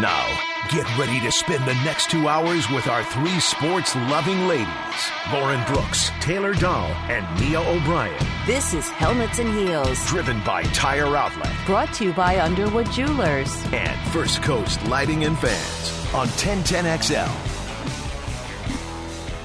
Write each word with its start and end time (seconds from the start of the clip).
Now, 0.00 0.38
get 0.68 0.84
ready 0.98 1.20
to 1.20 1.32
spend 1.32 1.64
the 1.64 1.72
next 1.76 2.10
two 2.10 2.28
hours 2.28 2.68
with 2.68 2.86
our 2.86 3.02
three 3.02 3.40
sports 3.40 3.96
loving 3.96 4.46
ladies 4.46 4.66
Lauren 5.32 5.64
Brooks, 5.64 6.10
Taylor 6.20 6.52
Dahl, 6.52 6.88
and 7.08 7.24
Mia 7.40 7.60
O'Brien. 7.60 8.14
This 8.44 8.74
is 8.74 8.90
Helmets 8.90 9.38
and 9.38 9.48
Heels, 9.54 10.06
driven 10.06 10.38
by 10.40 10.64
Tire 10.64 11.16
Outlet, 11.16 11.54
brought 11.64 11.94
to 11.94 12.04
you 12.04 12.12
by 12.12 12.38
Underwood 12.40 12.92
Jewelers, 12.92 13.64
and 13.72 13.98
First 14.10 14.42
Coast 14.42 14.84
Lighting 14.86 15.24
and 15.24 15.38
Fans 15.38 16.14
on 16.14 16.28
1010XL. 16.28 17.55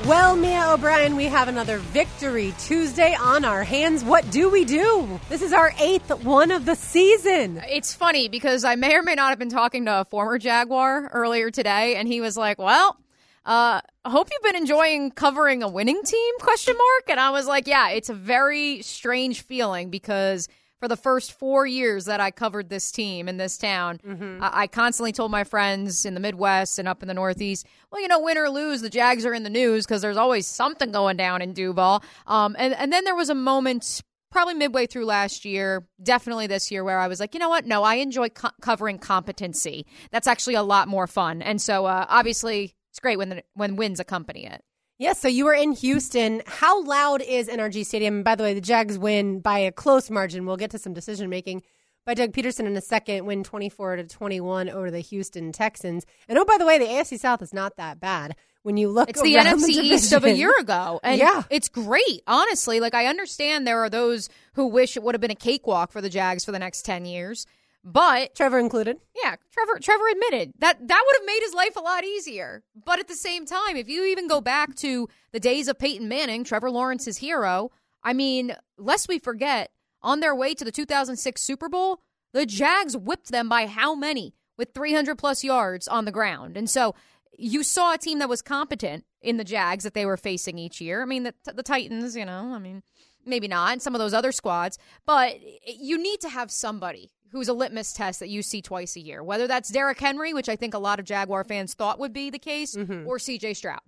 Well, 0.08 0.36
Mia 0.36 0.66
O'Brien, 0.68 1.16
we 1.16 1.26
have 1.26 1.48
another 1.48 1.78
Victory 1.78 2.56
Tuesday 2.58 3.14
on 3.14 3.46
our 3.46 3.64
hands. 3.64 4.04
What 4.04 4.30
do 4.32 4.50
we 4.50 4.66
do? 4.66 5.20
This 5.30 5.44
is 5.44 5.54
our 5.54 5.74
eighth 5.80 6.10
one 6.24 6.50
of 6.50 6.66
the 6.66 6.76
season. 6.76 7.62
It's 7.70 7.94
funny 7.94 8.28
because 8.28 8.64
I 8.64 8.74
may 8.76 8.96
or 8.96 9.04
may 9.04 9.14
not 9.14 9.30
have 9.30 9.38
been 9.38 9.52
talking 9.52 9.86
to 9.86 10.02
a 10.02 10.06
former 10.06 10.40
Jaguar 10.40 11.12
earlier 11.14 11.52
today, 11.52 11.98
and 11.98 12.08
he 12.08 12.20
was 12.20 12.36
like, 12.36 12.58
"Well, 12.58 12.98
uh, 13.46 13.82
I 14.04 14.10
hope 14.10 14.30
you've 14.32 14.42
been 14.42 14.60
enjoying 14.60 15.12
covering 15.12 15.62
a 15.62 15.70
winning 15.70 16.02
team?" 16.04 16.34
Question 16.40 16.76
mark. 16.76 17.10
And 17.10 17.20
I 17.20 17.30
was 17.30 17.46
like, 17.46 17.68
"Yeah, 17.68 17.90
it's 17.90 18.10
a 18.10 18.16
very 18.16 18.82
strange 18.82 19.44
feeling 19.44 19.92
because." 19.92 20.48
For 20.82 20.88
the 20.88 20.98
first 20.98 21.38
four 21.38 21.68
years 21.68 22.06
that 22.06 22.20
I 22.20 22.32
covered 22.32 22.70
this 22.70 22.92
team 22.92 23.30
in 23.30 23.38
this 23.38 23.56
town, 23.56 24.00
mm-hmm. 24.06 24.44
I-, 24.44 24.64
I 24.64 24.68
constantly 24.68 25.12
told 25.12 25.30
my 25.30 25.44
friends 25.44 26.06
in 26.08 26.16
the 26.16 26.20
Midwest 26.20 26.80
and 26.80 26.88
up 26.88 27.04
in 27.04 27.08
the 27.08 27.14
Northeast, 27.14 27.68
well, 27.92 28.02
you 28.02 28.08
know, 28.08 28.20
win 28.20 28.36
or 28.36 28.50
lose, 28.50 28.82
the 28.82 28.90
Jags 28.90 29.24
are 29.24 29.34
in 29.34 29.44
the 29.44 29.50
news 29.50 29.86
because 29.86 30.02
there's 30.02 30.18
always 30.18 30.48
something 30.48 30.92
going 30.92 31.18
down 31.18 31.44
in 31.44 31.54
Duval. 31.54 32.04
Um, 32.26 32.56
and, 32.58 32.74
and 32.74 32.92
then 32.92 33.06
there 33.06 33.16
was 33.16 33.30
a 33.30 33.36
moment 33.36 34.02
probably 34.32 34.56
midway 34.56 34.88
through 34.88 35.06
last 35.06 35.46
year, 35.46 35.86
definitely 36.02 36.48
this 36.48 36.72
year, 36.72 36.84
where 36.84 36.98
I 36.98 37.08
was 37.08 37.20
like, 37.20 37.36
you 37.36 37.40
know 37.40 37.50
what? 37.50 37.68
No, 37.68 37.84
I 37.84 37.96
enjoy 37.96 38.30
co- 38.30 38.50
covering 38.60 38.98
competency. 38.98 39.86
That's 40.10 40.26
actually 40.26 40.56
a 40.56 40.64
lot 40.64 40.88
more 40.88 41.06
fun. 41.06 41.44
And 41.44 41.62
so, 41.62 41.86
uh, 41.86 42.08
obviously, 42.10 42.74
it's 42.90 43.00
great 43.00 43.18
when 43.18 43.30
the, 43.30 43.44
when 43.54 43.76
wins 43.76 44.00
accompany 44.00 44.48
it. 44.48 44.64
Yes, 45.02 45.18
so 45.18 45.28
you 45.28 45.46
were 45.46 45.56
in 45.56 45.72
Houston. 45.72 46.44
How 46.46 46.84
loud 46.84 47.24
is 47.24 47.48
NRG 47.48 47.88
Stadium? 47.88 48.22
By 48.22 48.36
the 48.36 48.44
way, 48.44 48.54
the 48.54 48.62
Jags 48.62 49.00
win 49.00 49.40
by 49.40 49.58
a 49.58 49.72
close 49.72 50.12
margin. 50.12 50.46
We'll 50.46 50.58
get 50.58 50.70
to 50.72 50.78
some 50.78 50.94
decision 50.94 51.28
making 51.28 51.64
by 52.06 52.14
Doug 52.14 52.34
Pederson 52.34 52.68
in 52.68 52.78
a 52.78 52.82
second, 52.82 53.26
win 53.26 53.44
24 53.44 53.96
to 53.96 54.04
21 54.04 54.70
over 54.70 54.92
the 54.92 55.00
Houston 55.00 55.52
Texans. 55.54 56.06
And 56.28 56.38
oh, 56.38 56.46
by 56.46 56.60
the 56.60 56.68
way, 56.68 56.78
the 56.78 56.86
AFC 56.86 57.20
South 57.20 57.42
is 57.42 57.52
not 57.52 57.78
that 57.78 58.00
bad 58.00 58.36
when 58.62 58.78
you 58.78 58.90
look. 58.90 59.10
It's 59.10 59.24
the 59.24 59.34
NFC 59.34 59.74
the 59.74 59.88
East 59.88 60.14
of 60.14 60.24
a 60.24 60.36
year 60.36 60.54
ago, 60.60 61.00
and 61.04 61.18
yeah, 61.18 61.46
it's 61.50 61.68
great. 61.68 62.22
Honestly, 62.28 62.80
like 62.80 62.94
I 62.94 63.08
understand 63.08 63.66
there 63.66 63.80
are 63.80 63.90
those 63.90 64.30
who 64.54 64.68
wish 64.68 64.96
it 64.98 65.02
would 65.02 65.16
have 65.16 65.22
been 65.22 65.32
a 65.32 65.36
cakewalk 65.36 65.92
for 65.92 66.02
the 66.02 66.10
Jags 66.10 66.46
for 66.46 66.52
the 66.52 66.60
next 66.60 66.84
10 66.84 67.06
years. 67.06 67.48
But 67.84 68.36
Trevor 68.36 68.60
included. 68.60 68.98
Yeah, 69.24 69.36
Trevor 69.52 69.80
Trevor 69.80 70.08
admitted 70.10 70.54
that 70.60 70.88
that 70.88 71.04
would 71.06 71.16
have 71.18 71.26
made 71.26 71.42
his 71.42 71.54
life 71.54 71.76
a 71.76 71.82
lot 71.82 72.04
easier. 72.04 72.64
But 72.76 73.00
at 73.00 73.08
the 73.08 73.16
same 73.16 73.46
time, 73.46 73.76
if 73.76 73.90
you 73.90 74.06
even 74.06 74.28
go 74.28 74.40
back 74.40 74.76
to 74.78 75.10
the 75.32 75.40
days 75.40 75.68
of 75.68 75.80
Peyton 75.80 76.08
Manning, 76.08 76.44
Trevor 76.44 76.70
Lawrence's 76.70 77.18
hero, 77.18 77.72
I 78.04 78.14
mean, 78.14 78.56
lest 78.78 79.08
we 79.08 79.18
forget, 79.18 79.72
on 80.04 80.20
their 80.20 80.36
way 80.36 80.54
to 80.54 80.66
the 80.66 80.72
2006 80.72 81.42
Super 81.42 81.70
Bowl, 81.70 82.02
the 82.34 82.46
Jags 82.46 82.96
whipped 82.96 83.32
them 83.32 83.50
by 83.50 83.68
how 83.68 83.96
many? 83.96 84.36
With 84.58 84.74
300 84.74 85.18
plus 85.18 85.44
yards 85.44 85.88
on 85.88 86.06
the 86.06 86.12
ground. 86.12 86.58
And 86.58 86.70
so 86.70 86.94
you 87.38 87.64
saw 87.64 87.94
a 87.94 87.98
team 87.98 88.20
that 88.20 88.30
was 88.30 88.42
competent 88.42 89.06
in 89.22 89.38
the 89.38 89.44
Jags 89.44 89.84
that 89.84 89.94
they 89.94 90.06
were 90.06 90.18
facing 90.18 90.60
each 90.60 90.80
year. 90.82 91.02
I 91.02 91.06
mean, 91.06 91.24
the, 91.24 91.34
the 91.52 91.64
Titans, 91.64 92.16
you 92.16 92.26
know, 92.26 92.54
I 92.54 92.60
mean, 92.60 92.84
maybe 93.26 93.48
not, 93.48 93.74
and 93.74 93.82
some 93.82 93.96
of 93.96 94.00
those 94.00 94.14
other 94.14 94.32
squads, 94.32 94.78
but 95.06 95.36
you 95.66 95.98
need 95.98 96.22
to 96.22 96.30
have 96.30 96.52
somebody 96.52 97.12
who's 97.32 97.48
a 97.48 97.54
litmus 97.54 97.94
test 97.94 98.20
that 98.20 98.30
you 98.30 98.42
see 98.42 98.62
twice 98.62 98.96
a 98.96 99.00
year, 99.00 99.24
whether 99.24 99.48
that's 99.48 99.70
Derrick 99.70 100.00
Henry, 100.00 100.34
which 100.34 100.50
I 100.50 100.56
think 100.56 100.74
a 100.74 100.80
lot 100.80 101.00
of 101.00 101.06
Jaguar 101.06 101.44
fans 101.44 101.74
thought 101.74 102.00
would 102.00 102.14
be 102.14 102.30
the 102.30 102.40
case, 102.40 102.76
mm-hmm. 102.76 103.08
or 103.08 103.18
CJ 103.18 103.56
Stroud. 103.56 103.80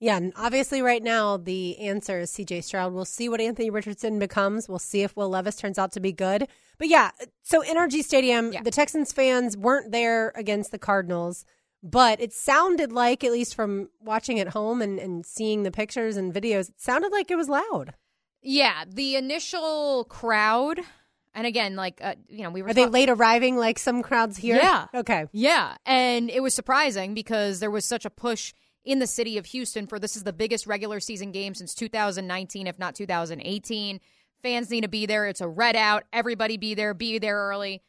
Yeah, 0.00 0.16
and 0.16 0.32
obviously, 0.34 0.80
right 0.80 1.02
now, 1.02 1.36
the 1.36 1.78
answer 1.78 2.20
is 2.20 2.32
CJ 2.32 2.64
Stroud. 2.64 2.94
We'll 2.94 3.04
see 3.04 3.28
what 3.28 3.40
Anthony 3.40 3.68
Richardson 3.68 4.18
becomes. 4.18 4.66
We'll 4.66 4.78
see 4.78 5.02
if 5.02 5.14
Will 5.14 5.28
Levis 5.28 5.56
turns 5.56 5.78
out 5.78 5.92
to 5.92 6.00
be 6.00 6.10
good. 6.10 6.48
But 6.78 6.88
yeah, 6.88 7.10
so 7.42 7.62
NRG 7.62 8.02
Stadium, 8.02 8.52
yeah. 8.52 8.62
the 8.62 8.70
Texans 8.70 9.12
fans 9.12 9.58
weren't 9.58 9.92
there 9.92 10.32
against 10.34 10.72
the 10.72 10.78
Cardinals, 10.78 11.44
but 11.82 12.18
it 12.18 12.32
sounded 12.32 12.92
like, 12.92 13.22
at 13.22 13.32
least 13.32 13.54
from 13.54 13.90
watching 14.00 14.40
at 14.40 14.48
home 14.48 14.80
and, 14.80 14.98
and 14.98 15.26
seeing 15.26 15.64
the 15.64 15.70
pictures 15.70 16.16
and 16.16 16.32
videos, 16.32 16.70
it 16.70 16.80
sounded 16.80 17.12
like 17.12 17.30
it 17.30 17.36
was 17.36 17.50
loud. 17.50 17.92
Yeah, 18.42 18.84
the 18.86 19.16
initial 19.16 20.04
crowd 20.04 20.80
and 21.34 21.46
again, 21.46 21.76
like 21.76 22.00
uh, 22.02 22.14
you 22.28 22.42
know, 22.42 22.50
we 22.50 22.62
were. 22.62 22.70
Are 22.70 22.74
they 22.74 22.86
late 22.86 23.08
arriving 23.08 23.56
like 23.56 23.78
some 23.78 24.02
crowds 24.02 24.36
here? 24.36 24.56
Yeah. 24.56 24.86
Okay. 24.94 25.26
Yeah, 25.32 25.76
and 25.86 26.28
it 26.28 26.42
was 26.42 26.54
surprising 26.54 27.14
because 27.14 27.60
there 27.60 27.70
was 27.70 27.84
such 27.84 28.04
a 28.04 28.10
push 28.10 28.52
in 28.84 28.98
the 28.98 29.06
city 29.06 29.38
of 29.38 29.46
Houston 29.46 29.86
for 29.86 29.98
this 29.98 30.16
is 30.16 30.24
the 30.24 30.32
biggest 30.32 30.66
regular 30.66 30.98
season 31.00 31.30
game 31.32 31.54
since 31.54 31.74
2019, 31.74 32.66
if 32.66 32.78
not 32.78 32.94
2018. 32.94 34.00
Fans 34.42 34.70
need 34.70 34.80
to 34.80 34.88
be 34.88 35.06
there. 35.06 35.26
It's 35.26 35.42
a 35.42 35.48
red 35.48 35.76
out. 35.76 36.04
Everybody 36.12 36.56
be 36.56 36.74
there. 36.74 36.94
Be 36.94 37.18
there 37.18 37.36
early. 37.36 37.82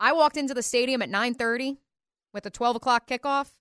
I 0.00 0.12
walked 0.12 0.36
into 0.36 0.54
the 0.54 0.62
stadium 0.62 1.02
at 1.02 1.10
9:30 1.10 1.76
with 2.32 2.46
a 2.46 2.50
12 2.50 2.76
o'clock 2.76 3.06
kickoff. 3.06 3.52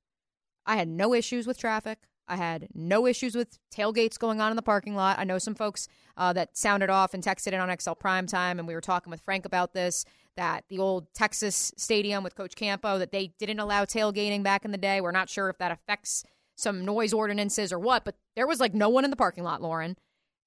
I 0.65 0.77
had 0.77 0.87
no 0.87 1.13
issues 1.13 1.45
with 1.45 1.59
traffic. 1.59 1.99
I 2.27 2.35
had 2.35 2.67
no 2.73 3.07
issues 3.07 3.35
with 3.35 3.57
tailgates 3.73 4.19
going 4.19 4.41
on 4.41 4.51
in 4.51 4.55
the 4.55 4.61
parking 4.61 4.95
lot. 4.95 5.19
I 5.19 5.23
know 5.23 5.37
some 5.37 5.55
folks 5.55 5.87
uh, 6.17 6.33
that 6.33 6.57
sounded 6.57 6.89
off 6.89 7.13
and 7.13 7.23
texted 7.23 7.53
in 7.53 7.59
on 7.59 7.75
XL 7.77 7.93
Prime 7.93 8.27
Time, 8.27 8.59
and 8.59 8.67
we 8.67 8.73
were 8.73 8.81
talking 8.81 9.11
with 9.11 9.21
Frank 9.21 9.45
about 9.45 9.73
this. 9.73 10.05
That 10.35 10.65
the 10.69 10.77
old 10.77 11.13
Texas 11.15 11.71
stadium 11.77 12.23
with 12.23 12.35
Coach 12.35 12.55
Campo 12.55 12.99
that 12.99 13.11
they 13.11 13.33
didn't 13.39 13.59
allow 13.59 13.85
tailgating 13.85 14.43
back 14.43 14.65
in 14.65 14.71
the 14.71 14.77
day. 14.77 15.01
We're 15.01 15.11
not 15.11 15.29
sure 15.29 15.49
if 15.49 15.57
that 15.57 15.71
affects 15.71 16.23
some 16.55 16.85
noise 16.85 17.13
ordinances 17.13 17.71
or 17.73 17.79
what, 17.79 18.05
but 18.05 18.15
there 18.35 18.45
was 18.45 18.59
like 18.59 18.73
no 18.73 18.89
one 18.89 19.03
in 19.03 19.09
the 19.09 19.15
parking 19.15 19.43
lot, 19.43 19.61
Lauren. 19.61 19.95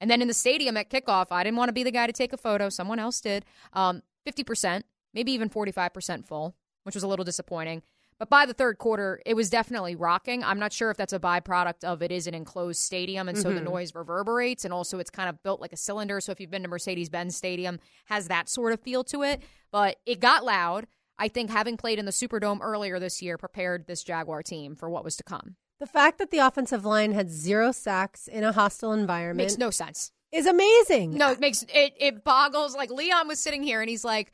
And 0.01 0.11
then 0.11 0.23
in 0.23 0.29
the 0.29 0.35
stadium 0.35 0.77
at 0.77 0.91
kickoff, 0.91 1.27
I 1.31 1.45
didn't 1.45 1.57
want 1.57 1.69
to 1.69 1.73
be 1.75 1.83
the 1.83 1.91
guy 1.91 2.07
to 2.07 2.13
take 2.13 2.33
a 2.33 2.37
photo. 2.37 2.69
Someone 2.69 2.99
else 2.99 3.21
did. 3.21 3.45
Um, 3.73 4.03
50%, 4.27 4.83
maybe 5.13 5.33
even 5.33 5.51
45% 5.51 6.25
full, 6.25 6.55
which 6.85 6.95
was 6.95 7.05
a 7.05 7.09
little 7.09 7.25
disappointing. 7.25 7.83
But 8.21 8.29
by 8.29 8.45
the 8.45 8.53
third 8.53 8.77
quarter, 8.77 9.23
it 9.25 9.33
was 9.33 9.49
definitely 9.49 9.97
rocking. 9.97 10.45
I'm 10.45 10.59
not 10.59 10.75
sure 10.75 10.91
if 10.91 10.99
that's 10.99 11.15
a 11.15 11.19
byproduct 11.19 11.85
of 11.85 12.03
it 12.03 12.13
is 12.13 12.27
an 12.27 12.35
enclosed 12.35 12.83
stadium, 12.83 13.31
and 13.31 13.39
so 13.39 13.49
mm-hmm. 13.49 13.65
the 13.65 13.71
noise 13.71 13.95
reverberates, 13.95 14.67
and 14.67 14.75
also 14.75 14.99
it's 14.99 15.09
kind 15.09 15.31
of 15.31 15.43
built 15.43 15.59
like 15.59 15.73
a 15.73 15.79
cylinder. 15.79 16.21
So 16.21 16.31
if 16.31 16.39
you've 16.39 16.51
been 16.51 16.63
to 16.63 16.69
Mercedes 16.69 17.09
Benz 17.09 17.35
Stadium, 17.35 17.81
has 18.05 18.29
that 18.29 18.51
sort 18.51 18.75
of 18.75 18.81
feel 18.81 19.05
to 19.05 19.23
it. 19.23 19.43
But 19.73 19.97
it 20.05 20.21
got 20.21 20.45
loud. 20.45 20.87
I 21.19 21.29
think 21.29 21.51
having 21.51 21.79
played 21.79 21.99
in 21.99 22.05
the 22.05 22.13
Superdome 22.13 22.61
earlier 22.61 23.01
this 23.01 23.23
year 23.23 23.39
prepared 23.39 23.87
this 23.87 24.05
Jaguar 24.05 24.43
team 24.43 24.77
for 24.77 24.91
what 24.91 25.03
was 25.03 25.17
to 25.17 25.25
come. 25.25 25.57
The 25.79 25.87
fact 25.87 26.19
that 26.19 26.31
the 26.31 26.39
offensive 26.39 26.85
line 26.85 27.13
had 27.13 27.31
zero 27.31 27.73
sacks 27.73 28.29
in 28.29 28.45
a 28.45 28.53
hostile 28.53 28.93
environment 28.93 29.49
makes 29.49 29.57
no 29.57 29.71
sense. 29.71 30.13
Is 30.31 30.45
amazing. 30.45 31.15
No, 31.15 31.31
it 31.31 31.41
makes 31.41 31.63
it 31.63 31.95
it 31.99 32.23
boggles. 32.23 32.77
Like 32.77 32.91
Leon 32.91 33.29
was 33.29 33.39
sitting 33.39 33.63
here 33.63 33.81
and 33.81 33.89
he's 33.89 34.05
like, 34.05 34.31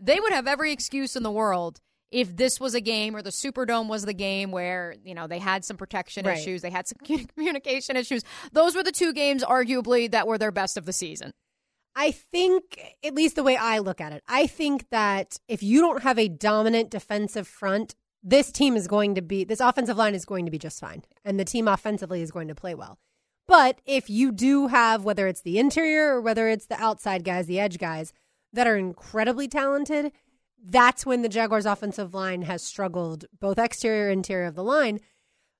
they 0.00 0.18
would 0.18 0.32
have 0.32 0.48
every 0.48 0.72
excuse 0.72 1.14
in 1.14 1.22
the 1.22 1.30
world 1.30 1.80
if 2.10 2.36
this 2.36 2.58
was 2.58 2.74
a 2.74 2.80
game 2.80 3.14
or 3.14 3.22
the 3.22 3.30
Superdome 3.30 3.88
was 3.88 4.04
the 4.04 4.14
game 4.14 4.50
where, 4.50 4.94
you 5.04 5.14
know, 5.14 5.26
they 5.26 5.38
had 5.38 5.64
some 5.64 5.76
protection 5.76 6.26
right. 6.26 6.38
issues, 6.38 6.62
they 6.62 6.70
had 6.70 6.86
some 6.86 6.98
communication 7.34 7.96
issues. 7.96 8.22
Those 8.52 8.74
were 8.74 8.82
the 8.82 8.92
two 8.92 9.12
games, 9.12 9.44
arguably, 9.44 10.10
that 10.10 10.26
were 10.26 10.38
their 10.38 10.52
best 10.52 10.76
of 10.76 10.86
the 10.86 10.92
season. 10.92 11.32
I 11.94 12.12
think, 12.12 12.96
at 13.02 13.14
least 13.14 13.34
the 13.34 13.42
way 13.42 13.56
I 13.56 13.78
look 13.78 14.00
at 14.00 14.12
it, 14.12 14.22
I 14.28 14.46
think 14.46 14.88
that 14.90 15.38
if 15.48 15.62
you 15.62 15.80
don't 15.80 16.02
have 16.02 16.18
a 16.18 16.28
dominant 16.28 16.90
defensive 16.90 17.48
front, 17.48 17.94
this 18.22 18.52
team 18.52 18.76
is 18.76 18.86
going 18.86 19.16
to 19.16 19.22
be, 19.22 19.44
this 19.44 19.60
offensive 19.60 19.96
line 19.96 20.14
is 20.14 20.24
going 20.24 20.44
to 20.44 20.50
be 20.50 20.58
just 20.58 20.80
fine. 20.80 21.02
And 21.24 21.38
the 21.38 21.44
team 21.44 21.66
offensively 21.66 22.22
is 22.22 22.30
going 22.30 22.48
to 22.48 22.54
play 22.54 22.74
well. 22.74 22.98
But 23.48 23.80
if 23.86 24.10
you 24.10 24.30
do 24.30 24.68
have, 24.68 25.04
whether 25.04 25.26
it's 25.26 25.40
the 25.40 25.58
interior 25.58 26.14
or 26.14 26.20
whether 26.20 26.48
it's 26.48 26.66
the 26.66 26.80
outside 26.80 27.24
guys, 27.24 27.46
the 27.46 27.58
edge 27.58 27.78
guys 27.78 28.12
that 28.52 28.66
are 28.66 28.76
incredibly 28.76 29.48
talented, 29.48 30.12
that's 30.64 31.06
when 31.06 31.22
the 31.22 31.28
Jaguars' 31.28 31.66
offensive 31.66 32.14
line 32.14 32.42
has 32.42 32.62
struggled, 32.62 33.24
both 33.40 33.58
exterior 33.58 34.10
and 34.10 34.18
interior 34.18 34.46
of 34.46 34.54
the 34.54 34.64
line. 34.64 35.00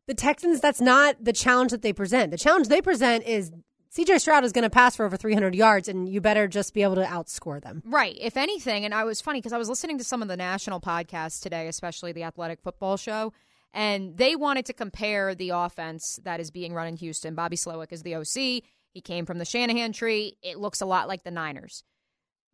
The 0.07 0.15
Texans, 0.15 0.61
that's 0.61 0.81
not 0.81 1.23
the 1.23 1.33
challenge 1.33 1.71
that 1.71 1.83
they 1.83 1.93
present. 1.93 2.31
The 2.31 2.39
challenge 2.39 2.69
they 2.69 2.81
present 2.81 3.25
is 3.25 3.53
CJ 3.95 4.21
Stroud 4.21 4.45
is 4.45 4.53
going 4.53 4.65
to 4.65 4.71
pass 4.71 4.97
for 4.97 5.07
over 5.07 5.17
300 5.17 5.55
yards, 5.55 5.89
and 5.89 6.09
you 6.09 6.21
better 6.21 6.47
just 6.47 6.75
be 6.75 6.83
able 6.83 6.97
to 6.97 7.05
outscore 7.05 7.61
them. 7.61 7.83
Right. 7.87 8.17
If 8.21 8.37
anything, 8.37 8.85
and 8.85 8.95
I 8.95 9.05
was 9.05 9.21
funny 9.21 9.41
because 9.41 9.53
I 9.53 9.59
was 9.59 9.69
listening 9.69 9.99
to 9.99 10.05
some 10.05 10.21
of 10.23 10.29
the 10.29 10.37
national 10.37 10.81
podcasts 10.81 11.41
today, 11.41 11.69
especially 11.69 12.13
the 12.13 12.25
Athletic 12.25 12.61
Football 12.61 12.97
Show, 12.97 13.33
and 13.73 14.17
they 14.17 14.37
wanted 14.37 14.67
to 14.67 14.73
compare 14.73 15.35
the 15.35 15.51
offense 15.51 16.19
that 16.25 16.41
is 16.41 16.51
being 16.51 16.75
run 16.75 16.89
in 16.89 16.97
Houston. 16.97 17.35
Bobby 17.35 17.57
Slowik 17.57 17.93
is 17.93 18.03
the 18.03 18.15
OC. 18.15 18.63
He 18.93 19.01
came 19.03 19.27
from 19.27 19.39
the 19.39 19.45
Shanahan 19.45 19.93
tree. 19.93 20.37
It 20.43 20.59
looks 20.59 20.81
a 20.81 20.87
lot 20.87 21.09
like 21.09 21.25
the 21.25 21.31
Niners. 21.31 21.83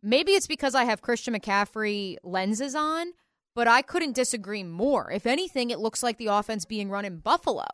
Maybe 0.03 0.33
it's 0.33 0.47
because 0.47 0.75
I 0.75 0.83
have 0.83 1.01
Christian 1.01 1.33
McCaffrey 1.33 2.17
lenses 2.23 2.75
on, 2.75 3.13
but 3.55 3.67
I 3.67 3.81
couldn't 3.81 4.15
disagree 4.15 4.63
more. 4.63 5.11
If 5.11 5.25
anything, 5.25 5.69
it 5.69 5.79
looks 5.79 6.03
like 6.03 6.17
the 6.17 6.27
offense 6.27 6.65
being 6.65 6.89
run 6.89 7.05
in 7.05 7.17
Buffalo, 7.17 7.65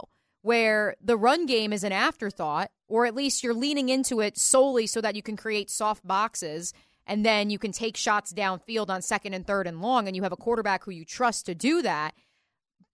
where 0.42 0.96
the 1.02 1.18
run 1.18 1.46
game 1.46 1.74
is 1.74 1.84
an 1.84 1.92
afterthought, 1.92 2.72
or 2.88 3.06
at 3.06 3.16
least 3.16 3.44
you're 3.44 3.54
leaning 3.54 3.90
into 3.90 4.22
it 4.22 4.38
solely 4.38 4.88
so 4.88 5.02
that 5.02 5.16
you 5.16 5.22
can 5.22 5.36
create 5.36 5.70
soft 5.70 6.06
boxes 6.08 6.74
and 7.08 7.26
then 7.26 7.50
you 7.50 7.60
can 7.60 7.72
take 7.72 7.98
shots 7.98 8.32
downfield 8.32 8.90
on 8.90 9.02
second 9.02 9.34
and 9.34 9.46
third 9.46 9.68
and 9.68 9.82
long, 9.82 10.08
and 10.08 10.16
you 10.16 10.24
have 10.24 10.32
a 10.32 10.38
quarterback 10.38 10.84
who 10.84 10.92
you 10.92 11.04
trust 11.04 11.46
to 11.48 11.56
do 11.56 11.82
that. 11.82 12.14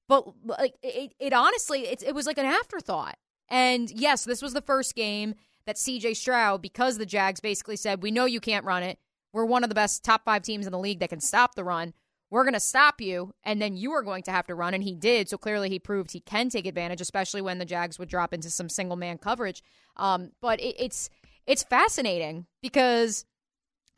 but 0.08 0.26
like 0.46 0.76
it, 0.82 1.14
it 1.20 1.34
honestly, 1.34 1.82
it, 1.82 2.02
it 2.02 2.16
was 2.16 2.26
like 2.26 2.38
an 2.38 2.46
afterthought. 2.46 3.18
And 3.50 3.92
yes, 3.92 4.24
this 4.24 4.42
was 4.42 4.54
the 4.54 4.62
first 4.62 4.96
game 4.96 5.36
that 5.66 5.76
CJ 5.76 6.16
Stroud, 6.16 6.62
because 6.62 6.98
the 6.98 7.06
Jags 7.06 7.40
basically 7.42 7.76
said, 7.76 8.02
"We 8.02 8.12
know 8.12 8.26
you 8.26 8.40
can't 8.40 8.66
run 8.66 8.84
it. 8.84 8.98
We're 9.38 9.46
one 9.46 9.64
of 9.64 9.70
the 9.70 9.76
best 9.76 10.04
top 10.04 10.26
five 10.26 10.42
teams 10.42 10.66
in 10.66 10.74
the 10.74 10.80
league 10.80 11.00
that 11.00 11.10
can 11.10 11.22
stop 11.22 11.56
the 11.56 11.64
run." 11.64 11.94
we're 12.30 12.44
going 12.44 12.54
to 12.54 12.60
stop 12.60 13.00
you, 13.00 13.34
and 13.44 13.62
then 13.62 13.78
you 13.78 13.92
are 13.94 14.02
going 14.02 14.24
to 14.24 14.32
have 14.32 14.48
to 14.48 14.56
run. 14.56 14.74
And 14.74 14.84
he 14.84 14.96
did. 14.96 15.30
So 15.30 15.38
clearly 15.38 15.70
he 15.70 15.80
proved 15.80 16.12
he 16.12 16.20
can 16.20 16.50
take 16.50 16.66
advantage, 16.66 17.02
especially 17.02 17.42
when 17.42 17.58
the 17.58 17.66
Jags 17.66 17.98
would 17.98 18.10
drop 18.10 18.34
into 18.34 18.50
some 18.50 18.70
single 18.70 18.98
man 18.98 19.18
coverage. 19.18 19.64
Um, 19.96 20.32
but 20.42 20.60
it, 20.60 20.76
it's 20.78 21.10
it's 21.46 21.64
fascinating 21.64 22.46
because 22.62 23.26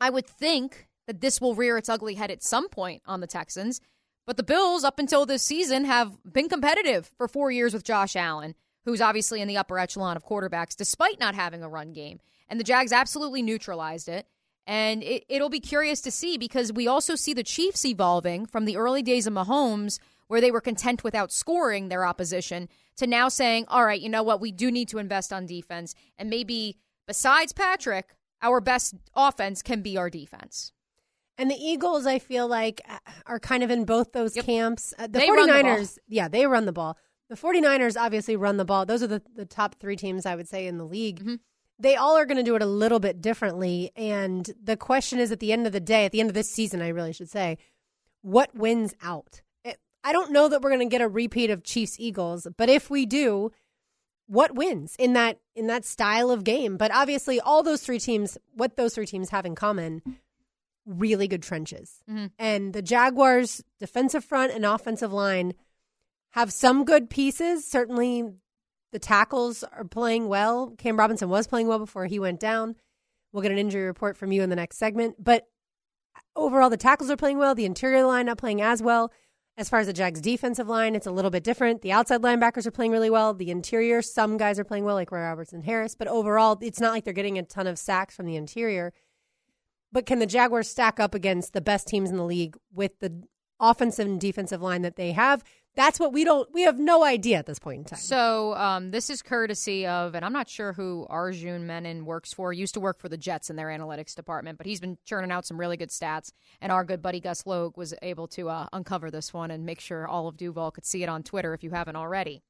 I 0.00 0.10
would 0.10 0.26
think 0.26 0.86
that 1.06 1.20
this 1.20 1.40
will 1.40 1.54
rear 1.54 1.76
its 1.76 1.88
ugly 1.88 2.14
head 2.14 2.30
at 2.30 2.42
some 2.42 2.68
point 2.68 3.02
on 3.06 3.20
the 3.20 3.26
Texans. 3.26 3.80
But 4.26 4.36
the 4.36 4.44
Bills, 4.44 4.84
up 4.84 5.00
until 5.00 5.26
this 5.26 5.42
season, 5.42 5.84
have 5.84 6.16
been 6.30 6.48
competitive 6.48 7.10
for 7.16 7.26
four 7.26 7.50
years 7.50 7.74
with 7.74 7.82
Josh 7.82 8.14
Allen, 8.14 8.54
who's 8.84 9.00
obviously 9.00 9.40
in 9.40 9.48
the 9.48 9.56
upper 9.56 9.78
echelon 9.78 10.16
of 10.16 10.24
quarterbacks, 10.24 10.76
despite 10.76 11.18
not 11.18 11.34
having 11.34 11.64
a 11.64 11.68
run 11.68 11.92
game. 11.92 12.20
And 12.48 12.60
the 12.60 12.64
Jags 12.64 12.92
absolutely 12.92 13.42
neutralized 13.42 14.08
it. 14.08 14.28
And 14.66 15.02
it, 15.02 15.24
it'll 15.28 15.48
be 15.48 15.60
curious 15.60 16.00
to 16.02 16.10
see 16.10 16.38
because 16.38 16.72
we 16.72 16.86
also 16.86 17.14
see 17.16 17.34
the 17.34 17.42
Chiefs 17.42 17.84
evolving 17.84 18.46
from 18.46 18.64
the 18.66 18.76
early 18.76 19.02
days 19.02 19.26
of 19.26 19.32
Mahomes, 19.32 19.98
where 20.28 20.40
they 20.40 20.50
were 20.50 20.60
content 20.60 21.02
with 21.02 21.14
outscoring 21.14 21.88
their 21.88 22.04
opposition, 22.04 22.68
to 22.96 23.06
now 23.06 23.28
saying, 23.28 23.64
all 23.68 23.84
right, 23.84 24.00
you 24.00 24.08
know 24.08 24.22
what, 24.22 24.40
we 24.40 24.52
do 24.52 24.70
need 24.70 24.88
to 24.88 24.98
invest 24.98 25.32
on 25.32 25.46
defense. 25.46 25.94
And 26.18 26.30
maybe 26.30 26.76
besides 27.08 27.52
Patrick, 27.52 28.14
our 28.42 28.60
best 28.60 28.94
offense 29.14 29.60
can 29.62 29.82
be 29.82 29.96
our 29.96 30.08
defense. 30.10 30.72
And 31.36 31.50
the 31.50 31.56
Eagles, 31.56 32.06
I 32.06 32.18
feel 32.18 32.46
like, 32.46 32.82
uh, 32.88 32.98
are 33.26 33.40
kind 33.40 33.62
of 33.62 33.70
in 33.70 33.84
both 33.84 34.12
those 34.12 34.36
Yep. 34.36 34.44
camps. 34.44 34.94
Uh, 34.98 35.06
the 35.06 35.18
They 35.20 35.28
49ers, 35.28 35.64
run 35.64 35.82
the 35.84 35.98
yeah, 36.08 36.28
they 36.28 36.46
run 36.46 36.66
the 36.66 36.72
ball. 36.72 36.96
The 37.30 37.36
49ers 37.36 37.96
obviously 37.98 38.36
run 38.36 38.56
the 38.56 38.64
ball. 38.64 38.84
Those 38.86 39.02
are 39.02 39.06
the, 39.06 39.22
the 39.34 39.46
top 39.46 39.76
three 39.80 39.96
teams, 39.96 40.26
I 40.26 40.36
would 40.36 40.48
say, 40.48 40.66
in 40.66 40.76
the 40.78 40.84
league. 40.84 41.24
Mhm. 41.24 41.38
They 41.80 41.96
all 41.96 42.16
are 42.16 42.26
going 42.26 42.36
to 42.36 42.42
do 42.42 42.54
it 42.56 42.62
a 42.62 42.66
little 42.66 43.00
bit 43.00 43.20
differently. 43.22 43.90
And 43.96 44.48
the 44.62 44.76
question 44.76 45.18
is 45.18 45.32
at 45.32 45.40
the 45.40 45.52
end 45.52 45.66
of 45.66 45.72
the 45.72 45.80
day, 45.80 46.04
at 46.04 46.12
the 46.12 46.20
end 46.20 46.28
of 46.28 46.34
this 46.34 46.50
season, 46.50 46.82
I 46.82 46.88
really 46.88 47.12
should 47.12 47.30
say, 47.30 47.56
what 48.22 48.54
wins 48.54 48.94
out? 49.02 49.40
It, 49.64 49.78
I 50.04 50.12
don't 50.12 50.30
know 50.30 50.48
that 50.48 50.60
we're 50.60 50.70
going 50.70 50.86
to 50.86 50.92
get 50.92 51.00
a 51.00 51.08
repeat 51.08 51.48
of 51.50 51.64
Chiefs 51.64 51.96
Eagles, 51.98 52.46
but 52.56 52.68
if 52.68 52.90
we 52.90 53.06
do, 53.06 53.50
what 54.26 54.54
wins 54.54 54.94
in 54.98 55.14
that 55.14 55.40
in 55.56 55.66
that 55.68 55.84
style 55.84 56.30
of 56.30 56.44
game? 56.44 56.76
But 56.76 56.92
obviously, 56.94 57.40
all 57.40 57.62
those 57.62 57.82
three 57.82 57.98
teams, 57.98 58.38
what 58.54 58.76
those 58.76 58.94
three 58.94 59.06
teams 59.06 59.30
have 59.30 59.44
in 59.46 59.54
common, 59.54 60.02
really 60.86 61.26
good 61.26 61.42
trenches. 61.42 62.02
Mhm. 62.08 62.30
And 62.38 62.72
the 62.72 62.82
Jaguars' 62.82 63.64
defensive 63.78 64.24
front 64.24 64.52
and 64.52 64.64
offensive 64.64 65.12
line 65.12 65.54
have 66.30 66.52
some 66.52 66.84
good 66.84 67.10
pieces. 67.10 67.66
Certainly, 67.66 68.34
the 68.92 68.98
tackles 68.98 69.62
are 69.62 69.84
playing 69.84 70.28
well. 70.28 70.74
Cam 70.78 70.98
Robinson 70.98 71.28
was 71.28 71.46
playing 71.46 71.68
well 71.68 71.78
before 71.78 72.06
he 72.06 72.18
went 72.18 72.40
down. 72.40 72.76
We'll 73.32 73.42
get 73.42 73.52
an 73.52 73.58
injury 73.58 73.84
report 73.84 74.16
from 74.16 74.32
you 74.32 74.42
in 74.42 74.50
the 74.50 74.56
next 74.56 74.78
segment. 74.78 75.16
But 75.22 75.46
overall, 76.34 76.70
the 76.70 76.76
tackles 76.76 77.10
are 77.10 77.16
playing 77.16 77.38
well. 77.38 77.54
The 77.54 77.64
interior 77.64 78.04
line 78.04 78.26
not 78.26 78.38
playing 78.38 78.60
as 78.60 78.82
well. 78.82 79.12
As 79.56 79.68
far 79.68 79.80
as 79.80 79.86
the 79.86 79.92
Jags' 79.92 80.20
defensive 80.20 80.68
line, 80.68 80.94
it's 80.94 81.06
a 81.06 81.10
little 81.10 81.30
bit 81.30 81.44
different. 81.44 81.82
The 81.82 81.92
outside 81.92 82.22
linebackers 82.22 82.66
are 82.66 82.70
playing 82.70 82.92
really 82.92 83.10
well. 83.10 83.34
The 83.34 83.50
interior, 83.50 84.00
some 84.00 84.36
guys 84.36 84.58
are 84.58 84.64
playing 84.64 84.84
well, 84.84 84.94
like 84.94 85.12
Roy 85.12 85.20
Robertson 85.20 85.62
Harris. 85.62 85.94
But 85.94 86.08
overall, 86.08 86.58
it's 86.62 86.80
not 86.80 86.92
like 86.92 87.04
they're 87.04 87.12
getting 87.12 87.38
a 87.38 87.42
ton 87.42 87.66
of 87.66 87.78
sacks 87.78 88.16
from 88.16 88.26
the 88.26 88.36
interior. 88.36 88.92
But 89.92 90.06
can 90.06 90.18
the 90.18 90.26
Jaguars 90.26 90.68
stack 90.68 90.98
up 90.98 91.14
against 91.14 91.52
the 91.52 91.60
best 91.60 91.88
teams 91.88 92.10
in 92.10 92.16
the 92.16 92.24
league 92.24 92.56
with 92.72 93.00
the 93.00 93.22
offensive 93.58 94.06
and 94.06 94.20
defensive 94.20 94.62
line 94.62 94.82
that 94.82 94.96
they 94.96 95.12
have? 95.12 95.44
That's 95.76 96.00
what 96.00 96.12
we 96.12 96.24
don't. 96.24 96.52
We 96.52 96.62
have 96.62 96.78
no 96.78 97.04
idea 97.04 97.38
at 97.38 97.46
this 97.46 97.60
point 97.60 97.78
in 97.78 97.84
time. 97.84 98.00
So 98.00 98.54
um, 98.56 98.90
this 98.90 99.08
is 99.08 99.22
courtesy 99.22 99.86
of, 99.86 100.14
and 100.14 100.24
I'm 100.24 100.32
not 100.32 100.48
sure 100.48 100.72
who 100.72 101.06
Arjun 101.08 101.66
Menon 101.66 102.04
works 102.04 102.32
for. 102.32 102.52
Used 102.52 102.74
to 102.74 102.80
work 102.80 102.98
for 102.98 103.08
the 103.08 103.16
Jets 103.16 103.50
in 103.50 103.56
their 103.56 103.68
analytics 103.68 104.14
department, 104.14 104.58
but 104.58 104.66
he's 104.66 104.80
been 104.80 104.98
churning 105.04 105.30
out 105.30 105.46
some 105.46 105.58
really 105.58 105.76
good 105.76 105.90
stats. 105.90 106.32
And 106.60 106.72
our 106.72 106.84
good 106.84 107.00
buddy 107.00 107.20
Gus 107.20 107.46
Logue 107.46 107.76
was 107.76 107.94
able 108.02 108.26
to 108.28 108.48
uh, 108.48 108.66
uncover 108.72 109.10
this 109.10 109.32
one 109.32 109.50
and 109.50 109.64
make 109.64 109.80
sure 109.80 110.08
all 110.08 110.26
of 110.26 110.36
Duval 110.36 110.72
could 110.72 110.84
see 110.84 111.04
it 111.04 111.08
on 111.08 111.22
Twitter 111.22 111.54
if 111.54 111.62
you 111.62 111.70
haven't 111.70 111.96
already. 111.96 112.42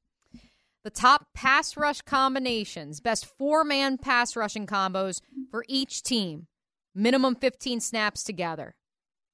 The 0.83 0.89
top 0.89 1.27
pass 1.35 1.77
rush 1.77 2.01
combinations, 2.01 3.01
best 3.01 3.27
four 3.37 3.63
man 3.63 3.99
pass 3.99 4.35
rushing 4.35 4.65
combos 4.65 5.21
for 5.51 5.63
each 5.67 6.01
team, 6.01 6.47
minimum 6.95 7.35
15 7.35 7.81
snaps 7.81 8.23
together 8.23 8.73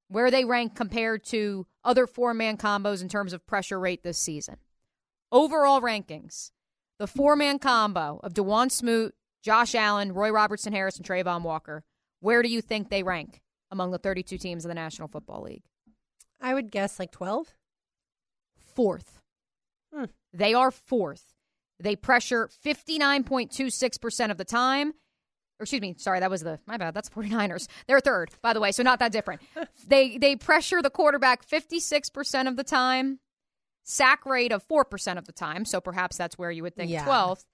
where 0.10 0.32
they 0.32 0.46
rank 0.46 0.76
compared 0.76 1.24
to 1.26 1.66
other 1.88 2.06
four 2.06 2.34
man 2.34 2.58
combos 2.58 3.02
in 3.02 3.10
terms 3.10 3.34
of 3.34 3.48
pressure 3.48 3.80
rate 3.80 4.04
this 4.04 4.20
season. 4.20 4.58
Overall 5.32 5.82
rankings 5.82 6.52
the 7.00 7.08
four 7.08 7.36
man 7.36 7.60
combo 7.60 8.20
of 8.24 8.34
Dawuane 8.34 8.72
Smoot, 8.72 9.14
Josh 9.44 9.76
Allen, 9.76 10.14
Roy 10.14 10.32
Robertson 10.32 10.74
Harris, 10.74 10.98
and 10.98 11.06
Travon 11.06 11.44
Walker, 11.44 11.84
where 12.20 12.42
do 12.42 12.50
you 12.50 12.62
think 12.62 12.90
they 12.90 13.04
rank 13.04 13.42
among 13.72 13.92
the 13.92 14.00
32 14.00 14.38
teams 14.38 14.66
in 14.66 14.70
the 14.70 14.76
National 14.76 15.08
Football 15.08 15.44
League? 15.44 15.64
I 16.42 16.54
would 16.54 16.72
guess 16.72 17.00
like 17.00 17.12
twelve. 17.12 17.56
Fourth. 18.76 19.22
Hmm. 19.94 20.06
They 20.34 20.54
are 20.54 20.72
fourth. 20.72 21.34
They 21.80 21.96
pressure 21.96 22.50
59.26% 22.66 24.32
of 24.32 24.38
the 24.38 24.46
time. 24.46 24.94
Or 25.60 25.64
excuse 25.64 25.82
me, 25.82 25.96
sorry, 25.98 26.20
that 26.20 26.30
was 26.30 26.42
the 26.44 26.60
my 26.68 26.78
bad. 26.78 26.94
That's 26.94 27.10
49ers. 27.10 27.68
They're 27.88 28.00
third, 28.00 28.30
by 28.42 28.54
the 28.54 28.60
way, 28.60 28.72
so 28.72 28.84
not 28.84 29.00
that 29.00 29.12
different. 29.12 29.42
they 29.88 30.18
they 30.18 30.36
pressure 30.36 30.82
the 30.82 30.90
quarterback 30.92 31.48
56% 31.48 32.48
of 32.48 32.58
the 32.58 32.64
time, 32.64 33.20
sack 33.84 34.26
rate 34.26 34.52
of 34.52 34.68
4% 34.68 35.18
of 35.18 35.26
the 35.26 35.32
time, 35.34 35.66
so 35.66 35.82
perhaps 35.82 36.16
that's 36.18 36.38
where 36.38 36.52
you 36.52 36.62
would 36.64 36.76
think 36.76 36.92
Yeah. 36.92 37.06
12th, 37.06 37.46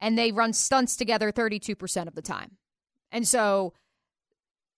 and 0.00 0.16
they 0.16 0.30
run 0.30 0.52
stunts 0.52 0.94
together 0.94 1.32
32% 1.32 2.06
of 2.06 2.14
the 2.14 2.22
time. 2.22 2.58
And 3.10 3.26
so 3.26 3.72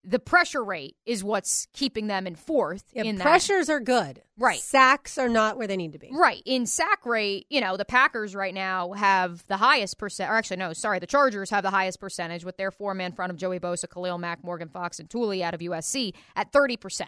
the 0.02 0.19
pressure 0.19 0.64
rate 0.64 0.97
is 1.05 1.23
what's 1.23 1.67
keeping 1.75 2.06
them 2.06 2.26
in 2.26 2.35
fourth 2.35 2.85
Yeah, 2.94 3.02
in 3.02 3.17
that. 3.17 3.23
pressures 3.23 3.69
are 3.69 3.81
good. 3.81 4.23
Right. 4.38 4.58
Sacks 4.58 5.19
are 5.19 5.29
not 5.29 5.58
where 5.58 5.67
they 5.67 5.76
need 5.76 5.93
to 5.93 5.99
be. 5.99 6.08
Right. 6.11 6.43
In 6.47 6.64
sack 6.64 7.05
rate, 7.05 7.47
you 7.50 7.61
know, 7.61 7.76
the 7.76 7.85
Packers 7.85 8.35
right 8.35 8.55
now 8.55 8.93
have 8.93 9.44
the 9.49 9.58
highest 9.58 9.99
percent, 9.99 10.31
or 10.31 10.35
actually, 10.37 10.56
no, 10.56 10.73
sorry, 10.73 10.99
the 11.00 11.06
Chargers 11.06 11.50
have 11.50 11.62
the 11.62 11.70
highest 11.70 12.00
percentage 12.00 12.44
with 12.44 12.56
their 12.56 12.70
four 12.70 12.94
man 12.94 13.12
front 13.12 13.31
of 13.31 13.37
Joey 13.37 13.61
Bosa, 13.61 13.88
Khalil 13.91 14.17
Mack, 14.17 14.43
Morgan 14.43 14.69
Fox, 14.70 14.99
and 15.00 15.11
Tuli 15.11 15.44
out 15.44 15.52
of 15.52 15.61
USC 15.61 16.14
at 16.35 16.50
30%. 16.50 17.03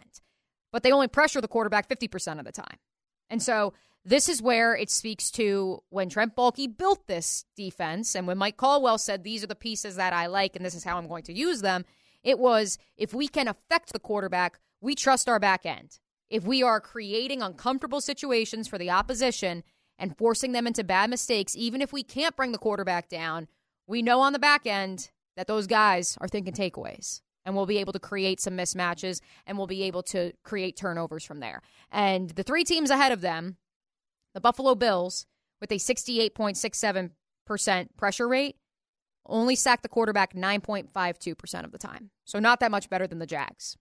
But 0.71 0.83
they 0.83 0.93
only 0.93 1.09
pressure 1.09 1.41
the 1.41 1.49
quarterback 1.49 1.89
50% 1.89 2.39
of 2.39 2.45
the 2.45 2.53
time. 2.53 2.77
And 3.31 3.43
so 3.43 3.73
this 4.05 4.29
is 4.29 4.43
where 4.43 4.75
it 4.75 4.91
speaks 4.91 5.31
to 5.33 5.83
when 5.89 6.11
Trent 6.11 6.37
Baalke 6.37 6.77
built 6.77 7.07
this 7.07 7.47
defense 7.57 8.15
and 8.15 8.27
when 8.27 8.37
Mike 8.37 8.57
Caldwell 8.59 8.99
said, 8.99 9.25
These 9.25 9.43
are 9.45 9.47
the 9.47 9.55
pieces 9.55 9.97
that 9.97 10.13
I 10.13 10.27
like 10.27 10.57
and 10.57 10.65
this 10.65 10.75
is 10.75 10.85
how 10.85 10.99
I'm 10.99 11.09
going 11.09 11.23
to 11.25 11.33
use 11.33 11.63
them. 11.63 11.87
It 12.23 12.39
was 12.39 12.79
if 12.97 13.13
we 13.13 13.29
can 13.29 13.49
affect 13.49 13.93
the 13.93 13.99
quarterback, 13.99 14.59
we 14.81 14.95
trust 14.95 15.29
our 15.29 15.39
back 15.39 15.67
end. 15.67 15.99
If 16.31 16.45
we 16.45 16.63
are 16.63 16.81
creating 16.81 17.43
uncomfortable 17.43 18.01
situations 18.01 18.69
for 18.69 18.79
the 18.79 18.91
opposition 18.91 19.65
and 19.99 20.17
forcing 20.17 20.53
them 20.53 20.67
into 20.67 20.83
bad 20.83 21.11
mistakes, 21.11 21.55
even 21.57 21.83
if 21.83 21.93
we 21.93 22.03
can't 22.03 22.37
bring 22.37 22.53
the 22.53 22.59
quarterback 22.59 23.09
down, 23.09 23.49
we 23.87 24.03
know 24.03 24.21
on 24.21 24.33
the 24.33 24.39
back 24.39 24.67
end 24.67 25.11
that 25.37 25.47
those 25.47 25.67
guys 25.67 26.17
are 26.21 26.29
thinking 26.29 26.55
takeaways 26.55 27.21
and 27.45 27.55
we'll 27.55 27.67
be 27.67 27.79
able 27.79 27.93
to 27.93 27.99
create 27.99 28.41
some 28.41 28.57
mismatches 28.57 29.21
and 29.47 29.59
we'll 29.59 29.67
be 29.67 29.83
able 29.83 30.03
to 30.03 30.33
create 30.43 30.77
turnovers 30.77 31.25
from 31.25 31.41
there. 31.41 31.61
And 31.91 32.31
the 32.31 32.43
three 32.43 32.65
teams 32.65 32.91
ahead 32.91 33.13
of 33.13 33.21
them, 33.21 33.57
the 34.35 34.41
Buffalo 34.41 34.75
Bills, 34.75 35.27
with 35.61 35.71
a 35.71 35.77
68.67% 35.77 37.89
pressure 37.97 38.29
rate, 38.29 38.57
only 39.27 39.55
sack 39.55 39.83
the 39.83 39.89
quarterback 39.89 40.35
9.52% 40.35 41.65
of 41.65 41.73
the 41.73 41.79
time. 41.79 42.11
So 42.25 42.39
not 42.39 42.61
that 42.61 42.71
much 42.71 42.89
better 42.91 43.07
than 43.07 43.19
the 43.19 43.27
Jags. 43.27 43.77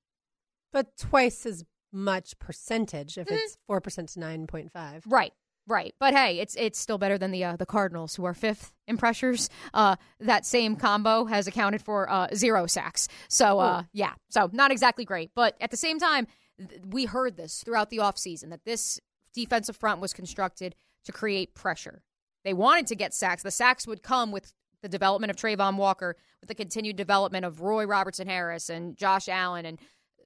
But 0.74 0.96
twice 0.98 1.46
as 1.46 1.66
much 1.92 2.38
percentage 2.40 3.16
Mm-hmm. 3.16 3.34
if 3.34 3.40
it's 3.44 3.58
four 3.68 3.82
percent 3.82 4.10
to 4.10 4.20
nine 4.20 4.48
point 4.48 4.72
five. 4.72 5.04
Right. 5.08 5.34
Right, 5.68 5.94
but 6.00 6.16
hey, 6.16 6.40
it's 6.40 6.56
it's 6.56 6.80
still 6.80 6.98
better 6.98 7.20
than 7.20 7.30
the 7.30 7.44
uh, 7.44 7.56
the 7.56 7.68
Cardinals, 7.68 8.16
who 8.16 8.26
are 8.26 8.34
fifth 8.34 8.74
in 8.88 8.98
pressures. 8.98 9.48
Uh, 9.76 9.96
that 10.20 10.44
same 10.44 10.76
combo 10.76 11.26
has 11.26 11.46
accounted 11.46 11.84
for 11.84 12.10
uh, 12.10 12.28
zero 12.34 12.66
sacks. 12.66 13.08
So 13.30 13.60
uh, 13.60 13.84
yeah, 13.94 14.14
so 14.30 14.50
not 14.52 14.72
exactly 14.72 15.06
great. 15.06 15.30
But 15.36 15.56
at 15.62 15.70
the 15.70 15.78
same 15.78 16.00
time, 16.00 16.26
th- 16.58 16.82
we 16.90 17.06
heard 17.06 17.38
this 17.38 17.62
throughout 17.64 17.92
the 17.92 17.98
offseason 17.98 18.50
that 18.50 18.66
this 18.66 19.00
defensive 19.36 19.78
front 19.78 20.02
was 20.02 20.14
constructed 20.14 20.76
to 21.06 21.12
create 21.12 21.54
pressure. 21.54 22.02
They 22.44 22.54
wanted 22.54 22.88
to 22.88 22.96
get 22.96 23.14
sacks. 23.14 23.44
The 23.44 23.52
sacks 23.52 23.86
would 23.86 24.02
come 24.02 24.32
with 24.32 24.52
the 24.82 24.90
development 24.90 25.32
of 25.32 25.38
Travon 25.38 25.78
Walker, 25.78 26.16
with 26.40 26.48
the 26.48 26.56
continued 26.56 26.96
development 26.96 27.46
of 27.46 27.62
Roy 27.62 27.86
Robertson 27.86 28.28
Harris 28.28 28.70
and 28.70 28.98
Josh 28.98 29.30
Allen, 29.30 29.66
and 29.66 29.80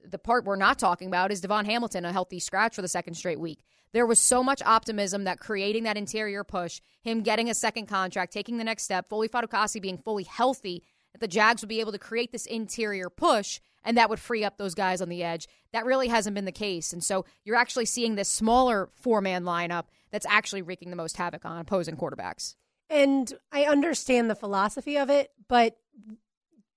the 0.08 0.18
part 0.18 0.44
we're 0.44 0.56
not 0.56 0.78
talking 0.78 1.08
about 1.08 1.32
is 1.32 1.40
DaVon 1.40 1.66
Hamilton, 1.66 2.04
a 2.04 2.12
healthy 2.12 2.38
scratch 2.38 2.74
for 2.74 2.82
the 2.82 2.88
second 2.88 3.14
straight 3.14 3.40
week. 3.40 3.64
There 3.92 4.06
was 4.06 4.20
so 4.20 4.42
much 4.42 4.62
optimism 4.64 5.24
that 5.24 5.40
creating 5.40 5.84
that 5.84 5.96
interior 5.96 6.44
push, 6.44 6.80
him 7.02 7.22
getting 7.22 7.48
a 7.48 7.54
second 7.54 7.86
contract, 7.86 8.32
taking 8.32 8.58
the 8.58 8.64
next 8.64 8.84
step, 8.84 9.08
Foley 9.08 9.28
Fatukasi 9.28 9.80
being 9.80 9.98
fully 9.98 10.24
healthy, 10.24 10.82
that 11.12 11.20
the 11.20 11.28
Jags 11.28 11.62
would 11.62 11.68
be 11.68 11.80
able 11.80 11.92
to 11.92 11.98
create 11.98 12.30
this 12.30 12.46
interior 12.46 13.08
push 13.08 13.60
and 13.84 13.96
that 13.96 14.10
would 14.10 14.18
free 14.18 14.44
up 14.44 14.58
those 14.58 14.74
guys 14.74 15.00
on 15.00 15.08
the 15.08 15.22
edge. 15.22 15.46
That 15.72 15.86
really 15.86 16.08
hasn't 16.08 16.34
been 16.34 16.44
the 16.44 16.52
case. 16.52 16.92
And 16.92 17.02
so 17.02 17.24
you're 17.44 17.56
actually 17.56 17.86
seeing 17.86 18.16
this 18.16 18.28
smaller 18.28 18.90
four 18.94 19.20
man 19.20 19.44
lineup 19.44 19.84
that's 20.10 20.26
actually 20.26 20.62
wreaking 20.62 20.90
the 20.90 20.96
most 20.96 21.16
havoc 21.16 21.44
on 21.44 21.58
opposing 21.58 21.96
quarterbacks. 21.96 22.56
And 22.88 23.32
I 23.50 23.64
understand 23.64 24.30
the 24.30 24.34
philosophy 24.34 24.96
of 24.96 25.10
it, 25.10 25.30
but 25.48 25.76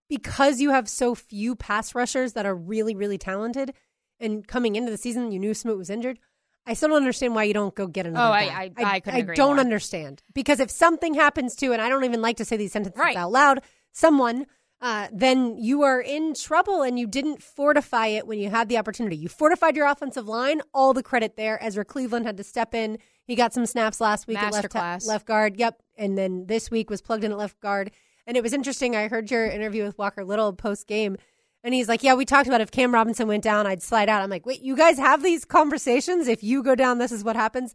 because 0.10 0.60
you 0.60 0.72
have 0.72 0.90
so 0.90 1.14
few 1.16 1.56
pass 1.56 1.94
rushers 1.94 2.34
that 2.34 2.46
are 2.46 2.56
really, 2.56 2.96
really 2.96 3.18
talented, 3.18 3.74
and 4.20 4.48
coming 4.48 4.76
into 4.76 4.92
the 4.92 4.98
season, 4.98 5.32
you 5.32 5.40
knew 5.40 5.54
Smoot 5.54 5.78
was 5.78 5.90
injured. 5.90 6.20
I 6.66 6.74
still 6.74 6.90
don't 6.90 6.98
understand 6.98 7.36
why 7.36 7.44
you 7.44 7.54
don't 7.54 7.74
go 7.74 7.88
get 7.88 8.06
another. 8.06 8.28
Oh, 8.28 8.32
I, 8.32 8.44
I, 8.44 8.72
I, 8.78 8.84
I, 8.96 9.00
couldn't 9.00 9.20
agree 9.22 9.36
don't 9.36 9.56
more. 9.56 9.60
understand 9.60 10.22
because 10.34 10.60
if 10.60 10.70
something 10.70 11.14
happens 11.14 11.56
to, 11.58 11.72
and 11.74 11.82
I 11.82 11.90
don't 11.90 12.04
even 12.04 12.22
like 12.22 12.38
to 12.38 12.46
say 12.46 12.58
these 12.58 12.72
sentences 12.72 13.00
Right. 13.00 13.16
out 13.16 13.32
loud, 13.32 13.62
someone, 13.92 14.46
uh, 14.82 15.08
then 15.12 15.58
you 15.58 15.84
are 15.84 16.00
in 16.00 16.34
trouble, 16.34 16.82
and 16.82 16.98
you 16.98 17.06
didn't 17.06 17.44
fortify 17.44 18.08
it 18.08 18.26
when 18.26 18.40
you 18.40 18.50
had 18.50 18.70
the 18.70 18.78
opportunity. 18.78 19.18
You 19.18 19.28
fortified 19.28 19.76
your 19.76 19.88
offensive 19.88 20.28
line. 20.28 20.62
All 20.74 20.94
the 20.94 21.04
credit 21.04 21.36
there. 21.36 21.62
Ezra 21.62 21.84
Cleveland 21.84 22.26
had 22.26 22.38
to 22.38 22.44
step 22.44 22.74
in. 22.74 22.98
He 23.26 23.36
got 23.36 23.54
some 23.54 23.66
snaps 23.66 24.00
last 24.00 24.26
week 24.28 24.42
at 24.42 24.54
left, 24.54 24.74
left 25.06 25.26
guard. 25.26 25.58
Yep, 25.58 25.82
and 25.98 26.18
then 26.18 26.46
this 26.48 26.72
week 26.72 26.90
was 26.90 27.02
plugged 27.02 27.24
in 27.24 27.32
at 27.32 27.38
left 27.38 27.60
guard. 27.60 27.92
And 28.26 28.38
it 28.38 28.44
was 28.44 28.54
interesting. 28.54 28.96
I 28.96 29.08
heard 29.08 29.30
your 29.30 29.46
interview 29.46 29.84
with 29.84 29.98
Walker 29.98 30.24
Little 30.24 30.54
post 30.54 30.88
game. 30.88 31.18
And 31.64 31.74
he's 31.74 31.90
like, 31.90 32.04
Yeah, 32.04 32.14
we 32.16 32.26
talked 32.26 32.48
about 32.48 32.62
if 32.62 32.72
Cam 32.72 32.94
Robinson 32.94 33.28
went 33.28 33.44
down, 33.44 33.68
I'd 33.68 33.84
slide 33.84 34.08
out. 34.08 34.22
I'm 34.22 34.30
like, 34.30 34.46
Wait, 34.46 34.62
you 34.62 34.78
guys 34.78 34.98
have 34.98 35.24
these 35.24 35.46
conversations? 35.46 36.28
If 36.28 36.44
you 36.44 36.64
go 36.64 36.76
down, 36.76 37.00
this 37.00 37.12
is 37.12 37.24
what 37.24 37.36
happens. 37.36 37.74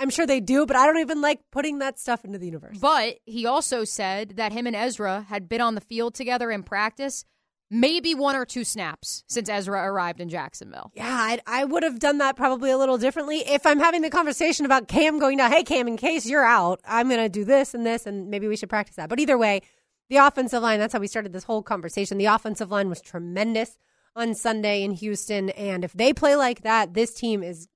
I'm 0.00 0.10
sure 0.10 0.26
they 0.26 0.40
do, 0.40 0.64
but 0.64 0.76
I 0.76 0.86
don't 0.86 0.98
even 0.98 1.20
like 1.20 1.40
putting 1.52 1.80
that 1.80 1.98
stuff 1.98 2.24
into 2.24 2.38
the 2.38 2.46
universe. 2.46 2.78
But 2.78 3.18
he 3.26 3.44
also 3.44 3.84
said 3.84 4.30
that 4.36 4.50
him 4.50 4.66
and 4.66 4.74
Ezra 4.74 5.26
had 5.28 5.48
been 5.48 5.60
on 5.60 5.74
the 5.74 5.80
field 5.82 6.14
together 6.14 6.50
in 6.50 6.62
practice, 6.62 7.26
maybe 7.70 8.14
one 8.14 8.34
or 8.34 8.46
two 8.46 8.64
snaps 8.64 9.24
since 9.28 9.48
Ezra 9.48 9.84
arrived 9.84 10.20
in 10.20 10.30
Jacksonville. 10.30 10.90
yeah, 10.94 11.14
I'd, 11.20 11.42
I 11.46 11.64
would 11.64 11.82
have 11.82 11.98
done 11.98 12.18
that 12.18 12.34
probably 12.34 12.70
a 12.70 12.78
little 12.78 12.96
differently. 12.96 13.40
If 13.40 13.66
I'm 13.66 13.78
having 13.78 14.00
the 14.00 14.10
conversation 14.10 14.64
about 14.64 14.88
Cam 14.88 15.18
going 15.18 15.36
down, 15.36 15.52
hey, 15.52 15.62
Cam, 15.64 15.86
in 15.86 15.98
case 15.98 16.26
you're 16.26 16.44
out, 16.44 16.80
I'm 16.84 17.08
going 17.08 17.20
to 17.20 17.28
do 17.28 17.44
this 17.44 17.74
and 17.74 17.84
this, 17.84 18.06
and 18.06 18.30
maybe 18.30 18.48
we 18.48 18.56
should 18.56 18.70
practice 18.70 18.96
that. 18.96 19.10
But 19.10 19.20
either 19.20 19.36
way, 19.36 19.60
the 20.08 20.16
offensive 20.16 20.62
line, 20.62 20.80
that's 20.80 20.94
how 20.94 20.98
we 20.98 21.06
started 21.08 21.32
this 21.34 21.44
whole 21.44 21.62
conversation. 21.62 22.18
The 22.18 22.24
offensive 22.24 22.70
line 22.70 22.88
was 22.88 23.02
tremendous 23.02 23.78
on 24.16 24.34
Sunday 24.34 24.82
in 24.82 24.92
Houston. 24.92 25.50
And 25.50 25.84
if 25.84 25.92
they 25.92 26.12
play 26.12 26.36
like 26.36 26.62
that, 26.62 26.94
this 26.94 27.14
team 27.14 27.42
is 27.42 27.68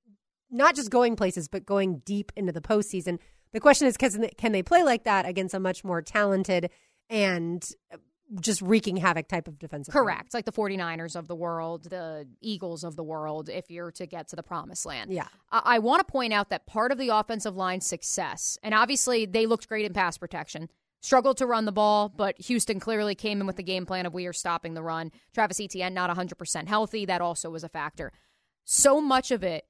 not 0.51 0.75
just 0.75 0.91
going 0.91 1.17
places, 1.17 1.49
but 1.49 1.67
going 1.67 2.03
deep 2.05 2.33
into 2.37 2.53
the 2.53 2.61
postseason. 2.61 3.19
The 3.53 3.61
question 3.61 3.87
is, 3.87 3.97
can 3.97 4.29
can 4.37 4.53
they 4.53 4.63
play 4.63 4.83
like 4.83 5.05
that 5.05 5.27
against 5.27 5.55
a 5.55 5.61
much 5.61 5.85
more 5.85 6.03
talented 6.03 6.71
and 7.09 7.65
uh, 7.93 7.99
just 8.41 8.63
wreaking 8.63 8.97
havoc 8.97 9.29
type 9.29 9.49
of 9.49 9.59
defensive? 9.59 9.93
Correct. 9.93 10.35
Like 10.35 10.45
the 10.45 10.53
49ers 10.53 11.17
of 11.17 11.29
the 11.29 11.37
world, 11.37 11.85
the 11.85 12.27
Eagles 12.41 12.85
of 12.85 12.97
the 12.97 13.05
world, 13.05 13.49
if 13.49 13.71
you're 13.71 13.93
to 13.93 14.07
get 14.07 14.29
to 14.29 14.37
the 14.37 14.43
promised 14.43 14.87
land. 14.87 15.13
Yeah. 15.13 15.29
I, 15.51 15.63
I 15.65 15.79
want 15.79 16.07
to 16.07 16.11
point 16.11 16.33
out 16.33 16.51
that 16.51 16.67
part 16.67 16.91
of 16.91 16.99
the 16.99 17.11
offensive 17.11 17.57
line's 17.57 17.87
success, 17.87 18.59
and 18.63 18.75
obviously 18.75 19.27
they 19.27 19.47
looked 19.47 19.69
great 19.69 19.87
in 19.87 19.93
pass 19.93 20.19
protection, 20.19 20.69
struggled 21.01 21.37
to 21.37 21.47
run 21.47 21.65
the 21.65 21.73
ball, 21.73 22.09
but 22.09 22.41
Houston 22.41 22.81
clearly 22.81 23.15
came 23.15 23.41
in 23.41 23.47
with 23.47 23.57
the 23.57 23.63
game 23.63 23.87
plan 23.87 24.07
of 24.07 24.15
we 24.15 24.27
are 24.27 24.33
stopping 24.33 24.75
the 24.75 24.83
run. 24.83 25.13
Travis 25.33 25.61
Etienne 25.61 25.95
not 25.95 26.11
100% 26.11 26.67
healthy. 26.67 27.05
That 27.05 27.21
also 27.21 27.51
was 27.51 27.63
a 27.63 27.69
factor. 27.69 28.11
So 28.65 29.01
much 29.01 29.31
of 29.31 29.45
it 29.45 29.65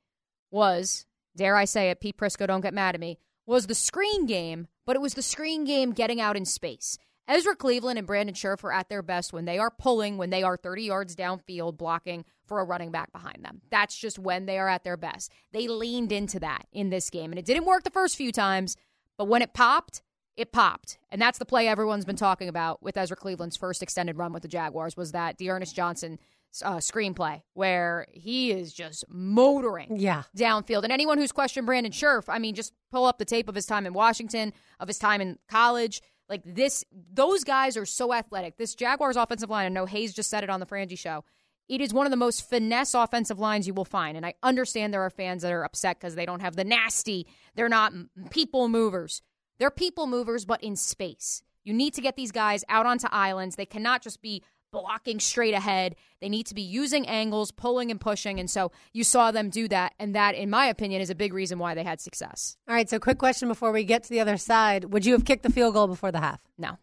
was, 0.55 1.05
dare 1.37 1.57
I 1.57 1.67
say 1.67 1.91
it, 1.91 2.01
Pete 2.01 2.17
Prisco, 2.17 2.47
don't 2.47 2.63
get 2.63 2.73
mad 2.73 2.95
at 2.95 3.01
me, 3.01 3.19
was 3.45 3.67
the 3.67 3.75
screen 3.75 4.25
game, 4.25 4.69
but 4.87 4.97
it 4.97 5.03
was 5.03 5.15
the 5.15 5.23
screen 5.23 5.65
game 5.65 5.93
getting 5.93 6.21
out 6.21 6.37
in 6.37 6.47
space. 6.47 6.97
Ezra 7.27 7.57
Cleveland 7.57 7.99
and 7.99 8.07
Brandon 8.07 8.35
Scherff 8.35 8.65
are 8.65 8.73
at 8.73 8.89
their 8.89 9.03
best 9.03 9.33
when 9.33 9.47
they 9.47 9.59
are 9.59 9.71
pulling, 9.71 10.19
when 10.19 10.31
they 10.31 10.43
are 10.43 10.57
30 10.57 10.83
yards 10.85 11.17
downfield 11.17 11.77
blocking 11.77 12.25
for 12.45 12.61
a 12.61 12.65
running 12.65 12.91
back 12.91 13.13
behind 13.13 13.43
them. 13.43 13.63
That's 13.71 13.97
just 13.97 14.19
when 14.19 14.47
they 14.47 14.59
are 14.59 14.69
at 14.69 14.85
their 14.85 14.99
best. 14.99 15.33
They 15.53 15.67
leaned 15.67 16.13
into 16.13 16.39
that 16.41 16.67
in 16.73 16.91
this 16.91 17.11
game, 17.11 17.33
and 17.33 17.39
it 17.39 17.47
didn't 17.47 17.65
work 17.65 17.83
the 17.83 17.91
first 17.91 18.17
few 18.17 18.31
times, 18.31 18.77
but 19.17 19.27
when 19.27 19.43
it 19.43 19.55
popped, 19.55 20.03
it 20.37 20.53
popped. 20.53 20.99
And 21.11 21.21
that's 21.21 21.39
the 21.39 21.47
play 21.47 21.67
everyone's 21.67 22.05
been 22.05 22.17
talking 22.17 22.49
about 22.49 22.83
with 22.83 22.97
Ezra 22.97 23.17
Cleveland's 23.17 23.57
first 23.57 23.83
extended 23.83 24.19
run 24.19 24.33
with 24.33 24.43
the 24.43 24.49
Jaguars 24.49 24.97
was 24.97 25.13
that 25.13 25.39
D'Ernest 25.39 25.75
Johnson 25.75 26.19
uh, 26.63 26.77
screenplay 26.77 27.43
where 27.55 28.07
he 28.13 28.51
is 28.53 28.73
just 28.73 29.05
motoring 29.09 29.97
Yeah. 29.99 30.23
downfield. 30.37 30.83
And 30.85 30.93
anyone 30.93 31.19
who's 31.19 31.33
questioned 31.33 31.67
Brandon 31.67 31.93
Scherff, 31.93 32.29
I 32.29 32.39
mean, 32.39 32.55
just 32.55 32.73
pull 32.91 33.05
up 33.07 33.19
the 33.19 33.25
tape 33.25 33.49
of 33.49 33.55
his 33.55 33.67
time 33.67 33.87
in 33.87 33.93
Washington, 33.93 34.53
of 34.81 34.89
his 34.89 34.99
time 34.99 35.21
in 35.21 35.39
college. 35.49 36.01
Like 36.29 36.43
this, 36.45 36.85
those 37.13 37.45
guys 37.45 37.77
are 37.77 37.85
so 37.87 38.13
athletic. 38.15 38.57
This 38.57 38.75
Jaguars 38.75 39.17
offensive 39.17 39.51
line, 39.51 39.67
I 39.67 39.69
know 39.69 39.87
Hayes 39.87 40.15
just 40.15 40.31
said 40.31 40.43
it 40.45 40.51
on 40.51 40.61
the 40.61 40.67
Frangie 40.67 40.99
show. 40.99 41.25
It 41.69 41.81
is 41.81 41.95
one 41.95 42.07
of 42.07 42.11
the 42.11 42.17
most 42.17 42.49
finesse 42.49 42.95
offensive 42.95 43.39
lines 43.39 43.67
you 43.67 43.75
will 43.75 43.85
find. 43.87 44.17
And 44.17 44.25
I 44.27 44.35
understand 44.43 44.93
there 44.93 45.03
are 45.03 45.11
fans 45.11 45.43
that 45.43 45.53
are 45.53 45.65
upset 45.65 45.99
because 45.99 46.15
they 46.15 46.27
don't 46.27 46.41
have 46.41 46.57
the 46.57 46.65
nasty, 46.65 47.27
they're 47.55 47.69
not 47.69 47.93
people 48.31 48.69
movers. 48.69 49.23
They're 49.59 49.71
people 49.71 50.07
movers, 50.07 50.45
but 50.45 50.63
in 50.63 50.77
space. 50.77 51.43
You 51.63 51.73
need 51.73 51.95
to 51.95 52.03
get 52.03 52.17
these 52.17 52.33
guys 52.33 52.65
out 52.69 52.85
onto 52.87 53.07
islands. 53.11 53.57
They 53.57 53.65
cannot 53.67 54.03
just 54.03 54.21
be 54.21 54.43
blocking 54.75 55.21
straight 55.21 55.55
ahead. 55.55 55.95
They 56.21 56.29
need 56.29 56.47
to 56.47 56.55
be 56.55 56.63
using 56.63 57.07
angles, 57.07 57.53
pulling 57.53 57.91
and 57.91 58.01
pushing. 58.01 58.41
And 58.41 58.51
so 58.51 58.73
you 58.93 59.05
saw 59.05 59.31
them 59.31 59.49
do 59.49 59.69
that. 59.69 59.95
And 59.99 60.15
that, 60.15 60.35
in 60.35 60.51
my 60.51 60.67
opinion, 60.67 61.01
is 61.01 61.11
a 61.11 61.15
big 61.15 61.33
reason 61.33 61.59
why 61.59 61.75
they 61.75 61.85
had 61.85 62.01
success. 62.01 62.57
All 62.69 62.75
right. 62.75 62.91
So, 62.91 62.99
quick 62.99 63.19
question 63.19 63.49
before 63.49 63.73
we 63.73 63.85
get 63.85 64.03
to 64.03 64.11
the 64.11 64.21
other 64.21 64.37
side: 64.37 64.87
Would 64.87 65.07
you 65.07 65.13
have 65.13 65.25
kicked 65.25 65.45
the 65.45 65.53
field 65.53 65.75
goal 65.75 65.87
before 65.87 66.11
the 66.13 66.21
half? 66.21 66.41
No, 66.59 66.79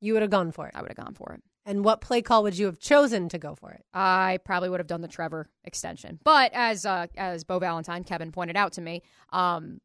You 0.00 0.12
would 0.12 0.22
have 0.22 0.30
gone 0.30 0.52
for 0.52 0.68
it. 0.68 0.74
I 0.76 0.82
would 0.82 0.90
have 0.90 1.04
gone 1.04 1.14
for 1.14 1.32
it. 1.32 1.42
And 1.66 1.82
what 1.82 2.02
play 2.02 2.20
call 2.20 2.42
would 2.42 2.58
you 2.58 2.66
have 2.66 2.78
chosen 2.78 3.30
to 3.30 3.38
go 3.38 3.54
for 3.54 3.70
it? 3.70 3.82
I 3.94 4.38
probably 4.44 4.68
would 4.68 4.80
have 4.80 4.86
done 4.86 5.00
the 5.00 5.08
Trevor 5.08 5.48
extension. 5.64 6.20
But 6.22 6.52
as 6.52 6.84
uh, 6.84 7.06
as 7.16 7.44
Bo 7.44 7.58
Valentine, 7.58 8.04
Kevin 8.04 8.32
pointed 8.32 8.56
out 8.56 8.72
to 8.74 8.82
me, 8.82 9.02
um, 9.32 9.80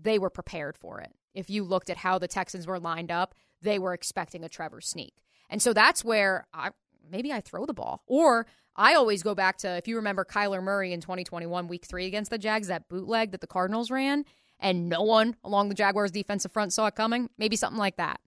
they 0.00 0.18
were 0.20 0.30
prepared 0.30 0.76
for 0.78 1.00
it. 1.00 1.12
If 1.34 1.50
you 1.50 1.64
looked 1.64 1.90
at 1.90 1.96
how 1.96 2.18
the 2.18 2.28
Texans 2.28 2.68
were 2.68 2.78
lined 2.78 3.10
up, 3.10 3.34
they 3.62 3.80
were 3.80 3.94
expecting 3.94 4.44
a 4.44 4.48
Trevor 4.48 4.80
sneak. 4.80 5.14
And 5.50 5.60
so 5.60 5.72
that's 5.72 6.04
where 6.04 6.46
I 6.54 6.70
maybe 7.10 7.32
I 7.32 7.40
throw 7.40 7.66
the 7.66 7.74
ball. 7.74 8.02
Or 8.06 8.46
I 8.76 8.94
always 8.94 9.22
go 9.22 9.34
back 9.34 9.58
to 9.58 9.76
if 9.76 9.88
you 9.88 9.96
remember 9.96 10.24
Kyler 10.24 10.62
Murray 10.62 10.92
in 10.92 11.00
2021 11.00 11.68
week 11.68 11.84
3 11.86 12.06
against 12.06 12.30
the 12.30 12.38
Jags 12.38 12.68
that 12.68 12.88
bootleg 12.88 13.32
that 13.32 13.40
the 13.40 13.46
Cardinals 13.46 13.90
ran 13.90 14.24
and 14.60 14.88
no 14.88 15.02
one 15.02 15.36
along 15.44 15.68
the 15.68 15.74
Jaguars 15.74 16.10
defensive 16.10 16.52
front 16.52 16.72
saw 16.72 16.86
it 16.86 16.94
coming, 16.94 17.30
maybe 17.38 17.56
something 17.56 17.78
like 17.78 17.96
that. 17.96 18.20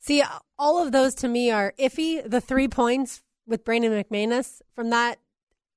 See, 0.00 0.22
all 0.58 0.84
of 0.84 0.92
those 0.92 1.14
to 1.16 1.28
me 1.28 1.50
are 1.50 1.74
iffy. 1.78 2.28
The 2.28 2.40
three 2.40 2.68
points 2.68 3.22
with 3.46 3.64
Brandon 3.64 3.92
McManus 3.92 4.60
from 4.74 4.90
that 4.90 5.18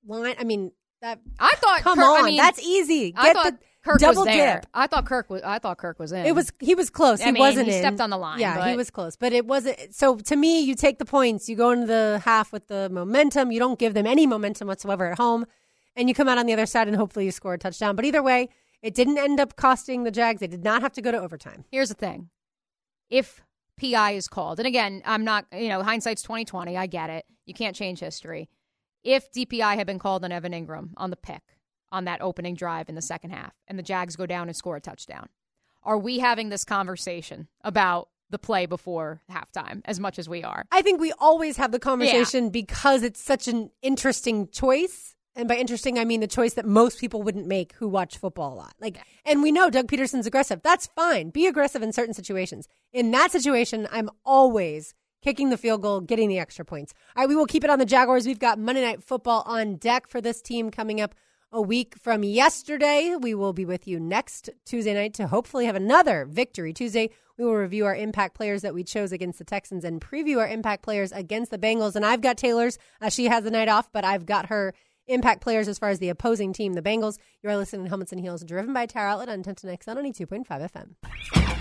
line. 0.06 0.36
I 0.40 0.44
mean, 0.44 0.72
that. 1.02 1.20
I 1.40 1.56
thought 1.56 1.82
Come 1.82 2.00
on, 2.00 2.24
I 2.24 2.26
mean, 2.28 2.38
that's 2.38 2.62
easy. 2.62 3.14
I 3.16 3.28
Get 3.28 3.36
thought 3.36 3.60
the 3.60 3.66
Kirk 3.84 4.00
double 4.00 4.22
was 4.22 4.26
there. 4.26 4.60
dip. 4.62 4.68
I 4.74 4.86
thought 4.88 5.06
Kirk 5.06 5.30
was. 5.30 5.42
I 5.42 5.58
thought 5.58 5.78
Kirk 5.80 5.98
was 5.98 6.12
in. 6.12 6.26
It 6.26 6.36
was 6.36 6.52
he 6.60 6.76
was 6.76 6.90
close. 6.90 7.20
I 7.22 7.26
he 7.26 7.32
mean, 7.32 7.40
wasn't 7.40 7.68
in. 7.68 7.72
he 7.74 7.78
in. 7.78 7.84
stepped 7.84 8.00
on 8.00 8.12
the 8.12 8.18
line, 8.18 8.40
Yeah, 8.40 8.70
he 8.70 8.76
was 8.78 8.92
close, 8.92 9.16
but 9.16 9.34
it 9.34 9.48
wasn't. 9.48 9.94
So 9.96 10.18
to 10.18 10.36
me, 10.36 10.62
you 10.62 10.76
take 10.76 11.00
the 11.00 11.06
points. 11.06 11.50
You 11.50 11.56
go 11.56 11.72
into 11.72 11.88
the 11.88 12.22
half 12.24 12.54
with 12.54 12.68
the 12.68 12.90
momentum. 12.90 13.52
You 13.52 13.60
don't 13.60 13.80
give 13.80 13.94
them 13.94 14.06
any 14.06 14.28
momentum 14.28 14.68
whatsoever 14.68 15.12
at 15.12 15.18
home, 15.18 15.46
and 15.96 16.08
you 16.08 16.14
come 16.14 16.28
out 16.28 16.38
on 16.38 16.46
the 16.46 16.54
other 16.54 16.68
side 16.68 16.88
and 16.88 16.96
hopefully 16.96 17.26
you 17.26 17.32
score 17.32 17.56
a 17.56 17.58
touchdown. 17.58 17.96
But 17.96 18.06
either 18.06 18.22
way, 18.22 18.50
it 18.84 18.94
didn't 18.94 19.18
end 19.18 19.40
up 19.40 19.56
costing 19.56 20.04
the 20.04 20.12
Jags. 20.12 20.42
They 20.42 20.48
did 20.48 20.64
not 20.64 20.84
have 20.84 20.94
to 20.94 21.02
go 21.02 21.12
to 21.12 21.20
overtime. 21.20 21.66
Here's 21.72 21.90
the 21.90 21.96
thing: 21.96 22.30
if 23.10 23.42
PI 23.80 24.12
is 24.12 24.28
called, 24.28 24.60
and 24.60 24.68
again, 24.68 25.02
I'm 25.06 25.24
not. 25.24 25.46
You 25.52 25.70
know, 25.70 25.82
hindsight's 25.82 26.22
2020. 26.22 26.78
I 26.78 26.86
get 26.86 27.10
it. 27.10 27.26
You 27.48 27.56
can't 27.56 27.76
change 27.76 28.00
history. 28.00 28.48
If 29.04 29.32
DPI 29.32 29.74
had 29.76 29.88
been 29.88 29.98
called 29.98 30.24
on 30.24 30.32
Evan 30.32 30.52
Engram 30.52 30.90
on 30.98 31.10
the 31.10 31.16
pick 31.18 31.42
on 31.92 32.06
that 32.06 32.22
opening 32.22 32.56
drive 32.56 32.90
in 32.90 32.96
the 32.96 33.02
second 33.02 33.32
half, 33.32 33.54
and 33.68 33.78
the 33.78 33.84
Jags 33.84 34.16
go 34.16 34.26
down 34.26 34.48
and 34.48 34.56
score 34.56 34.76
a 34.76 34.82
touchdown, 34.82 35.30
are 35.84 35.98
we 35.98 36.20
having 36.20 36.50
this 36.50 36.64
conversation 36.64 37.48
about 37.64 38.10
the 38.30 38.40
play 38.40 38.66
before 38.66 39.22
halftime 39.30 39.82
as 39.86 40.00
much 40.00 40.18
as 40.18 40.30
we 40.30 40.44
are? 40.44 40.66
I 40.72 40.82
think 40.82 41.02
we 41.02 41.12
always 41.20 41.58
have 41.58 41.72
the 41.72 41.80
conversation 41.80 42.50
because 42.50 43.04
it's 43.04 43.22
such 43.22 43.48
an 43.48 43.72
interesting 43.82 44.48
choice. 44.48 45.16
And 45.36 45.48
by 45.48 45.56
interesting, 45.56 45.98
I 45.98 46.06
mean 46.06 46.20
the 46.20 46.28
choice 46.28 46.56
that 46.56 46.66
most 46.66 47.00
people 47.00 47.24
wouldn't 47.24 47.48
make 47.48 47.74
who 47.74 47.88
watch 47.88 48.18
football 48.18 48.54
a 48.54 48.56
lot. 48.56 48.74
Like, 48.80 49.00
and 49.26 49.42
we 49.42 49.52
know 49.52 49.70
Doug 49.70 49.88
Pederson's 49.88 50.28
aggressive. 50.28 50.62
That's 50.62 50.88
fine. 50.88 51.30
Be 51.30 51.48
aggressive 51.48 51.82
in 51.82 51.94
certain 51.94 52.14
situations. 52.14 52.68
In 52.92 53.12
that 53.12 53.32
situation, 53.32 53.88
I'm 53.92 54.10
always 54.26 54.94
kicking 55.22 55.50
the 55.50 55.58
field 55.58 55.82
goal, 55.82 56.02
getting 56.02 56.28
the 56.28 56.40
extra 56.40 56.66
points. 56.66 56.94
All 57.16 57.24
right, 57.24 57.30
we 57.30 57.36
will 57.36 57.46
keep 57.46 57.64
it 57.64 57.70
on 57.70 57.80
the 57.80 57.86
Jaguars. 57.86 58.26
We've 58.26 58.40
got 58.40 58.60
Monday 58.60 58.82
Night 58.82 59.04
Football 59.04 59.44
on 59.46 59.76
deck 59.76 60.08
for 60.08 60.20
this 60.20 60.42
team 60.42 60.70
coming 60.70 61.00
up 61.00 61.16
a 61.52 61.62
week 61.62 61.96
from 61.98 62.24
yesterday. 62.24 63.16
We 63.20 63.34
will 63.34 63.54
be 63.54 63.66
with 63.66 63.88
you 63.88 64.00
next 64.00 64.50
Tuesday 64.66 64.94
night 64.94 65.14
to 65.16 65.28
hopefully 65.28 65.66
have 65.66 65.76
another 65.76 66.26
victory 66.26 66.74
Tuesday. 66.74 67.10
We 67.38 67.46
will 67.46 67.56
review 67.56 67.86
our 67.86 67.96
impact 67.96 68.36
players 68.36 68.62
that 68.62 68.74
we 68.74 68.84
chose 68.84 69.12
against 69.12 69.40
the 69.40 69.46
Texans 69.46 69.84
and 69.84 70.00
preview 70.00 70.38
our 70.40 70.48
impact 70.48 70.84
players 70.84 71.12
against 71.12 71.52
the 71.52 71.58
Bengals. 71.58 71.96
And 71.96 72.06
I've 72.06 72.22
got 72.22 72.38
Taylor's. 72.38 72.78
Uh, 73.02 73.10
she 73.10 73.26
has 73.26 73.44
the 73.44 73.52
night 73.52 73.68
off, 73.68 73.92
but 73.92 74.06
I've 74.06 74.26
got 74.26 74.48
her 74.48 74.74
impact 75.08 75.42
players 75.42 75.68
as 75.68 75.80
far 75.80 75.90
as 75.90 76.00
the 76.00 76.10
opposing 76.10 76.54
team, 76.54 76.74
the 76.74 76.82
Bengals. 76.82 77.18
You're 77.42 77.58
listening 77.58 77.86
to 77.86 77.90
Helmets 77.90 78.12
and 78.12 78.22
Heels, 78.22 78.44
driven 78.44 78.74
by 78.74 78.86
Tire 78.86 79.08
Outlet 79.08 79.30
on 79.30 79.44
10 79.44 79.56
to 79.56 79.68
Next 79.68 79.88
on 79.88 79.98
92.5 79.98 80.46
FM. 80.48 81.61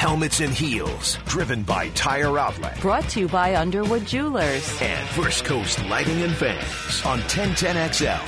Helmets 0.00 0.40
and 0.40 0.54
Heels, 0.54 1.18
driven 1.26 1.62
by 1.62 1.90
Tire 1.90 2.38
Outlet. 2.38 2.80
Brought 2.80 3.06
to 3.10 3.20
you 3.20 3.28
by 3.28 3.54
Underwood 3.54 4.06
Jewelers. 4.06 4.80
And 4.80 5.06
First 5.10 5.44
Coast 5.44 5.84
Lighting 5.90 6.22
and 6.22 6.34
Fans 6.34 7.04
on 7.04 7.20
1010XL. 7.28 8.24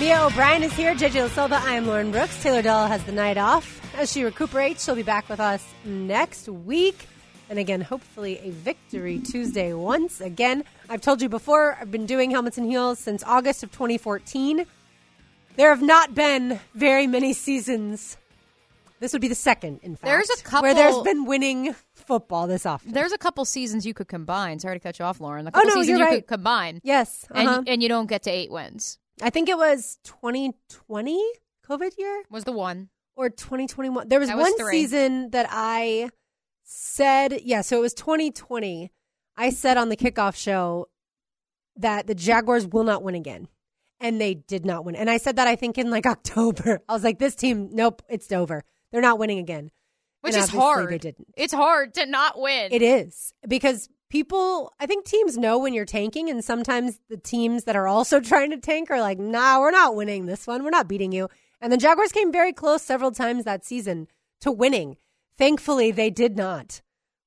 Mia 0.00 0.24
O'Brien 0.24 0.64
is 0.64 0.72
here. 0.72 0.92
JJ 0.92 1.28
Silva. 1.28 1.60
I 1.62 1.74
am 1.74 1.86
Lauren 1.86 2.10
Brooks. 2.10 2.42
Taylor 2.42 2.62
Dahl 2.62 2.88
has 2.88 3.04
the 3.04 3.12
night 3.12 3.38
off. 3.38 3.80
As 3.96 4.10
she 4.10 4.24
recuperates, 4.24 4.84
she'll 4.84 4.96
be 4.96 5.04
back 5.04 5.28
with 5.28 5.38
us 5.38 5.64
next 5.84 6.48
week. 6.48 7.06
And 7.48 7.60
again, 7.60 7.80
hopefully 7.80 8.40
a 8.42 8.50
victory 8.50 9.20
Tuesday 9.20 9.72
once 9.72 10.20
again. 10.20 10.64
I've 10.90 11.00
told 11.00 11.22
you 11.22 11.28
before, 11.28 11.78
I've 11.80 11.92
been 11.92 12.06
doing 12.06 12.32
Helmets 12.32 12.58
and 12.58 12.66
Heels 12.66 12.98
since 12.98 13.22
August 13.22 13.62
of 13.62 13.70
2014. 13.70 14.66
There 15.54 15.68
have 15.68 15.80
not 15.80 16.16
been 16.16 16.58
very 16.74 17.06
many 17.06 17.34
seasons. 17.34 18.16
This 19.04 19.12
would 19.12 19.20
be 19.20 19.28
the 19.28 19.34
second, 19.34 19.80
in 19.82 19.96
fact. 19.96 20.04
There's 20.06 20.30
a 20.30 20.42
couple- 20.42 20.62
where 20.62 20.72
there's 20.74 20.98
been 21.02 21.26
winning 21.26 21.74
football 21.92 22.46
this 22.46 22.64
often. 22.64 22.92
There's 22.92 23.12
a 23.12 23.18
couple 23.18 23.44
seasons 23.44 23.84
you 23.84 23.92
could 23.92 24.08
combine. 24.08 24.58
Sorry 24.60 24.76
to 24.76 24.80
cut 24.80 24.98
you 24.98 25.04
off, 25.04 25.20
Lauren. 25.20 25.46
A 25.46 25.50
Oh, 25.50 25.52
couple 25.52 25.68
no, 25.68 25.74
seasons 25.74 25.88
you're 25.90 25.98
you 25.98 26.04
right. 26.04 26.14
could 26.22 26.26
combine. 26.26 26.80
yes, 26.82 27.26
uh-huh. 27.30 27.56
And, 27.58 27.68
and 27.68 27.82
you 27.82 27.90
don't 27.90 28.06
get 28.08 28.22
to 28.22 28.30
eight 28.30 28.50
wins. 28.50 28.98
I 29.20 29.28
think 29.28 29.50
it 29.50 29.58
was 29.58 29.98
2020 30.04 31.22
COVID 31.68 31.98
year. 31.98 32.22
Was 32.30 32.44
the 32.44 32.52
one. 32.52 32.88
or 33.14 33.28
2021. 33.28 34.08
There 34.08 34.18
was 34.20 34.30
was 34.30 34.38
one 34.38 34.56
three. 34.58 34.72
season 34.72 35.30
that 35.32 35.48
I 35.50 36.08
said, 36.64 37.40
yeah, 37.42 37.60
so 37.60 37.76
it 37.76 37.80
was 37.80 37.94
2020. 37.94 38.90
I 39.36 39.50
said 39.50 39.76
on 39.76 39.88
the 39.90 39.96
kickoff 39.96 40.34
show 40.34 40.88
that 41.76 42.06
the 42.06 42.14
Jaguars 42.14 42.66
will 42.66 42.84
not 42.84 43.02
win 43.02 43.14
again. 43.14 43.48
And 44.00 44.20
they 44.20 44.34
did 44.34 44.66
not 44.66 44.84
win. 44.84 44.96
And 44.96 45.08
I 45.08 45.18
said 45.18 45.36
that 45.36 45.46
I 45.46 45.56
think 45.56 45.78
in 45.78 45.90
like 45.90 46.06
October. 46.16 46.80
I 46.88 46.92
was 46.92 47.04
like, 47.04 47.18
this 47.18 47.34
team, 47.34 47.68
nope, 47.72 48.02
it's 48.08 48.30
over. 48.32 48.62
They're 48.94 49.02
not 49.02 49.18
winning 49.18 49.40
again. 49.40 49.72
Which 50.20 50.34
And 50.34 50.44
is 50.44 50.50
hard. 50.50 50.88
They 50.88 50.98
didn't. 50.98 51.26
It's 51.36 51.52
hard 51.52 51.94
to 51.94 52.06
not 52.06 52.40
win. 52.40 52.68
It 52.70 52.80
is 52.80 53.34
because 53.48 53.88
people, 54.08 54.72
I 54.78 54.86
think 54.86 55.04
teams 55.04 55.36
know 55.36 55.58
when 55.58 55.74
you're 55.74 55.84
tanking, 55.84 56.30
and 56.30 56.44
sometimes 56.44 57.00
the 57.10 57.16
teams 57.16 57.64
that 57.64 57.74
are 57.74 57.88
also 57.88 58.20
trying 58.20 58.52
to 58.52 58.56
tank 58.56 58.92
are 58.92 59.00
like, 59.00 59.18
nah, 59.18 59.58
we're 59.58 59.72
not 59.72 59.96
winning 59.96 60.26
this 60.26 60.46
one. 60.46 60.62
We're 60.62 60.70
not 60.70 60.86
beating 60.86 61.10
you. 61.10 61.28
And 61.60 61.72
the 61.72 61.76
Jaguars 61.76 62.12
came 62.12 62.30
very 62.30 62.52
close 62.52 62.82
several 62.82 63.10
times 63.10 63.42
that 63.42 63.64
season 63.64 64.06
to 64.42 64.52
winning. 64.52 64.96
Thankfully, 65.36 65.90
they 65.90 66.10
did 66.10 66.36
not 66.36 66.80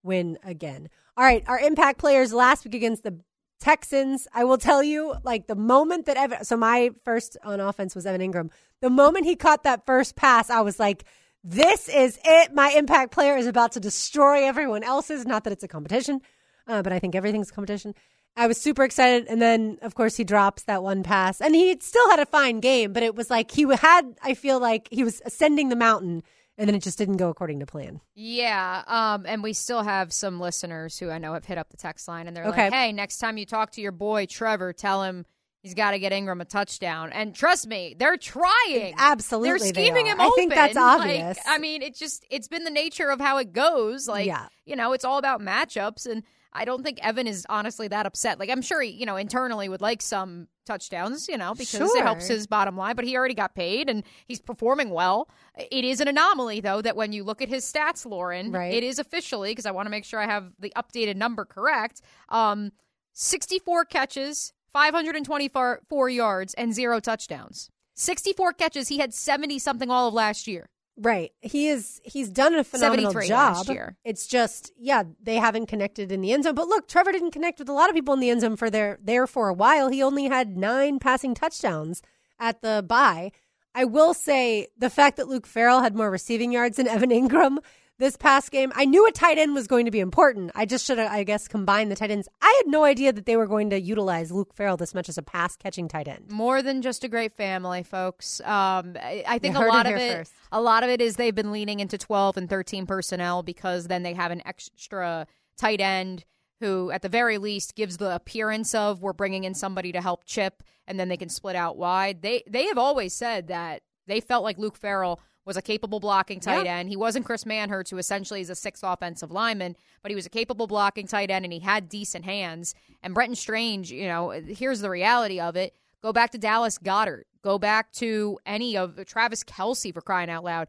win 0.04 0.38
again. 0.44 0.88
All 1.18 1.26
right, 1.26 1.44
our 1.48 1.60
impact 1.60 2.00
players 2.00 2.32
last 2.32 2.64
week 2.64 2.76
against 2.76 3.04
the 3.04 3.20
Texans. 3.60 4.26
I 4.34 4.46
will 4.46 4.58
tell 4.58 4.82
you, 4.82 5.16
like 5.26 5.48
the 5.48 5.56
moment 5.56 6.06
that 6.06 6.16
Evan, 6.16 6.46
so 6.46 6.56
my 6.56 6.92
first 7.04 7.36
on 7.44 7.60
offense 7.60 7.94
was 7.94 8.06
Evan 8.06 8.22
Engram. 8.22 8.52
The 8.82 8.90
moment 8.90 9.26
he 9.26 9.36
caught 9.36 9.64
that 9.64 9.86
first 9.86 10.16
pass, 10.16 10.50
I 10.50 10.62
was 10.62 10.80
like, 10.80 11.04
this 11.44 11.90
is 11.90 12.20
it. 12.26 12.54
My 12.54 12.70
impact 12.72 13.12
player 13.12 13.38
is 13.38 13.48
about 13.48 13.74
to 13.74 13.80
destroy 13.80 14.46
everyone 14.46 14.84
else's. 14.84 15.26
Not 15.26 15.44
that 15.46 15.54
it's 15.54 15.64
a 15.64 15.68
competition, 15.68 16.22
uh, 16.68 16.82
but 16.82 16.92
I 16.94 17.00
think 17.00 17.16
everything's 17.16 17.50
a 17.50 17.54
competition. 17.54 17.94
I 18.36 18.48
was 18.48 18.60
super 18.62 18.84
excited. 18.84 19.26
And 19.28 19.42
then, 19.42 19.80
of 19.82 19.96
course, 19.96 20.16
he 20.16 20.24
drops 20.24 20.64
that 20.64 20.84
one 20.84 21.02
pass. 21.04 21.42
And 21.42 21.56
he 21.56 21.76
still 21.82 22.10
had 22.10 22.20
a 22.20 22.26
fine 22.26 22.60
game, 22.60 22.94
but 22.94 23.02
it 23.02 23.16
was 23.16 23.30
like 23.30 23.50
he 23.52 23.64
had, 23.76 24.16
I 24.22 24.34
feel 24.36 24.60
like 24.60 24.88
he 24.92 25.04
was 25.04 25.22
ascending 25.26 25.70
the 25.70 25.76
mountain 25.76 26.22
and 26.60 26.68
then 26.68 26.76
it 26.76 26.82
just 26.82 26.98
didn't 26.98 27.18
go 27.18 27.30
according 27.30 27.60
to 27.60 27.68
plan. 27.68 28.02
Yeah, 28.16 28.84
um, 28.88 29.26
and 29.28 29.44
we 29.44 29.54
still 29.54 29.84
have 29.84 30.12
some 30.12 30.40
listeners 30.40 30.98
who 30.98 31.10
I 31.12 31.20
know 31.20 31.34
have 31.34 31.46
hit 31.46 31.60
up 31.60 31.70
the 31.70 31.78
text 31.78 32.08
line, 32.08 32.26
and 32.28 32.36
they're 32.36 32.46
Okay. 32.48 32.64
like, 32.66 32.74
"Hey, 32.74 32.92
next 32.94 33.20
time 33.20 33.38
you 33.38 33.46
talk 33.46 33.72
to 33.74 33.82
your 33.82 33.92
boy 33.92 34.26
Trevor, 34.26 34.74
tell 34.74 35.04
him 35.04 35.28
he's 35.64 35.74
got 35.74 35.92
to 35.92 36.00
get 36.00 36.12
Engram 36.12 36.42
a 36.42 36.46
touchdown." 36.46 37.12
And 37.12 37.34
trust 37.36 37.68
me, 37.68 37.96
they're 37.98 38.18
trying. 38.18 38.94
Absolutely, 38.98 39.50
they're 39.50 39.60
scheming 39.84 40.08
are. 40.08 40.12
him 40.14 40.22
I 40.22 40.26
open. 40.26 40.36
think 40.36 40.54
that's 40.54 40.76
Like, 40.76 41.00
obvious. 41.02 41.38
I 41.48 41.58
mean, 41.58 41.82
it's 41.82 42.00
just 42.00 42.26
it's 42.30 42.48
been 42.48 42.64
the 42.64 42.72
nature 42.72 43.10
of 43.10 43.20
how 43.20 43.38
it 43.38 43.54
goes. 43.54 44.08
Like, 44.08 44.26
Yeah. 44.28 44.48
you 44.66 44.76
know, 44.76 44.94
it's 44.94 45.06
all 45.06 45.18
about 45.18 45.42
matchups, 45.42 46.06
and 46.06 46.24
I 46.54 46.66
don't 46.66 46.82
think 46.84 47.00
Evan 47.06 47.28
is 47.28 47.46
honestly 47.50 47.88
that 47.90 48.06
upset. 48.06 48.40
Like, 48.40 48.50
I'm 48.50 48.62
sure 48.64 48.82
he, 48.82 48.90
you 48.90 49.06
know, 49.06 49.16
internally 49.18 49.70
would 49.70 49.82
like 49.82 50.02
some 50.02 50.48
touchdowns, 50.66 51.28
you 51.30 51.38
know, 51.38 51.54
because 51.54 51.70
Sure. 51.92 51.98
it 51.98 52.02
helps 52.04 52.28
his 52.28 52.48
bottom 52.48 52.76
line. 52.76 52.96
But 52.96 53.06
he 53.06 53.16
already 53.16 53.36
got 53.36 53.54
paid, 53.54 53.90
and 53.90 54.04
he's 54.26 54.42
performing 54.42 54.90
well. 54.90 55.30
It 55.56 55.86
is 55.86 56.02
an 56.02 56.08
anomaly, 56.08 56.62
though, 56.62 56.82
that 56.82 56.96
when 56.96 57.14
you 57.14 57.24
look 57.24 57.42
at 57.44 57.48
his 57.50 57.64
stats, 57.64 58.06
Lauren, 58.06 58.52
Right. 58.52 58.74
it 58.74 58.84
is 58.84 58.98
officially 58.98 59.52
because 59.52 59.66
I 59.68 59.72
want 59.72 59.86
to 59.86 59.92
make 59.92 60.04
sure 60.04 60.20
I 60.20 60.26
have 60.26 60.52
the 60.58 60.74
updated 60.76 61.16
number 61.16 61.46
correct. 61.46 62.02
Um, 62.30 62.72
64 63.14 63.86
catches, 63.86 64.54
524 64.78 66.10
yards, 66.10 66.54
and 66.54 66.72
zero 66.72 67.00
touchdowns. 67.00 67.72
64 67.96 68.54
catches. 68.54 68.90
He 68.90 69.00
had 69.00 69.12
70 69.12 69.58
something 69.58 69.90
all 69.90 70.08
of 70.08 70.14
last 70.14 70.48
year. 70.48 70.70
Right. 70.96 71.32
He 71.42 71.68
is 71.68 72.00
he's 72.04 72.30
done 72.30 72.54
a 72.54 72.64
phenomenal 72.64 73.12
73 73.12 73.28
job. 73.28 73.56
last 73.56 73.70
year. 73.70 73.98
It's 74.04 74.28
just, 74.28 74.72
yeah, 74.78 75.04
they 75.22 75.38
haven't 75.38 75.66
connected 75.66 76.12
in 76.12 76.22
the 76.22 76.32
end 76.32 76.44
zone. 76.44 76.54
But 76.54 76.68
look, 76.68 76.88
Trevor 76.88 77.12
didn't 77.12 77.32
connect 77.32 77.58
with 77.58 77.70
a 77.70 77.74
lot 77.74 77.90
of 77.90 77.96
people 77.96 78.14
in 78.14 78.20
the 78.20 78.30
end 78.30 78.42
zone 78.42 78.56
for 78.56 78.70
their 78.70 79.00
there 79.02 79.26
for 79.26 79.50
a 79.50 79.54
while. 79.54 79.90
He 79.90 80.04
only 80.04 80.26
had 80.26 80.58
nine 80.58 81.00
passing 81.00 81.34
touchdowns 81.34 82.04
at 82.40 82.62
the 82.62 82.86
bye. 82.88 83.32
I 83.74 83.86
will 83.86 84.14
say 84.14 84.68
the 84.78 84.92
fact 84.92 85.18
that 85.18 85.28
Luke 85.28 85.48
Farrell 85.48 85.82
had 85.82 85.96
more 85.96 86.12
receiving 86.12 86.52
yards 86.52 86.78
than 86.78 86.88
Evan 86.88 87.10
Engram 87.10 87.58
this 88.00 88.16
past 88.16 88.52
game, 88.52 88.72
I 88.76 88.86
knew 88.86 89.08
a 89.08 89.12
tight 89.12 89.38
end 89.38 89.56
was 89.56 89.66
going 89.68 89.86
to 89.86 89.92
be 89.92 90.00
important. 90.00 90.52
I 90.54 90.66
just 90.66 90.86
should 90.86 90.98
have, 91.00 91.12
I 91.12 91.24
guess, 91.24 91.48
combined 91.48 91.92
the 91.92 91.96
tight 91.96 92.12
ends. 92.12 92.28
I 92.42 92.62
had 92.64 92.72
no 92.72 92.84
idea 92.84 93.12
that 93.12 93.26
they 93.26 93.36
were 93.38 93.48
going 93.48 93.72
to 93.72 93.80
utilize 93.82 94.32
Luke 94.32 94.54
Farrell 94.54 94.78
this 94.78 94.94
much 94.94 95.10
as 95.10 95.18
a 95.18 95.24
pass 95.24 95.56
catching 95.56 95.88
tight 95.88 96.08
end. 96.08 96.30
More 96.32 96.62
than 96.62 96.82
just 96.82 97.04
a 97.04 97.08
great 97.08 97.34
family, 97.34 97.84
folks. 97.84 98.40
Um, 98.42 98.96
I, 99.02 99.24
I 99.28 99.40
think 99.40 99.56
You 99.58 99.66
a 99.66 99.68
lot 99.68 99.88
it 99.88 99.94
of 99.94 100.00
it, 100.00 100.18
first. 100.18 100.34
a 100.52 100.62
lot 100.62 100.84
of 100.84 100.90
it 100.90 101.02
is 101.02 101.16
they've 101.16 101.34
been 101.34 101.52
leaning 101.52 101.80
into 101.80 101.98
12 101.98 102.38
and 102.38 102.50
13 102.50 102.86
personnel 102.86 103.42
because 103.44 103.88
then 103.88 104.04
they 104.04 104.14
have 104.14 104.32
an 104.32 104.42
extra 104.46 105.26
tight 105.58 105.82
end 105.82 106.24
who, 106.60 106.90
at 106.92 107.02
the 107.02 107.10
very 107.10 107.38
least, 107.38 107.76
gives 107.76 107.98
the 107.98 108.14
appearance 108.16 108.74
of 108.76 109.02
we're 109.02 109.14
bringing 109.14 109.44
in 109.44 109.54
somebody 109.54 109.92
to 109.92 110.02
help 110.02 110.24
chip, 110.26 110.64
and 110.88 111.00
then 111.00 111.08
they 111.08 111.18
can 111.18 111.30
split 111.30 111.56
out 111.56 111.78
wide. 111.78 112.22
They 112.22 112.44
they 112.48 112.66
have 112.66 112.78
always 112.80 113.14
said 113.14 113.48
that 113.48 113.82
they 114.08 114.20
felt 114.22 114.44
like 114.44 114.58
Luke 114.58 114.76
Farrell 114.78 115.20
was 115.48 115.58
a 115.58 115.62
capable 115.62 116.00
blocking 116.00 116.40
tight 116.40 116.66
Yeah. 116.66 116.76
end. 116.78 116.90
He 116.90 116.96
wasn't 116.98 117.26
Chris 117.26 117.46
Manhertz, 117.46 117.90
who 117.90 117.98
essentially 117.98 118.42
is 118.42 118.50
a 118.50 118.56
sixth 118.56 118.84
offensive 118.86 119.32
lineman, 119.32 119.76
but 120.04 120.12
he 120.12 120.16
was 120.16 120.26
a 120.26 120.30
capable 120.30 120.68
blocking 120.68 121.08
tight 121.08 121.32
end 121.32 121.46
and 121.46 121.54
he 121.54 121.60
had 121.60 121.90
decent 121.90 122.26
hands. 122.26 122.76
And 123.02 123.14
Brenton 123.16 123.36
Strange, 123.36 123.92
you 123.92 124.08
know, 124.08 124.30
here's 124.32 124.82
the 124.82 124.90
reality 124.90 125.40
of 125.40 125.56
it. 125.56 125.74
Go 126.04 126.14
back 126.14 126.32
to 126.32 126.38
Dallas 126.38 126.78
Goedert. 126.78 127.24
Go 127.42 127.58
back 127.58 127.92
to 127.94 128.38
any 128.46 128.78
of 128.78 129.04
Travis 129.06 129.44
Kelce 129.44 129.94
for 129.94 130.02
crying 130.02 130.30
out 130.30 130.44
loud. 130.44 130.68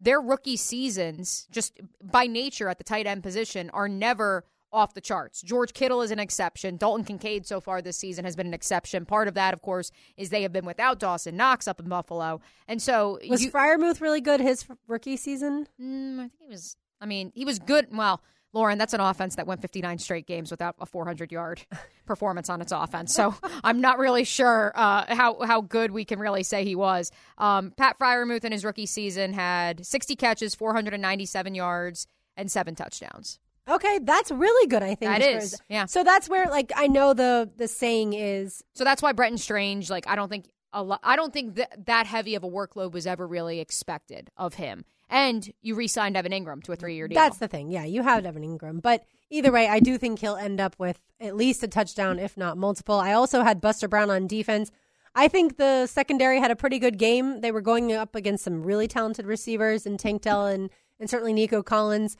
Their 0.00 0.20
rookie 0.20 0.56
seasons, 0.56 1.46
just 1.50 1.80
by 2.02 2.26
nature 2.26 2.68
at 2.68 2.78
the 2.78 2.84
tight 2.84 3.06
end 3.06 3.22
position, 3.22 3.70
are 3.70 3.88
never 3.88 4.44
off 4.72 4.94
the 4.94 5.00
charts. 5.00 5.42
George 5.42 5.72
Kittle 5.72 6.02
is 6.02 6.10
an 6.10 6.18
exception. 6.18 6.76
Dalton 6.76 7.04
Kincaid 7.04 7.46
so 7.46 7.60
far 7.60 7.82
this 7.82 7.96
season 7.96 8.24
has 8.24 8.36
been 8.36 8.46
an 8.46 8.54
exception. 8.54 9.04
Part 9.04 9.28
of 9.28 9.34
that, 9.34 9.54
of 9.54 9.62
course, 9.62 9.90
is 10.16 10.30
they 10.30 10.42
have 10.42 10.52
been 10.52 10.64
without 10.64 10.98
Dawson 10.98 11.36
Knox 11.36 11.66
up 11.66 11.80
in 11.80 11.88
Buffalo. 11.88 12.40
And 12.68 12.80
so 12.80 13.18
Was 13.28 13.44
you, 13.44 13.50
Freiermuth 13.50 14.00
really 14.00 14.20
good 14.20 14.40
his 14.40 14.66
rookie 14.86 15.16
season? 15.16 15.66
Mm, 15.80 16.18
I 16.18 16.22
think 16.22 16.32
he 16.40 16.48
was. 16.48 16.76
I 17.00 17.06
mean, 17.06 17.32
he 17.34 17.44
was 17.44 17.58
good. 17.58 17.88
Well, 17.90 18.22
Lauren, 18.52 18.78
that's 18.78 18.94
an 18.94 19.00
offense 19.00 19.36
that 19.36 19.46
went 19.46 19.62
59 19.62 19.98
straight 19.98 20.26
games 20.26 20.50
without 20.50 20.74
a 20.80 20.86
400 20.86 21.30
yard 21.30 21.64
performance 22.06 22.50
on 22.50 22.60
its 22.60 22.72
offense. 22.72 23.14
So 23.14 23.34
I'm 23.62 23.80
not 23.80 23.98
really 23.98 24.24
sure 24.24 24.72
uh, 24.74 25.14
how 25.14 25.40
how 25.42 25.60
good 25.60 25.92
we 25.92 26.04
can 26.04 26.18
really 26.18 26.42
say 26.42 26.64
he 26.64 26.74
was. 26.74 27.12
Um, 27.38 27.72
Pat 27.76 27.98
Freiermuth 27.98 28.44
in 28.44 28.52
his 28.52 28.64
rookie 28.64 28.86
season 28.86 29.32
had 29.32 29.86
60 29.86 30.16
catches, 30.16 30.54
497 30.54 31.54
yards, 31.54 32.06
and 32.36 32.50
seven 32.50 32.74
touchdowns. 32.74 33.38
Okay, 33.70 34.00
that's 34.02 34.30
really 34.30 34.66
good. 34.66 34.82
I 34.82 34.94
think 34.94 35.12
That 35.12 35.22
is, 35.22 35.60
yeah. 35.68 35.86
So 35.86 36.02
that's 36.02 36.28
where, 36.28 36.46
like, 36.46 36.72
I 36.76 36.88
know 36.88 37.14
the 37.14 37.50
the 37.56 37.68
saying 37.68 38.14
is 38.14 38.62
So 38.74 38.84
that's 38.84 39.00
why 39.00 39.12
Brenton 39.12 39.38
Strange, 39.38 39.88
like, 39.88 40.06
I 40.08 40.16
don't 40.16 40.28
think 40.28 40.46
a 40.72 40.82
lot. 40.82 41.00
I 41.02 41.16
don't 41.16 41.32
think 41.32 41.54
that 41.54 41.86
that 41.86 42.06
heavy 42.06 42.34
of 42.34 42.44
a 42.44 42.48
workload 42.48 42.92
was 42.92 43.06
ever 43.06 43.26
really 43.26 43.60
expected 43.60 44.30
of 44.36 44.54
him. 44.54 44.84
And 45.08 45.52
you 45.60 45.74
re-signed 45.74 46.16
Evan 46.16 46.30
Engram 46.30 46.62
to 46.64 46.72
a 46.72 46.76
three-year 46.76 47.08
deal. 47.08 47.16
that's 47.16 47.38
the 47.38 47.48
thing. 47.48 47.70
Yeah, 47.70 47.84
you 47.84 48.02
have 48.02 48.24
Evan 48.24 48.44
Engram, 48.44 48.80
but 48.80 49.04
either 49.28 49.50
way, 49.50 49.66
I 49.66 49.80
do 49.80 49.98
think 49.98 50.20
he'll 50.20 50.36
end 50.36 50.60
up 50.60 50.76
with 50.78 51.00
at 51.20 51.34
least 51.34 51.64
a 51.64 51.68
touchdown, 51.68 52.20
if 52.20 52.36
not 52.36 52.56
multiple. 52.56 52.94
I 52.94 53.12
also 53.12 53.42
had 53.42 53.60
Buster 53.60 53.88
Brown 53.88 54.10
on 54.10 54.28
defense. 54.28 54.70
I 55.16 55.26
think 55.26 55.56
the 55.56 55.86
secondary 55.86 56.38
had 56.38 56.52
a 56.52 56.56
pretty 56.56 56.78
good 56.78 56.96
game. 56.96 57.40
They 57.40 57.50
were 57.50 57.60
going 57.60 57.92
up 57.92 58.14
against 58.14 58.44
some 58.44 58.62
really 58.62 58.86
talented 58.86 59.26
receivers 59.26 59.84
and 59.84 59.98
Tank 59.98 60.22
Dell 60.22 60.46
and, 60.46 60.70
and 61.00 61.10
certainly 61.10 61.32
Nico 61.32 61.60
Collins. 61.62 62.16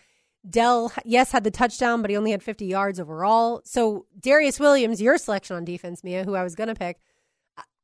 Dell, 0.48 0.92
yes, 1.04 1.32
had 1.32 1.44
the 1.44 1.50
touchdown, 1.50 2.00
but 2.00 2.10
he 2.10 2.16
only 2.16 2.30
had 2.30 2.42
50 2.42 2.64
yards 2.66 2.98
overall. 2.98 3.60
So 3.64 4.06
Darious 4.18 4.58
Williams, 4.58 5.00
your 5.00 5.18
selection 5.18 5.56
on 5.56 5.64
defense, 5.64 6.02
Mia, 6.02 6.24
who 6.24 6.34
I 6.34 6.42
was 6.42 6.54
going 6.54 6.68
to 6.68 6.74
pick, 6.74 6.98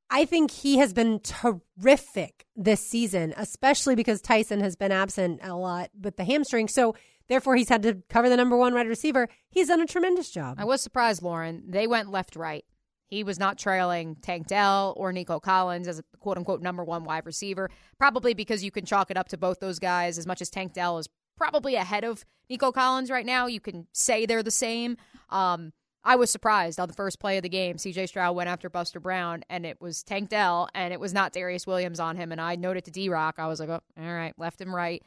I 0.08 0.24
think 0.24 0.50
he 0.50 0.78
has 0.78 0.92
been 0.92 1.20
terrific 1.20 2.46
this 2.54 2.80
season, 2.80 3.34
especially 3.36 3.94
because 3.96 4.20
Tyson 4.20 4.60
has 4.60 4.76
been 4.76 4.92
absent 4.92 5.40
a 5.42 5.54
lot 5.54 5.90
with 6.00 6.16
the 6.16 6.24
hamstring. 6.24 6.68
So 6.68 6.94
therefore, 7.28 7.56
he's 7.56 7.68
had 7.68 7.82
to 7.82 8.02
cover 8.08 8.28
the 8.28 8.36
number 8.36 8.56
one 8.56 8.72
wide 8.72 8.86
receiver. 8.86 9.28
He's 9.50 9.68
done 9.68 9.80
a 9.80 9.86
tremendous 9.86 10.30
job. 10.30 10.56
I 10.58 10.64
was 10.64 10.80
surprised, 10.80 11.22
Lauren. 11.22 11.64
They 11.66 11.86
went 11.86 12.10
left 12.10 12.36
right. 12.36 12.64
He 13.08 13.22
was 13.22 13.38
not 13.38 13.58
trailing 13.58 14.16
Tank 14.16 14.48
Dell 14.48 14.94
or 14.96 15.12
Nico 15.12 15.38
Collins 15.38 15.86
as 15.86 16.00
a 16.00 16.04
quote 16.18 16.38
unquote 16.38 16.60
number 16.60 16.84
one 16.84 17.04
wide 17.04 17.26
receiver, 17.26 17.70
probably 17.98 18.34
because 18.34 18.64
you 18.64 18.70
can 18.70 18.84
chalk 18.84 19.10
it 19.10 19.16
up 19.16 19.28
to 19.28 19.36
both 19.36 19.60
those 19.60 19.78
guys 19.78 20.18
as 20.18 20.26
much 20.26 20.40
as 20.40 20.50
Tank 20.50 20.72
Dell 20.72 20.98
is 20.98 21.08
probably 21.36 21.74
ahead 21.74 22.04
of 22.04 22.24
Nico 22.48 22.72
Collins 22.72 23.10
right 23.10 23.26
now. 23.26 23.46
You 23.46 23.60
can 23.60 23.86
say 23.92 24.26
they're 24.26 24.42
the 24.42 24.50
same. 24.50 24.96
Um, 25.30 25.72
I 26.04 26.14
was 26.14 26.30
surprised 26.30 26.78
on 26.78 26.86
the 26.86 26.94
first 26.94 27.18
play 27.18 27.36
of 27.36 27.42
the 27.42 27.48
game. 27.48 27.76
CJ 27.76 28.08
Stroud 28.08 28.36
went 28.36 28.48
after 28.48 28.70
Buster 28.70 29.00
Brown, 29.00 29.42
and 29.50 29.66
it 29.66 29.80
was 29.80 30.04
Tank 30.04 30.28
Dell, 30.28 30.68
and 30.72 30.92
it 30.92 31.00
was 31.00 31.12
not 31.12 31.32
Darious 31.32 31.66
Williams 31.66 31.98
on 31.98 32.16
him. 32.16 32.30
And 32.30 32.40
I 32.40 32.54
noted 32.54 32.84
to 32.84 32.92
D 32.92 33.08
Rock, 33.08 33.36
I 33.38 33.48
was 33.48 33.58
like, 33.58 33.68
oh, 33.68 33.80
all 33.98 34.14
right, 34.14 34.32
left 34.38 34.60
and 34.60 34.72
right, 34.72 35.02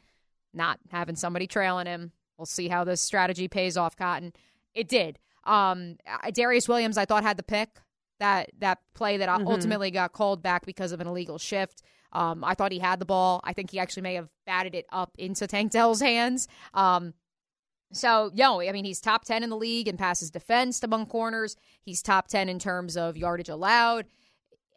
not 0.52 0.78
having 0.90 1.16
somebody 1.16 1.46
trailing 1.46 1.86
him. 1.86 2.12
We'll 2.36 2.46
see 2.46 2.68
how 2.68 2.84
this 2.84 3.00
strategy 3.00 3.48
pays 3.48 3.78
off, 3.78 3.96
Cotton. 3.96 4.34
It 4.74 4.88
did. 4.88 5.18
Um, 5.44 5.96
Darious 6.26 6.68
Williams, 6.68 6.98
I 6.98 7.06
thought 7.06 7.22
had 7.22 7.38
the 7.38 7.42
pick 7.42 7.80
that 8.18 8.50
that 8.58 8.78
play 8.94 9.16
that 9.16 9.28
mm-hmm. 9.28 9.48
ultimately 9.48 9.90
got 9.90 10.12
called 10.12 10.42
back 10.42 10.64
because 10.64 10.92
of 10.92 11.00
an 11.00 11.06
illegal 11.06 11.38
shift. 11.38 11.82
Um, 12.12 12.42
I 12.44 12.54
thought 12.54 12.72
he 12.72 12.78
had 12.78 12.98
the 12.98 13.04
ball. 13.04 13.40
I 13.44 13.52
think 13.52 13.70
he 13.70 13.78
actually 13.78 14.02
may 14.02 14.14
have 14.14 14.28
batted 14.46 14.74
it 14.74 14.86
up 14.90 15.12
into 15.18 15.46
Tank 15.46 15.72
Dell's 15.72 16.00
hands. 16.00 16.48
Um, 16.74 17.14
so, 17.92 18.30
yo, 18.34 18.60
I 18.60 18.72
mean, 18.72 18.84
he's 18.84 19.00
top 19.00 19.24
10 19.24 19.42
in 19.42 19.50
the 19.50 19.56
league 19.56 19.88
in 19.88 19.96
passes 19.96 20.30
defensed 20.30 20.84
among 20.84 21.06
corners. 21.06 21.56
He's 21.82 22.02
top 22.02 22.28
10 22.28 22.48
in 22.48 22.58
terms 22.58 22.96
of 22.96 23.16
yardage 23.16 23.48
allowed. 23.48 24.06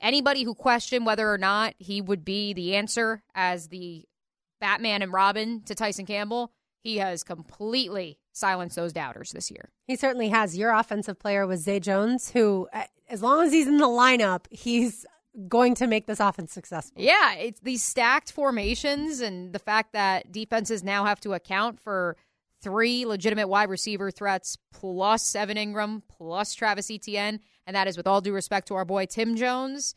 Anybody 0.01 0.43
who 0.43 0.55
questioned 0.55 1.05
whether 1.05 1.31
or 1.31 1.37
not 1.37 1.75
he 1.77 2.01
would 2.01 2.25
be 2.25 2.53
the 2.53 2.75
answer 2.75 3.23
as 3.35 3.67
the 3.67 4.05
Batman 4.59 5.01
and 5.01 5.13
Robin 5.13 5.61
to 5.65 5.75
Tyson 5.75 6.05
Campbell, 6.05 6.51
he 6.79 6.97
has 6.97 7.23
completely 7.23 8.17
silenced 8.33 8.75
those 8.75 8.93
doubters 8.93 9.31
this 9.31 9.51
year. 9.51 9.69
He 9.87 9.95
certainly 9.95 10.29
has. 10.29 10.57
Your 10.57 10.71
offensive 10.71 11.19
player 11.19 11.45
was 11.47 11.61
Zay 11.61 11.79
Jones, 11.79 12.31
who, 12.31 12.67
as 13.09 13.21
long 13.21 13.45
as 13.45 13.53
he's 13.53 13.67
in 13.67 13.77
the 13.77 13.85
lineup, 13.85 14.45
he's 14.49 15.05
going 15.47 15.75
to 15.75 15.87
make 15.87 16.05
this 16.05 16.19
offense 16.19 16.53
successful. 16.53 17.01
Yeah, 17.01 17.33
it's 17.35 17.59
these 17.61 17.83
stacked 17.83 18.31
formations 18.31 19.19
and 19.19 19.53
the 19.53 19.59
fact 19.59 19.93
that 19.93 20.31
defenses 20.31 20.83
now 20.83 21.05
have 21.05 21.19
to 21.21 21.33
account 21.33 21.79
for 21.79 22.15
three 22.61 23.05
legitimate 23.05 23.47
wide 23.47 23.69
receiver 23.69 24.11
threats 24.11 24.57
plus 24.71 25.35
Evan 25.35 25.57
Engram 25.57 26.01
plus 26.07 26.53
Travis 26.53 26.89
Etienne, 26.89 27.39
and 27.67 27.75
that 27.75 27.87
is 27.87 27.97
with 27.97 28.07
all 28.07 28.21
due 28.21 28.33
respect 28.33 28.67
to 28.67 28.75
our 28.75 28.85
boy 28.85 29.05
Tim 29.05 29.35
Jones. 29.35 29.95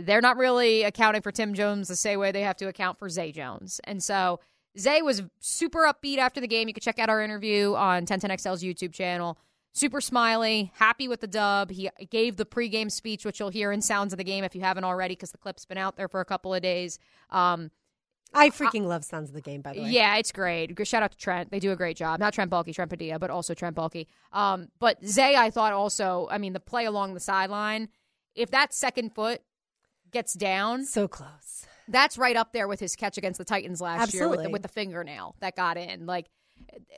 They're 0.00 0.22
not 0.22 0.38
really 0.38 0.84
accounting 0.84 1.22
for 1.22 1.30
Tim 1.30 1.52
Jones 1.52 1.88
the 1.88 1.96
same 1.96 2.18
way 2.18 2.32
they 2.32 2.42
have 2.42 2.56
to 2.56 2.68
account 2.68 2.98
for 2.98 3.08
Zay 3.08 3.30
Jones. 3.30 3.80
And 3.84 4.02
so 4.02 4.40
Zay 4.78 5.02
was 5.02 5.22
super 5.38 5.80
upbeat 5.80 6.18
after 6.18 6.40
the 6.40 6.48
game. 6.48 6.68
You 6.68 6.74
can 6.74 6.80
check 6.80 6.98
out 6.98 7.10
our 7.10 7.22
interview 7.22 7.74
on 7.74 8.06
1010XL's 8.06 8.62
YouTube 8.62 8.92
channel. 8.92 9.38
Super 9.76 10.00
smiley, 10.00 10.72
happy 10.76 11.06
with 11.06 11.20
the 11.20 11.26
dub. 11.26 11.70
He 11.70 11.90
gave 12.08 12.36
the 12.36 12.46
pregame 12.46 12.90
speech, 12.90 13.26
which 13.26 13.38
you'll 13.38 13.50
hear 13.50 13.70
in 13.72 13.82
Sounds 13.82 14.14
of 14.14 14.16
the 14.16 14.24
Game 14.24 14.42
if 14.42 14.54
you 14.54 14.62
haven't 14.62 14.84
already, 14.84 15.12
because 15.12 15.32
the 15.32 15.38
clip's 15.38 15.66
been 15.66 15.76
out 15.76 15.98
there 15.98 16.08
for 16.08 16.20
a 16.20 16.24
couple 16.24 16.54
of 16.54 16.62
days. 16.62 16.98
Um, 17.28 17.70
I 18.32 18.48
freaking 18.48 18.86
love 18.86 19.04
Sounds 19.04 19.28
of 19.28 19.34
the 19.34 19.42
Game, 19.42 19.60
by 19.60 19.74
the 19.74 19.82
way. 19.82 19.90
Yeah, 19.90 20.16
it's 20.16 20.32
great. 20.32 20.74
Shout 20.88 21.02
out 21.02 21.12
to 21.12 21.18
Trent. 21.18 21.50
They 21.50 21.58
do 21.58 21.72
a 21.72 21.76
great 21.76 21.98
job. 21.98 22.18
Not 22.20 22.32
Trent 22.32 22.50
Baalke, 22.50 22.74
Trent 22.74 22.88
Padilla, 22.88 23.18
but 23.18 23.28
also 23.28 23.52
Trent 23.52 23.76
Baalke. 23.76 24.06
Um, 24.32 24.68
but 24.78 25.04
Zay, 25.04 25.36
I 25.36 25.50
thought 25.50 25.74
also, 25.74 26.26
I 26.30 26.38
mean, 26.38 26.54
the 26.54 26.60
play 26.60 26.86
along 26.86 27.12
the 27.12 27.20
sideline, 27.20 27.90
if 28.34 28.50
that 28.52 28.72
second 28.72 29.14
foot 29.14 29.42
gets 30.10 30.32
down. 30.32 30.86
So 30.86 31.06
close. 31.06 31.66
That's 31.86 32.16
right 32.16 32.34
up 32.34 32.54
there 32.54 32.66
with 32.66 32.80
his 32.80 32.96
catch 32.96 33.18
against 33.18 33.36
the 33.36 33.44
Titans 33.44 33.82
last 33.82 34.04
Absolutely. 34.04 34.20
year 34.20 34.30
with 34.30 34.42
the, 34.42 34.50
with 34.50 34.62
the 34.62 34.68
fingernail 34.68 35.36
that 35.40 35.54
got 35.54 35.76
in. 35.76 36.06
Like, 36.06 36.30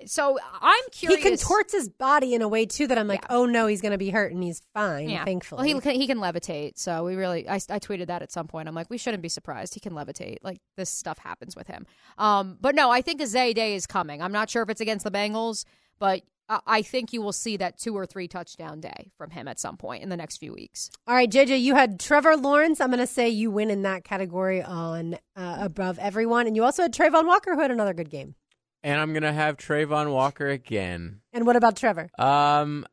so 0.06 0.38
I'm 0.60 0.84
curious. 0.92 1.22
He 1.22 1.28
contorts 1.28 1.72
his 1.72 1.88
body 1.88 2.34
in 2.34 2.42
a 2.42 2.48
way 2.48 2.66
too 2.66 2.86
that 2.86 2.98
I'm 2.98 3.08
like, 3.08 3.22
yeah. 3.22 3.36
oh 3.36 3.46
no, 3.46 3.66
he's 3.66 3.80
going 3.80 3.92
to 3.92 3.98
be 3.98 4.10
hurt, 4.10 4.32
and 4.32 4.42
he's 4.42 4.62
fine. 4.74 5.08
Yeah. 5.08 5.24
Thankfully, 5.24 5.72
well, 5.72 5.80
he 5.80 5.98
he 5.98 6.06
can 6.06 6.18
levitate. 6.18 6.78
So 6.78 7.04
we 7.04 7.14
really, 7.14 7.48
I, 7.48 7.56
I 7.56 7.78
tweeted 7.78 8.06
that 8.06 8.22
at 8.22 8.32
some 8.32 8.46
point. 8.46 8.68
I'm 8.68 8.74
like, 8.74 8.90
we 8.90 8.98
shouldn't 8.98 9.22
be 9.22 9.28
surprised. 9.28 9.74
He 9.74 9.80
can 9.80 9.92
levitate. 9.92 10.38
Like 10.42 10.58
this 10.76 10.90
stuff 10.90 11.18
happens 11.18 11.56
with 11.56 11.66
him. 11.66 11.86
Um, 12.16 12.58
but 12.60 12.74
no, 12.74 12.90
I 12.90 13.02
think 13.02 13.20
a 13.20 13.26
Zay 13.26 13.52
day 13.52 13.74
is 13.74 13.86
coming. 13.86 14.22
I'm 14.22 14.32
not 14.32 14.50
sure 14.50 14.62
if 14.62 14.70
it's 14.70 14.80
against 14.80 15.04
the 15.04 15.10
Bengals, 15.10 15.64
but 15.98 16.22
I 16.66 16.80
think 16.80 17.12
you 17.12 17.20
will 17.20 17.34
see 17.34 17.58
that 17.58 17.78
two 17.78 17.94
or 17.94 18.06
three 18.06 18.26
touchdown 18.26 18.80
day 18.80 19.10
from 19.18 19.30
him 19.30 19.48
at 19.48 19.60
some 19.60 19.76
point 19.76 20.02
in 20.02 20.08
the 20.08 20.16
next 20.16 20.38
few 20.38 20.54
weeks. 20.54 20.90
All 21.06 21.14
right, 21.14 21.30
JJ, 21.30 21.60
you 21.60 21.74
had 21.74 22.00
Trevor 22.00 22.38
Lawrence. 22.38 22.80
I'm 22.80 22.88
going 22.88 23.00
to 23.00 23.06
say 23.06 23.28
you 23.28 23.50
win 23.50 23.70
in 23.70 23.82
that 23.82 24.02
category 24.02 24.62
on 24.62 25.18
uh, 25.36 25.58
above 25.60 25.98
everyone, 25.98 26.46
and 26.46 26.56
you 26.56 26.64
also 26.64 26.82
had 26.82 26.94
Travon 26.94 27.26
Walker, 27.26 27.54
who 27.54 27.60
had 27.60 27.70
another 27.70 27.92
good 27.92 28.08
game. 28.08 28.34
And 28.88 28.98
I'm 28.98 29.12
gonna 29.12 29.34
have 29.34 29.58
Travon 29.58 30.10
Walker 30.12 30.48
again. 30.48 31.20
And 31.34 31.46
what 31.46 31.56
about 31.56 31.76
Trevor? 31.76 32.08
Um, 32.18 32.86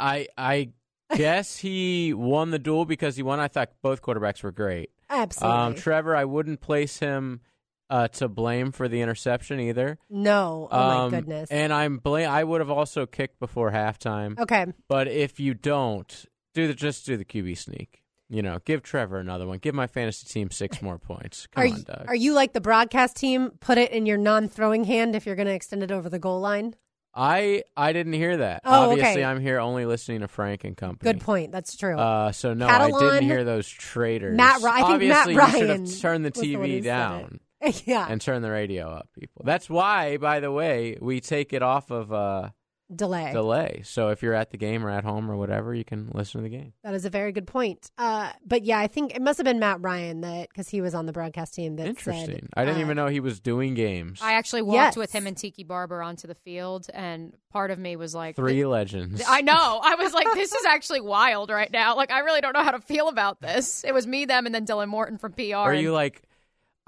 I 0.00 0.26
I 0.36 0.70
guess 1.16 1.56
he 1.56 2.12
won 2.12 2.50
the 2.50 2.58
duel 2.58 2.84
because 2.84 3.14
he 3.14 3.22
won. 3.22 3.38
I 3.38 3.46
thought 3.46 3.70
both 3.80 4.02
quarterbacks 4.02 4.42
were 4.42 4.50
great. 4.50 4.90
Absolutely. 5.08 5.56
Um, 5.56 5.74
Trevor, 5.76 6.16
I 6.16 6.24
wouldn't 6.24 6.60
place 6.60 6.98
him 6.98 7.40
uh, 7.88 8.08
to 8.08 8.28
blame 8.28 8.72
for 8.72 8.88
the 8.88 9.00
interception 9.00 9.60
either. 9.60 9.98
No. 10.10 10.66
Oh 10.72 10.76
um, 10.76 11.12
my 11.12 11.18
goodness. 11.18 11.50
And 11.52 11.72
I'm 11.72 11.98
blame. 11.98 12.28
I 12.28 12.42
would 12.42 12.60
have 12.60 12.70
also 12.70 13.06
kicked 13.06 13.38
before 13.38 13.70
halftime. 13.70 14.36
Okay. 14.40 14.66
But 14.88 15.06
if 15.06 15.38
you 15.38 15.54
don't 15.54 16.26
do 16.52 16.66
the 16.66 16.74
just 16.74 17.06
do 17.06 17.16
the 17.16 17.24
QB 17.24 17.56
sneak. 17.58 18.02
You 18.30 18.42
know, 18.42 18.58
give 18.64 18.82
Trevor 18.82 19.18
another 19.18 19.46
one. 19.46 19.58
Give 19.58 19.74
my 19.74 19.86
fantasy 19.86 20.26
team 20.26 20.50
six 20.50 20.82
more 20.82 20.98
points. 20.98 21.46
Come 21.46 21.64
are, 21.64 21.66
on, 21.66 21.82
Doug. 21.82 22.04
Are 22.08 22.14
you 22.14 22.34
like 22.34 22.52
the 22.52 22.60
broadcast 22.60 23.16
team? 23.16 23.52
Put 23.60 23.78
it 23.78 23.90
in 23.90 24.04
your 24.04 24.18
non-throwing 24.18 24.84
hand 24.84 25.16
if 25.16 25.24
you're 25.24 25.36
going 25.36 25.46
to 25.46 25.54
extend 25.54 25.82
it 25.82 25.90
over 25.90 26.10
the 26.10 26.18
goal 26.18 26.40
line. 26.40 26.74
I 27.14 27.64
I 27.76 27.92
didn't 27.92 28.12
hear 28.12 28.36
that. 28.36 28.62
Oh, 28.64 28.90
Obviously, 28.90 29.22
okay. 29.22 29.24
I'm 29.24 29.40
here 29.40 29.58
only 29.58 29.86
listening 29.86 30.20
to 30.20 30.28
Frank 30.28 30.64
and 30.64 30.76
company. 30.76 31.12
Good 31.12 31.20
point. 31.20 31.52
That's 31.52 31.76
true. 31.76 31.96
Uh, 31.96 32.32
so 32.32 32.54
no, 32.54 32.66
Catalan, 32.66 32.94
I 32.94 33.10
didn't 33.14 33.28
hear 33.28 33.44
those 33.44 33.68
traitors. 33.68 34.36
Matt, 34.36 34.62
I 34.62 34.76
think 34.76 34.88
Obviously, 34.88 35.34
Matt 35.34 35.44
Ryan 35.44 35.54
you 35.54 35.60
should 35.60 35.80
have 35.80 36.00
turned 36.00 36.24
the 36.24 36.30
TV 36.30 36.62
the 36.62 36.80
down. 36.82 37.40
yeah, 37.86 38.06
and 38.08 38.20
turn 38.20 38.42
the 38.42 38.50
radio 38.50 38.90
up, 38.90 39.08
people. 39.18 39.42
That's 39.44 39.68
why, 39.68 40.18
by 40.18 40.38
the 40.40 40.52
way, 40.52 40.96
we 41.00 41.20
take 41.20 41.52
it 41.52 41.62
off 41.62 41.90
of. 41.90 42.12
Uh, 42.12 42.50
delay. 42.94 43.32
Delay. 43.32 43.82
So 43.84 44.08
if 44.08 44.22
you're 44.22 44.34
at 44.34 44.50
the 44.50 44.56
game 44.56 44.84
or 44.84 44.90
at 44.90 45.04
home 45.04 45.30
or 45.30 45.36
whatever, 45.36 45.74
you 45.74 45.84
can 45.84 46.10
listen 46.12 46.40
to 46.40 46.42
the 46.42 46.48
game. 46.48 46.72
That 46.82 46.94
is 46.94 47.04
a 47.04 47.10
very 47.10 47.32
good 47.32 47.46
point. 47.46 47.90
Uh, 47.98 48.32
but 48.44 48.64
yeah, 48.64 48.78
I 48.78 48.86
think 48.86 49.14
it 49.14 49.22
must 49.22 49.38
have 49.38 49.44
been 49.44 49.58
Matt 49.58 49.80
Ryan 49.80 50.22
that 50.22 50.48
because 50.48 50.68
he 50.68 50.80
was 50.80 50.94
on 50.94 51.06
the 51.06 51.12
broadcast 51.12 51.54
team 51.54 51.76
that 51.76 51.86
interesting. 51.86 52.26
Said, 52.26 52.48
I 52.54 52.64
didn't 52.64 52.78
uh, 52.78 52.84
even 52.84 52.96
know 52.96 53.06
he 53.08 53.20
was 53.20 53.40
doing 53.40 53.74
games. 53.74 54.20
I 54.22 54.34
actually 54.34 54.62
walked 54.62 54.74
yes. 54.74 54.96
with 54.96 55.12
him 55.12 55.26
and 55.26 55.36
Tiki 55.36 55.64
Barber 55.64 56.02
onto 56.02 56.26
the 56.26 56.34
field, 56.34 56.86
and 56.92 57.34
part 57.50 57.70
of 57.70 57.78
me 57.78 57.96
was 57.96 58.14
like, 58.14 58.36
three 58.36 58.64
legends. 58.64 59.22
I 59.26 59.42
know. 59.42 59.54
I 59.82 59.94
was 59.96 60.12
like, 60.12 60.26
this 60.34 60.52
is 60.52 60.64
actually 60.64 61.00
wild 61.00 61.50
right 61.50 61.70
now. 61.70 61.96
Like, 61.96 62.10
I 62.10 62.20
really 62.20 62.40
don't 62.40 62.54
know 62.54 62.64
how 62.64 62.72
to 62.72 62.80
feel 62.80 63.08
about 63.08 63.40
this. 63.40 63.84
It 63.84 63.92
was 63.92 64.06
me, 64.06 64.24
them, 64.24 64.46
and 64.46 64.54
then 64.54 64.66
Dylan 64.66 64.88
Morton 64.88 65.18
from 65.18 65.32
PR. 65.32 65.56
Are 65.56 65.74
you 65.74 65.92
like? 65.92 66.22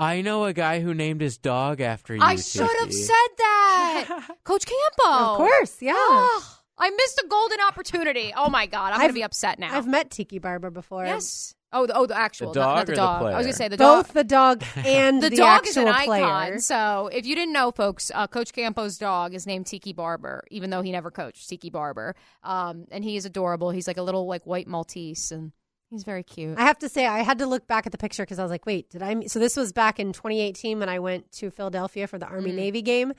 I 0.01 0.23
know 0.23 0.45
a 0.45 0.53
guy 0.55 0.81
who 0.81 0.95
named 0.95 1.21
his 1.21 1.37
dog 1.37 1.81
after 1.81 2.15
you. 2.15 2.23
I 2.23 2.37
should 2.37 2.71
have 2.81 2.93
said 2.93 3.29
that, 3.37 4.29
Coach 4.45 4.65
Campo. 4.65 5.15
Of 5.15 5.37
course, 5.37 5.83
yeah. 5.83 5.93
Oh. 5.95 6.57
I 6.79 6.89
missed 6.89 7.23
a 7.23 7.29
golden 7.29 7.61
opportunity. 7.61 8.33
Oh 8.35 8.49
my 8.49 8.65
god, 8.65 8.95
I'm 8.95 9.01
gonna 9.01 9.13
be 9.13 9.23
upset 9.23 9.59
now. 9.59 9.77
I've 9.77 9.87
met 9.87 10.11
Tiki 10.11 10.39
Barber 10.39 10.71
before. 10.71 11.05
Yes. 11.05 11.55
Oh, 11.73 11.87
the, 11.87 11.95
oh, 11.95 12.07
the 12.07 12.17
actual, 12.17 12.53
the 12.53 12.61
dog, 12.61 12.77
not 12.79 12.87
the 12.87 12.95
dog. 12.97 13.23
The 13.23 13.27
I 13.27 13.37
was 13.37 13.47
gonna 13.47 13.53
say 13.53 13.69
the 13.69 13.77
dog. 13.77 13.99
both 13.99 14.07
dog. 14.09 14.15
the 14.15 14.25
dog 14.25 14.65
and 14.87 15.23
the, 15.23 15.31
the, 15.31 15.37
dog 15.37 15.69
is 15.69 15.77
an 15.77 15.93
player. 15.93 16.25
icon. 16.25 16.59
So 16.61 17.11
if 17.13 17.27
you 17.27 17.37
didn't 17.37 17.53
know, 17.53 17.71
folks, 17.71 18.11
uh, 18.13 18.27
Coach 18.27 18.53
Campo's 18.53 18.99
dog 18.99 19.35
is 19.35 19.47
named 19.47 19.67
Tiki 19.67 19.93
Barber, 19.93 20.43
even 20.51 20.71
though 20.71 20.83
he 20.83 20.91
never 20.91 21.11
coached 21.11 21.49
Tiki 21.49 21.71
Barber. 21.71 22.17
Um, 22.43 22.87
and 22.91 23.05
he 23.05 23.17
is 23.17 23.25
adorable. 23.25 23.71
He's 23.71 23.87
like 23.87 23.99
a 23.99 24.03
little 24.03 24.27
like 24.27 24.47
white 24.47 24.67
Maltese, 24.67 25.31
and 25.31 25.53
he's 25.90 26.05
very 26.05 26.22
cute. 26.22 26.57
I 26.59 26.62
have 26.62 26.79
to 26.79 26.88
say, 26.88 27.07
I 27.07 27.22
had 27.22 27.38
to 27.38 27.46
look 27.46 27.66
back 27.66 27.87
at 27.87 27.92
the 27.92 27.98
picture 27.98 28.22
because 28.22 28.38
I 28.38 28.42
was 28.42 28.50
like, 28.50 28.66
wait, 28.66 28.90
did 28.90 29.03
I? 29.03 29.26
So 29.26 29.38
this 29.38 29.57
was 29.57 29.72
back 29.72 30.00
in 30.00 30.12
2018 30.12 30.79
when 30.79 30.88
I 30.88 30.98
went 30.98 31.31
to 31.33 31.50
Philadelphia 31.50 32.07
for 32.07 32.18
the 32.18 32.26
Army 32.26 32.53
mm. 32.53 32.57
Navy 32.57 32.83
game. 32.83 33.12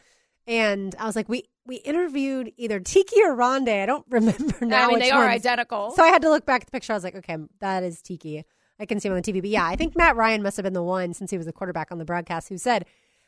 And 0.47 0.95
I 0.97 1.05
was 1.05 1.15
like, 1.15 1.29
we 1.29 1.43
we 1.65 1.75
interviewed 1.77 2.51
either 2.57 2.79
Tiki 2.79 3.21
or 3.23 3.36
Rondé. 3.36 3.84
I 3.84 3.86
don't 3.86 4.05
remember 4.10 4.65
now. 4.65 4.86
I 4.86 4.88
mean, 4.88 4.99
they 4.99 5.12
ones. 5.12 5.23
are 5.23 5.29
identical. 5.29 5.91
So 5.91 6.03
I 6.03 6.07
had 6.07 6.23
to 6.23 6.29
look 6.29 6.45
back 6.45 6.62
at 6.62 6.67
the 6.67 6.71
picture. 6.71 6.93
I 6.93 6.95
was 6.95 7.03
like, 7.03 7.15
okay, 7.15 7.38
that 7.60 7.84
is 7.84 8.01
Tiki. 8.01 8.43
I 8.79 8.86
can 8.86 8.99
see 8.99 9.07
him 9.07 9.13
on 9.13 9.21
the 9.21 9.31
TV. 9.31 9.41
But 9.41 9.51
yeah, 9.51 9.65
I 9.65 9.75
think 9.75 9.95
Matt 9.95 10.15
Ryan 10.15 10.41
must 10.41 10.57
have 10.57 10.63
been 10.63 10.73
the 10.73 10.81
one 10.81 11.13
since 11.13 11.29
he 11.29 11.38
was 11.38 11.45
the 11.45 11.53
quarterback 11.53 11.91
on 11.91 11.99
the 11.99 12.05
broadcast 12.05 12.49
who 12.49 12.57
said, 12.57 12.86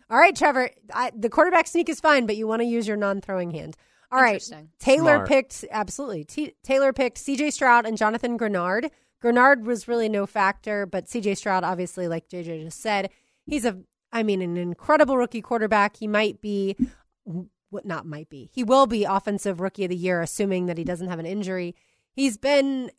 "All 0.10 0.18
right, 0.18 0.36
Trevor, 0.36 0.72
I, 0.92 1.12
the 1.16 1.30
quarterback 1.30 1.68
sneak 1.68 1.90
is 1.90 2.00
fine, 2.00 2.26
but 2.26 2.36
you 2.36 2.48
want 2.48 2.62
to 2.62 2.66
use 2.66 2.88
your 2.88 2.98
non-throwing 2.98 3.52
hand." 3.52 3.78
All 4.12 4.22
right, 4.22 4.44
Taylor 4.80 5.16
Smart. 5.16 5.28
picked 5.28 5.66
absolutely. 5.72 6.24
T- 6.24 6.54
Taylor 6.64 6.94
picked 6.94 7.18
C.J. 7.18 7.50
Stroud 7.50 7.86
and 7.86 7.98
Jonathan 7.98 8.38
Greenard. 8.38 8.90
Greenard 9.24 9.64
was 9.64 9.88
really 9.88 10.10
no 10.10 10.26
factor, 10.26 10.86
but 10.86 11.08
C.J. 11.08 11.36
Stroud, 11.36 11.64
obviously, 11.64 12.08
like 12.08 12.28
JJ 12.28 12.64
just 12.64 12.82
said, 12.82 13.10
he's 13.46 13.66
a 13.66 13.80
I 14.12 14.22
mean, 14.22 14.44
an 14.44 14.58
incredible 14.58 15.18
rookie 15.18 15.42
quarterback. 15.42 15.98
He 15.98 16.08
might 16.08 16.40
be 16.40 16.78
what 17.72 17.86
not 17.86 18.06
might 18.06 18.30
be. 18.30 18.52
He 18.54 18.64
will 18.64 18.86
be 18.86 19.06
offensive 19.06 19.60
rookie 19.60 19.86
of 19.86 19.90
the 19.90 19.96
year, 19.96 20.22
assuming 20.22 20.68
that 20.68 20.78
he 20.78 20.84
doesn't 20.84 21.10
have 21.10 21.18
an 21.20 21.26
injury. 21.26 21.76
He's 22.14 22.38
been 22.38 22.92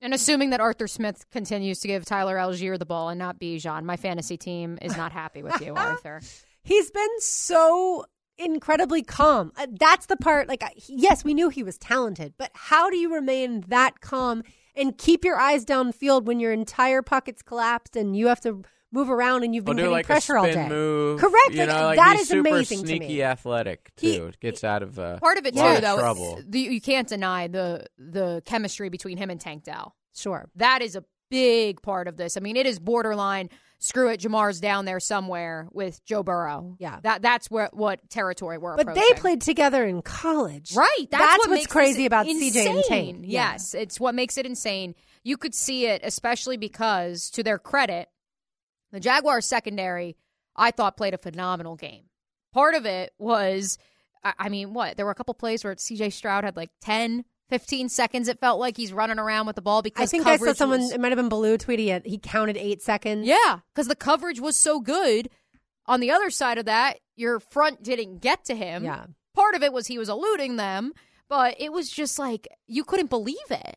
and 0.00 0.14
assuming 0.14 0.50
that 0.50 0.60
Arthur 0.60 0.88
Smith 0.88 1.26
continues 1.30 1.78
to 1.80 1.88
give 1.88 2.04
Tyler 2.04 2.36
Allgeier 2.36 2.78
the 2.78 2.86
ball 2.86 3.08
and 3.08 3.18
not 3.18 3.38
Bijan. 3.38 3.84
My 3.84 3.96
fantasy 3.96 4.36
team 4.36 4.78
is 4.82 4.96
not 4.96 5.12
happy 5.12 5.42
with 5.42 5.60
you, 5.60 5.74
Arthur. 5.76 6.20
He's 6.64 6.90
been 6.90 7.20
so 7.20 8.06
incredibly 8.38 9.02
calm. 9.02 9.52
Uh, 9.56 9.66
That's 9.78 10.06
the 10.06 10.16
part. 10.16 10.48
Like, 10.48 10.62
yes, 10.88 11.24
we 11.24 11.34
knew 11.34 11.48
he 11.48 11.62
was 11.62 11.78
talented, 11.78 12.34
but 12.38 12.50
how 12.54 12.90
do 12.90 12.96
you 12.96 13.14
remain 13.14 13.64
that 13.68 14.00
calm 14.00 14.42
and 14.74 14.96
keep 14.96 15.24
your 15.24 15.38
eyes 15.38 15.64
downfield 15.64 16.24
when 16.24 16.40
your 16.40 16.52
entire 16.52 17.02
pocket's 17.02 17.42
collapsed 17.42 17.96
and 17.96 18.16
you 18.16 18.28
have 18.28 18.40
to 18.40 18.62
move 18.90 19.10
around 19.10 19.42
and 19.42 19.54
you've 19.54 19.64
been 19.64 19.76
do 19.76 19.82
getting 19.82 19.92
like 19.92 20.06
pressure 20.06 20.34
a 20.34 20.40
all 20.40 20.46
day? 20.46 20.68
move. 20.68 21.20
Correct. 21.20 21.50
You 21.52 21.58
Like, 21.60 21.68
know, 21.68 21.82
like 21.84 21.96
that 21.98 22.12
he's 22.12 22.22
is 22.22 22.28
super 22.28 22.48
amazing 22.48 22.80
to 22.80 22.86
sneaky 22.86 23.06
me. 23.08 23.22
athletic 23.22 23.90
He- 23.98 24.16
too. 24.18 24.32
Gets 24.40 24.64
out 24.64 24.82
of 24.82 24.98
uh, 24.98 25.18
Part 25.18 25.38
of 25.38 25.46
it 25.46 25.54
too, 25.54 25.60
of 25.62 25.80
though, 25.82 25.98
trouble. 25.98 26.40
the, 26.46 26.60
you 26.60 26.80
can't 26.80 27.08
deny 27.08 27.48
the 27.48 27.86
the 27.98 28.42
chemistry 28.44 28.88
between 28.88 29.16
him 29.18 29.30
and 29.30 29.40
Tank 29.40 29.64
Dell. 29.64 29.94
Sure. 30.14 30.48
That 30.56 30.82
is 30.82 30.94
a 30.96 31.04
big 31.30 31.80
part 31.80 32.06
of 32.08 32.16
this. 32.18 32.36
I 32.36 32.40
mean, 32.40 32.56
it 32.56 32.66
is 32.66 32.78
borderline. 32.78 33.48
Screw 33.82 34.08
it, 34.10 34.20
Ja'Marr's 34.20 34.60
down 34.60 34.84
there 34.84 35.00
somewhere 35.00 35.66
with 35.72 36.04
Joe 36.04 36.22
Burrow. 36.22 36.76
Yeah. 36.78 37.00
that 37.02 37.20
that's 37.20 37.50
where 37.50 37.68
what 37.72 37.98
territory 38.08 38.56
we're. 38.56 38.76
But 38.76 38.94
they 38.94 39.10
played 39.16 39.40
together 39.40 39.84
in 39.84 40.02
college. 40.02 40.76
Right. 40.76 41.08
That's, 41.10 41.20
That's 41.20 41.38
what 41.38 41.50
what's 41.50 41.66
crazy 41.66 42.06
about 42.06 42.26
CJ 42.26 42.66
and 42.66 42.84
Tane. 42.84 43.24
Yeah. 43.24 43.50
Yes, 43.50 43.74
it's 43.74 43.98
what 43.98 44.14
makes 44.14 44.38
it 44.38 44.46
insane. 44.46 44.94
You 45.24 45.36
could 45.36 45.52
see 45.52 45.86
it, 45.86 46.02
especially 46.04 46.56
because, 46.56 47.28
to 47.30 47.42
their 47.42 47.58
credit, 47.58 48.08
the 48.92 49.00
Jaguars 49.00 49.46
secondary, 49.46 50.16
I 50.54 50.70
thought 50.70 50.96
played 50.96 51.14
a 51.14 51.18
phenomenal 51.18 51.74
game. 51.74 52.04
Part 52.52 52.76
of 52.76 52.86
it 52.86 53.12
was, 53.18 53.78
I 54.22 54.34
I 54.38 54.48
mean, 54.48 54.74
what? 54.74 54.96
There 54.96 55.06
were 55.06 55.12
a 55.12 55.16
couple 55.16 55.34
plays 55.34 55.64
where 55.64 55.74
CJ 55.74 56.12
Stroud 56.12 56.44
had 56.44 56.56
like 56.56 56.70
10, 56.82 57.24
15 57.52 57.90
seconds. 57.90 58.28
It 58.28 58.40
felt 58.40 58.58
like 58.58 58.78
he's 58.78 58.94
running 58.94 59.18
around 59.18 59.46
with 59.46 59.56
the 59.56 59.62
ball 59.62 59.82
because 59.82 60.02
I 60.02 60.06
think 60.06 60.26
I 60.26 60.38
saw 60.38 60.54
someone, 60.54 60.80
was- 60.80 60.92
it 60.92 61.00
might 61.00 61.08
have 61.12 61.18
been 61.18 61.28
Baloo 61.28 61.58
tweeting 61.58 61.88
it. 61.88 62.06
He 62.06 62.16
counted 62.16 62.56
eight 62.56 62.80
seconds. 62.80 63.26
yeah, 63.26 63.58
because 63.74 63.88
the 63.88 63.94
coverage 63.94 64.40
was 64.40 64.56
so 64.56 64.80
good. 64.80 65.28
On 65.84 66.00
the 66.00 66.10
other 66.10 66.30
side 66.30 66.56
of 66.56 66.64
that, 66.64 67.00
your 67.14 67.40
front 67.40 67.82
didn't 67.82 68.20
get 68.22 68.46
to 68.46 68.54
him. 68.54 68.84
Yeah. 68.84 69.04
Part 69.34 69.54
of 69.54 69.62
it 69.62 69.70
was 69.72 69.86
he 69.86 69.98
was 69.98 70.08
eluding 70.08 70.56
them, 70.56 70.92
but 71.28 71.56
it 71.58 71.72
was 71.72 71.90
just 71.90 72.18
like 72.18 72.48
you 72.66 72.84
couldn't 72.84 73.10
believe 73.10 73.36
it. 73.50 73.76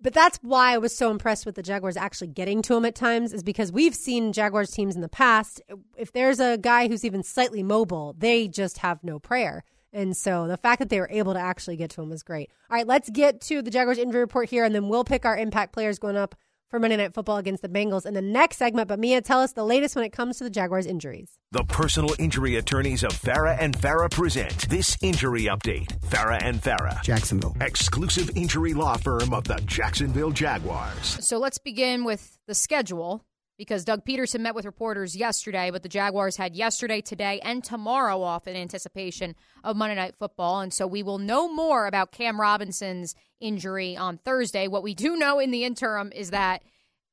But 0.00 0.14
that's 0.14 0.38
why 0.42 0.72
I 0.74 0.78
was 0.78 0.96
so 0.96 1.12
impressed 1.12 1.46
with 1.46 1.54
the 1.54 1.62
Jaguars 1.62 1.96
actually 1.96 2.26
getting 2.28 2.60
to 2.62 2.74
him 2.74 2.84
at 2.84 2.96
times, 2.96 3.32
is 3.32 3.44
because 3.44 3.70
we've 3.70 3.94
seen 3.94 4.32
Jaguars 4.32 4.72
teams 4.72 4.96
in 4.96 5.00
the 5.00 5.08
past. 5.08 5.62
If 5.96 6.10
there's 6.10 6.40
a 6.40 6.58
guy 6.58 6.88
who's 6.88 7.04
even 7.04 7.22
slightly 7.22 7.62
mobile, 7.62 8.16
they 8.18 8.48
just 8.48 8.78
have 8.78 9.04
no 9.04 9.20
prayer. 9.20 9.62
And 9.92 10.16
so 10.16 10.46
the 10.48 10.56
fact 10.56 10.78
that 10.78 10.88
they 10.88 11.00
were 11.00 11.10
able 11.10 11.34
to 11.34 11.40
actually 11.40 11.76
get 11.76 11.90
to 11.90 12.02
him 12.02 12.08
was 12.08 12.22
great. 12.22 12.50
All 12.70 12.76
right, 12.76 12.86
let's 12.86 13.10
get 13.10 13.40
to 13.42 13.62
the 13.62 13.70
Jaguars 13.70 13.98
injury 13.98 14.20
report 14.20 14.48
here, 14.48 14.64
and 14.64 14.74
then 14.74 14.88
we'll 14.88 15.04
pick 15.04 15.24
our 15.24 15.36
impact 15.36 15.72
players 15.72 15.98
going 15.98 16.16
up 16.16 16.34
for 16.72 16.78
Monday 16.78 16.96
Night 16.96 17.12
Football 17.12 17.36
against 17.36 17.62
the 17.62 17.68
Bengals 17.68 18.06
in 18.06 18.14
the 18.14 18.22
next 18.22 18.56
segment. 18.56 18.88
But 18.88 18.98
Mia, 18.98 19.20
tell 19.20 19.40
us 19.40 19.52
the 19.52 19.64
latest 19.64 19.94
when 19.94 20.06
it 20.06 20.10
comes 20.10 20.38
to 20.38 20.44
the 20.44 20.50
Jaguars 20.50 20.86
injuries. 20.86 21.38
The 21.50 21.64
personal 21.64 22.14
injury 22.18 22.56
attorneys 22.56 23.02
of 23.04 23.10
Farah 23.12 23.58
and 23.60 23.76
Farah 23.76 24.10
present 24.10 24.70
this 24.70 24.96
injury 25.02 25.42
update. 25.42 26.00
Farah 26.00 26.42
and 26.42 26.62
Farah, 26.62 27.02
Jacksonville. 27.02 27.54
exclusive 27.60 28.30
injury 28.34 28.72
law 28.72 28.96
firm 28.96 29.34
of 29.34 29.44
the 29.44 29.60
Jacksonville 29.66 30.30
Jaguars. 30.30 31.18
So 31.20 31.36
let's 31.36 31.58
begin 31.58 32.04
with 32.04 32.38
the 32.46 32.54
schedule 32.54 33.22
because 33.62 33.84
Doug 33.84 34.04
Pederson 34.04 34.40
met 34.40 34.56
with 34.56 34.64
reporters 34.64 35.14
yesterday, 35.14 35.70
but 35.70 35.84
the 35.84 35.88
Jaguars 35.88 36.36
had 36.36 36.56
yesterday, 36.56 37.00
today, 37.00 37.38
and 37.44 37.62
tomorrow 37.62 38.20
off 38.20 38.48
in 38.48 38.56
anticipation 38.56 39.36
of 39.62 39.76
Monday 39.76 39.94
Night 39.94 40.16
Football. 40.18 40.62
And 40.62 40.74
so 40.74 40.84
we 40.84 41.04
will 41.04 41.18
know 41.18 41.52
more 41.52 41.86
about 41.86 42.10
Cam 42.10 42.40
Robinson's 42.40 43.14
injury 43.38 43.96
on 43.96 44.18
Thursday. 44.18 44.66
What 44.66 44.82
we 44.82 44.94
do 44.94 45.14
know 45.14 45.38
in 45.38 45.52
the 45.52 45.62
interim 45.62 46.10
is 46.12 46.30
that 46.30 46.64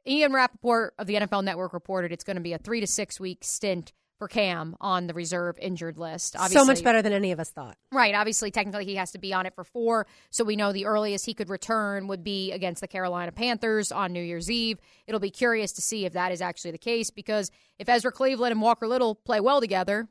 Ian 0.07 0.33
Rapoport 0.33 0.95
of 0.97 1.05
the 1.05 1.15
NFL 1.15 1.43
Network 1.43 1.71
reported 1.71 2.12
it's 2.12 2.23
going 2.23 2.38
to 2.38 2.41
be 2.41 2.53
a 2.53 2.57
three 2.57 2.79
to 2.79 2.88
six 2.88 3.19
week 3.19 3.43
stint 3.43 3.93
for 4.19 4.27
Cam 4.27 4.75
on 4.79 5.08
the 5.08 5.13
reserve 5.13 5.58
injured 5.60 5.97
list. 5.97 6.36
so 6.49 6.65
much 6.65 6.84
better 6.84 7.01
than 7.01 7.13
any 7.13 7.32
of 7.32 7.39
us 7.39 7.49
thought. 7.49 7.77
Right. 7.91 8.13
Obviously, 8.13 8.51
technically, 8.51 8.86
he 8.86 8.95
has 8.95 9.12
to 9.12 9.17
be 9.17 9.34
on 9.34 9.45
it 9.45 9.55
for 9.55 9.63
four. 9.63 10.05
So 10.29 10.43
we 10.43 10.55
know 10.58 10.71
the 10.71 10.86
earliest 10.86 11.25
he 11.25 11.34
could 11.34 11.49
return 11.49 12.08
would 12.08 12.23
be 12.23 12.51
against 12.51 12.82
the 12.82 12.88
Carolina 12.88 13.32
Panthers 13.32 13.91
on 13.91 14.13
New 14.13 14.21
Year's 14.21 14.51
Eve. 14.51 14.77
It'll 15.08 15.19
be 15.21 15.32
curious 15.32 15.71
to 15.73 15.82
see 15.82 16.05
if 16.05 16.13
that 16.13 16.32
is 16.32 16.41
actually 16.41 16.71
the 16.71 16.77
case 16.77 17.10
because 17.10 17.49
if 17.79 17.88
Ezra 17.89 18.12
Cleveland 18.12 18.51
and 18.51 18.62
Walker 18.62 18.88
Little 18.88 19.15
play 19.15 19.39
well 19.39 19.62
together, 19.62 20.08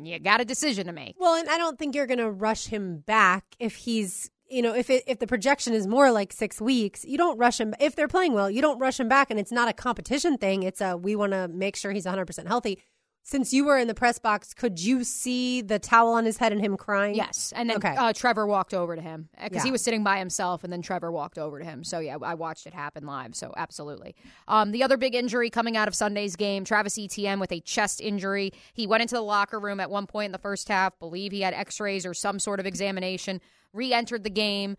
you 0.00 0.18
got 0.18 0.40
a 0.40 0.44
decision 0.44 0.86
to 0.86 0.92
make. 0.92 1.16
Well, 1.18 1.34
and 1.34 1.48
I 1.48 1.58
don't 1.58 1.78
think 1.78 1.94
you're 1.94 2.06
going 2.06 2.18
to 2.18 2.30
rush 2.30 2.66
him 2.66 2.98
back 2.98 3.44
if 3.58 3.74
he's, 3.74 4.30
you 4.48 4.62
know, 4.62 4.74
if 4.74 4.90
it, 4.90 5.02
if 5.06 5.18
the 5.18 5.26
projection 5.26 5.72
is 5.72 5.86
more 5.86 6.12
like 6.12 6.32
six 6.32 6.60
weeks, 6.60 7.04
you 7.04 7.18
don't 7.18 7.38
rush 7.38 7.58
him. 7.58 7.74
If 7.80 7.96
they're 7.96 8.06
playing 8.06 8.34
well, 8.34 8.50
you 8.50 8.62
don't 8.62 8.78
rush 8.78 9.00
him 9.00 9.08
back, 9.08 9.30
and 9.30 9.40
it's 9.40 9.50
not 9.50 9.68
a 9.68 9.72
competition 9.72 10.38
thing. 10.38 10.62
It's 10.62 10.80
a 10.80 10.96
we 10.96 11.16
want 11.16 11.32
to 11.32 11.48
make 11.48 11.74
sure 11.74 11.90
he's 11.90 12.04
100 12.04 12.26
percent 12.26 12.46
healthy. 12.48 12.78
Since 13.26 13.54
you 13.54 13.64
were 13.64 13.78
in 13.78 13.88
the 13.88 13.94
press 13.94 14.18
box, 14.18 14.52
could 14.52 14.78
you 14.78 15.02
see 15.02 15.62
the 15.62 15.78
towel 15.78 16.12
on 16.12 16.26
his 16.26 16.36
head 16.36 16.52
and 16.52 16.60
him 16.60 16.76
crying? 16.76 17.14
Yes. 17.14 17.54
And 17.56 17.70
then 17.70 17.78
Okay. 17.78 17.96
uh, 17.96 18.12
Trevor 18.12 18.46
walked 18.46 18.74
over 18.74 18.94
to 18.94 19.00
him 19.00 19.30
because 19.42 19.62
he 19.62 19.70
was 19.70 19.80
sitting 19.80 20.04
by 20.04 20.18
himself, 20.18 20.62
and 20.62 20.70
then 20.70 20.82
Trevor 20.82 21.10
walked 21.10 21.38
over 21.38 21.58
to 21.58 21.64
him. 21.64 21.84
So, 21.84 22.00
yeah, 22.00 22.18
I 22.22 22.34
watched 22.34 22.66
it 22.66 22.74
happen 22.74 23.06
live. 23.06 23.34
So, 23.34 23.54
absolutely. 23.56 24.14
Um, 24.46 24.72
the 24.72 24.82
other 24.82 24.98
big 24.98 25.14
injury 25.14 25.48
coming 25.48 25.74
out 25.74 25.88
of 25.88 25.94
Sunday's 25.94 26.36
game 26.36 26.64
Travis 26.64 26.98
Etienne 26.98 27.40
with 27.40 27.50
a 27.50 27.60
chest 27.60 28.02
injury. 28.02 28.52
He 28.74 28.86
went 28.86 29.00
into 29.00 29.14
the 29.14 29.22
locker 29.22 29.58
room 29.58 29.80
at 29.80 29.90
one 29.90 30.06
point 30.06 30.26
in 30.26 30.32
the 30.32 30.38
first 30.38 30.68
half, 30.68 30.98
believe 30.98 31.32
he 31.32 31.40
had 31.40 31.54
x 31.54 31.80
rays 31.80 32.04
or 32.04 32.12
some 32.12 32.38
sort 32.38 32.60
of 32.60 32.66
examination, 32.66 33.40
re 33.72 33.94
entered 33.94 34.22
the 34.24 34.30
game. 34.30 34.76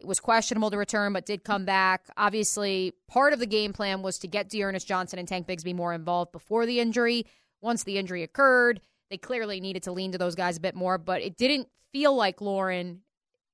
It 0.00 0.06
was 0.08 0.18
questionable 0.18 0.72
to 0.72 0.76
return, 0.76 1.12
but 1.12 1.26
did 1.26 1.44
come 1.44 1.64
back. 1.64 2.06
Obviously, 2.16 2.92
part 3.06 3.32
of 3.32 3.38
the 3.38 3.46
game 3.46 3.72
plan 3.72 4.02
was 4.02 4.18
to 4.18 4.26
get 4.26 4.50
D'Ernest 4.50 4.88
Johnson 4.88 5.20
and 5.20 5.28
Tank 5.28 5.46
Bigsby 5.46 5.76
more 5.76 5.94
involved 5.94 6.32
before 6.32 6.66
the 6.66 6.80
injury. 6.80 7.24
Once 7.64 7.82
the 7.84 7.96
injury 7.98 8.22
occurred, 8.22 8.80
they 9.10 9.16
clearly 9.16 9.58
needed 9.58 9.82
to 9.82 9.90
lean 9.92 10.12
to 10.12 10.18
those 10.18 10.34
guys 10.34 10.58
a 10.58 10.60
bit 10.60 10.74
more, 10.74 10.98
but 10.98 11.22
it 11.22 11.36
didn't 11.36 11.66
feel 11.92 12.14
like 12.14 12.40
Lauren. 12.40 13.00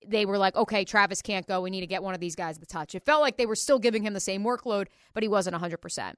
They 0.07 0.27
were 0.27 0.37
like, 0.39 0.57
okay, 0.57 0.85
Travis 0.85 1.23
can't 1.23 1.47
go. 1.47 1.61
We 1.61 1.71
need 1.71 1.83
to 1.83 1.87
get 1.87 2.03
one 2.03 2.15
of 2.15 2.21
these 2.21 2.35
guys 2.35 2.59
the 2.59 2.67
touch. 2.67 2.95
It 2.95 3.05
felt 3.05 3.21
like 3.21 3.37
they 3.37 3.47
were 3.47 3.55
still 3.57 3.79
giving 3.79 4.03
him 4.03 4.13
the 4.13 4.21
same 4.21 4.43
workload, 4.43 4.89
but 5.15 5.23
he 5.23 5.29
wasn't 5.29 5.57
100%. 5.57 6.15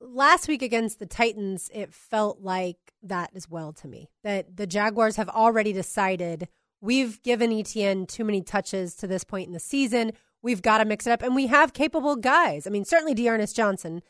last 0.00 0.48
week 0.48 0.62
against 0.62 0.98
the 0.98 1.06
Titans, 1.06 1.70
it 1.74 1.92
felt 1.92 2.40
like 2.40 2.76
that 3.02 3.30
as 3.34 3.48
well 3.48 3.72
to 3.74 3.88
me. 3.88 4.10
That 4.22 4.56
the 4.56 4.66
Jaguars 4.66 5.16
have 5.16 5.28
already 5.28 5.72
decided 5.72 6.48
we've 6.80 7.22
given 7.22 7.52
Etienne 7.52 8.06
too 8.06 8.24
many 8.24 8.42
touches 8.42 8.94
to 8.96 9.06
this 9.06 9.24
point 9.24 9.46
in 9.46 9.52
the 9.52 9.60
season. 9.60 10.12
We've 10.42 10.62
got 10.62 10.78
to 10.78 10.84
mix 10.84 11.06
it 11.06 11.10
up, 11.10 11.22
and 11.22 11.34
we 11.34 11.46
have 11.46 11.72
capable 11.72 12.16
guys. 12.16 12.66
I 12.66 12.70
mean, 12.70 12.84
certainly 12.84 13.14
D'Ernest 13.14 13.56
Johnson. 13.56 14.02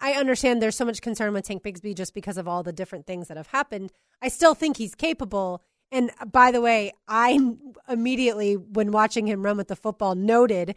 I 0.00 0.12
understand 0.12 0.60
there's 0.60 0.76
so 0.76 0.84
much 0.84 1.00
concern 1.00 1.32
with 1.32 1.44
Tank 1.44 1.62
Bigsby 1.62 1.94
just 1.96 2.14
because 2.14 2.36
of 2.36 2.46
all 2.46 2.62
the 2.62 2.72
different 2.72 3.06
things 3.06 3.28
that 3.28 3.36
have 3.36 3.48
happened. 3.48 3.92
I 4.20 4.28
still 4.28 4.54
think 4.54 4.76
he's 4.76 4.94
capable. 4.94 5.62
And 5.90 6.10
uh, 6.20 6.26
by 6.26 6.50
the 6.52 6.60
way, 6.60 6.92
I 7.08 7.38
immediately, 7.88 8.54
when 8.56 8.92
watching 8.92 9.26
him 9.26 9.42
run 9.42 9.56
with 9.56 9.68
the 9.68 9.76
football, 9.76 10.14
noted 10.14 10.74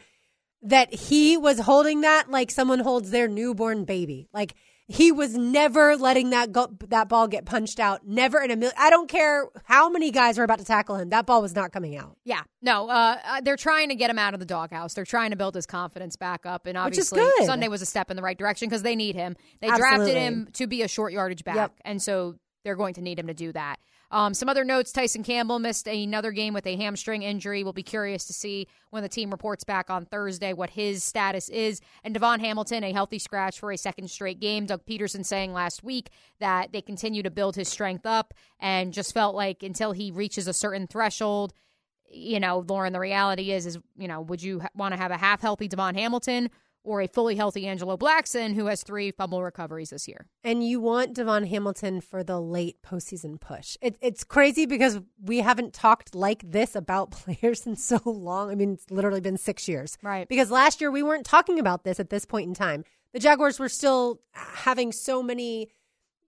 that 0.62 0.94
he 0.94 1.36
was 1.38 1.60
holding 1.60 2.02
that 2.02 2.32
like 2.32 2.50
someone 2.50 2.80
holds 2.80 3.12
their 3.12 3.28
newborn 3.28 3.84
baby. 3.84 4.30
Like 4.34 4.56
he 4.88 5.12
was 5.12 5.36
never 5.38 5.96
letting 5.96 6.32
that 6.32 6.52
go, 6.52 6.68
that 6.90 7.08
ball 7.08 7.28
get 7.28 7.46
punched 7.46 7.80
out. 7.80 8.06
Never 8.06 8.42
in 8.42 8.52
a 8.52 8.56
million. 8.56 8.76
I 8.78 8.90
don't 8.90 9.08
care 9.10 9.48
how 9.64 9.90
many 9.90 10.12
guys 10.12 10.38
are 10.38 10.44
about 10.44 10.60
to 10.60 10.66
tackle 10.66 10.96
him. 10.96 11.10
That 11.10 11.26
ball 11.26 11.42
was 11.42 11.56
not 11.56 11.72
coming 11.72 11.96
out. 11.96 12.18
Yeah, 12.26 12.42
no, 12.62 12.90
uh, 12.90 13.18
uh, 13.26 13.42
they're 13.42 13.56
trying 13.56 13.90
to 13.90 13.96
get 13.96 14.10
him 14.10 14.20
out 14.20 14.34
of 14.34 14.40
the 14.40 14.46
doghouse. 14.46 14.94
They're 14.94 15.06
trying 15.06 15.30
to 15.32 15.36
build 15.38 15.56
his 15.56 15.66
confidence 15.66 16.16
back 16.16 16.46
up, 16.46 16.66
and 16.66 16.78
Which 16.86 16.98
is 16.98 17.12
obviously 17.12 17.20
good. 17.40 17.46
Sunday 17.46 17.68
was 17.70 17.82
a 17.82 17.86
step 17.86 18.12
in 18.12 18.18
the 18.18 18.24
right 18.24 18.38
direction 18.38 18.68
because 18.68 18.84
they 18.84 18.96
need 18.96 19.16
him. 19.16 19.36
They 19.62 19.70
drafted 19.70 20.16
him 20.16 20.50
to 20.54 20.68
be 20.68 20.82
a 20.82 20.88
short 20.88 21.14
yardage 21.14 21.44
back, 21.44 21.56
Yep. 21.56 21.72
and 21.86 22.02
so 22.02 22.36
they're 22.66 22.76
going 22.76 22.94
to 22.96 23.02
need 23.02 23.20
him 23.20 23.28
to 23.28 23.34
do 23.34 23.52
that. 23.54 23.78
Um, 24.14 24.36
some 24.36 24.48
other 24.48 24.64
notes: 24.64 24.92
Tyson 24.92 25.24
Campbell 25.24 25.58
missed 25.58 25.88
another 25.88 26.32
game 26.32 26.54
with 26.54 26.68
a 26.68 26.76
hamstring 26.76 27.24
injury. 27.24 27.64
We'll 27.64 27.74
be 27.74 27.82
curious 27.82 28.26
to 28.26 28.34
see 28.34 28.68
when 28.92 29.02
the 29.02 29.10
team 29.10 29.32
reports 29.32 29.64
back 29.64 29.90
on 29.90 30.06
Thursday 30.06 30.54
what 30.54 30.70
his 30.70 31.04
status 31.04 31.50
is. 31.50 31.82
And 32.04 32.16
DaVon 32.16 32.40
Hamilton, 32.40 32.84
a 32.84 32.94
healthy 32.94 33.18
scratch 33.18 33.60
for 33.60 33.72
a 33.72 33.78
second 33.78 34.12
straight 34.12 34.40
game. 34.40 34.68
Doug 34.68 34.86
Pederson 34.86 35.26
saying 35.26 35.52
last 35.52 35.84
week 35.84 36.12
that 36.40 36.72
they 36.72 36.82
continue 36.82 37.24
to 37.24 37.32
build 37.32 37.56
his 37.56 37.68
strength 37.68 38.06
up, 38.06 38.36
and 38.60 38.94
just 38.94 39.16
felt 39.16 39.36
like 39.36 39.64
until 39.64 39.94
he 39.94 40.12
reaches 40.12 40.48
a 40.48 40.54
certain 40.54 40.86
threshold 40.86 41.54
you 42.16 42.40
know, 42.40 42.64
Lauren, 42.68 42.94
the 42.94 43.00
reality 43.00 43.52
is, 43.52 43.66
is 43.66 43.80
you 43.98 44.08
know, 44.08 44.22
would 44.22 44.44
you 44.44 44.60
ha- 44.60 44.70
want 44.76 44.94
to 44.94 45.00
have 45.00 45.10
a 45.10 45.18
half 45.18 45.42
healthy 45.42 45.68
DaVon 45.68 45.96
Hamilton 45.96 46.52
or 46.84 47.02
a 47.02 47.08
fully 47.08 47.36
healthy 47.36 47.66
Angelo 47.66 47.98
Blackson 47.98 48.54
who 48.54 48.66
has 48.68 48.84
three 48.84 49.12
fumble 49.12 49.44
recoveries 49.44 49.90
this 49.90 50.08
year? 50.08 50.28
And 50.44 50.68
you 50.68 50.80
want 50.80 51.16
DaVon 51.16 51.48
Hamilton 51.48 52.02
for 52.02 52.24
the 52.24 52.40
late 52.40 52.82
postseason 52.82 53.40
push. 53.40 53.78
It, 53.82 53.98
it's 54.02 54.24
crazy 54.24 54.66
because 54.66 55.00
we 55.22 55.40
haven't 55.40 55.74
talked 55.74 56.14
like 56.14 56.50
this 56.50 56.76
about 56.76 57.12
players 57.42 57.66
in 57.66 57.76
so 57.76 58.02
long. 58.06 58.52
I 58.52 58.56
mean, 58.56 58.74
it's 58.74 58.92
literally 58.92 59.22
been 59.22 59.38
six 59.38 59.68
years. 59.68 59.98
Right. 60.02 60.28
Because 60.28 60.52
last 60.52 60.82
year 60.82 60.92
we 60.92 61.04
weren't 61.04 61.26
talking 61.26 61.60
about 61.60 61.84
this 61.84 62.00
at 62.00 62.10
this 62.10 62.26
point 62.26 62.48
in 62.48 62.54
time. 62.54 62.84
The 63.14 63.20
Jaguars 63.20 63.60
were 63.60 63.70
still 63.70 64.22
having 64.32 64.92
so 64.92 65.22
many 65.22 65.70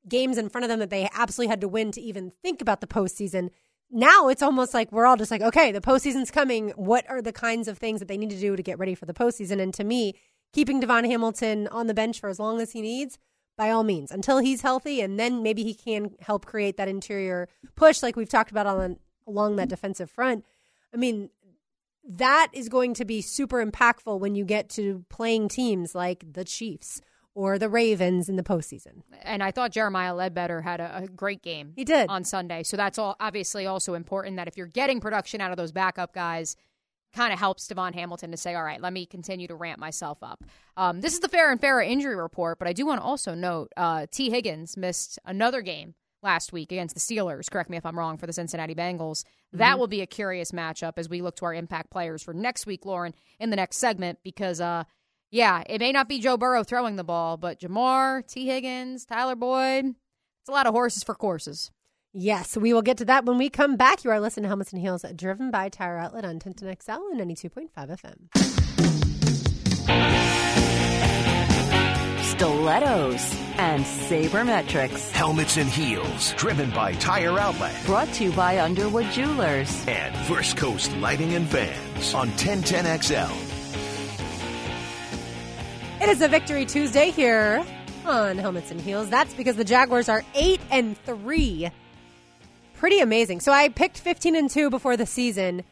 games 0.08 0.38
in 0.38 0.50
front 0.50 0.64
of 0.64 0.70
them 0.70 0.80
that 0.80 0.90
they 0.90 1.10
absolutely 1.14 1.50
had 1.50 1.62
to 1.62 1.68
win 1.68 1.92
to 1.92 2.02
even 2.02 2.32
think 2.44 2.62
about 2.62 2.82
the 2.82 2.88
postseason. 2.88 3.50
Now 3.92 4.28
it's 4.30 4.42
almost 4.42 4.74
like 4.74 4.92
we're 4.92 5.06
all 5.06 5.18
just 5.18 5.32
like, 5.32 5.42
okay, 5.42 5.72
the 5.72 5.82
postseason's 5.82 6.32
coming. 6.32 6.70
What 6.72 7.10
are 7.10 7.22
the 7.22 7.34
kinds 7.34 7.68
of 7.68 7.78
things 7.78 8.00
that 8.00 8.08
they 8.08 8.18
need 8.18 8.30
to 8.32 8.40
do 8.40 8.56
to 8.56 8.64
get 8.64 8.80
ready 8.80 8.96
for 8.96 9.06
the 9.06 9.14
postseason? 9.14 9.60
And 9.60 9.74
to 9.74 9.84
me, 9.84 10.16
keeping 10.54 10.82
DaVon 10.82 11.06
Hamilton 11.06 11.68
on 11.68 11.88
the 11.88 11.94
bench 11.94 12.20
for 12.20 12.30
as 12.30 12.40
long 12.40 12.62
as 12.62 12.72
he 12.72 12.82
needs 12.82 13.18
by 13.58 13.70
all 13.70 13.84
means, 13.84 14.12
until 14.12 14.40
he's 14.40 14.62
healthy, 14.62 15.00
and 15.02 15.20
then 15.20 15.42
maybe 15.42 15.64
he 15.64 15.74
can 15.74 16.12
help 16.20 16.46
create 16.46 16.78
that 16.78 16.88
interior 16.88 17.48
push, 17.76 18.04
like 18.04 18.16
we've 18.16 18.30
talked 18.30 18.52
about 18.52 18.68
on 18.68 18.98
along 19.28 19.56
that 19.56 19.70
defensive 19.70 20.10
front. 20.10 20.46
I 20.94 20.98
mean, 20.98 21.30
that 22.08 22.50
is 22.54 22.70
going 22.70 22.94
to 22.96 23.06
be 23.06 23.22
super 23.22 23.66
impactful 23.66 24.20
when 24.20 24.36
you 24.36 24.46
get 24.46 24.70
to 24.72 25.06
playing 25.10 25.48
teams 25.48 25.96
like 25.96 26.34
the 26.34 26.44
Chiefs 26.44 27.02
or 27.34 27.58
the 27.60 27.70
Ravens 27.70 28.30
in 28.30 28.36
the 28.36 28.44
postseason. 28.44 29.02
And 29.24 29.44
I 29.44 29.52
thought 29.52 29.72
Jeremiah 29.72 30.16
Ledbetter 30.16 30.62
had 30.62 30.80
a, 30.80 31.04
a 31.04 31.08
great 31.08 31.42
game. 31.42 31.74
He 31.76 31.84
did. 31.84 32.10
on 32.10 32.24
Sunday. 32.24 32.64
So 32.64 32.78
that's 32.78 32.98
all 32.98 33.16
obviously 33.20 33.66
also 33.66 33.94
important 33.94 34.38
that 34.38 34.48
if 34.48 34.56
you're 34.56 34.68
getting 34.68 35.02
production 35.02 35.42
out 35.42 35.52
of 35.52 35.58
those 35.58 35.72
backup 35.72 36.14
guys, 36.14 36.56
kind 37.16 37.34
of 37.34 37.40
helps 37.40 37.68
DaVon 37.68 37.94
Hamilton 37.94 38.32
to 38.32 38.38
say, 38.38 38.56
all 38.56 38.64
right, 38.64 38.82
let 38.82 38.94
me 38.94 39.06
continue 39.06 39.48
to 39.48 39.56
ramp 39.56 39.80
myself 39.80 40.20
up. 40.22 40.44
Um, 40.78 41.02
this 41.02 41.14
is 41.14 41.22
the 41.22 41.30
Farah 41.30 41.54
and 41.54 41.62
Farah 41.62 41.88
injury 41.88 42.16
report, 42.16 42.60
but 42.60 42.68
I 42.68 42.74
do 42.74 42.86
want 42.86 43.00
to 43.00 43.06
also 43.06 43.34
note 43.34 43.72
uh, 43.78 44.06
Tee 44.12 44.30
Higgins 44.30 44.76
missed 44.76 45.18
another 45.26 45.62
game 45.62 45.96
last 46.22 46.52
week 46.52 46.72
against 46.72 46.96
the 46.96 47.00
Steelers. 47.00 47.50
Correct 47.50 47.70
me 47.70 47.78
if 47.78 47.86
I'm 47.86 47.98
wrong 47.98 48.18
for 48.18 48.28
the 48.28 48.34
Cincinnati 48.34 48.76
Bengals. 48.76 49.24
That 49.54 49.80
will 49.80 49.88
be 49.88 50.02
a 50.02 50.08
curious 50.08 50.52
matchup 50.52 50.94
as 50.98 51.08
we 51.08 51.22
look 51.22 51.38
to 51.38 51.46
our 51.46 51.54
impact 51.54 51.92
players 51.92 52.22
for 52.22 52.34
next 52.34 52.66
week, 52.66 52.86
Lauren, 52.86 53.14
in 53.40 53.52
the 53.52 53.56
next 53.56 53.78
segment, 53.78 54.20
because 54.24 54.60
uh, 54.60 54.84
yeah, 55.32 55.64
it 55.68 55.80
may 55.80 55.94
not 55.94 56.10
be 56.10 56.20
Joe 56.20 56.36
Burrow 56.36 56.64
throwing 56.64 56.98
the 56.98 57.04
ball, 57.04 57.38
but 57.38 57.60
Ja'Marr, 57.62 58.28
Tee 58.28 58.48
Higgins, 58.48 59.06
Tyler 59.06 59.36
Boyd, 59.36 59.86
it's 59.86 60.50
a 60.50 60.52
lot 60.52 60.68
of 60.68 60.74
horses 60.74 61.04
for 61.04 61.16
courses. 61.16 61.72
Yes, 62.18 62.56
we 62.56 62.72
will 62.72 62.82
get 62.82 63.00
to 63.00 63.06
that 63.06 63.26
when 63.26 63.38
we 63.38 63.50
come 63.50 63.76
back. 63.76 64.06
You 64.06 64.12
are 64.12 64.22
listening 64.22 64.44
to 64.44 64.48
Helmets 64.48 64.72
and 64.72 64.82
Heels, 64.82 65.04
driven 65.18 65.52
by 65.52 65.68
Tire 65.68 65.98
Outlet 65.98 66.24
on 66.24 66.36
1010 66.40 66.78
XL 66.82 66.92
and 67.12 67.20
92.5 67.20 67.70
FM. 67.76 69.26
Stilettos 72.24 73.36
and 73.58 73.84
sabermetrics. 73.84 75.12
Helmets 75.12 75.58
and 75.58 75.68
heels, 75.70 76.34
driven 76.36 76.70
by 76.72 76.94
Tire 76.94 77.38
Outlet 77.38 77.76
Brought 77.86 78.12
to 78.14 78.26
you 78.26 78.32
by 78.32 78.60
Underwood 78.60 79.10
Jewelers. 79.12 79.86
and 79.88 80.16
First 80.26 80.56
Coast 80.56 80.96
Lighting 80.98 81.34
and 81.34 81.48
Fans 81.50 82.14
on 82.14 82.30
1010XL. 82.30 83.36
It 86.02 86.10
is 86.10 86.22
a 86.22 86.30
Victory 86.30 86.66
Tuesday 86.66 87.12
here 87.12 87.66
on 88.06 88.38
Helmets 88.38 88.72
and 88.72 88.80
Heels. 88.80 89.10
That's 89.10 89.34
because 89.34 89.58
the 89.58 89.64
Jaguars 89.66 90.08
are 90.08 90.24
8 90.34 90.62
and 90.72 90.98
3. 91.00 91.72
Pretty 92.86 93.00
amazing. 93.00 93.40
So 93.40 93.52
I 93.52 93.70
picked 93.70 93.98
15 93.98 94.36
and 94.36 94.48
2 94.48 94.70
before 94.70 94.96
the 94.96 95.08
season. 95.08 95.64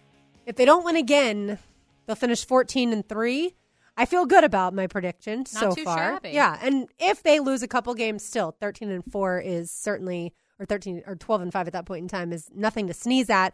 If 0.47 0.55
they 0.55 0.65
don't 0.65 0.83
win 0.83 0.95
again, 0.95 1.59
they'll 2.07 2.15
finish 2.15 2.43
14 2.43 2.91
and 2.91 3.07
3. 3.07 3.53
I 3.95 4.05
feel 4.07 4.25
good 4.25 4.43
about 4.43 4.73
my 4.73 4.87
prediction 4.87 5.45
so 5.45 5.75
far. 5.75 6.13
shabby. 6.15 6.29
Yeah, 6.29 6.57
and 6.59 6.87
if 6.97 7.21
they 7.21 7.39
lose 7.39 7.61
a 7.61 7.67
couple 7.67 7.93
games 7.93 8.25
still, 8.25 8.55
13 8.59 8.89
and 8.89 9.03
4 9.11 9.39
is 9.41 9.69
certainly 9.69 10.33
or 10.57 10.65
13 10.65 11.03
or 11.05 11.15
12 11.15 11.41
and 11.43 11.53
5 11.53 11.67
at 11.67 11.73
that 11.73 11.85
point 11.85 12.01
in 12.01 12.07
time 12.07 12.33
is 12.33 12.49
nothing 12.51 12.87
to 12.87 12.95
sneeze 12.95 13.29
at. 13.29 13.53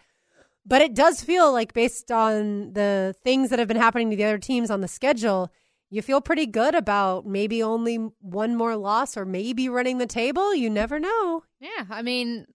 But 0.65 0.81
it 0.81 0.93
does 0.93 1.21
feel 1.21 1.51
like 1.51 1.73
based 1.73 2.13
on 2.13 2.71
the 2.71 3.13
things 3.25 3.49
that 3.49 3.59
have 3.59 3.67
been 3.67 3.75
happening 3.75 4.09
to 4.11 4.15
the 4.15 4.23
other 4.23 4.37
teams 4.37 4.71
on 4.71 4.79
the 4.79 4.87
schedule, 4.87 5.51
you 5.89 6.01
feel 6.01 6.21
pretty 6.21 6.45
good 6.45 6.75
about 6.75 7.25
maybe 7.25 7.61
only 7.61 7.97
one 8.21 8.55
more 8.55 8.77
loss 8.77 9.17
or 9.17 9.25
maybe 9.25 9.67
running 9.67 9.97
the 9.97 10.07
table. 10.07 10.55
You 10.55 10.69
never 10.69 10.97
know. 10.97 11.43
Yeah, 11.59 11.87
I 11.89 12.03
mean 12.03 12.45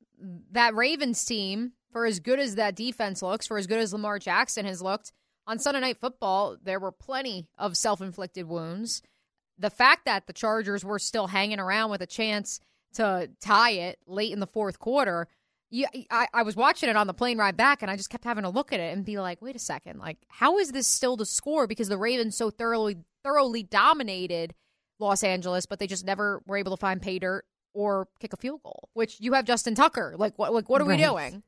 that 0.52 0.74
Ravens 0.74 1.24
team, 1.24 1.72
for 1.92 2.06
as 2.06 2.20
good 2.20 2.38
as 2.38 2.54
that 2.56 2.74
defense 2.74 3.22
looks, 3.22 3.46
for 3.46 3.58
as 3.58 3.66
good 3.66 3.78
as 3.78 3.92
Lamar 3.92 4.18
Jackson 4.18 4.66
has 4.66 4.82
looked 4.82 5.12
on 5.46 5.58
Sunday 5.58 5.80
Night 5.80 6.00
Football, 6.00 6.56
there 6.62 6.80
were 6.80 6.92
plenty 6.92 7.46
of 7.58 7.76
self-inflicted 7.76 8.46
wounds. 8.46 9.02
The 9.58 9.70
fact 9.70 10.06
that 10.06 10.26
the 10.26 10.32
Chargers 10.32 10.84
were 10.84 10.98
still 10.98 11.28
hanging 11.28 11.60
around 11.60 11.90
with 11.90 12.00
a 12.00 12.06
chance 12.06 12.60
to 12.94 13.30
tie 13.40 13.72
it 13.72 13.98
late 14.06 14.32
in 14.32 14.40
the 14.40 14.46
fourth 14.46 14.78
quarter, 14.78 15.28
you, 15.70 15.86
I, 16.10 16.28
I 16.32 16.42
was 16.42 16.56
watching 16.56 16.88
it 16.88 16.96
on 16.96 17.06
the 17.06 17.14
plane 17.14 17.38
ride 17.38 17.56
back, 17.56 17.82
and 17.82 17.90
I 17.90 17.96
just 17.96 18.10
kept 18.10 18.24
having 18.24 18.44
to 18.44 18.50
look 18.50 18.72
at 18.72 18.80
it 18.80 18.94
and 18.94 19.04
be 19.04 19.18
like, 19.18 19.42
"Wait 19.42 19.56
a 19.56 19.60
second, 19.60 19.98
like 19.98 20.18
how 20.28 20.58
is 20.58 20.70
this 20.70 20.86
still 20.86 21.16
the 21.16 21.26
score?" 21.26 21.66
Because 21.66 21.88
the 21.88 21.98
Ravens 21.98 22.36
so 22.36 22.50
thoroughly 22.50 22.98
thoroughly 23.24 23.64
dominated 23.64 24.54
Los 25.00 25.24
Angeles, 25.24 25.66
but 25.66 25.80
they 25.80 25.88
just 25.88 26.04
never 26.04 26.42
were 26.46 26.56
able 26.56 26.76
to 26.76 26.80
find 26.80 27.02
pay 27.02 27.18
dirt 27.18 27.44
or 27.74 28.08
kick 28.20 28.32
a 28.32 28.36
field 28.36 28.62
goal. 28.62 28.88
Which 28.94 29.20
you 29.20 29.34
have 29.34 29.44
Justin 29.44 29.74
Tucker. 29.74 30.14
Like 30.16 30.38
what? 30.38 30.54
Like 30.54 30.68
what 30.70 30.80
are 30.80 30.84
we 30.86 30.96
doing? 30.96 31.42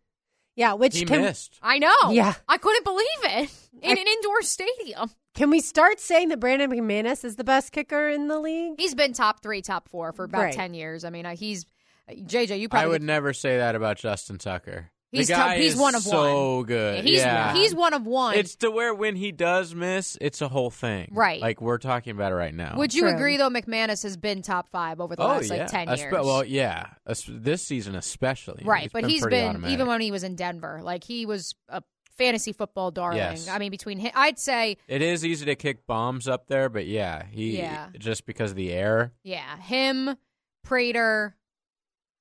Yeah, 0.57 0.73
which 0.75 0.99
He 0.99 1.05
can 1.05 1.21
missed. 1.23 1.59
I 1.63 1.79
know. 1.79 2.11
Yeah. 2.11 2.35
I 2.49 2.57
couldn't 2.59 2.85
believe 2.85 3.07
it 3.25 3.51
in 3.83 3.91
I- 3.97 4.01
an 4.01 4.07
indoor 4.07 4.41
stadium. 4.43 5.11
can 5.35 5.51
we 5.51 5.61
start 5.61 6.01
saying 6.01 6.29
that 6.31 6.41
Brandon 6.41 6.71
McManus 6.71 7.25
is 7.25 7.37
the 7.37 7.45
best 7.45 7.73
kicker 7.73 8.09
in 8.09 8.29
the 8.29 8.39
league? 8.41 8.75
He's 8.79 8.95
been 8.95 9.13
top 9.13 9.43
three, 9.43 9.61
top 9.63 9.89
four 9.89 10.13
for 10.13 10.25
about 10.25 10.41
Right. 10.45 10.55
ten 10.55 10.73
years. 10.75 11.05
I 11.05 11.11
mean, 11.11 11.27
uh, 11.27 11.37
he's 11.37 11.67
JJ. 12.11 12.59
You 12.59 12.69
probably 12.71 12.87
I 12.87 12.89
would 12.89 13.03
never 13.03 13.33
say 13.35 13.59
that 13.59 13.75
about 13.75 13.99
Justin 13.99 14.39
Tucker. 14.39 14.91
He's 15.13 15.29
the 15.29 15.35
top- 15.35 15.47
guy 15.51 15.59
he's 15.59 15.75
is 15.75 15.79
one 15.81 15.95
of 15.95 16.05
one. 16.05 16.11
so 16.13 16.57
one. 16.57 16.65
good. 16.67 17.05
He's 17.05 17.21
yeah. 17.21 17.55
he's 17.55 17.75
one 17.75 17.95
of 17.95 18.07
one. 18.07 18.35
It's 18.37 18.57
to 18.57 18.71
where 18.71 18.93
when 18.95 19.15
he 19.17 19.31
does 19.33 19.75
miss, 19.75 20.19
it's 20.21 20.43
a 20.43 20.49
whole 20.49 20.71
thing. 20.71 21.11
Right. 21.13 21.41
Like 21.41 21.61
we're 21.61 21.79
talking 21.79 22.11
about 22.11 22.33
it 22.33 22.35
right 22.35 22.55
now. 22.55 22.75
Would 22.77 22.93
you 22.93 23.03
True. 23.03 23.15
agree 23.15 23.37
though? 23.37 23.49
McManus 23.49 24.03
has 24.03 24.17
been 24.17 24.43
top 24.43 24.69
five 24.71 25.01
over 25.01 25.15
the 25.17 25.23
oh 25.23 25.27
last 25.29 25.51
yeah. 25.51 25.57
like 25.59 25.69
ten 25.69 25.87
Espe- 25.89 25.99
years. 25.99 26.13
Well, 26.13 26.45
yeah. 26.45 26.87
Es- 27.07 27.25
This 27.29 27.63
season 27.63 27.95
especially. 27.95 28.63
right, 28.65 28.91
but 28.93 29.05
he's 29.09 29.25
been 29.27 29.51
automatic. 29.51 29.73
even 29.75 29.87
when 29.87 30.01
he 30.01 30.11
was 30.11 30.25
in 30.25 30.35
Denver, 30.35 30.81
like 30.83 31.05
he 31.05 31.25
was 31.25 31.55
a 31.69 31.83
fantasy 32.19 32.53
football 32.53 32.91
darling. 32.91 33.19
Yes. 33.19 33.47
I 33.49 33.59
mean, 33.59 33.71
between 33.71 33.99
him, 33.99 34.11
I'd 34.15 34.39
say 34.39 34.77
It 34.89 35.03
is 35.03 35.25
easy 35.25 35.45
to 35.47 35.55
kick 35.55 35.87
bombs 35.87 36.27
up 36.27 36.49
there, 36.49 36.69
but 36.69 36.87
yeah, 36.87 37.23
he 37.31 37.59
Yeah. 37.59 37.89
just 37.99 38.27
because 38.27 38.51
of 38.51 38.57
the 38.57 38.73
air. 38.73 39.13
Yeah, 39.23 39.57
him, 39.59 40.17
Prater, 40.65 41.37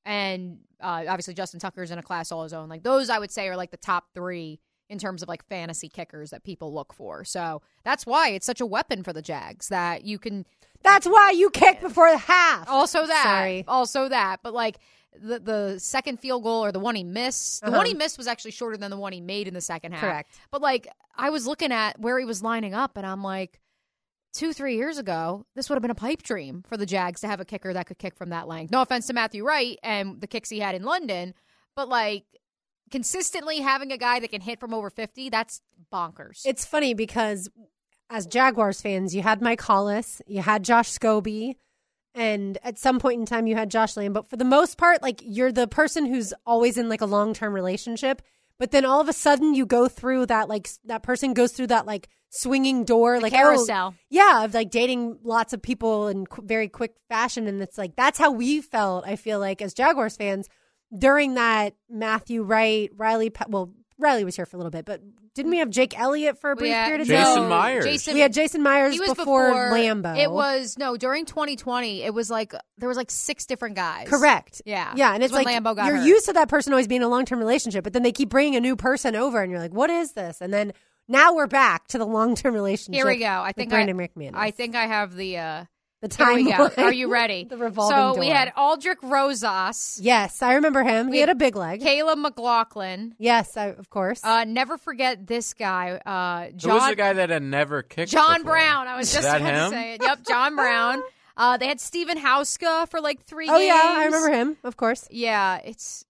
and 0.05 0.59
uh, 0.81 1.05
obviously 1.07 1.33
Justin 1.33 1.59
Tucker's 1.59 1.91
in 1.91 1.97
a 1.97 2.03
class 2.03 2.31
all 2.31 2.43
his 2.43 2.53
own. 2.53 2.69
Like 2.69 2.83
those, 2.83 3.09
I 3.09 3.19
would 3.19 3.31
say, 3.31 3.47
are 3.49 3.57
like 3.57 3.71
the 3.71 3.77
top 3.77 4.05
three 4.13 4.59
in 4.89 4.99
terms 4.99 5.23
of 5.23 5.27
like 5.29 5.43
fantasy 5.49 5.89
kickers 5.89 6.29
that 6.29 6.43
people 6.43 6.73
look 6.73 6.93
for. 6.93 7.23
So 7.23 7.61
that's 7.83 8.05
why 8.05 8.29
it's 8.29 8.45
such 8.45 8.61
a 8.61 8.65
weapon 8.65 9.03
for 9.03 9.13
the 9.13 9.21
Jags 9.21 9.69
that 9.69 10.05
you 10.05 10.19
can 10.19 10.45
That's 10.83 11.07
why 11.07 11.31
you 11.31 11.49
kick 11.49 11.81
before 11.81 12.11
the 12.11 12.17
half. 12.19 12.69
also 12.69 13.07
that, 13.07 13.23
Sorry. 13.23 13.65
also 13.67 14.09
that, 14.09 14.41
but 14.43 14.53
like. 14.53 14.77
The, 15.17 15.39
the 15.39 15.79
second 15.79 16.19
field 16.19 16.43
goal 16.43 16.65
or 16.65 16.73
the 16.73 16.79
one 16.81 16.93
he 16.93 17.05
missed, 17.05 17.61
the 17.61 17.67
Uh-huh. 17.67 17.77
one 17.77 17.85
he 17.85 17.93
missed 17.93 18.17
was 18.17 18.27
actually 18.27 18.51
shorter 18.51 18.75
than 18.75 18.91
the 18.91 18.97
one 18.97 19.13
he 19.13 19.21
made 19.21 19.47
in 19.47 19.53
the 19.53 19.61
second 19.61 19.93
half. 19.93 20.01
Correct. 20.01 20.37
But 20.51 20.61
like 20.61 20.89
I 21.15 21.29
was 21.29 21.47
looking 21.47 21.71
at 21.71 21.97
where 22.01 22.19
he 22.19 22.25
was 22.25 22.43
lining 22.43 22.73
up, 22.73 22.97
and 22.97 23.05
I'm 23.07 23.23
like, 23.23 23.61
two, 24.35 24.53
three 24.53 24.75
years 24.75 24.97
ago, 24.97 25.45
this 25.55 25.69
would 25.69 25.75
have 25.75 25.81
been 25.81 25.91
a 25.91 25.95
pipe 25.95 26.21
dream 26.21 26.63
for 26.67 26.77
the 26.77 26.85
Jags 26.85 27.21
to 27.21 27.27
have 27.27 27.39
a 27.39 27.45
kicker 27.45 27.73
that 27.73 27.87
could 27.87 27.97
kick 27.97 28.15
from 28.15 28.29
that 28.29 28.47
length. 28.47 28.71
No 28.71 28.81
offense 28.81 29.07
to 29.07 29.13
Matthew 29.13 29.45
Wright 29.45 29.77
and 29.81 30.21
the 30.21 30.27
kicks 30.27 30.49
he 30.49 30.59
had 30.59 30.75
in 30.75 30.83
London, 30.83 31.33
but 31.75 31.89
like 31.89 32.25
consistently 32.91 33.59
having 33.59 33.91
a 33.91 33.97
guy 33.97 34.19
that 34.19 34.31
can 34.31 34.41
hit 34.41 34.59
from 34.59 34.73
over 34.73 34.89
50, 34.89 35.29
that's 35.29 35.61
bonkers. 35.91 36.41
It's 36.45 36.65
funny 36.65 36.93
because 36.93 37.49
as 38.09 38.25
Jaguars 38.25 38.81
fans, 38.81 39.15
you 39.15 39.21
had 39.21 39.41
Mike 39.41 39.61
Hollis, 39.61 40.21
you 40.27 40.41
had 40.41 40.63
Josh 40.63 40.91
Scobee, 40.91 41.55
and 42.13 42.57
at 42.63 42.77
some 42.79 42.99
point 42.99 43.19
in 43.19 43.25
time 43.25 43.47
you 43.47 43.55
had 43.55 43.69
Josh 43.69 43.97
Lamb. 43.97 44.13
But 44.13 44.29
for 44.29 44.37
the 44.37 44.45
most 44.45 44.77
part, 44.77 45.01
like 45.01 45.21
you're 45.23 45.51
the 45.51 45.67
person 45.67 46.05
who's 46.05 46.33
always 46.45 46.77
in 46.77 46.89
like 46.89 47.01
a 47.01 47.05
long 47.05 47.33
term 47.33 47.53
relationship. 47.53 48.21
But 48.57 48.71
then 48.71 48.85
all 48.85 49.01
of 49.01 49.09
a 49.09 49.13
sudden 49.13 49.53
you 49.53 49.65
go 49.65 49.89
through 49.89 50.27
that 50.27 50.47
like 50.47 50.69
that 50.85 51.03
person 51.03 51.33
goes 51.33 51.51
through 51.51 51.67
that 51.67 51.85
like 51.85 52.07
swinging 52.37 52.83
door, 52.83 53.19
like 53.19 53.33
oh, 53.33 53.37
carousel. 53.37 53.95
yeah, 54.09 54.43
of 54.43 54.53
like 54.53 54.69
dating 54.71 55.17
lots 55.23 55.53
of 55.53 55.61
people 55.61 56.07
in 56.07 56.25
qu- 56.25 56.45
very 56.45 56.67
quick 56.67 56.93
fashion, 57.09 57.47
and 57.47 57.61
it's 57.61 57.77
like 57.77 57.95
that's 57.95 58.17
how 58.19 58.31
we 58.31 58.61
felt. 58.61 59.05
I 59.07 59.15
feel 59.15 59.39
like 59.39 59.61
as 59.61 59.73
Jaguars 59.73 60.15
fans 60.17 60.47
during 60.97 61.35
that 61.35 61.75
Matthew 61.89 62.43
Wright, 62.43 62.89
Riley. 62.95 63.29
Pa- 63.29 63.45
well, 63.49 63.73
Riley 63.97 64.25
was 64.25 64.35
here 64.35 64.45
for 64.45 64.57
a 64.57 64.59
little 64.59 64.71
bit, 64.71 64.85
but 64.85 65.01
didn't 65.35 65.51
we 65.51 65.57
have 65.59 65.69
Jake 65.69 65.97
Elliott 65.97 66.37
for 66.39 66.51
a 66.51 66.55
brief 66.55 66.69
Yeah, 66.69 66.85
period 66.85 67.01
of 67.01 67.07
Jason 67.07 67.25
time? 67.35 67.43
no, 67.43 67.49
Myers. 67.49 67.85
Jason, 67.85 68.13
We 68.13 68.19
had 68.19 68.33
Jason 68.33 68.61
Myers 68.61 68.93
he 68.93 68.99
was 68.99 69.13
before, 69.13 69.51
Lambo. 69.71 70.17
It 70.17 70.29
was 70.31 70.77
no 70.77 70.95
during 70.97 71.25
2020. 71.25 72.03
It 72.03 72.13
was 72.13 72.29
like 72.29 72.53
there 72.77 72.89
was 72.89 72.97
like 72.97 73.09
six 73.09 73.45
different 73.45 73.75
guys. 73.75 74.07
correct. 74.09 74.61
Yeah, 74.65 74.93
yeah, 74.97 75.13
and 75.13 75.23
it's 75.23 75.31
when 75.33 75.45
like 75.45 75.55
Lambo 75.63 75.75
got 75.75 75.87
you're 75.87 75.97
hurt. 75.97 76.05
used 76.07 76.25
to 76.25 76.33
that 76.33 76.49
person 76.49 76.73
always 76.73 76.87
being 76.87 77.03
a 77.03 77.07
long 77.07 77.23
term 77.25 77.39
relationship, 77.39 77.83
but 77.85 77.93
then 77.93 78.03
they 78.03 78.11
keep 78.11 78.29
bringing 78.29 78.55
a 78.57 78.61
new 78.61 78.75
person 78.75 79.15
over, 79.15 79.41
and 79.41 79.49
you're 79.49 79.61
like, 79.61 79.73
"What 79.73 79.89
is 79.89 80.11
this?" 80.11 80.41
And 80.41 80.53
then 80.53 80.73
now 81.07 81.35
we're 81.35 81.47
back 81.47 81.87
to 81.89 81.97
the 81.97 82.05
long 82.05 82.35
term 82.35 82.53
relationship. 82.53 82.95
Here 82.95 83.05
we 83.07 83.17
go. 83.17 83.25
I 83.25 83.47
with 83.47 83.55
think 83.55 83.69
Brandon 83.69 83.99
I, 83.99 84.07
McManus. 84.07 84.31
I 84.35 84.51
think 84.51 84.75
I 84.75 84.85
have 84.87 85.15
the. 85.15 85.37
uh 85.37 85.65
the 86.01 86.13
Here 86.13 86.57
time. 86.57 86.71
Are 86.85 86.93
you 86.93 87.09
ready? 87.11 87.45
the 87.49 87.57
revolving 87.57 87.95
So 87.97 88.13
door. 88.13 88.19
we 88.19 88.27
had 88.27 88.53
Aldrick 88.55 88.97
Rosas, 89.01 89.97
yes, 90.03 90.41
I 90.43 90.55
remember 90.55 90.83
him. 90.83 91.07
We 91.09 91.13
he 91.15 91.19
had 91.21 91.29
had 91.29 91.37
a 91.37 91.39
big 91.39 91.55
leg. 91.55 91.81
Caleb 91.81 92.19
McLaughlin. 92.19 93.15
yes, 93.17 93.55
I, 93.57 93.67
of 93.67 93.89
course. 93.89 94.23
Uh, 94.23 94.43
never 94.43 94.77
forget 94.77 95.25
this 95.25 95.53
guy, 95.55 95.91
uh, 96.05 96.47
Who 96.47 96.53
was 96.53 96.61
John 96.61 96.89
the 96.91 96.95
guy 96.95 97.13
that 97.13 97.29
had 97.29 97.41
never 97.43 97.81
kicked? 97.81 98.11
John 98.11 98.41
before? 98.41 98.51
Brown. 98.53 98.87
I 98.87 98.97
was 98.97 99.11
just 99.11 99.23
that 99.23 99.41
about 99.41 99.49
to 99.51 99.57
him? 99.63 99.71
say 99.71 99.93
it. 99.95 100.03
Yep, 100.03 100.19
John 100.27 100.55
Brown. 100.57 101.01
Uh, 101.37 101.57
they 101.57 101.67
had 101.67 101.79
Stephen 101.79 102.17
Hauschka 102.19 102.87
for 102.89 103.01
like 103.01 103.23
three. 103.25 103.47
oh 103.49 103.57
yeah, 103.57 103.81
I 103.83 104.05
remember 104.05 104.29
him. 104.31 104.57
Of 104.63 104.77
course. 104.77 105.07
Yeah, 105.09 105.59
it's 105.63 106.04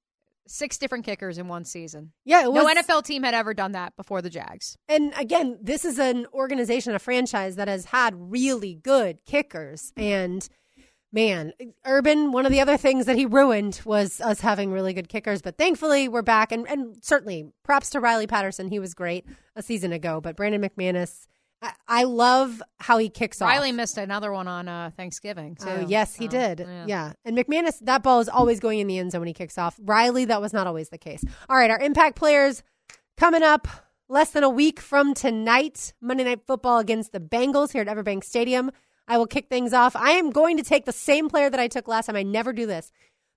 six 0.48 0.78
different 0.78 1.06
kickers 1.06 1.38
in 1.38 1.48
one 1.48 1.66
season. 1.66 2.12
Yeah, 2.24 2.44
it 2.44 2.52
was. 2.52 2.64
No 2.64 2.82
NFL 2.82 3.04
team 3.04 3.24
had 3.24 3.34
ever 3.34 3.54
done 3.54 3.74
that 3.74 3.96
before 3.96 4.22
the 4.22 4.30
Jags. 4.30 4.78
And 4.88 5.14
again, 5.18 5.58
this 5.62 5.86
is 5.86 6.00
an 6.00 6.28
organization, 6.34 6.94
a 6.96 7.00
franchise 7.00 7.56
that 7.56 7.68
has 7.68 7.86
had 7.86 8.14
really 8.16 8.76
good 8.76 9.20
kickers. 9.26 9.92
And 9.98 10.48
man, 11.12 11.54
Urban, 11.86 12.32
one 12.32 12.46
of 12.46 12.52
the 12.52 12.62
other 12.62 12.78
things 12.78 13.06
that 13.06 13.16
he 13.16 13.26
ruined 13.26 13.82
was 13.86 14.22
us 14.22 14.42
having 14.42 14.72
really 14.72 14.94
good 14.94 15.10
kickers, 15.10 15.42
but 15.42 15.58
thankfully 15.58 16.08
we're 16.08 16.22
back. 16.22 16.52
And, 16.52 16.68
and 16.68 17.04
certainly 17.04 17.52
props 17.64 17.90
to 17.92 18.00
Riley 18.00 18.28
Patterson. 18.28 18.68
He 18.68 18.80
was 18.80 18.94
great 18.94 19.26
a 19.56 19.64
season 19.64 19.92
ago, 19.92 20.22
but 20.22 20.36
Brandon 20.36 20.62
McManus, 20.62 21.28
I, 21.66 22.02
I 22.02 22.04
love 22.04 22.62
how 22.80 22.98
he 22.98 23.10
kicks 23.10 23.42
off. 23.42 23.50
Riley 23.50 23.72
missed 23.72 23.98
another 23.98 24.32
one 24.32 24.48
on 24.48 24.68
uh, 24.68 24.92
Thanksgiving, 24.96 25.56
too. 25.56 25.68
Oh, 25.70 25.86
yes, 25.88 26.16
he 26.16 26.28
did. 26.28 26.60
yeah. 26.60 26.86
Yeah. 26.88 27.14
And 27.24 27.38
McManus, 27.38 27.80
that 27.82 28.04
ball 28.04 28.20
is 28.20 28.30
always 28.30 28.60
going 28.60 28.80
in 28.80 28.88
the 28.88 29.00
end 29.00 29.12
zone 29.12 29.22
when 29.22 29.28
he 29.28 29.34
kicks 29.34 29.58
off. 29.58 29.80
Riley, 29.84 30.26
that 30.26 30.42
was 30.42 30.54
not 30.54 30.68
always 30.68 30.90
the 30.90 30.98
case. 30.98 31.24
All 31.50 31.58
right, 31.58 31.72
our 31.72 31.80
impact 31.80 32.16
players 32.18 32.64
coming 33.18 33.44
up 33.44 33.68
less 34.08 34.32
than 34.32 34.44
a 34.44 34.50
week 34.50 34.80
from 34.80 35.14
tonight. 35.14 35.94
Monday 36.02 36.24
Night 36.24 36.42
Football 36.46 36.80
against 36.80 37.12
the 37.12 37.20
Bengals 37.20 37.72
here 37.72 37.82
at 37.82 37.88
Everbank 37.88 38.24
Stadium. 38.24 38.72
I 39.08 39.18
will 39.18 39.28
kick 39.28 39.50
things 39.50 39.74
off. 39.74 39.96
I 39.96 40.12
am 40.12 40.30
going 40.32 40.58
to 40.58 40.64
take 40.64 40.86
the 40.86 40.92
same 40.92 41.30
player 41.30 41.50
that 41.50 41.60
I 41.60 41.68
took 41.68 41.88
last 41.88 42.08
time. 42.08 42.16
I 42.16 42.24
never 42.24 42.54
do 42.54 42.66
this. 42.66 42.92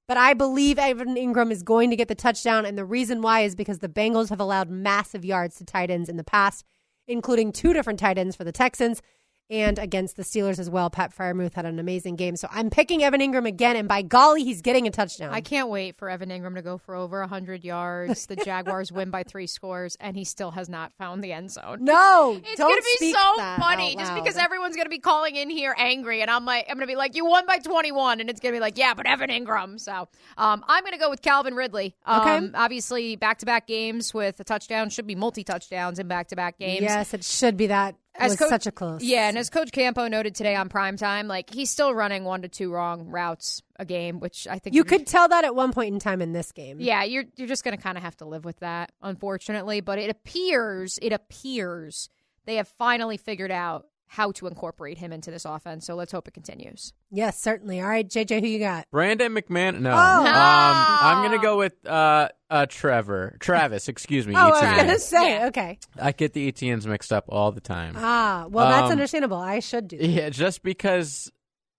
But 0.06 0.16
I 0.16 0.32
believe 0.32 0.78
Evan 0.78 1.16
Engram 1.16 1.50
is 1.50 1.62
going 1.62 1.90
to 1.90 1.96
get 1.96 2.08
the 2.08 2.14
touchdown. 2.14 2.64
And 2.64 2.78
the 2.78 2.84
reason 2.84 3.20
why 3.20 3.40
is 3.40 3.54
because 3.54 3.80
the 3.80 3.88
Bengals 3.90 4.30
have 4.30 4.40
allowed 4.40 4.70
massive 4.70 5.24
yards 5.24 5.56
to 5.56 5.64
tight 5.64 5.90
ends 5.90 6.08
in 6.08 6.16
the 6.16 6.24
past, 6.24 6.64
including 7.08 7.50
two 7.50 7.72
different 7.72 7.98
tight 7.98 8.18
ends 8.18 8.36
for 8.36 8.44
the 8.44 8.52
Texans 8.52 9.02
and 9.50 9.78
against 9.78 10.16
the 10.16 10.22
Steelers 10.22 10.58
as 10.58 10.68
well. 10.68 10.90
Pat 10.90 11.16
Freiermuth 11.16 11.54
had 11.54 11.64
an 11.66 11.78
amazing 11.78 12.16
game. 12.16 12.36
So 12.36 12.48
I'm 12.50 12.70
picking 12.70 13.02
Evan 13.02 13.20
Engram 13.20 13.46
again. 13.46 13.76
And 13.76 13.88
by 13.88 14.02
golly, 14.02 14.44
he's 14.44 14.60
getting 14.62 14.86
a 14.86 14.90
touchdown. 14.90 15.32
I 15.32 15.40
can't 15.40 15.68
wait 15.68 15.96
for 15.96 16.10
Evan 16.10 16.28
Engram 16.28 16.54
to 16.56 16.62
go 16.62 16.76
for 16.78 16.94
over 16.94 17.20
100 17.20 17.64
yards. 17.64 18.26
The 18.26 18.36
Jaguars 18.36 18.92
win 18.92 19.10
by 19.10 19.22
three 19.22 19.46
scores, 19.46 19.96
and 20.00 20.16
he 20.16 20.24
still 20.24 20.50
has 20.50 20.68
not 20.68 20.92
found 20.98 21.22
the 21.24 21.32
end 21.32 21.50
zone. 21.50 21.78
no, 21.84 22.40
It's 22.44 22.60
gonna 22.60 22.76
be 23.00 23.12
so 23.12 23.36
funny 23.58 23.96
just 23.96 24.14
because 24.14 24.36
everyone's 24.36 24.76
gonna 24.76 24.88
be 24.88 24.98
calling 24.98 25.34
in 25.36 25.48
here 25.50 25.74
angry, 25.78 26.20
and 26.22 26.30
I'm 26.30 26.44
like, 26.44 26.66
I'm 26.68 26.76
gonna 26.76 26.86
be 26.86 26.96
like, 26.96 27.14
you 27.16 27.24
won 27.24 27.46
by 27.46 27.58
21, 27.58 28.20
and 28.20 28.28
it's 28.28 28.40
gonna 28.40 28.52
be 28.52 28.60
like, 28.60 28.76
yeah, 28.76 28.94
but 28.94 29.06
Evan 29.06 29.30
Engram. 29.30 29.80
So, 29.80 30.08
um, 30.36 30.64
I'm 30.68 30.84
gonna 30.84 30.98
go 30.98 31.10
with 31.10 31.22
Calvin 31.22 31.54
Ridley. 31.54 31.94
Um, 32.04 32.18
Okay. 32.20 32.50
Obviously, 32.54 33.16
back 33.16 33.38
to 33.38 33.46
back 33.46 33.66
games 33.66 34.12
with 34.12 34.38
a 34.40 34.44
touchdown 34.44 34.90
should 34.90 35.06
be 35.06 35.14
multi 35.14 35.44
touchdowns 35.44 35.98
in 35.98 36.08
back 36.08 36.28
to 36.28 36.36
back 36.36 36.58
games. 36.58 36.82
Yes, 36.82 37.14
it 37.14 37.24
should 37.24 37.56
be 37.56 37.68
that. 37.68 37.94
As 38.18 38.32
was 38.32 38.38
Coach- 38.38 38.48
such 38.50 38.66
a 38.66 38.72
close. 38.72 39.02
Yeah, 39.02 39.28
and 39.28 39.38
as 39.38 39.50
Coach 39.50 39.72
Campo 39.72 40.08
noted 40.08 40.34
today 40.34 40.54
on 40.56 40.68
primetime, 40.68 41.26
like 41.26 41.50
he's 41.50 41.70
still 41.70 41.94
running 41.94 42.24
one 42.24 42.42
to 42.42 42.48
two 42.48 42.72
wrong 42.72 43.06
routes 43.08 43.62
a 43.76 43.84
game, 43.84 44.20
which 44.20 44.46
I 44.48 44.58
think 44.58 44.74
You 44.74 44.84
could 44.84 45.06
tell 45.06 45.28
that 45.28 45.44
at 45.44 45.54
one 45.54 45.72
point 45.72 45.94
in 45.94 46.00
time 46.00 46.20
in 46.20 46.32
this 46.32 46.52
game. 46.52 46.78
Yeah, 46.80 47.04
you're 47.04 47.24
you're 47.36 47.48
just 47.48 47.64
going 47.64 47.76
to 47.76 47.82
kind 47.82 47.96
of 47.96 48.04
have 48.04 48.16
to 48.18 48.24
live 48.24 48.44
with 48.44 48.58
that, 48.60 48.92
unfortunately. 49.02 49.80
But 49.80 49.98
it 49.98 50.10
appears, 50.10 50.98
it 51.00 51.12
appears 51.12 52.08
they 52.44 52.56
have 52.56 52.68
finally 52.78 53.16
figured 53.16 53.50
out 53.50 53.86
how 54.08 54.32
to 54.32 54.46
incorporate 54.46 54.98
him 54.98 55.12
into 55.12 55.30
this 55.30 55.44
offense. 55.44 55.86
So 55.86 55.94
let's 55.94 56.12
hope 56.12 56.26
it 56.26 56.34
continues. 56.34 56.92
Yes, 57.10 57.40
certainly. 57.40 57.80
All 57.80 57.88
right, 57.88 58.08
JJ, 58.08 58.40
who 58.40 58.46
you 58.46 58.58
got? 58.58 58.86
Brandon 58.90 59.32
McMahon. 59.34 59.80
No, 59.80 59.90
Oh. 59.90 59.94
um, 59.94 60.26
I'm 60.26 61.22
gonna 61.24 61.42
go 61.42 61.58
with 61.58 61.74
uh, 61.86 62.28
uh, 62.50 62.66
Trevor, 62.66 63.36
Travis. 63.40 63.88
Excuse 63.88 64.26
me. 64.26 64.34
Oh, 64.38 64.38
I 64.38 64.50
was 64.50 64.60
going 64.60 64.88
to 64.88 64.98
say, 64.98 65.44
okay. 65.48 65.78
I 66.00 66.12
get 66.12 66.32
the 66.32 66.50
Etiennes 66.50 66.86
mixed 66.86 67.12
up 67.12 67.26
all 67.28 67.52
the 67.52 67.60
time. 67.60 67.94
Ah, 67.96 68.46
well, 68.48 68.68
that's 68.70 68.86
Um, 68.86 68.92
understandable. 68.92 69.36
I 69.36 69.58
should 69.60 69.88
do 69.88 69.98
that. 69.98 70.06
Yeah, 70.06 70.28
just 70.30 70.62
because 70.62 71.30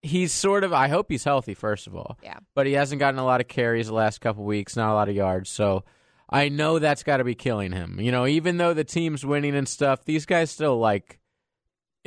he's 0.02 0.32
sort 0.32 0.64
of. 0.64 0.72
I 0.74 0.88
hope 0.88 1.08
he's 1.10 1.24
healthy 1.24 1.54
first 1.56 1.88
of 1.88 1.96
all. 1.96 2.18
Yeah. 2.24 2.38
But 2.54 2.68
he 2.68 2.74
hasn't 2.74 3.00
gotten 3.00 3.20
a 3.20 3.26
lot 3.26 3.42
of 3.42 3.48
carries 3.48 3.88
the 3.88 3.94
last 3.94 4.22
couple 4.22 4.44
weeks. 4.44 4.76
Not 4.76 4.92
a 4.92 4.94
lot 4.94 5.10
of 5.10 5.16
yards. 5.16 5.50
So 5.50 5.84
I 6.30 6.50
know 6.50 6.78
that's 6.80 7.02
got 7.04 7.18
to 7.18 7.24
be 7.24 7.34
killing 7.36 7.72
him. 7.72 8.00
You 8.00 8.12
know, 8.12 8.28
even 8.28 8.58
though 8.58 8.74
the 8.76 8.84
team's 8.84 9.26
winning 9.26 9.56
and 9.56 9.68
stuff, 9.68 10.06
these 10.06 10.26
guys 10.28 10.52
still 10.52 10.78
like 10.78 11.20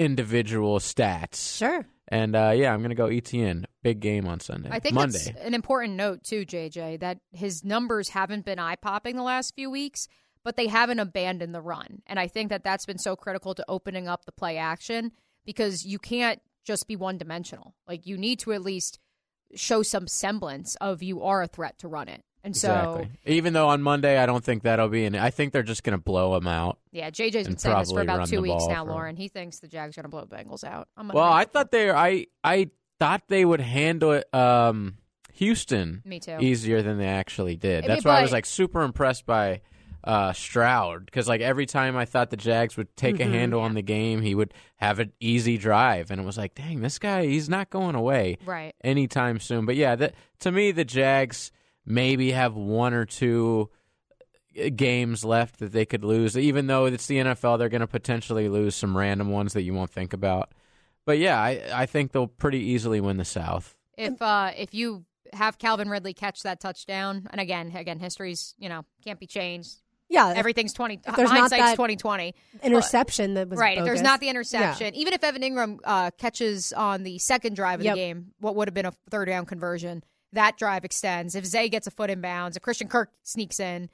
individual 0.02 0.78
stats. 0.78 1.56
Sure. 1.58 1.86
And 2.08 2.36
uh, 2.36 2.52
yeah, 2.54 2.74
I'm 2.74 2.82
gonna 2.82 2.94
go 2.94 3.06
Etienne. 3.06 3.66
Big 3.82 4.00
game 4.00 4.26
on 4.26 4.40
Sunday. 4.40 4.68
I 4.70 4.80
think 4.80 4.94
Monday. 4.94 5.18
that's 5.24 5.40
an 5.40 5.54
important 5.54 5.94
note 5.94 6.24
too, 6.24 6.44
JJ, 6.44 7.00
that 7.00 7.20
his 7.30 7.64
numbers 7.64 8.10
haven't 8.10 8.44
been 8.44 8.58
eye 8.58 8.76
popping 8.76 9.16
the 9.16 9.22
last 9.22 9.54
few 9.54 9.70
weeks, 9.70 10.08
but 10.44 10.56
they 10.56 10.66
haven't 10.66 10.98
abandoned 10.98 11.54
the 11.54 11.62
run, 11.62 12.02
and 12.06 12.18
I 12.18 12.28
think 12.28 12.50
that 12.50 12.64
that's 12.64 12.84
been 12.84 12.98
so 12.98 13.16
critical 13.16 13.54
to 13.54 13.64
opening 13.66 14.08
up 14.08 14.24
the 14.24 14.32
play 14.32 14.58
action 14.58 15.12
because 15.46 15.86
you 15.86 15.98
can't 15.98 16.40
just 16.64 16.86
be 16.86 16.96
one 16.96 17.18
dimensional. 17.18 17.74
Like 17.88 18.06
you 18.06 18.18
need 18.18 18.40
to 18.40 18.52
at 18.52 18.62
least 18.62 18.98
show 19.54 19.82
some 19.82 20.06
semblance 20.06 20.76
of 20.76 21.02
you 21.02 21.22
are 21.22 21.42
a 21.42 21.48
threat 21.48 21.78
to 21.78 21.88
run 21.88 22.08
it. 22.08 22.22
And 22.44 22.52
Exactly. 22.54 23.04
so, 23.04 23.10
Even 23.32 23.52
though 23.52 23.68
on 23.68 23.82
Monday 23.82 24.18
I 24.18 24.26
don't 24.26 24.42
think 24.42 24.64
that'll 24.64 24.88
be 24.88 25.04
in. 25.04 25.14
I 25.14 25.30
think 25.30 25.52
they're 25.52 25.62
just 25.62 25.84
going 25.84 25.96
to 25.96 26.02
blow 26.02 26.34
them 26.34 26.48
out. 26.48 26.78
yeah, 26.90 27.08
JJ's 27.10 27.46
been 27.46 27.56
saying 27.56 27.78
this 27.78 27.92
for 27.92 28.00
about 28.00 28.26
two 28.28 28.40
weeks 28.42 28.66
now, 28.68 28.84
for- 28.84 28.90
Lauren. 28.90 29.16
He 29.16 29.28
thinks 29.28 29.60
the 29.60 29.68
Jags 29.68 29.96
are 29.96 30.02
going 30.02 30.10
to 30.10 30.16
blow 30.16 30.24
the 30.24 30.34
Bengals 30.36 30.64
out. 30.64 30.88
I'm 30.96 31.08
Well, 31.08 31.22
I 31.32 31.44
thought 31.44 31.70
they. 31.70 31.90
I 31.90 32.26
I 32.42 32.70
thought 32.98 33.22
they 33.28 33.44
would 33.44 33.60
handle 33.60 34.12
it. 34.12 34.32
Um, 34.34 34.96
Houston 35.34 36.02
Me 36.04 36.20
too. 36.20 36.36
easier 36.40 36.82
than 36.82 36.98
they 36.98 37.06
actually 37.06 37.56
did. 37.56 37.84
That's 37.84 38.04
why 38.04 38.18
I 38.18 38.22
was 38.22 38.32
like 38.32 38.44
super 38.46 38.82
impressed 38.82 39.24
by 39.24 39.62
uh, 40.04 40.32
Stroud 40.32 41.06
because 41.06 41.26
like 41.28 41.40
every 41.40 41.64
time 41.64 41.96
I 41.96 42.04
thought 42.04 42.30
the 42.30 42.36
Jags 42.36 42.76
would 42.76 42.94
take 42.96 43.16
Mm-hmm. 43.16 43.32
a 43.34 43.38
handle 43.38 43.60
on 43.60 43.74
the 43.74 43.82
game, 43.82 44.20
he 44.20 44.34
would 44.34 44.52
have 44.76 44.98
an 44.98 45.12
easy 45.20 45.56
drive, 45.58 46.10
and 46.10 46.20
it 46.20 46.24
was 46.24 46.36
like, 46.36 46.54
dang, 46.54 46.80
this 46.80 46.98
guy, 46.98 47.24
he's 47.26 47.48
not 47.48 47.70
going 47.70 47.94
away 47.94 48.36
Right. 48.44 48.74
anytime 48.84 49.38
soon. 49.40 49.64
But 49.64 49.76
yeah, 49.76 49.94
that, 49.96 50.14
to 50.40 50.52
me, 50.52 50.70
the 50.72 50.84
Jags 50.84 51.50
maybe 51.86 52.32
have 52.32 52.54
one 52.54 52.94
or 52.94 53.04
two 53.04 53.70
uh, 54.60 54.68
games 54.74 55.24
left 55.24 55.58
that 55.60 55.72
they 55.72 55.84
could 55.86 56.04
lose. 56.04 56.36
Even 56.36 56.66
though 56.66 56.86
it's 56.86 57.06
the 57.06 57.16
NFL, 57.18 57.58
they're 57.58 57.68
going 57.68 57.80
to 57.80 57.86
potentially 57.86 58.48
lose 58.48 58.74
some 58.74 58.96
random 58.96 59.30
ones 59.30 59.52
that 59.54 59.62
you 59.62 59.74
won't 59.74 59.90
think 59.90 60.12
about. 60.12 60.52
But 61.04 61.18
yeah, 61.18 61.40
I, 61.40 61.62
I 61.74 61.86
think 61.86 62.12
they'll 62.12 62.26
pretty 62.28 62.58
easily 62.60 63.00
win 63.00 63.16
the 63.16 63.24
South. 63.24 63.74
If 63.98 64.22
uh 64.22 64.52
if 64.56 64.72
you 64.72 65.04
have 65.32 65.58
Calvin 65.58 65.88
Ridley 65.88 66.14
catch 66.14 66.42
that 66.44 66.60
touchdown, 66.60 67.26
and 67.30 67.40
again, 67.40 67.72
again, 67.74 67.98
history's 67.98 68.54
you 68.58 68.68
know 68.68 68.84
can't 69.04 69.18
be 69.18 69.26
changed. 69.26 69.78
Yeah, 70.08 70.32
Everything's 70.36 70.74
twenty. 70.74 71.00
if 71.06 71.16
there's 71.16 71.30
not 71.32 71.50
that 71.50 71.74
twenty 71.74 71.96
twenty. 71.96 72.34
interception 72.62 73.34
that 73.34 73.48
was 73.48 73.58
Right. 73.58 73.78
If 73.78 73.84
there's 73.84 74.02
not 74.02 74.20
the 74.20 74.28
interception, 74.28 74.94
even 74.94 75.12
if 75.14 75.24
Evan 75.24 75.42
Engram 75.42 75.78
uh, 75.84 76.10
catches 76.18 76.72
on 76.72 77.02
the 77.02 77.18
second 77.18 77.56
drive 77.56 77.80
of 77.80 77.84
Yep. 77.86 77.94
the 77.94 78.00
game, 78.00 78.26
what 78.38 78.54
would 78.56 78.68
have 78.68 78.74
been 78.74 78.86
a 78.86 78.92
third 79.10 79.26
down 79.26 79.46
conversion, 79.46 80.04
that 80.32 80.56
drive 80.56 80.84
extends. 80.84 81.34
If 81.34 81.44
Zay 81.44 81.68
gets 81.68 81.86
a 81.86 81.90
foot 81.90 82.10
in 82.10 82.20
bounds, 82.20 82.56
if 82.56 82.62
Christian 82.62 82.88
Kirk 82.88 83.10
sneaks 83.22 83.60
in, 83.60 83.90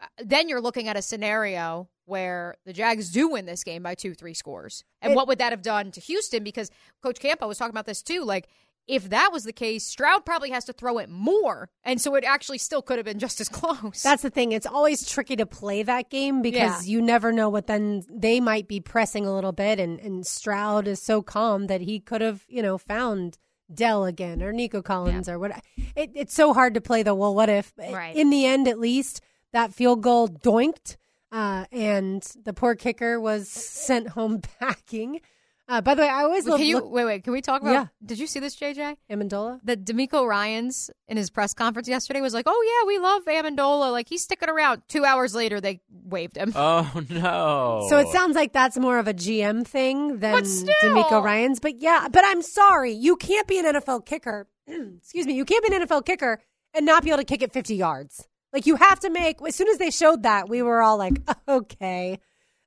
uh, 0.00 0.06
then 0.24 0.48
you're 0.48 0.60
looking 0.60 0.88
at 0.88 0.96
a 0.96 1.02
scenario 1.02 1.88
where 2.04 2.54
the 2.64 2.72
Jags 2.72 3.10
do 3.10 3.28
win 3.28 3.46
this 3.46 3.64
game 3.64 3.82
by 3.82 3.94
two, 3.94 4.14
three 4.14 4.34
scores. 4.34 4.84
And 5.02 5.12
It- 5.12 5.16
what 5.16 5.26
would 5.28 5.38
that 5.38 5.52
have 5.52 5.62
done 5.62 5.90
to 5.92 6.00
Houston? 6.00 6.44
Because 6.44 6.70
Coach 7.02 7.18
Campo 7.18 7.48
was 7.48 7.58
talking 7.58 7.70
about 7.72 7.86
this 7.86 8.02
too. 8.02 8.22
Like, 8.22 8.48
if 8.86 9.08
that 9.10 9.32
was 9.32 9.42
the 9.42 9.52
case, 9.52 9.84
Stroud 9.84 10.24
probably 10.24 10.50
has 10.50 10.64
to 10.66 10.72
throw 10.72 10.98
it 10.98 11.08
more. 11.08 11.68
And 11.82 12.00
so 12.00 12.14
it 12.14 12.22
actually 12.22 12.58
still 12.58 12.82
could 12.82 12.98
have 12.98 13.04
been 13.04 13.18
just 13.18 13.40
as 13.40 13.48
close. 13.48 14.02
That's 14.04 14.22
the 14.22 14.30
thing. 14.30 14.52
It's 14.52 14.66
always 14.66 15.08
tricky 15.08 15.34
to 15.36 15.46
play 15.46 15.82
that 15.82 16.08
game 16.08 16.40
because 16.42 16.86
Yeah. 16.86 16.92
you 16.92 17.02
never 17.02 17.32
know 17.32 17.48
what 17.48 17.66
then 17.66 18.04
they 18.08 18.38
might 18.38 18.68
be 18.68 18.78
pressing 18.78 19.26
a 19.26 19.34
little 19.34 19.50
bit. 19.50 19.80
And, 19.80 19.98
and 19.98 20.24
Stroud 20.24 20.86
is 20.86 21.02
so 21.02 21.20
calm 21.22 21.66
that 21.66 21.80
he 21.80 21.98
could 21.98 22.20
have, 22.20 22.44
you 22.46 22.62
know, 22.62 22.78
found 22.78 23.38
Dell 23.72 24.04
again 24.04 24.42
or 24.42 24.52
Nico 24.52 24.82
Collins 24.82 25.28
or 25.28 25.38
what. 25.38 25.62
It, 25.94 26.10
it's 26.14 26.34
so 26.34 26.52
hard 26.52 26.74
to 26.74 26.80
play 26.80 27.02
the 27.02 27.14
well, 27.14 27.34
what 27.34 27.48
if? 27.48 27.72
Right. 27.76 28.14
In 28.14 28.30
the 28.30 28.46
end, 28.46 28.68
at 28.68 28.78
least 28.78 29.20
that 29.52 29.72
field 29.72 30.02
goal 30.02 30.28
doinked, 30.28 30.96
uh, 31.32 31.64
and 31.72 32.22
the 32.44 32.52
poor 32.52 32.74
kicker 32.74 33.20
was 33.20 33.48
sent 33.48 34.08
home 34.08 34.40
packing. 34.60 35.20
Uh, 35.68 35.80
by 35.80 35.94
the 35.96 36.02
way, 36.02 36.08
I 36.08 36.22
always 36.22 36.46
love 36.46 36.58
Can 36.60 36.68
you, 36.68 36.76
look, 36.76 36.92
wait, 36.92 37.04
wait. 37.04 37.24
Can 37.24 37.32
we 37.32 37.42
talk 37.42 37.60
about? 37.60 37.72
Yeah. 37.72 37.86
Did 38.04 38.20
you 38.20 38.28
see 38.28 38.38
this, 38.38 38.54
JJ? 38.54 38.96
Ammendola. 39.10 39.58
that 39.64 39.84
DeMeco 39.84 40.24
Ryans 40.24 40.90
in 41.08 41.16
his 41.16 41.28
press 41.28 41.54
conference 41.54 41.88
yesterday 41.88 42.20
was 42.20 42.32
like, 42.34 42.44
"Oh 42.46 42.62
yeah, 42.82 42.86
we 42.86 42.98
love 42.98 43.24
Ammendola. 43.24 43.90
Like 43.90 44.08
he's 44.08 44.22
sticking 44.22 44.48
around." 44.48 44.82
Two 44.88 45.04
hours 45.04 45.34
later, 45.34 45.60
they 45.60 45.80
waived 45.90 46.36
him. 46.36 46.52
Oh 46.54 46.88
no! 47.10 47.86
So 47.88 47.98
it 47.98 48.08
sounds 48.08 48.36
like 48.36 48.52
that's 48.52 48.78
more 48.78 48.98
of 48.98 49.08
a 49.08 49.14
GM 49.14 49.66
thing 49.66 50.18
than 50.20 50.34
But 50.34 50.46
still. 50.46 50.72
DeMeco 50.84 51.20
Ryans. 51.22 51.58
But 51.58 51.80
yeah, 51.82 52.06
but 52.12 52.24
I'm 52.24 52.42
sorry, 52.42 52.92
you 52.92 53.16
can't 53.16 53.48
be 53.48 53.58
an 53.58 53.64
NFL 53.64 54.06
kicker. 54.06 54.46
excuse 54.68 55.26
me, 55.26 55.34
you 55.34 55.44
can't 55.44 55.66
be 55.66 55.74
an 55.74 55.82
NFL 55.82 56.06
kicker 56.06 56.40
and 56.74 56.86
not 56.86 57.02
be 57.02 57.10
able 57.10 57.18
to 57.18 57.24
kick 57.24 57.42
it 57.42 57.52
50 57.52 57.74
yards. 57.74 58.28
Like 58.52 58.66
you 58.66 58.76
have 58.76 59.00
to 59.00 59.10
make. 59.10 59.38
As 59.42 59.56
soon 59.56 59.68
as 59.68 59.78
they 59.78 59.90
showed 59.90 60.22
that, 60.22 60.48
we 60.48 60.62
were 60.62 60.80
all 60.80 60.96
like, 60.96 61.14
okay, 61.48 62.20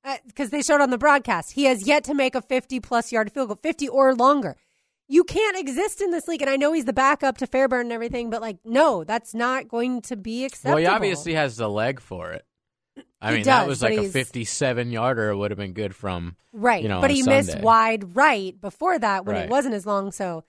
Uh, 0.03 0.15
because 0.27 0.49
they 0.49 0.61
showed 0.61 0.79
on 0.81 0.89
the 0.91 0.97
broadcast 0.97 1.51
he 1.51 1.65
has 1.65 1.85
yet 1.85 2.03
to 2.05 2.13
make 2.13 2.33
a 2.35 2.41
50 2.41 2.79
plus 2.79 3.11
yard 3.11 3.31
field 3.31 3.49
goal, 3.49 3.57
50 3.61 3.89
or 3.89 4.15
longer. 4.15 4.55
You 5.07 5.23
can't 5.23 5.57
exist 5.57 6.01
in 6.01 6.11
this 6.11 6.27
league, 6.27 6.41
and 6.41 6.49
I 6.49 6.55
know 6.55 6.71
he's 6.71 6.85
the 6.85 6.93
backup 6.93 7.37
to 7.39 7.47
Fairbairn 7.47 7.81
and 7.87 7.91
everything, 7.91 8.29
but 8.29 8.41
like, 8.41 8.57
no, 8.63 9.03
that's 9.03 9.33
not 9.33 9.67
going 9.67 10.01
to 10.03 10.15
be 10.15 10.45
acceptable. 10.45 10.75
well, 10.75 10.77
he 10.81 10.85
obviously 10.85 11.33
has 11.33 11.57
the 11.57 11.67
leg 11.67 11.99
for 11.99 12.31
it. 12.31 12.45
I 13.21 13.31
He 13.31 13.35
mean, 13.37 13.45
that 13.45 13.67
was 13.67 13.81
like 13.81 13.97
a 13.97 14.07
57 14.07 14.91
yarder. 14.91 15.35
Would 15.35 15.51
have 15.51 15.57
been 15.57 15.73
good 15.73 15.95
from 15.95 16.35
Right. 16.53 16.83
you 16.83 16.89
know, 16.89 17.01
but 17.01 17.09
on 17.09 17.15
he 17.15 17.23
missed 17.23 17.59
wide 17.59 18.15
right 18.15 18.59
before 18.61 18.97
that 18.99 19.25
when 19.25 19.35
Right. 19.35 19.45
it 19.45 19.49
wasn't 19.49 19.73
as 19.75 19.85
long. 19.85 20.11
So 20.11 20.43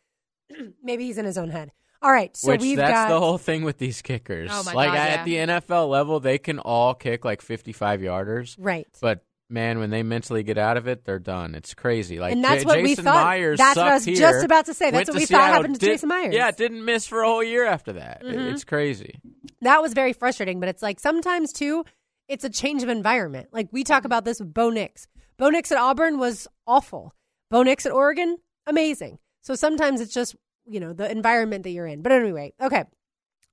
maybe 0.82 1.04
he's 1.06 1.18
in 1.18 1.24
his 1.24 1.38
own 1.38 1.50
head. 1.50 1.72
All 2.02 2.10
right. 2.12 2.36
So 2.36 2.48
Which 2.52 2.60
we've 2.60 2.76
that's 2.76 2.90
got. 2.92 3.08
the 3.08 3.18
whole 3.18 3.38
thing 3.38 3.62
with 3.62 3.78
these 3.78 4.02
kickers. 4.02 4.50
Oh, 4.52 4.62
my 4.64 4.72
like 4.72 4.88
God, 4.90 4.96
at 4.98 5.24
the. 5.24 5.34
NFL 5.34 5.88
level, 5.88 6.20
they 6.20 6.38
can 6.38 6.58
all 6.58 6.94
kick 6.94 7.24
like 7.24 7.40
55 7.42 8.00
yarders, 8.00 8.56
right. 8.58 8.86
but 9.00 9.24
man, 9.50 9.78
when 9.78 9.90
they 9.90 10.02
mentally 10.02 10.42
get 10.42 10.56
out 10.58 10.76
of 10.76 10.86
it, 10.88 11.04
they're 11.04 11.18
done. 11.18 11.54
It's 11.54 11.74
crazy. 11.74 12.18
Like 12.18 12.32
And 12.32 12.44
that's 12.44 12.62
J- 12.62 12.66
what 12.66 12.82
we 12.82 12.88
Jason 12.90 13.04
thought. 13.04 13.24
Myers 13.24 13.58
That's 13.58 13.76
what 13.76 13.88
I 13.88 13.94
was 13.94 14.04
here, 14.04 14.16
just 14.16 14.44
about 14.44 14.66
to 14.66 14.74
say. 14.74 14.90
That's 14.90 15.08
what 15.10 15.18
we 15.18 15.26
thought 15.26 15.48
happened 15.50 15.74
to 15.74 15.80
did- 15.80 15.86
Jason 15.92 16.08
Myers. 16.08 16.34
Yeah, 16.34 16.50
didn't 16.50 16.84
miss 16.84 17.06
for 17.06 17.22
a 17.22 17.26
whole 17.26 17.42
year 17.42 17.64
after 17.66 17.94
that. 17.94 18.22
Mm-hmm. 18.24 18.54
It's 18.54 18.64
crazy. 18.64 19.20
that 19.62 19.82
was 19.82 19.92
very 19.92 20.12
frustrating. 20.12 20.60
But 20.60 20.68
it's 20.68 20.82
like 20.82 21.00
sometimes 21.00 21.52
too, 21.52 21.84
it's 22.28 22.44
a 22.44 22.50
change 22.50 22.82
of 22.82 22.88
environment. 22.88 23.48
Like 23.52 23.68
we 23.72 23.84
talk 23.84 24.04
about 24.04 24.24
this 24.24 24.38
with 24.40 24.54
Bo 24.54 24.70
Nix. 24.70 25.08
Bo 25.36 25.48
Nix 25.50 25.72
at 25.72 25.78
Auburn 25.78 26.18
was 26.18 26.46
awful. 26.66 27.14
Bo 27.50 27.62
Nix 27.62 27.84
at 27.86 27.92
Oregon, 27.92 28.38
amazing. 28.66 29.18
So 29.42 29.54
sometimes 29.54 30.00
it's 30.00 30.14
just 30.14 30.36
you 30.66 30.78
know 30.80 30.92
the 30.92 31.10
environment 31.10 31.64
that 31.64 31.70
you're 31.70 31.86
in. 31.86 32.02
But 32.02 32.12
anyway, 32.12 32.52
okay. 32.60 32.84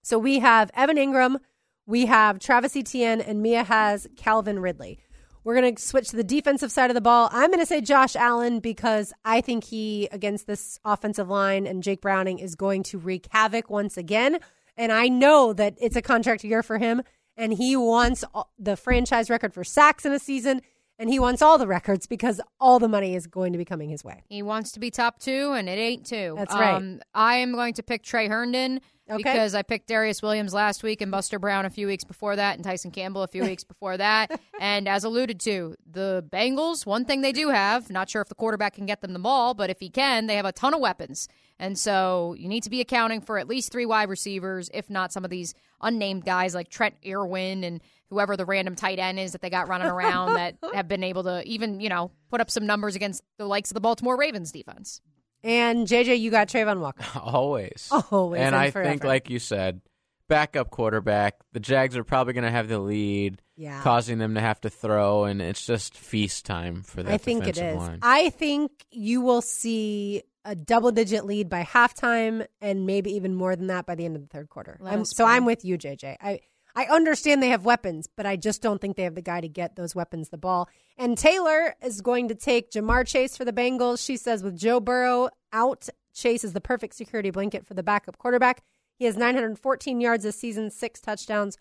So 0.04 0.18
we 0.20 0.40
have 0.40 0.70
Evan 0.74 0.98
Engram, 0.98 1.38
we 1.86 2.06
have 2.06 2.40
Travis 2.40 2.76
Etienne, 2.76 3.20
and 3.22 3.42
Mia 3.42 3.64
has 3.64 4.08
Calvin 4.16 4.60
Ridley. 4.60 5.00
We're 5.48 5.56
going 5.56 5.76
to 5.78 5.82
switch 5.82 6.10
to 6.10 6.18
the 6.18 6.26
defensive 6.26 6.74
side 6.74 6.92
of 6.92 6.94
the 6.94 7.00
ball. 7.00 7.30
I'm 7.32 7.50
going 7.50 7.62
to 7.62 7.66
say 7.66 7.80
Josh 7.80 8.18
Allen 8.18 8.60
because 8.60 9.14
I 9.24 9.40
think 9.40 9.64
he, 9.64 10.10
against 10.12 10.46
this 10.46 10.78
offensive 10.84 11.30
line 11.30 11.66
and 11.66 11.82
Jake 11.82 12.02
Browning, 12.02 12.38
is 12.38 12.54
going 12.54 12.84
to 12.84 12.98
wreak 12.98 13.28
havoc 13.32 13.70
once 13.70 13.96
again. 13.96 14.40
And 14.76 14.92
I 14.92 15.08
know 15.08 15.54
that 15.54 15.76
it's 15.80 15.96
a 15.96 16.02
contract 16.02 16.44
year 16.44 16.64
for 16.64 16.80
him, 16.80 17.02
and 17.38 17.54
he 17.54 17.78
wants 17.78 18.26
the 18.60 18.76
franchise 18.76 19.30
record 19.30 19.54
for 19.54 19.64
sacks 19.64 20.06
in 20.06 20.12
a 20.12 20.20
season, 20.20 20.64
and 21.00 21.10
he 21.10 21.20
wants 21.20 21.42
all 21.42 21.58
the 21.58 21.68
records 21.68 22.08
because 22.08 22.42
all 22.60 22.80
the 22.80 22.88
money 22.88 23.16
is 23.16 23.28
going 23.28 23.52
to 23.54 23.58
be 23.58 23.66
coming 23.66 23.90
his 23.90 24.04
way. 24.04 24.24
He 24.30 24.42
wants 24.42 24.72
to 24.74 24.80
be 24.80 24.90
top 24.92 25.20
two, 25.20 25.54
and 25.54 25.70
it 25.70 25.74
ain't 25.80 26.06
two. 26.06 26.34
That's 26.38 26.54
right. 26.54 26.74
Um, 26.76 27.02
I 27.14 27.38
am 27.38 27.54
going 27.54 27.74
to 27.76 27.84
pick 27.84 28.04
Tre 28.04 28.28
Herndon 28.28 28.82
Okay. 29.10 29.24
because 29.24 29.56
I 29.56 29.62
picked 29.62 29.88
Darious 29.88 30.22
Williams 30.22 30.54
last 30.54 30.84
week 30.84 31.00
and 31.00 31.10
Buster 31.10 31.40
Brown 31.40 31.66
a 31.66 31.70
few 31.70 31.88
weeks 31.88 32.04
before 32.04 32.36
that, 32.36 32.56
and 32.56 32.64
Tyson 32.64 32.92
Campbell 32.92 33.24
a 33.24 33.28
few 33.28 33.42
weeks 33.44 33.64
before 33.74 33.96
that. 33.96 34.38
And 34.60 34.86
as 34.88 35.06
alluded 35.06 35.40
to, 35.42 35.76
the 35.90 36.26
Bengals, 36.30 36.86
one 36.86 37.06
thing 37.06 37.22
they 37.22 37.32
do 37.32 37.48
have, 37.50 37.90
not 37.90 38.10
sure 38.10 38.22
if 38.22 38.28
the 38.28 38.36
quarterback 38.36 38.74
can 38.74 38.86
get 38.86 39.00
them 39.00 39.14
the 39.14 39.20
ball, 39.20 39.54
but 39.54 39.70
if 39.70 39.80
he 39.80 39.90
can, 39.90 40.28
they 40.28 40.36
have 40.36 40.46
a 40.46 40.52
ton 40.52 40.74
of 40.74 40.82
weapons. 40.82 41.30
And 41.58 41.80
so 41.80 42.36
you 42.38 42.50
need 42.50 42.64
to 42.64 42.70
be 42.70 42.82
accounting 42.82 43.22
for 43.22 43.38
at 43.38 43.48
least 43.48 43.72
three 43.72 43.86
wide 43.86 44.10
receivers, 44.10 44.70
if 44.74 44.90
not 44.90 45.14
some 45.14 45.24
of 45.24 45.30
these 45.32 45.54
unnamed 45.82 46.26
guys 46.26 46.54
like 46.54 46.70
Trent 46.70 46.96
Irwin 47.08 47.64
and 47.64 47.82
whoever 48.10 48.38
the 48.38 48.46
random 48.46 48.76
tight 48.76 49.00
end 49.00 49.20
is 49.20 49.34
that 49.34 49.42
they 49.42 49.50
got 49.50 49.68
running 49.68 49.88
around 49.88 50.34
that 50.36 50.56
have 50.74 50.88
been 50.88 51.04
able 51.04 51.24
to 51.24 51.44
even, 51.46 51.80
you 51.80 51.90
know, 51.90 52.12
put 52.30 52.42
up 52.42 52.50
some 52.50 52.66
numbers 52.66 52.96
against 52.96 53.22
the 53.38 53.46
likes 53.46 53.70
of 53.72 53.74
the 53.76 53.82
Baltimore 53.82 54.18
Ravens 54.18 54.52
defense. 54.52 55.02
And 55.44 55.88
JJ, 55.88 56.20
you 56.20 56.32
got 56.32 56.48
Travon 56.48 56.80
Walker. 56.80 57.06
Always. 57.20 57.90
Always 58.12 58.40
And 58.40 58.48
and 58.48 58.56
I 58.56 58.72
forever. 58.72 58.90
think, 58.90 59.04
like 59.04 59.30
you 59.30 59.40
said, 59.40 59.82
backup 60.28 60.70
quarterback. 60.72 61.36
The 61.54 61.60
Jags 61.60 61.96
are 61.96 62.04
probably 62.04 62.34
going 62.34 62.44
to 62.44 62.52
have 62.52 62.68
the 62.68 62.80
lead, 62.80 63.42
Yeah. 63.56 63.82
causing 63.82 64.18
them 64.18 64.36
to 64.36 64.42
have 64.42 64.60
to 64.62 64.70
throw, 64.70 65.24
and 65.26 65.42
it's 65.42 65.66
just 65.66 65.96
feast 65.96 66.46
time 66.46 66.82
for 66.84 67.04
that 67.04 67.14
I 67.14 67.18
think 67.18 67.44
it 67.48 67.56
defensive 67.56 67.82
is. 67.82 67.88
line. 67.88 68.00
I 68.02 68.30
think 68.32 68.72
you 68.92 69.22
will 69.22 69.42
see 69.42 70.24
a 70.44 70.56
double 70.56 70.92
digit 70.92 71.26
lead 71.26 71.50
by 71.50 71.64
halftime 71.64 72.46
and 72.62 72.86
maybe 72.86 73.12
even 73.16 73.36
more 73.36 73.56
than 73.56 73.68
that 73.68 73.86
by 73.86 73.96
the 73.96 74.06
end 74.06 74.16
of 74.16 74.22
the 74.22 74.28
third 74.30 74.50
quarter. 74.50 74.80
I'm, 74.84 75.06
so. 75.06 75.26
I'm 75.26 75.46
with 75.46 75.64
you, 75.66 75.78
JJ. 75.78 76.16
I, 76.22 76.40
I 76.78 76.86
understand 76.86 77.42
they 77.42 77.50
have 77.50 77.66
weapons, 77.66 78.08
but 78.16 78.28
I 78.28 78.36
just 78.36 78.62
don't 78.62 78.80
think 78.80 78.98
they 78.98 79.04
have 79.04 79.16
the 79.16 79.22
guy 79.24 79.42
to 79.42 79.50
get 79.50 79.76
those 79.76 79.96
weapons 79.96 80.30
the 80.30 80.38
ball. 80.38 80.70
And 80.96 81.18
Taylor 81.18 81.74
is 81.84 82.02
going 82.02 82.28
to 82.28 82.36
take 82.36 82.70
Ja'Marr 82.70 83.08
Chase 83.08 83.36
for 83.36 83.46
the 83.46 83.52
Bengals. 83.52 84.06
She 84.06 84.16
says 84.16 84.44
with 84.44 84.56
Joe 84.56 84.80
Burrow 84.80 85.30
out, 85.52 85.90
Chase 86.14 86.44
is 86.44 86.54
the 86.54 86.62
perfect 86.62 86.94
security 86.94 87.32
blanket 87.32 87.66
for 87.66 87.74
the 87.74 87.82
backup 87.82 88.20
quarterback. 88.20 88.62
He 88.96 89.06
has 89.06 89.18
914 89.18 90.00
yards 90.00 90.24
this 90.24 90.40
season, 90.40 90.70
six 90.70 91.02
touchdowns, 91.02 91.58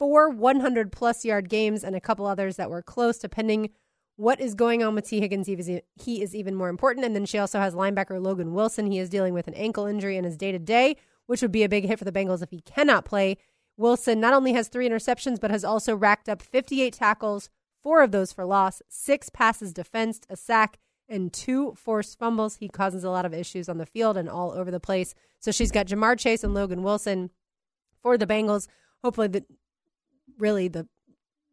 four 0.00 0.28
100 0.30 0.90
plus 0.90 1.24
yard 1.24 1.48
games, 1.48 1.84
and 1.84 1.94
a 1.94 2.00
couple 2.00 2.26
others 2.26 2.56
that 2.56 2.70
were 2.70 2.82
close, 2.82 3.18
depending 3.18 3.70
what 4.16 4.40
is 4.40 4.56
going 4.56 4.82
on 4.82 4.96
with 4.96 5.06
Tee 5.06 5.20
Higgins. 5.20 5.46
He 5.46 6.22
is, 6.22 6.34
even 6.34 6.56
more 6.56 6.70
important. 6.70 7.06
And 7.06 7.14
then 7.14 7.24
she 7.24 7.38
also 7.38 7.60
has 7.60 7.76
linebacker 7.76 8.20
Logan 8.20 8.52
Wilson. 8.52 8.90
He 8.90 8.98
is 8.98 9.08
dealing 9.10 9.32
with 9.32 9.46
an 9.46 9.54
ankle 9.54 9.86
injury 9.86 10.16
in 10.16 10.24
his 10.24 10.36
day 10.36 10.50
to 10.50 10.58
day, 10.58 10.96
which 11.26 11.40
would 11.40 11.52
be 11.52 11.62
a 11.62 11.68
big 11.68 11.84
hit 11.84 12.00
for 12.00 12.04
the 12.04 12.10
Bengals 12.10 12.42
if 12.42 12.50
he 12.50 12.62
cannot 12.62 13.04
play. 13.04 13.36
Wilson 13.80 14.20
not 14.20 14.34
only 14.34 14.52
has 14.52 14.68
three 14.68 14.86
interceptions, 14.86 15.40
but 15.40 15.50
has 15.50 15.64
also 15.64 15.96
racked 15.96 16.28
up 16.28 16.42
58 16.42 16.92
tackles, 16.92 17.48
four 17.82 18.02
of 18.02 18.12
those 18.12 18.30
for 18.30 18.44
loss, 18.44 18.82
six 18.88 19.30
passes 19.30 19.72
defensed, 19.72 20.26
a 20.28 20.36
sack, 20.36 20.78
and 21.08 21.32
two 21.32 21.72
forced 21.72 22.18
fumbles. 22.18 22.56
He 22.56 22.68
causes 22.68 23.04
a 23.04 23.10
lot 23.10 23.24
of 23.24 23.32
issues 23.32 23.70
on 23.70 23.78
the 23.78 23.86
field 23.86 24.18
and 24.18 24.28
all 24.28 24.52
over 24.52 24.70
the 24.70 24.78
place. 24.78 25.14
So 25.38 25.50
she's 25.50 25.72
got 25.72 25.86
Ja'Marr 25.86 26.18
Chase 26.18 26.44
and 26.44 26.52
Logan 26.52 26.82
Wilson 26.82 27.30
for 28.02 28.18
the 28.18 28.26
Bengals. 28.26 28.68
Hopefully, 29.02 29.28
the 29.28 29.44
really 30.38 30.68
the 30.68 30.86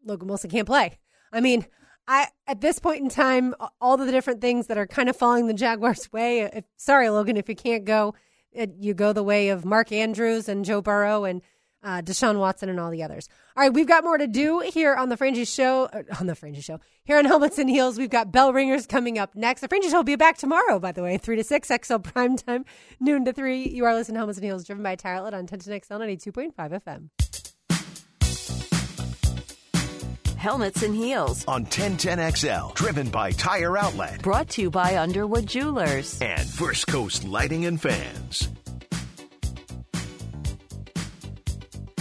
Logan 0.05 0.28
Wilson 0.28 0.49
can't 0.49 0.67
play. 0.67 0.99
I 1.32 1.39
mean, 1.39 1.65
I 2.09 2.28
at 2.45 2.59
this 2.59 2.78
point 2.78 3.01
in 3.01 3.09
time, 3.09 3.55
all 3.80 3.95
the 3.95 4.11
different 4.11 4.41
things 4.41 4.67
that 4.67 4.78
are 4.78 4.86
kind 4.86 5.07
of 5.07 5.15
falling 5.15 5.47
the 5.47 5.53
Jaguars' 5.53 6.11
way. 6.11 6.41
If, 6.41 6.65
sorry, 6.75 7.09
Logan, 7.09 7.38
if 7.38 7.47
you 7.47 7.55
can't 7.55 7.86
go, 7.86 8.15
it, 8.51 8.73
you 8.80 8.93
go 8.93 9.13
the 9.13 9.23
way 9.23 9.47
of 9.47 9.63
Mark 9.63 9.93
Andrews 9.93 10.49
and 10.49 10.65
Joe 10.65 10.82
Burrow 10.82 11.23
and 11.23 11.41
uh, 11.84 12.01
Deshaun 12.01 12.39
Watson 12.39 12.69
and 12.69 12.80
all 12.80 12.91
the 12.91 13.03
others. 13.03 13.30
All 13.55 13.63
right, 13.63 13.73
we've 13.73 13.88
got 13.88 14.03
more 14.03 14.17
to 14.17 14.28
do 14.28 14.59
here 14.59 14.95
on 14.95 15.09
the 15.09 15.15
Frangi 15.17 15.47
Show. 15.47 15.86
uh, 15.86 16.03
On 16.19 16.28
the 16.28 16.34
Frangi 16.34 16.63
Show 16.63 16.80
here 17.05 17.17
on 17.17 17.25
Helmets 17.34 17.57
and 17.57 17.69
Heels, 17.69 17.97
we've 17.97 18.09
got 18.09 18.32
bell 18.32 18.51
ringers 18.53 18.86
coming 18.86 19.17
up 19.19 19.36
next. 19.36 19.61
The 19.61 19.67
Frangi 19.67 19.89
Show 19.89 19.97
will 19.97 20.03
be 20.03 20.15
back 20.15 20.38
tomorrow, 20.38 20.80
by 20.80 20.91
the 20.91 21.03
way, 21.03 21.17
three 21.17 21.36
to 21.38 21.43
six 21.43 21.69
XL 21.84 21.97
prime 21.97 22.36
time, 22.38 22.65
noon 22.99 23.25
to 23.25 23.34
three. 23.34 23.67
You 23.69 23.86
are 23.86 23.93
listening 23.93 24.15
to 24.15 24.19
Helmets 24.19 24.38
and 24.39 24.45
Heels, 24.45 24.65
driven 24.65 24.84
by 24.84 24.95
Tire 24.95 25.15
Outlet 25.15 25.34
on 25.34 25.45
10 25.47 25.59
to 25.59 25.80
XL 25.80 25.93
92.5 25.95 26.53
FM. 26.55 27.09
Helmets 30.38 30.84
and 30.84 30.95
Heels. 30.95 31.43
on 31.47 31.65
1010XL, 31.65 32.73
driven 32.75 33.09
by 33.09 33.32
Tire 33.32 33.75
Outlet 33.78 34.21
Brought 34.21 34.47
to 34.49 34.61
you 34.61 34.69
by 34.69 34.95
Underwood 34.97 35.47
Jewelers. 35.47 36.21
and 36.21 36.47
First 36.47 36.88
Coast 36.88 37.23
Lighting 37.23 37.65
and 37.65 37.82
Fans. 37.82 38.47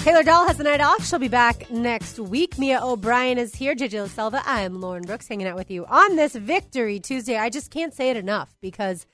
Taylor 0.07 0.23
Dahl 0.23 0.47
has 0.47 0.57
the 0.57 0.63
night 0.63 0.81
off. 0.81 1.05
She'll 1.05 1.19
be 1.19 1.27
back 1.27 1.69
next 1.69 2.21
week. 2.21 2.59
Mia 2.59 2.79
O'Brien 2.81 3.39
is 3.39 3.57
here. 3.57 3.75
JJ 3.75 4.07
LaSelva. 4.07 4.41
I'm 4.47 4.81
Lauren 4.81 5.03
Brooks 5.03 5.27
hanging 5.27 5.49
out 5.49 5.57
with 5.57 5.69
you 5.69 5.85
on 5.87 6.15
this 6.15 6.37
Victory 6.37 7.01
Tuesday. 7.01 7.37
I 7.37 7.51
just 7.51 7.73
can't 7.73 7.93
say 7.93 8.11
it 8.11 8.17
enough 8.17 8.55
because 8.61 9.05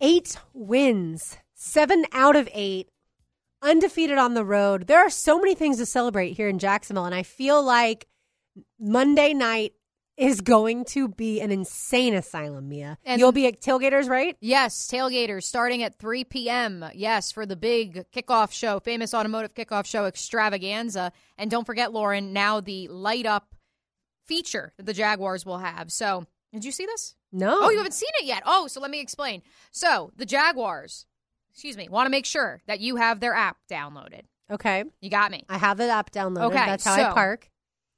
eight 0.00 0.38
wins, 0.54 1.36
seven 1.52 2.06
out 2.12 2.34
of 2.34 2.48
eight, 2.54 2.88
undefeated 3.60 4.16
on 4.16 4.32
the 4.32 4.42
road. 4.42 4.86
There 4.86 5.00
are 5.00 5.10
so 5.10 5.38
many 5.38 5.54
things 5.54 5.76
to 5.76 5.84
celebrate 5.84 6.32
here 6.32 6.48
in 6.48 6.58
Jacksonville, 6.58 7.04
and 7.04 7.14
I 7.14 7.22
feel 7.22 7.62
like 7.62 8.08
Monday 8.80 9.34
night 9.34 9.74
is 10.22 10.40
going 10.40 10.84
to 10.86 11.08
be 11.08 11.40
an 11.40 11.50
insane 11.50 12.14
asylum, 12.14 12.68
Mia. 12.68 12.98
And- 13.04 13.18
You'll 13.18 13.32
be 13.32 13.46
at 13.46 13.60
Tailgaters, 13.60 14.08
right? 14.08 14.36
Yes, 14.40 14.86
tailgaters 14.90 15.42
starting 15.44 15.82
at 15.82 15.98
3 15.98 16.24
p.m. 16.24 16.84
Yes, 16.94 17.32
for 17.32 17.44
the 17.46 17.56
big 17.56 18.04
kickoff 18.12 18.52
show, 18.52 18.80
famous 18.80 19.12
automotive 19.14 19.54
kickoff 19.54 19.86
show 19.86 20.06
extravaganza. 20.06 21.12
And 21.38 21.50
don't 21.50 21.64
forget, 21.66 21.92
Lauren, 21.92 22.32
now 22.32 22.60
the 22.60 22.88
light 22.88 23.26
up 23.26 23.54
feature 24.26 24.72
that 24.76 24.86
the 24.86 24.94
Jaguars 24.94 25.44
will 25.44 25.58
have. 25.58 25.90
So, 25.92 26.26
did 26.52 26.64
you 26.64 26.72
see 26.72 26.86
this? 26.86 27.14
No. 27.32 27.58
Oh, 27.62 27.70
you 27.70 27.78
haven't 27.78 27.94
seen 27.94 28.10
it 28.20 28.26
yet. 28.26 28.42
Oh, 28.46 28.66
so 28.66 28.80
let 28.80 28.90
me 28.90 29.00
explain. 29.00 29.42
So, 29.70 30.12
the 30.16 30.26
Jaguars, 30.26 31.06
excuse 31.52 31.76
me, 31.76 31.88
want 31.88 32.06
to 32.06 32.10
make 32.10 32.26
sure 32.26 32.62
that 32.66 32.80
you 32.80 32.96
have 32.96 33.20
their 33.20 33.34
app 33.34 33.56
downloaded. 33.70 34.22
Okay. 34.50 34.84
You 35.00 35.08
got 35.10 35.30
me. 35.30 35.44
I 35.48 35.56
have 35.58 35.78
the 35.78 35.88
app 35.88 36.10
downloaded. 36.12 36.46
Okay, 36.46 36.54
That's 36.66 36.84
how 36.84 37.10
I 37.10 37.12
park. 37.14 37.48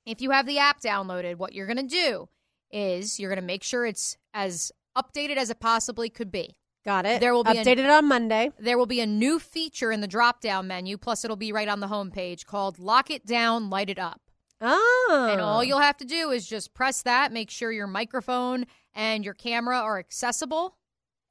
If 0.07 0.21
you 0.21 0.31
have 0.31 0.47
the 0.47 0.59
app 0.59 0.81
downloaded, 0.81 1.37
what 1.37 1.53
you're 1.55 1.67
going 1.67 1.77
to 1.77 1.83
do 1.83 2.29
is 2.71 3.19
you're 3.21 3.31
going 3.31 3.41
to 3.41 3.47
make 3.47 3.63
sure 3.63 3.87
it's 3.87 4.17
as 4.33 4.73
updated 4.97 5.37
as 5.37 5.51
it 5.51 5.61
possibly 5.61 6.09
could 6.11 6.31
be. 6.31 6.57
Got 6.85 7.07
it. 7.07 7.21
There 7.21 7.33
will 7.33 7.45
be 7.45 7.53
updated 7.53 7.91
on 7.91 8.07
Monday. 8.07 8.51
There 8.59 8.77
will 8.77 8.85
be 8.87 9.01
a 9.01 9.07
new 9.07 9.39
feature 9.39 9.91
in 9.91 10.03
the 10.03 10.07
drop 10.07 10.41
down 10.41 10.67
menu, 10.67 10.99
plus, 10.99 11.25
it'll 11.25 11.37
be 11.37 11.51
right 11.53 11.69
on 11.69 11.81
the 11.81 11.87
homepage 11.87 12.45
called 12.45 12.79
Lock 12.79 13.11
It 13.11 13.25
Down, 13.25 13.71
Light 13.71 13.89
It 13.89 13.99
Up. 13.99 14.21
Oh, 14.61 15.29
And 15.33 15.41
all 15.41 15.65
you'll 15.65 15.79
have 15.79 15.97
to 15.99 16.05
do 16.05 16.31
is 16.31 16.47
just 16.47 16.75
press 16.75 17.03
that, 17.03 17.33
make 17.33 17.51
sure 17.51 17.73
your 17.73 17.87
microphone 17.87 18.67
and 18.95 19.25
your 19.25 19.35
camera 19.35 19.79
are 19.79 19.99
accessible, 19.99 20.77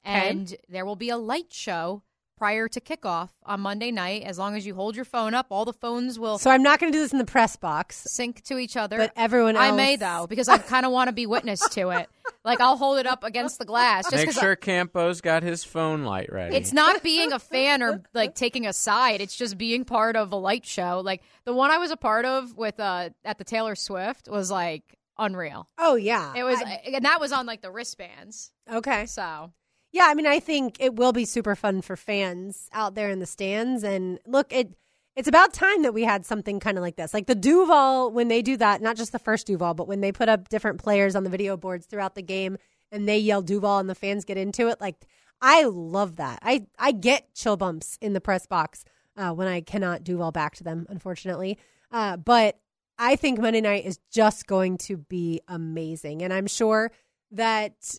Okay. 0.06 0.28
and 0.30 0.54
there 0.68 0.84
will 0.84 0.96
be 0.96 1.08
a 1.08 1.16
light 1.16 1.52
show 1.52 2.02
prior 2.36 2.68
to 2.68 2.80
kickoff 2.80 3.30
on 3.44 3.60
Monday 3.60 3.90
night. 3.90 4.22
As 4.24 4.38
long 4.38 4.56
as 4.56 4.66
you 4.66 4.74
hold 4.74 4.96
your 4.96 5.04
phone 5.04 5.34
up, 5.34 5.46
all 5.50 5.64
the 5.64 5.72
phones 5.72 6.18
will 6.18 6.38
So 6.38 6.50
I'm 6.50 6.62
not 6.62 6.80
going 6.80 6.90
to 6.92 6.96
do 6.96 7.02
this 7.02 7.12
in 7.12 7.18
the 7.18 7.24
press 7.24 7.56
box, 7.56 8.04
sync 8.08 8.42
to 8.44 8.58
each 8.58 8.76
other. 8.76 8.98
but 8.98 9.12
everyone 9.16 9.56
else. 9.56 9.64
I 9.64 9.70
may 9.76 9.96
though 9.96 10.26
because 10.28 10.48
I 10.48 10.58
kind 10.58 10.84
of 10.84 10.92
want 10.92 11.08
to 11.08 11.12
be 11.12 11.26
witness 11.26 11.66
to 11.70 11.90
it. 11.90 12.08
Like 12.42 12.60
I'll 12.60 12.76
hold 12.76 12.98
it 12.98 13.06
up 13.06 13.22
against 13.24 13.58
the 13.58 13.64
glass 13.64 14.04
just 14.04 14.16
Make 14.16 14.26
'cause 14.26 14.34
sure 14.34 14.54
Campo's 14.56 15.22
got 15.22 15.42
his 15.42 15.64
phone 15.64 16.04
light 16.04 16.30
ready. 16.30 16.54
it's 16.56 16.74
not 16.74 17.02
being 17.02 17.32
a 17.32 17.38
fan 17.38 17.82
or 17.82 18.02
like 18.12 18.34
taking 18.34 18.66
a 18.66 18.72
side. 18.74 19.22
It's 19.22 19.34
just 19.36 19.56
being 19.56 19.84
part 19.86 20.14
of 20.14 20.30
a 20.32 20.36
light 20.36 20.66
show. 20.66 21.00
Like 21.02 21.22
the 21.44 21.54
one 21.54 21.70
I 21.70 21.78
was 21.78 21.90
a 21.90 21.96
part 21.96 22.24
of 22.26 22.54
with 22.56 22.78
uh 22.80 23.10
at 23.24 23.38
the 23.38 23.44
Taylor 23.44 23.74
Swift 23.74 24.28
was 24.28 24.50
like 24.50 24.82
unreal. 25.18 25.68
Oh 25.78 25.94
yeah, 25.96 26.34
It 26.36 26.44
was, 26.44 26.60
I- 26.60 26.82
and 26.94 27.04
that 27.06 27.18
was 27.20 27.32
on 27.32 27.46
like 27.46 27.62
the 27.62 27.70
wristbands. 27.70 28.50
okay. 28.70 29.06
So 29.06 29.52
Yeah, 29.94 30.06
I 30.08 30.14
mean, 30.14 30.26
I 30.26 30.40
think 30.40 30.78
it 30.80 30.96
will 30.96 31.12
be 31.12 31.24
super 31.24 31.54
fun 31.54 31.80
for 31.80 31.96
fans 31.96 32.68
out 32.72 32.96
there 32.96 33.10
in 33.10 33.20
the 33.20 33.26
stands. 33.26 33.84
And 33.84 34.18
look, 34.26 34.52
it 34.52 34.74
it's 35.14 35.28
about 35.28 35.52
time 35.52 35.82
that 35.82 35.94
we 35.94 36.02
had 36.02 36.26
something 36.26 36.58
kind 36.58 36.76
of 36.76 36.82
like 36.82 36.96
this. 36.96 37.14
Like 37.14 37.28
the 37.28 37.36
Duval, 37.36 38.10
when 38.10 38.26
they 38.26 38.42
do 38.42 38.56
that, 38.56 38.82
not 38.82 38.96
just 38.96 39.12
the 39.12 39.20
first 39.20 39.46
Duval, 39.46 39.74
but 39.74 39.86
when 39.86 40.00
they 40.00 40.10
put 40.10 40.28
up 40.28 40.48
different 40.48 40.82
players 40.82 41.14
on 41.14 41.22
the 41.22 41.30
video 41.30 41.56
boards 41.56 41.86
throughout 41.86 42.16
the 42.16 42.22
game 42.22 42.56
and 42.90 43.08
they 43.08 43.18
yell 43.18 43.40
Duval 43.40 43.78
and 43.78 43.88
the 43.88 43.94
fans 43.94 44.24
get 44.24 44.36
into 44.36 44.66
it. 44.66 44.80
Like 44.80 44.96
I 45.40 45.62
love 45.62 46.16
that. 46.16 46.40
I, 46.42 46.66
I 46.76 46.90
get 46.90 47.32
chill 47.32 47.56
bumps 47.56 47.96
in 48.00 48.14
the 48.14 48.20
press 48.20 48.46
box 48.46 48.84
uh, 49.16 49.30
when 49.30 49.46
I 49.46 49.60
cannot 49.60 50.02
Duval 50.02 50.32
back 50.32 50.56
to 50.56 50.64
them, 50.64 50.86
unfortunately. 50.88 51.56
Uh, 51.92 52.16
but 52.16 52.58
I 52.98 53.14
think 53.14 53.38
Monday 53.38 53.60
night 53.60 53.84
is 53.84 54.00
just 54.10 54.48
going 54.48 54.76
to 54.78 54.96
be 54.96 55.40
amazing. 55.46 56.22
And 56.22 56.32
I'm 56.32 56.48
sure 56.48 56.90
that, 57.30 57.96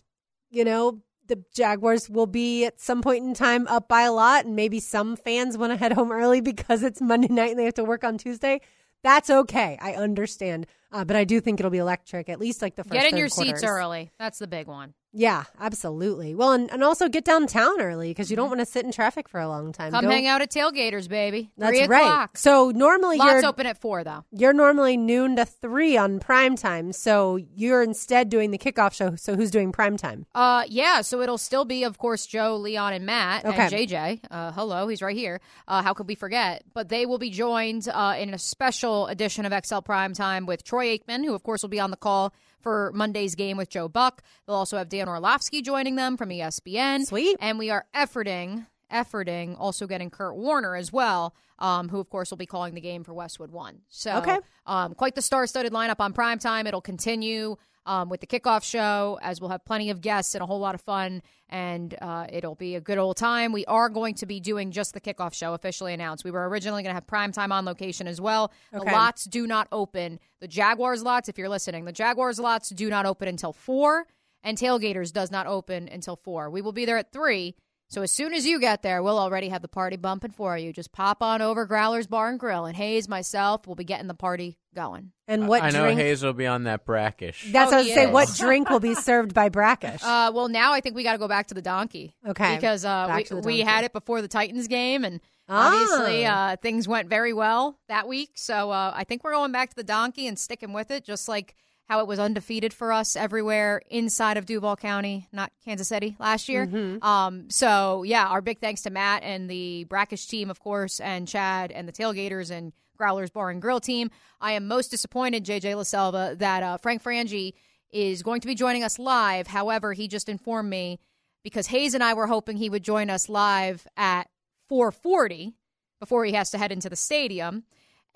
you 0.50 0.62
know, 0.62 1.00
the 1.28 1.42
Jaguars 1.54 2.08
will 2.08 2.26
be 2.26 2.64
at 2.64 2.80
some 2.80 3.02
point 3.02 3.24
in 3.24 3.34
time 3.34 3.66
up 3.68 3.88
by 3.88 4.02
a 4.02 4.12
lot, 4.12 4.44
and 4.44 4.56
maybe 4.56 4.80
some 4.80 5.16
fans 5.16 5.58
want 5.58 5.72
to 5.72 5.76
head 5.76 5.92
home 5.92 6.12
early 6.12 6.40
because 6.42 6.82
it's 6.82 7.00
Monday 7.00 7.28
night 7.28 7.50
and 7.50 7.58
they 7.58 7.64
have 7.64 7.74
to 7.74 7.84
work 7.84 8.04
on 8.04 8.18
Tuesday. 8.18 8.60
That's 9.02 9.30
okay. 9.30 9.78
I 9.80 9.94
understand. 9.94 10.66
Uh, 10.90 11.04
but 11.04 11.16
I 11.16 11.24
do 11.24 11.40
think 11.40 11.60
it'll 11.60 11.70
be 11.70 11.78
electric, 11.78 12.28
at 12.28 12.40
least 12.40 12.62
like 12.62 12.74
the 12.74 12.84
first 12.84 12.92
Get 12.92 13.12
in 13.12 13.18
your 13.18 13.28
quarters. 13.28 13.60
seats 13.60 13.64
early. 13.64 14.10
That's 14.18 14.38
the 14.38 14.46
big 14.46 14.66
one. 14.66 14.94
Yeah, 15.18 15.44
absolutely. 15.58 16.34
Well, 16.34 16.52
and, 16.52 16.70
and 16.70 16.84
also 16.84 17.08
get 17.08 17.24
downtown 17.24 17.80
early 17.80 18.10
because 18.10 18.30
you 18.30 18.36
don't 18.36 18.50
want 18.50 18.60
to 18.60 18.66
sit 18.66 18.84
in 18.84 18.92
traffic 18.92 19.30
for 19.30 19.40
a 19.40 19.48
long 19.48 19.72
time. 19.72 19.86
Mm-hmm. 19.86 19.94
Come 19.94 20.04
Don't- 20.04 20.12
hang 20.12 20.26
out 20.26 20.42
at 20.42 20.50
Tailgaters, 20.50 21.08
baby. 21.08 21.50
That's 21.56 21.70
Three 21.78 21.86
right. 21.86 22.02
o'clock. 22.02 22.36
So 22.36 22.70
normally 22.70 23.16
Lots 23.16 23.32
you're 23.40 23.46
open 23.46 23.64
at 23.64 23.80
four, 23.80 24.04
though. 24.04 24.24
you're 24.30 24.52
normally 24.52 24.98
noon 24.98 25.36
to 25.36 25.46
three 25.46 25.96
on 25.96 26.20
prime 26.20 26.54
time. 26.54 26.92
So 26.92 27.36
you're 27.36 27.82
instead 27.82 28.28
doing 28.28 28.50
the 28.50 28.58
kickoff 28.58 28.92
show. 28.92 29.16
So 29.16 29.36
who's 29.36 29.50
doing 29.50 29.72
prime 29.72 29.96
time? 29.96 30.26
Uh, 30.34 30.64
yeah. 30.68 31.00
So 31.00 31.22
it'll 31.22 31.38
still 31.38 31.64
be, 31.64 31.84
of 31.84 31.96
course, 31.96 32.26
Joe, 32.26 32.56
Leon, 32.56 32.92
and 32.92 33.06
Matt 33.06 33.46
and 33.46 33.54
JJ. 33.54 34.20
Uh, 34.30 34.52
hello, 34.52 34.86
he's 34.86 35.00
right 35.00 35.16
here. 35.16 35.40
Uh, 35.66 35.80
how 35.80 35.94
could 35.94 36.08
we 36.08 36.14
forget? 36.14 36.62
But 36.74 36.90
they 36.90 37.06
will 37.06 37.18
be 37.18 37.30
joined 37.30 37.88
uh, 37.88 38.16
in 38.18 38.34
a 38.34 38.38
special 38.38 39.06
edition 39.06 39.46
of 39.46 39.64
XL 39.64 39.78
Prime 39.78 40.12
Time 40.12 40.44
with 40.44 40.62
Troy 40.62 40.98
Aikman, 40.98 41.24
who, 41.24 41.34
of 41.34 41.42
course, 41.42 41.62
will 41.62 41.70
be 41.70 41.80
on 41.80 41.90
the 41.90 41.96
call 41.96 42.34
for 42.60 42.92
Monday's 42.94 43.34
game 43.34 43.56
with 43.56 43.68
Joe 43.68 43.88
Buck. 43.88 44.22
They'll 44.46 44.56
also 44.56 44.76
have 44.78 44.88
Dan 44.88 45.08
Orlovsky 45.08 45.62
joining 45.62 45.96
them 45.96 46.16
from 46.16 46.30
ESPN. 46.30 47.04
Sweet. 47.06 47.36
And 47.40 47.58
we 47.58 47.70
are 47.70 47.84
efforting, 47.94 48.66
efforting, 48.92 49.56
also 49.58 49.86
getting 49.86 50.10
Kurt 50.10 50.36
Warner 50.36 50.74
as 50.76 50.92
well. 50.92 51.34
Um, 51.58 51.88
who 51.88 52.00
of 52.00 52.10
course 52.10 52.30
will 52.30 52.36
be 52.36 52.44
calling 52.44 52.74
the 52.74 52.82
game 52.82 53.02
for 53.02 53.14
Westwood 53.14 53.50
One. 53.50 53.80
So 53.88 54.16
Okay. 54.18 54.38
um, 54.66 54.94
quite 54.94 55.14
the 55.14 55.22
star-studded 55.22 55.72
lineup 55.72 56.00
on 56.00 56.12
prime 56.12 56.38
time. 56.38 56.66
It'll 56.66 56.82
continue 56.82 57.56
um, 57.86 58.08
with 58.08 58.20
the 58.20 58.26
kickoff 58.26 58.64
show, 58.64 59.18
as 59.22 59.40
we'll 59.40 59.50
have 59.50 59.64
plenty 59.64 59.90
of 59.90 60.00
guests 60.00 60.34
and 60.34 60.42
a 60.42 60.46
whole 60.46 60.58
lot 60.58 60.74
of 60.74 60.80
fun, 60.82 61.22
and 61.48 61.94
uh, 62.02 62.26
it'll 62.30 62.56
be 62.56 62.74
a 62.74 62.80
good 62.80 62.98
old 62.98 63.16
time. 63.16 63.52
We 63.52 63.64
are 63.66 63.88
going 63.88 64.14
to 64.16 64.26
be 64.26 64.40
doing 64.40 64.72
just 64.72 64.92
the 64.92 65.00
kickoff 65.00 65.32
show, 65.32 65.54
officially 65.54 65.94
announced. 65.94 66.24
We 66.24 66.32
were 66.32 66.48
originally 66.48 66.82
going 66.82 66.90
to 66.90 66.94
have 66.94 67.06
prime 67.06 67.32
time 67.32 67.52
on 67.52 67.64
location 67.64 68.08
as 68.08 68.20
well. 68.20 68.52
The 68.72 68.80
lots 68.92 69.24
do 69.24 69.46
not 69.46 69.68
open. 69.72 70.18
The 70.40 70.48
Jaguars 70.48 71.02
lots, 71.02 71.28
if 71.28 71.38
you're 71.38 71.48
listening, 71.48 71.84
the 71.84 71.92
Jaguars 71.92 72.38
lots 72.38 72.70
do 72.70 72.90
not 72.90 73.06
open 73.06 73.28
until 73.28 73.52
four, 73.52 74.06
and 74.42 74.58
Tailgaters 74.58 75.12
does 75.12 75.30
not 75.30 75.46
open 75.46 75.88
until 75.88 76.16
four. 76.16 76.50
We 76.50 76.60
will 76.62 76.72
be 76.72 76.84
there 76.84 76.98
at 76.98 77.12
three. 77.12 77.54
So 77.88 78.02
as 78.02 78.10
soon 78.10 78.34
as 78.34 78.44
you 78.44 78.58
get 78.58 78.82
there, 78.82 79.00
we'll 79.02 79.18
already 79.18 79.48
have 79.48 79.62
the 79.62 79.68
party 79.68 79.96
bumping 79.96 80.32
for 80.32 80.58
you. 80.58 80.72
Just 80.72 80.90
pop 80.90 81.22
on 81.22 81.40
over 81.40 81.66
Growlers 81.66 82.08
Bar 82.08 82.30
and 82.30 82.40
Grill, 82.40 82.64
and 82.64 82.76
Hayes, 82.76 83.08
myself, 83.08 83.66
will 83.66 83.76
be 83.76 83.84
getting 83.84 84.08
the 84.08 84.14
party 84.14 84.58
going. 84.74 85.12
And 85.28 85.46
what 85.46 85.60
drink 85.60 85.74
I 85.74 85.78
know 85.78 85.84
drink? 85.84 86.00
Hayes 86.00 86.22
will 86.24 86.32
be 86.32 86.46
on 86.46 86.64
that 86.64 86.84
brackish. 86.84 87.46
That's 87.52 87.72
Oh, 87.72 87.76
what 87.76 87.78
I 87.78 87.78
was 87.78 87.86
he 87.86 87.94
say. 87.94 88.06
What 88.10 88.28
drink 88.36 88.70
will 88.70 88.80
be 88.80 88.94
served 88.96 89.34
by 89.34 89.48
Brackish? 89.50 90.02
Uh, 90.02 90.32
well, 90.34 90.48
now 90.48 90.72
I 90.72 90.80
think 90.80 90.96
we 90.96 91.04
got 91.04 91.12
to 91.12 91.18
go 91.18 91.28
back 91.28 91.46
to 91.48 91.54
the 91.54 91.62
donkey. 91.62 92.16
Okay. 92.26 92.56
Because 92.56 92.84
uh, 92.84 93.12
we, 93.16 93.22
the 93.22 93.36
we 93.40 93.60
had 93.60 93.84
it 93.84 93.92
before 93.92 94.20
the 94.20 94.28
Titans 94.28 94.66
game, 94.68 95.04
and 95.04 95.20
Ah. 95.48 95.72
obviously 95.72 96.26
uh, 96.26 96.56
things 96.56 96.88
went 96.88 97.08
very 97.08 97.32
well 97.32 97.78
that 97.88 98.08
week. 98.08 98.30
So 98.34 98.72
uh, 98.72 98.92
I 98.96 99.04
think 99.04 99.22
we're 99.22 99.32
going 99.32 99.52
back 99.52 99.70
to 99.70 99.76
the 99.76 99.84
donkey 99.84 100.26
and 100.26 100.36
sticking 100.36 100.72
with 100.72 100.90
it, 100.90 101.04
just 101.04 101.28
like 101.28 101.54
how 101.88 102.00
it 102.00 102.06
was 102.06 102.18
undefeated 102.18 102.74
for 102.74 102.92
us 102.92 103.14
everywhere 103.14 103.80
inside 103.88 104.36
of 104.36 104.44
Duval 104.44 104.76
County, 104.76 105.28
not 105.32 105.52
Kansas 105.64 105.88
City 105.88 106.16
last 106.18 106.48
year. 106.48 106.66
Mm-hmm. 106.66 107.02
Um, 107.04 107.48
so 107.48 108.02
yeah, 108.02 108.26
our 108.26 108.40
big 108.40 108.58
thanks 108.58 108.82
to 108.82 108.90
Matt 108.90 109.22
and 109.22 109.48
the 109.48 109.84
Brackish 109.84 110.26
team, 110.26 110.50
of 110.50 110.58
course, 110.58 110.98
and 110.98 111.28
Chad 111.28 111.70
and 111.70 111.86
the 111.86 111.92
Tailgaters 111.92 112.50
and 112.50 112.72
Growlers 112.96 113.30
Bar 113.30 113.50
and 113.50 113.62
Grill 113.62 113.80
team. 113.80 114.10
I 114.40 114.52
am 114.52 114.66
most 114.66 114.90
disappointed, 114.90 115.44
JJ 115.44 115.74
LaSelva, 115.74 116.38
that 116.38 116.62
uh, 116.62 116.78
Frank 116.78 117.02
Frangi 117.02 117.52
is 117.90 118.22
going 118.22 118.40
to 118.40 118.48
be 118.48 118.54
joining 118.54 118.82
us 118.82 118.98
live. 118.98 119.46
However, 119.46 119.92
he 119.92 120.08
just 120.08 120.28
informed 120.28 120.68
me 120.68 120.98
because 121.44 121.68
Hayes 121.68 121.94
and 121.94 122.02
I 122.02 122.14
were 122.14 122.26
hoping 122.26 122.56
he 122.56 122.70
would 122.70 122.82
join 122.82 123.10
us 123.10 123.28
live 123.28 123.86
at 123.96 124.28
4:40 124.70 125.54
before 126.00 126.24
he 126.24 126.32
has 126.32 126.50
to 126.50 126.58
head 126.58 126.72
into 126.72 126.88
the 126.88 126.96
stadium. 126.96 127.62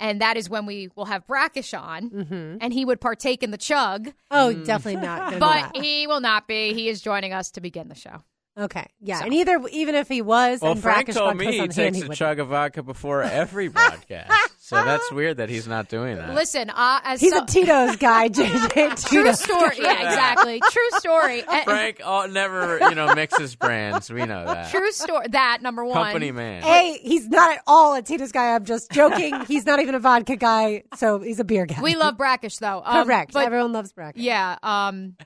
And 0.00 0.20
that 0.22 0.36
is 0.36 0.48
when 0.50 0.64
we 0.66 0.88
will 0.96 1.04
have 1.04 1.26
Brackish 1.26 1.74
on, 1.74 2.10
mm-hmm. 2.10 2.56
and 2.60 2.72
he 2.72 2.84
would 2.86 3.00
partake 3.00 3.42
in 3.42 3.50
the 3.50 3.58
chug, 3.58 4.12
oh, 4.30 4.52
definitely 4.52 5.02
not. 5.02 5.38
But 5.38 5.76
he 5.76 6.06
will 6.06 6.20
not 6.20 6.48
be. 6.48 6.72
He 6.72 6.88
is 6.88 7.00
joining 7.02 7.32
us 7.34 7.50
to 7.52 7.60
begin 7.60 7.88
the 7.88 7.94
show. 7.94 8.24
okay, 8.58 8.86
yeah. 9.00 9.22
And 9.22 9.32
either 9.34 9.60
even 9.70 9.94
if 9.94 10.08
he 10.08 10.22
was, 10.22 10.62
Well, 10.62 10.72
and 10.72 10.80
Frank 10.82 11.06
Brackish 11.06 11.14
told 11.16 11.28
vodka 11.36 11.38
me 11.38 11.46
was 11.46 11.54
he 11.54 11.60
on 11.60 11.64
hand, 11.66 11.74
takes 11.74 11.96
he 11.96 12.00
a 12.00 12.04
wouldn't. 12.04 12.18
chug 12.18 12.38
of 12.40 12.48
vodka 12.48 12.82
before 12.82 13.22
every 13.22 13.68
broadcast. 13.68 14.49
So 14.70 14.84
that's 14.84 15.12
weird 15.12 15.36
that 15.38 15.48
he's 15.48 15.66
not 15.68 15.88
doing 15.88 16.16
that. 16.16 16.34
Listen, 16.34 16.70
uh, 16.70 17.00
as 17.04 17.20
He's 17.20 17.32
so- 17.32 17.42
a 17.42 17.46
Tito's 17.46 17.96
guy, 17.96 18.28
JJ. 18.30 18.70
True 19.08 19.22
Tito's. 19.24 19.40
story. 19.40 19.76
Yeah, 19.78 20.08
exactly. 20.08 20.60
True 20.70 20.90
story. 20.98 21.42
And- 21.50 21.64
Frank 21.64 22.00
oh, 22.04 22.26
never, 22.30 22.78
you 22.80 22.94
know, 22.94 23.14
mixes 23.14 23.54
brands. 23.56 24.10
We 24.10 24.24
know 24.26 24.44
that. 24.44 24.70
True 24.70 24.90
story. 24.92 25.26
That 25.30 25.58
number 25.62 25.84
one. 25.84 25.94
Company 25.94 26.32
man. 26.32 26.62
Hey, 26.62 26.98
he's 27.02 27.28
not 27.28 27.52
at 27.56 27.62
all 27.66 27.94
a 27.94 28.02
Tito's 28.02 28.32
guy. 28.32 28.54
I'm 28.54 28.64
just 28.64 28.90
joking. 28.90 29.34
he's 29.48 29.66
not 29.66 29.80
even 29.80 29.94
a 29.94 29.98
vodka 30.00 30.36
guy, 30.36 30.84
so 30.96 31.18
he's 31.20 31.40
a 31.40 31.44
beer 31.44 31.66
guy. 31.66 31.80
We 31.82 31.96
love 31.96 32.16
Brackish 32.16 32.58
though. 32.58 32.82
Um, 32.84 33.04
correct. 33.06 33.32
But 33.32 33.46
Everyone 33.46 33.72
loves 33.72 33.92
Brackish. 33.92 34.22
yeah, 34.22 34.56
um, 34.62 35.16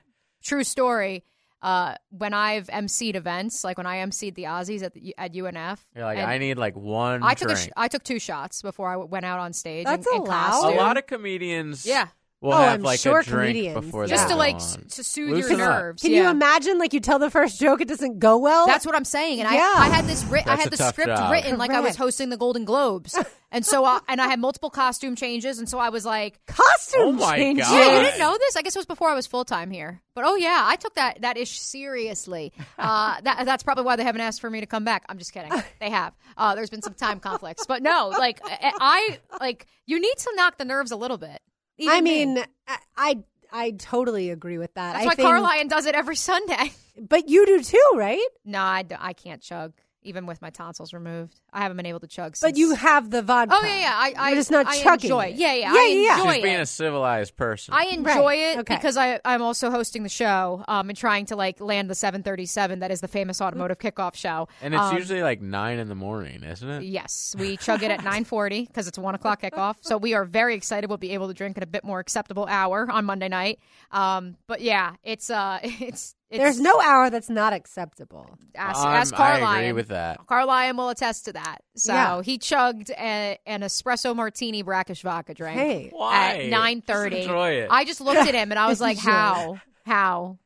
true 0.43 0.63
story. 0.63 1.23
Uh, 1.65 1.95
when 2.11 2.31
I've 2.31 2.67
emceed 2.67 3.15
events, 3.15 3.63
like 3.63 3.79
when 3.79 3.87
I 3.87 3.97
emceed 4.05 4.35
the 4.35 4.43
Aussies 4.43 4.83
at 4.83 4.93
the, 4.93 5.15
at 5.17 5.33
UNF, 5.33 5.79
You're 5.95 6.05
like, 6.05 6.19
I 6.19 6.37
need 6.37 6.59
like 6.59 6.75
one 6.75 7.23
I 7.23 7.33
took 7.33 7.49
a 7.49 7.55
sh- 7.55 7.69
I 7.75 7.87
took 7.87 8.03
two 8.03 8.19
shots 8.19 8.61
before 8.61 8.87
I 8.87 8.97
went 8.97 9.25
out 9.25 9.39
on 9.39 9.51
stage. 9.51 9.85
That's 9.85 10.05
in, 10.05 10.13
in 10.13 10.21
allowed. 10.21 10.75
a 10.75 10.77
lot 10.77 10.97
of 10.97 11.07
comedians 11.07 11.83
Yeah. 11.83 12.09
Will 12.45 12.53
Oh, 12.53 12.57
have 12.61 12.73
I'm 12.75 12.81
like 12.83 12.99
sure 12.99 13.19
a 13.19 13.23
drink 13.23 13.53
comedians, 13.55 13.73
before 13.85 14.03
yeah. 14.05 14.09
just 14.15 14.29
to 14.29 14.35
like 14.35 14.55
s- 14.55 14.77
to 14.91 15.03
soothe 15.03 15.31
Loosen 15.31 15.57
your 15.57 15.67
up. 15.71 15.79
nerves. 15.81 16.01
Can 16.01 16.11
yeah. 16.11 16.23
you 16.23 16.29
imagine, 16.29 16.77
like, 16.79 16.93
you 16.93 16.99
tell 17.01 17.19
the 17.19 17.29
first 17.29 17.59
joke, 17.59 17.81
it 17.81 17.87
doesn't 17.87 18.19
go 18.19 18.37
well? 18.37 18.67
That's 18.67 18.85
what 18.85 18.95
I'm 18.95 19.03
saying, 19.05 19.41
and 19.41 19.49
Yeah. 19.53 19.73
I, 19.75 19.87
I 19.87 19.89
had 19.89 20.05
this 20.05 20.23
writ- 20.25 20.47
I 20.47 20.55
had 20.55 20.71
the 20.71 20.77
script 20.77 21.09
job. 21.09 21.31
written 21.31 21.57
like 21.57 21.71
I 21.71 21.81
was 21.81 21.95
hosting 21.95 22.29
the 22.29 22.37
Golden 22.37 22.63
Globes, 22.63 23.17
and 23.51 23.65
so 23.65 23.83
I, 23.83 23.99
and 24.07 24.21
I 24.21 24.27
had 24.27 24.39
multiple 24.39 24.69
costume 24.69 25.15
changes, 25.15 25.59
and 25.59 25.67
so 25.67 25.79
I 25.79 25.89
was 25.89 26.05
like, 26.05 26.39
costume 26.45 27.01
Oh 27.01 27.11
my 27.11 27.35
changes. 27.35 27.67
God. 27.67 27.77
Yeah, 27.77 27.97
you 27.99 28.05
didn't 28.05 28.19
know 28.19 28.37
this? 28.39 28.55
I 28.55 28.61
guess 28.61 28.75
it 28.75 28.79
was 28.79 28.85
before 28.85 29.09
I 29.09 29.15
was 29.15 29.27
full 29.27 29.43
time 29.45 29.71
here. 29.71 30.01
But 30.13 30.23
oh 30.25 30.35
yeah, 30.35 30.61
I 30.63 30.75
took 30.77 30.93
that 30.95 31.21
that 31.23 31.35
ish 31.37 31.59
seriously. 31.59 32.53
Uh, 32.77 33.19
that 33.23 33.45
that's 33.45 33.63
probably 33.63 33.83
why 33.83 33.95
they 33.95 34.03
haven't 34.03 34.21
asked 34.21 34.39
for 34.41 34.49
me 34.49 34.59
to 34.61 34.65
come 34.67 34.85
back. 34.85 35.03
I'm 35.09 35.17
just 35.17 35.33
kidding. 35.33 35.51
They 35.79 35.89
have. 35.89 36.13
Uh, 36.37 36.55
there's 36.55 36.69
been 36.69 36.81
some 36.81 36.93
time 36.93 37.19
conflicts, 37.19 37.65
but 37.65 37.81
no, 37.81 38.09
like 38.17 38.39
I, 38.43 38.71
I 38.79 39.37
like 39.39 39.65
you 39.85 39.99
need 39.99 40.17
to 40.17 40.31
knock 40.35 40.57
the 40.57 40.65
nerves 40.65 40.91
a 40.91 40.95
little 40.95 41.17
bit. 41.17 41.39
Even 41.77 41.93
I 41.95 42.01
me. 42.01 42.25
mean, 42.25 42.43
I, 42.67 42.77
I 42.97 43.17
I 43.51 43.71
totally 43.71 44.29
agree 44.31 44.57
with 44.57 44.73
that. 44.73 44.93
that's 44.93 45.03
I 45.05 45.07
why 45.07 45.15
think, 45.15 45.27
Carline 45.27 45.67
does 45.67 45.85
it 45.85 45.95
every 45.95 46.15
Sunday. 46.31 46.71
but 46.99 47.29
you 47.29 47.45
do 47.45 47.61
too, 47.61 47.91
right? 47.95 48.25
no, 48.43 48.59
I, 48.59 48.83
I 48.99 49.13
can't 49.13 49.41
chug 49.41 49.73
even 50.05 50.25
with 50.25 50.41
my 50.41 50.49
tonsils 50.49 50.93
removed. 50.93 51.39
I 51.51 51.59
haven't 51.61 51.77
been 51.77 51.85
able 51.85 51.99
to 52.01 52.07
chug. 52.07 52.35
But 52.41 52.55
you 52.57 52.75
have 52.75 53.09
the 53.11 53.21
vodka. 53.21 53.55
Oh 53.57 53.65
yeah, 53.65 53.79
yeah. 53.79 53.91
I, 53.93 54.13
I 54.17 54.29
You're 54.29 54.39
just 54.39 54.51
not 54.51 54.67
I 54.67 54.77
chugging 54.77 55.09
enjoy. 55.11 55.25
it. 55.25 55.35
Yeah, 55.35 55.53
yeah. 55.53 55.73
Yeah, 55.73 55.79
I 55.79 55.85
yeah, 55.87 55.99
yeah. 56.01 56.17
enjoy 56.19 56.33
She's 56.33 56.43
being 56.43 56.59
a 56.59 56.65
civilized 56.65 57.35
person. 57.35 57.73
I 57.73 57.83
enjoy 57.91 58.11
Right, 58.25 58.39
it 58.39 58.57
okay. 58.59 58.75
because 58.75 58.97
I, 58.97 59.19
I'm 59.25 59.41
also 59.41 59.69
hosting 59.71 60.03
the 60.03 60.09
show 60.09 60.63
um, 60.67 60.89
and 60.89 60.97
trying 60.97 61.25
to 61.27 61.35
like 61.35 61.59
land 61.59 61.89
the 61.89 61.95
737 61.95 62.79
that 62.79 62.91
is 62.91 63.01
the 63.01 63.07
famous 63.07 63.41
automotive 63.41 63.79
kickoff 63.79 64.15
show. 64.15 64.47
and 64.61 64.73
it's 64.73 64.81
Um, 64.83 64.95
usually 64.97 65.23
like 65.23 65.41
nine 65.41 65.79
in 65.79 65.87
the 65.89 65.95
morning, 65.95 66.43
isn't 66.43 66.69
it? 66.69 66.83
Yes, 66.83 67.35
we 67.37 67.57
chug 67.57 67.83
it 67.83 67.91
at 67.91 67.99
9:40 68.01 68.67
because 68.67 68.87
it's 68.87 68.97
one 68.97 69.15
o'clock 69.15 69.41
kickoff. 69.41 69.75
So 69.81 69.97
we 69.97 70.13
are 70.13 70.25
very 70.25 70.55
excited. 70.55 70.87
We'll 70.89 70.97
be 70.97 71.11
able 71.11 71.27
to 71.27 71.33
drink 71.33 71.57
at 71.57 71.63
a 71.63 71.67
bit 71.67 71.83
more 71.83 71.99
acceptable 71.99 72.45
hour 72.47 72.87
on 72.91 73.05
Monday 73.05 73.27
night. 73.27 73.59
Um, 73.91 74.37
but 74.47 74.61
yeah, 74.61 74.95
it's 75.03 75.29
uh, 75.29 75.59
it's, 75.63 76.15
it's 76.29 76.39
There's 76.39 76.59
no 76.59 76.81
hour 76.81 77.09
that's 77.09 77.29
not 77.29 77.53
acceptable. 77.53 78.27
ask, 78.55 78.79
Um, 78.79 78.87
ask 78.87 79.13
I 79.13 79.17
Carline. 79.17 79.57
agree 79.59 79.71
with 79.73 79.87
that. 79.89 80.19
Carline 80.27 80.75
will 80.77 80.89
attest 80.89 81.25
to 81.25 81.33
that. 81.33 81.59
So 81.75 81.93
Yeah. 81.93 82.21
he 82.23 82.37
chugged 82.37 82.89
a, 82.91 83.37
an 83.45 83.61
espresso 83.61 84.15
martini 84.15 84.63
brackish 84.63 85.01
vodka 85.03 85.33
drink. 85.33 85.57
Hey. 85.59 85.91
At 86.11 86.45
nine 86.47 86.81
thirty. 86.81 87.17
Just 87.17 87.27
enjoy 87.29 87.49
it. 87.51 87.67
I 87.69 87.85
just 87.85 88.01
looked 88.01 88.19
at 88.27 88.33
him 88.33 88.51
and 88.51 88.57
I 88.59 88.67
was 88.67 88.81
like, 88.87 88.97
"How? 88.97 89.59
How? 89.85 90.39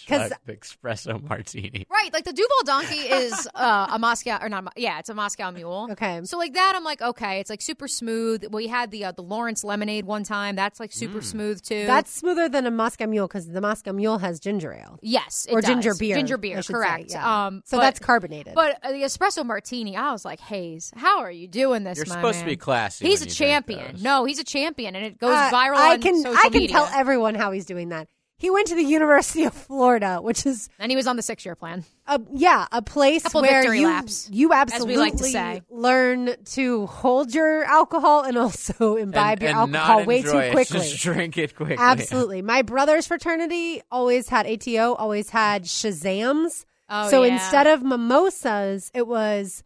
Because 0.00 0.32
the 0.46 0.52
espresso 0.54 1.22
martini. 1.28 1.86
Right, 1.90 2.12
like 2.12 2.24
the 2.24 2.32
Duval 2.32 2.48
donkey 2.64 2.96
is 2.96 3.48
uh, 3.54 3.88
a 3.92 3.98
Moscow 3.98 4.38
or 4.40 4.48
not? 4.48 4.72
Yeah, 4.76 4.98
it's 4.98 5.08
a 5.08 5.14
Moscow 5.14 5.50
Mule. 5.50 5.88
Okay. 5.92 6.20
so 6.24 6.38
like 6.38 6.54
that, 6.54 6.72
I'm 6.76 6.84
like, 6.84 7.02
okay, 7.02 7.40
it's 7.40 7.50
like 7.50 7.62
super 7.62 7.88
smooth. 7.88 8.44
We 8.52 8.66
had 8.66 8.90
the 8.90 9.06
uh, 9.06 9.12
the 9.12 9.22
Lawrence 9.22 9.64
lemonade 9.64 10.04
one 10.04 10.24
time. 10.24 10.56
That's 10.56 10.80
like 10.80 10.92
super 10.92 11.22
smooth 11.22 11.62
too. 11.62 11.86
that's 11.86 12.10
smoother 12.12 12.48
than 12.48 12.66
a 12.66 12.70
Moscow 12.70 13.06
Mule 13.06 13.26
because 13.28 13.46
the 13.48 13.60
Moscow 13.60 13.92
Mule 13.92 14.18
has 14.18 14.40
ginger 14.40 14.72
ale 14.72 14.98
yes, 15.02 15.46
it 15.48 15.52
or 15.54 15.60
does. 15.60 15.68
ginger 15.70 15.94
beer. 15.94 16.16
Ginger 16.16 16.36
beer, 16.36 16.56
should 16.62 16.66
say, 16.66 16.72
correct. 16.72 17.10
yeah. 17.10 17.46
Um, 17.46 17.62
so 17.64 17.76
but- 17.76 17.82
that's 17.82 17.98
carbonated. 18.00 18.54
But 18.54 18.78
uh, 18.82 18.92
the 18.92 19.02
espresso 19.02 19.44
martini, 19.44 19.96
I 19.96 20.12
was 20.12 20.24
like, 20.24 20.40
Hayes, 20.40 20.92
how 20.96 21.20
are 21.20 21.30
you 21.30 21.48
doing 21.48 21.84
this? 21.84 21.96
You're 21.98 22.06
my 22.06 22.14
supposed 22.16 22.40
to 22.40 22.44
be 22.46 22.56
classy 22.56 23.06
He's 23.06 23.20
when 23.20 23.28
a 23.28 23.30
you 23.30 23.36
drink 23.36 23.50
champion. 23.52 23.92
those. 23.94 24.02
No, 24.02 24.24
he's 24.24 24.38
a 24.38 24.44
champion, 24.44 24.94
and 24.96 25.04
it 25.04 25.18
goes 25.18 25.34
Uh, 25.34 25.50
viral 25.50 25.76
I 25.76 25.94
on 25.94 26.00
can 26.00 26.16
social 26.22 26.36
I 26.38 26.42
can 26.48 26.52
media. 26.52 26.68
tell 26.68 26.88
everyone 26.94 27.34
how 27.34 27.52
he's 27.52 27.66
doing 27.66 27.90
that. 27.90 28.08
He 28.36 28.50
went 28.50 28.66
to 28.66 28.74
the 28.74 28.82
University 28.82 29.44
of 29.44 29.54
Florida, 29.54 30.18
which 30.20 30.44
is 30.44 30.68
and 30.78 30.90
he 30.90 30.96
was 30.96 31.06
on 31.06 31.16
the 31.16 31.22
six 31.22 31.44
year 31.46 31.54
plan. 31.54 31.84
a 32.06 32.20
yeah 32.32 32.66
a 32.72 32.82
place 32.82 33.22
Couple 33.22 33.42
where 33.42 33.72
you 33.74 33.86
laps, 33.86 34.28
you 34.32 34.52
absolutely 34.52 34.96
like 34.96 35.16
to 35.16 35.24
say. 35.24 35.62
learn 35.70 36.34
to 36.46 36.86
hold 36.86 37.32
your 37.34 37.62
alcohol 37.64 38.22
and 38.24 38.36
also 38.36 38.96
imbibe 39.04 39.34
and, 39.34 39.42
your 39.42 39.50
and 39.50 39.58
alcohol 39.76 39.98
not 40.00 40.06
way 40.06 40.18
enjoy 40.18 40.32
too 40.32 40.38
it. 40.38 40.52
quickly. 40.52 40.78
Just 40.80 40.98
drink 41.02 41.38
it 41.38 41.54
quickly. 41.54 41.76
Absolutely. 41.78 42.42
My 42.42 42.62
brother's 42.62 43.06
fraternity 43.06 43.80
always 43.90 44.28
had 44.28 44.46
ATO, 44.46 44.94
always 44.94 45.30
had 45.30 45.62
Shazams. 45.64 46.64
Oh, 46.90 47.08
so 47.10 47.22
yeah. 47.22 47.34
instead 47.34 47.66
of 47.66 47.82
mimosas, 47.82 48.90
it 48.94 49.06
was 49.06 49.62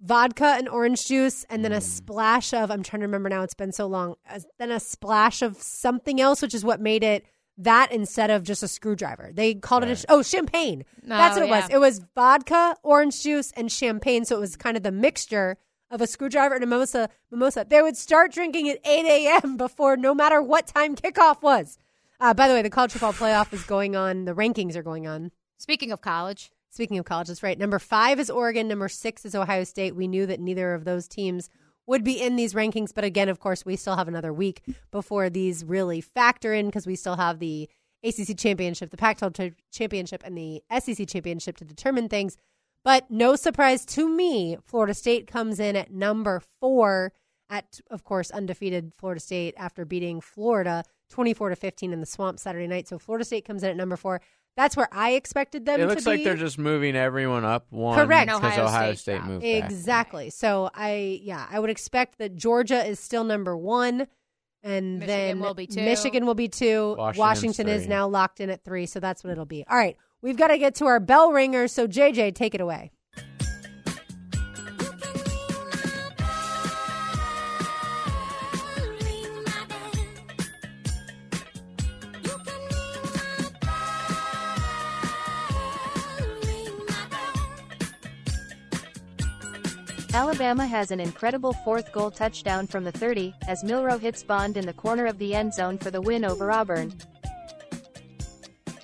vodka 0.00 0.54
and 0.58 0.68
orange 0.68 1.06
juice 1.06 1.44
and 1.50 1.60
Mm. 1.60 1.62
then 1.64 1.72
a 1.72 1.80
splash 1.80 2.54
of, 2.54 2.70
I'm 2.70 2.82
trying 2.82 3.00
to 3.00 3.06
remember 3.06 3.28
now, 3.28 3.42
it's 3.42 3.54
been 3.54 3.72
so 3.72 3.86
long, 3.86 4.14
uh, 4.28 4.40
then 4.58 4.70
a 4.70 4.80
splash 4.80 5.42
of 5.42 5.56
something 5.60 6.20
else, 6.20 6.40
which 6.42 6.54
is 6.54 6.64
what 6.64 6.80
made 6.80 7.04
it 7.04 7.24
that 7.64 7.92
instead 7.92 8.30
of 8.30 8.42
just 8.42 8.62
a 8.62 8.68
screwdriver. 8.68 9.30
They 9.32 9.54
called 9.54 9.84
it, 9.84 10.04
a, 10.04 10.06
oh, 10.10 10.22
champagne. 10.22 10.84
That's 11.02 11.36
what 11.36 11.46
it 11.46 11.50
was. 11.50 11.68
It 11.70 11.78
was 11.78 12.00
vodka, 12.14 12.76
orange 12.82 13.22
juice, 13.22 13.52
and 13.56 13.70
champagne. 13.70 14.24
So 14.24 14.36
it 14.36 14.40
was 14.40 14.56
kind 14.56 14.76
of 14.76 14.82
the 14.82 14.92
mixture 14.92 15.56
of 15.90 16.00
a 16.00 16.06
screwdriver 16.06 16.54
and 16.54 16.64
a 16.64 16.66
mimosa. 16.66 17.08
Mimosa. 17.30 17.66
They 17.68 17.82
would 17.82 17.96
start 17.96 18.32
drinking 18.32 18.68
at 18.68 18.78
8 18.84 19.06
a.m. 19.06 19.56
before 19.56 19.96
no 19.96 20.14
matter 20.14 20.40
what 20.42 20.66
time 20.66 20.96
kickoff 20.96 21.42
was. 21.42 21.78
Uh, 22.20 22.34
by 22.34 22.48
the 22.48 22.54
way, 22.54 22.62
the 22.62 22.70
college 22.70 22.92
football 22.92 23.12
playoff 23.12 23.52
is 23.52 23.62
going 23.64 23.96
on. 23.96 24.24
The 24.24 24.34
rankings 24.34 24.76
are 24.76 24.82
going 24.82 25.06
on. 25.06 25.32
Speaking 25.58 25.92
of 25.92 26.00
college, 26.00 26.50
Speaking 26.72 26.98
of 26.98 27.04
colleges, 27.04 27.42
right? 27.42 27.58
Number 27.58 27.78
five 27.78 28.18
is 28.18 28.30
Oregon. 28.30 28.66
Number 28.66 28.88
six 28.88 29.26
is 29.26 29.34
Ohio 29.34 29.62
State. 29.62 29.94
We 29.94 30.08
knew 30.08 30.24
that 30.24 30.40
neither 30.40 30.72
of 30.72 30.86
those 30.86 31.06
teams 31.06 31.50
would 31.86 32.04
be 32.04 32.20
in 32.20 32.36
these 32.36 32.54
rankings. 32.54 32.92
But 32.94 33.04
again, 33.04 33.28
of 33.28 33.40
course, 33.40 33.64
we 33.64 33.76
still 33.76 33.96
have 33.96 34.08
another 34.08 34.32
week 34.32 34.62
before 34.90 35.30
these 35.30 35.64
really 35.64 36.00
factor 36.00 36.52
in 36.52 36.66
because 36.66 36.86
we 36.86 36.96
still 36.96 37.16
have 37.16 37.38
the 37.38 37.68
ACC 38.04 38.36
championship, 38.36 38.90
the 38.90 38.96
Pac 38.96 39.18
12 39.18 39.34
ch- 39.34 39.54
championship, 39.70 40.22
and 40.24 40.36
the 40.36 40.62
SEC 40.78 41.06
championship 41.08 41.56
to 41.58 41.64
determine 41.64 42.08
things. 42.08 42.36
But 42.84 43.10
no 43.10 43.36
surprise 43.36 43.84
to 43.86 44.08
me, 44.08 44.56
Florida 44.64 44.94
State 44.94 45.26
comes 45.26 45.60
in 45.60 45.76
at 45.76 45.92
number 45.92 46.42
four 46.60 47.12
at, 47.48 47.80
of 47.90 48.02
course, 48.02 48.30
undefeated 48.30 48.92
Florida 48.94 49.20
State 49.20 49.54
after 49.56 49.84
beating 49.84 50.20
Florida 50.20 50.82
24 51.10 51.50
to 51.50 51.56
15 51.56 51.92
in 51.92 52.00
the 52.00 52.06
swamp 52.06 52.40
Saturday 52.40 52.66
night. 52.66 52.88
So 52.88 52.98
Florida 52.98 53.24
State 53.24 53.44
comes 53.44 53.62
in 53.62 53.70
at 53.70 53.76
number 53.76 53.96
four. 53.96 54.20
That's 54.56 54.76
where 54.76 54.88
I 54.92 55.12
expected 55.12 55.64
them 55.64 55.80
It 55.80 55.84
to 55.84 55.88
looks 55.88 56.04
be. 56.04 56.10
like 56.10 56.24
they're 56.24 56.36
just 56.36 56.58
moving 56.58 56.94
everyone 56.94 57.44
up 57.44 57.66
one 57.70 57.96
Correct. 57.98 58.26
because 58.28 58.44
Ohio 58.52 58.64
Ohio 58.66 58.90
State 58.92 58.98
State 58.98 59.12
dropped. 59.16 59.28
moved 59.28 59.42
back. 59.42 59.70
Exactly. 59.70 60.30
So 60.30 60.70
I 60.74 61.20
yeah, 61.22 61.46
I 61.50 61.58
would 61.58 61.70
expect 61.70 62.18
that 62.18 62.36
Georgia 62.36 62.84
is 62.86 63.00
still 63.00 63.24
number 63.24 63.56
one. 63.56 64.06
And 64.64 65.00
Michigan 65.00 65.06
then 65.08 65.40
will 65.40 65.54
be 65.54 65.66
two. 65.66 65.82
Michigan 65.82 66.24
will 66.24 66.34
be 66.36 66.46
two. 66.48 66.94
Washington's 66.96 67.18
Washington 67.18 67.68
is 67.68 67.88
now 67.88 68.06
locked 68.06 68.38
in 68.40 68.48
at 68.48 68.62
three. 68.62 68.86
So 68.86 69.00
that's 69.00 69.24
what 69.24 69.30
it'll 69.32 69.44
be. 69.44 69.64
All 69.68 69.76
right. 69.76 69.96
We've 70.20 70.36
got 70.36 70.48
to 70.48 70.58
get 70.58 70.76
to 70.76 70.84
our 70.86 71.00
bell 71.00 71.32
ringer. 71.32 71.66
So 71.66 71.88
JJ, 71.88 72.36
take 72.36 72.54
it 72.54 72.60
away. 72.60 72.92
Alabama 90.14 90.66
has 90.66 90.90
an 90.90 91.00
incredible 91.00 91.54
fourth 91.54 91.90
goal 91.90 92.10
touchdown 92.10 92.66
from 92.66 92.84
the 92.84 92.92
30, 92.92 93.34
as 93.48 93.64
Milroe 93.64 93.96
hits 93.96 94.22
Bond 94.22 94.58
in 94.58 94.66
the 94.66 94.72
corner 94.74 95.06
of 95.06 95.16
the 95.16 95.34
end 95.34 95.54
zone 95.54 95.78
for 95.78 95.90
the 95.90 96.02
win 96.02 96.22
over 96.22 96.52
Auburn. 96.52 96.92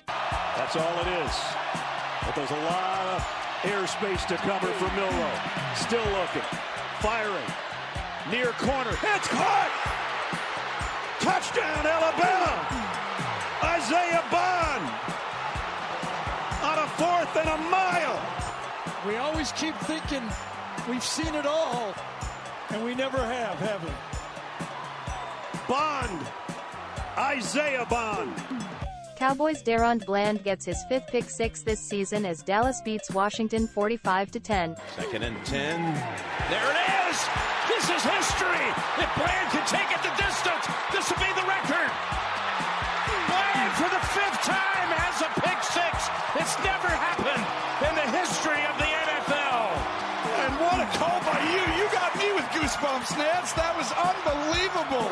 That's 0.07 0.75
all 0.75 1.01
it 1.01 1.07
is. 1.07 1.35
But 2.25 2.33
there's 2.35 2.49
a 2.49 2.63
lot 2.65 3.05
of 3.13 3.21
airspace 3.61 4.25
to 4.25 4.37
cover 4.37 4.73
for 4.73 4.89
Milroe. 4.95 5.39
Still 5.75 6.05
looking. 6.17 6.41
Firing. 6.99 7.45
Near 8.31 8.51
corner. 8.53 8.97
It's 9.03 9.27
caught! 9.27 9.69
Touchdown, 11.19 11.85
Alabama! 11.85 12.57
Isaiah 13.63 14.23
Bond! 14.31 14.89
On 16.63 16.79
a 16.79 16.87
fourth 16.97 17.37
and 17.37 17.49
a 17.49 17.57
mile! 17.69 18.19
We 19.05 19.17
always 19.17 19.51
keep 19.51 19.75
thinking 19.81 20.27
we've 20.87 21.03
seen 21.03 21.33
it 21.35 21.45
all, 21.45 21.93
and 22.69 22.83
we 22.83 22.95
never 22.95 23.17
have, 23.17 23.57
have 23.59 23.83
we? 23.83 23.91
Bond! 25.67 26.27
Isaiah 27.17 27.85
Bond! 27.89 28.33
Cowboys' 29.15 29.61
Daron 29.61 30.05
Bland 30.05 30.43
gets 30.43 30.63
his 30.63 30.81
fifth 30.87 31.07
pick 31.07 31.29
six 31.29 31.61
this 31.61 31.79
season 31.79 32.25
as 32.25 32.41
Dallas 32.41 32.79
beats 32.85 33.11
Washington 33.11 33.67
45 33.67 34.31
to 34.31 34.39
10. 34.39 34.77
Second 34.95 35.23
and 35.23 35.45
10. 35.45 35.81
There 36.49 36.71
it 36.71 36.77
is! 37.09 37.17
This 37.67 37.83
is 37.89 38.03
history! 38.03 38.65
If 38.97 39.09
Bland 39.19 39.51
can 39.51 39.67
take 39.67 39.91
it 39.91 40.01
the 40.01 40.15
distance, 40.15 40.65
this 40.93 41.09
will 41.09 41.19
be 41.19 41.33
the 41.35 41.47
record! 41.47 41.88
Goosebumps, 53.09 53.17
Nance. 53.17 53.53
That 53.53 53.77
was 53.77 53.91
unbelievable. 53.91 55.11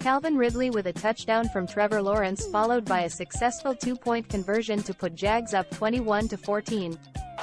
Calvin 0.00 0.36
Ridley 0.36 0.70
with 0.70 0.86
a 0.86 0.92
touchdown 0.92 1.48
from 1.48 1.66
Trevor 1.66 2.02
Lawrence 2.02 2.46
followed 2.48 2.84
by 2.84 3.02
a 3.02 3.10
successful 3.10 3.74
two-point 3.74 4.28
conversion 4.28 4.82
to 4.82 4.92
put 4.92 5.14
Jags 5.14 5.54
up 5.54 5.70
21 5.70 6.28
to 6.28 6.36
14. 6.36 6.98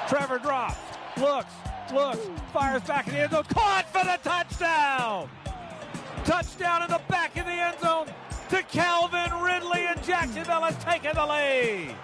Trevor 0.07 0.37
drops, 0.37 0.77
looks, 1.17 1.53
looks, 1.91 2.19
fires 2.53 2.83
back 2.83 3.07
in 3.07 3.13
the 3.13 3.19
end 3.21 3.31
zone, 3.31 3.43
caught 3.45 3.85
for 3.91 4.03
the 4.03 4.19
touchdown! 4.23 5.29
Touchdown 6.23 6.83
in 6.83 6.89
the 6.89 7.01
back 7.07 7.35
of 7.35 7.45
the 7.45 7.51
end 7.51 7.79
zone 7.79 8.07
to 8.49 8.61
Calvin 8.63 9.41
Ridley, 9.41 9.87
and 9.87 10.03
Jacksonville 10.03 10.61
has 10.61 10.77
taken 10.83 11.15
the 11.15 11.25
lead. 11.25 11.95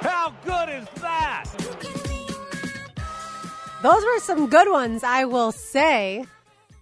How 0.00 0.34
good 0.44 0.68
is 0.68 0.88
that? 1.00 1.44
Those 3.82 4.04
were 4.04 4.18
some 4.20 4.48
good 4.48 4.70
ones, 4.70 5.02
I 5.02 5.24
will 5.24 5.52
say. 5.52 6.26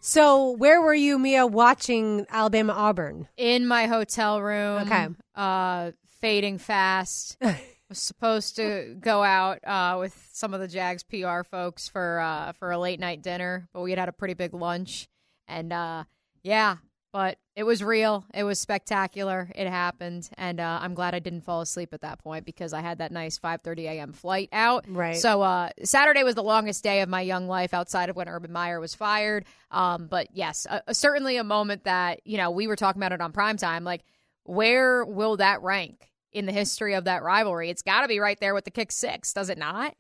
So 0.04 0.50
where 0.50 0.82
were 0.82 0.94
you, 0.94 1.16
Mia, 1.16 1.46
watching 1.46 2.26
Alabama 2.28 2.72
Auburn? 2.72 3.28
in 3.36 3.66
my 3.66 3.86
hotel 3.86 4.42
room. 4.42 4.82
Okay. 4.82 5.08
Uh, 5.34 5.92
fading 6.20 6.58
fast. 6.58 7.38
was 7.92 7.98
supposed 7.98 8.56
to 8.56 8.96
go 8.98 9.22
out 9.22 9.58
uh, 9.66 9.98
with 9.98 10.30
some 10.32 10.54
of 10.54 10.60
the 10.60 10.68
Jags 10.68 11.02
PR 11.02 11.42
folks 11.42 11.88
for 11.88 12.20
uh, 12.20 12.52
for 12.52 12.70
a 12.70 12.78
late 12.78 12.98
night 12.98 13.20
dinner, 13.22 13.68
but 13.74 13.82
we 13.82 13.90
had 13.90 13.98
had 13.98 14.08
a 14.08 14.12
pretty 14.12 14.32
big 14.32 14.54
lunch, 14.54 15.08
and 15.46 15.74
uh, 15.74 16.04
yeah, 16.42 16.76
but 17.12 17.36
it 17.54 17.64
was 17.64 17.82
real. 17.82 18.24
It 18.32 18.44
was 18.44 18.58
spectacular. 18.58 19.50
It 19.54 19.68
happened, 19.68 20.28
and 20.38 20.58
uh, 20.58 20.78
I'm 20.80 20.94
glad 20.94 21.14
I 21.14 21.18
didn't 21.18 21.42
fall 21.42 21.60
asleep 21.60 21.92
at 21.92 22.00
that 22.00 22.18
point 22.18 22.46
because 22.46 22.72
I 22.72 22.80
had 22.80 22.98
that 22.98 23.12
nice 23.12 23.38
5:30 23.38 23.84
a.m. 23.84 24.12
flight 24.12 24.48
out. 24.52 24.86
Right. 24.88 25.16
So 25.16 25.42
uh, 25.42 25.68
Saturday 25.82 26.22
was 26.22 26.34
the 26.34 26.42
longest 26.42 26.82
day 26.82 27.02
of 27.02 27.08
my 27.08 27.20
young 27.20 27.48
life 27.48 27.74
outside 27.74 28.08
of 28.08 28.16
when 28.16 28.28
Urban 28.28 28.52
Meyer 28.52 28.80
was 28.80 28.94
fired. 28.94 29.44
Um, 29.70 30.06
but 30.06 30.28
yes, 30.32 30.66
uh, 30.68 30.80
certainly 30.92 31.36
a 31.36 31.44
moment 31.44 31.84
that 31.84 32.20
you 32.24 32.38
know 32.38 32.50
we 32.50 32.66
were 32.66 32.76
talking 32.76 33.00
about 33.00 33.12
it 33.12 33.20
on 33.20 33.32
primetime. 33.32 33.84
Like, 33.84 34.02
where 34.44 35.04
will 35.04 35.36
that 35.36 35.62
rank 35.62 36.10
in 36.32 36.46
the 36.46 36.52
history 36.52 36.94
of 36.94 37.04
that 37.04 37.22
rivalry? 37.22 37.68
It's 37.68 37.82
got 37.82 38.00
to 38.00 38.08
be 38.08 38.18
right 38.18 38.40
there 38.40 38.54
with 38.54 38.64
the 38.64 38.70
kick 38.70 38.90
six, 38.90 39.34
does 39.34 39.50
it 39.50 39.58
not? 39.58 39.94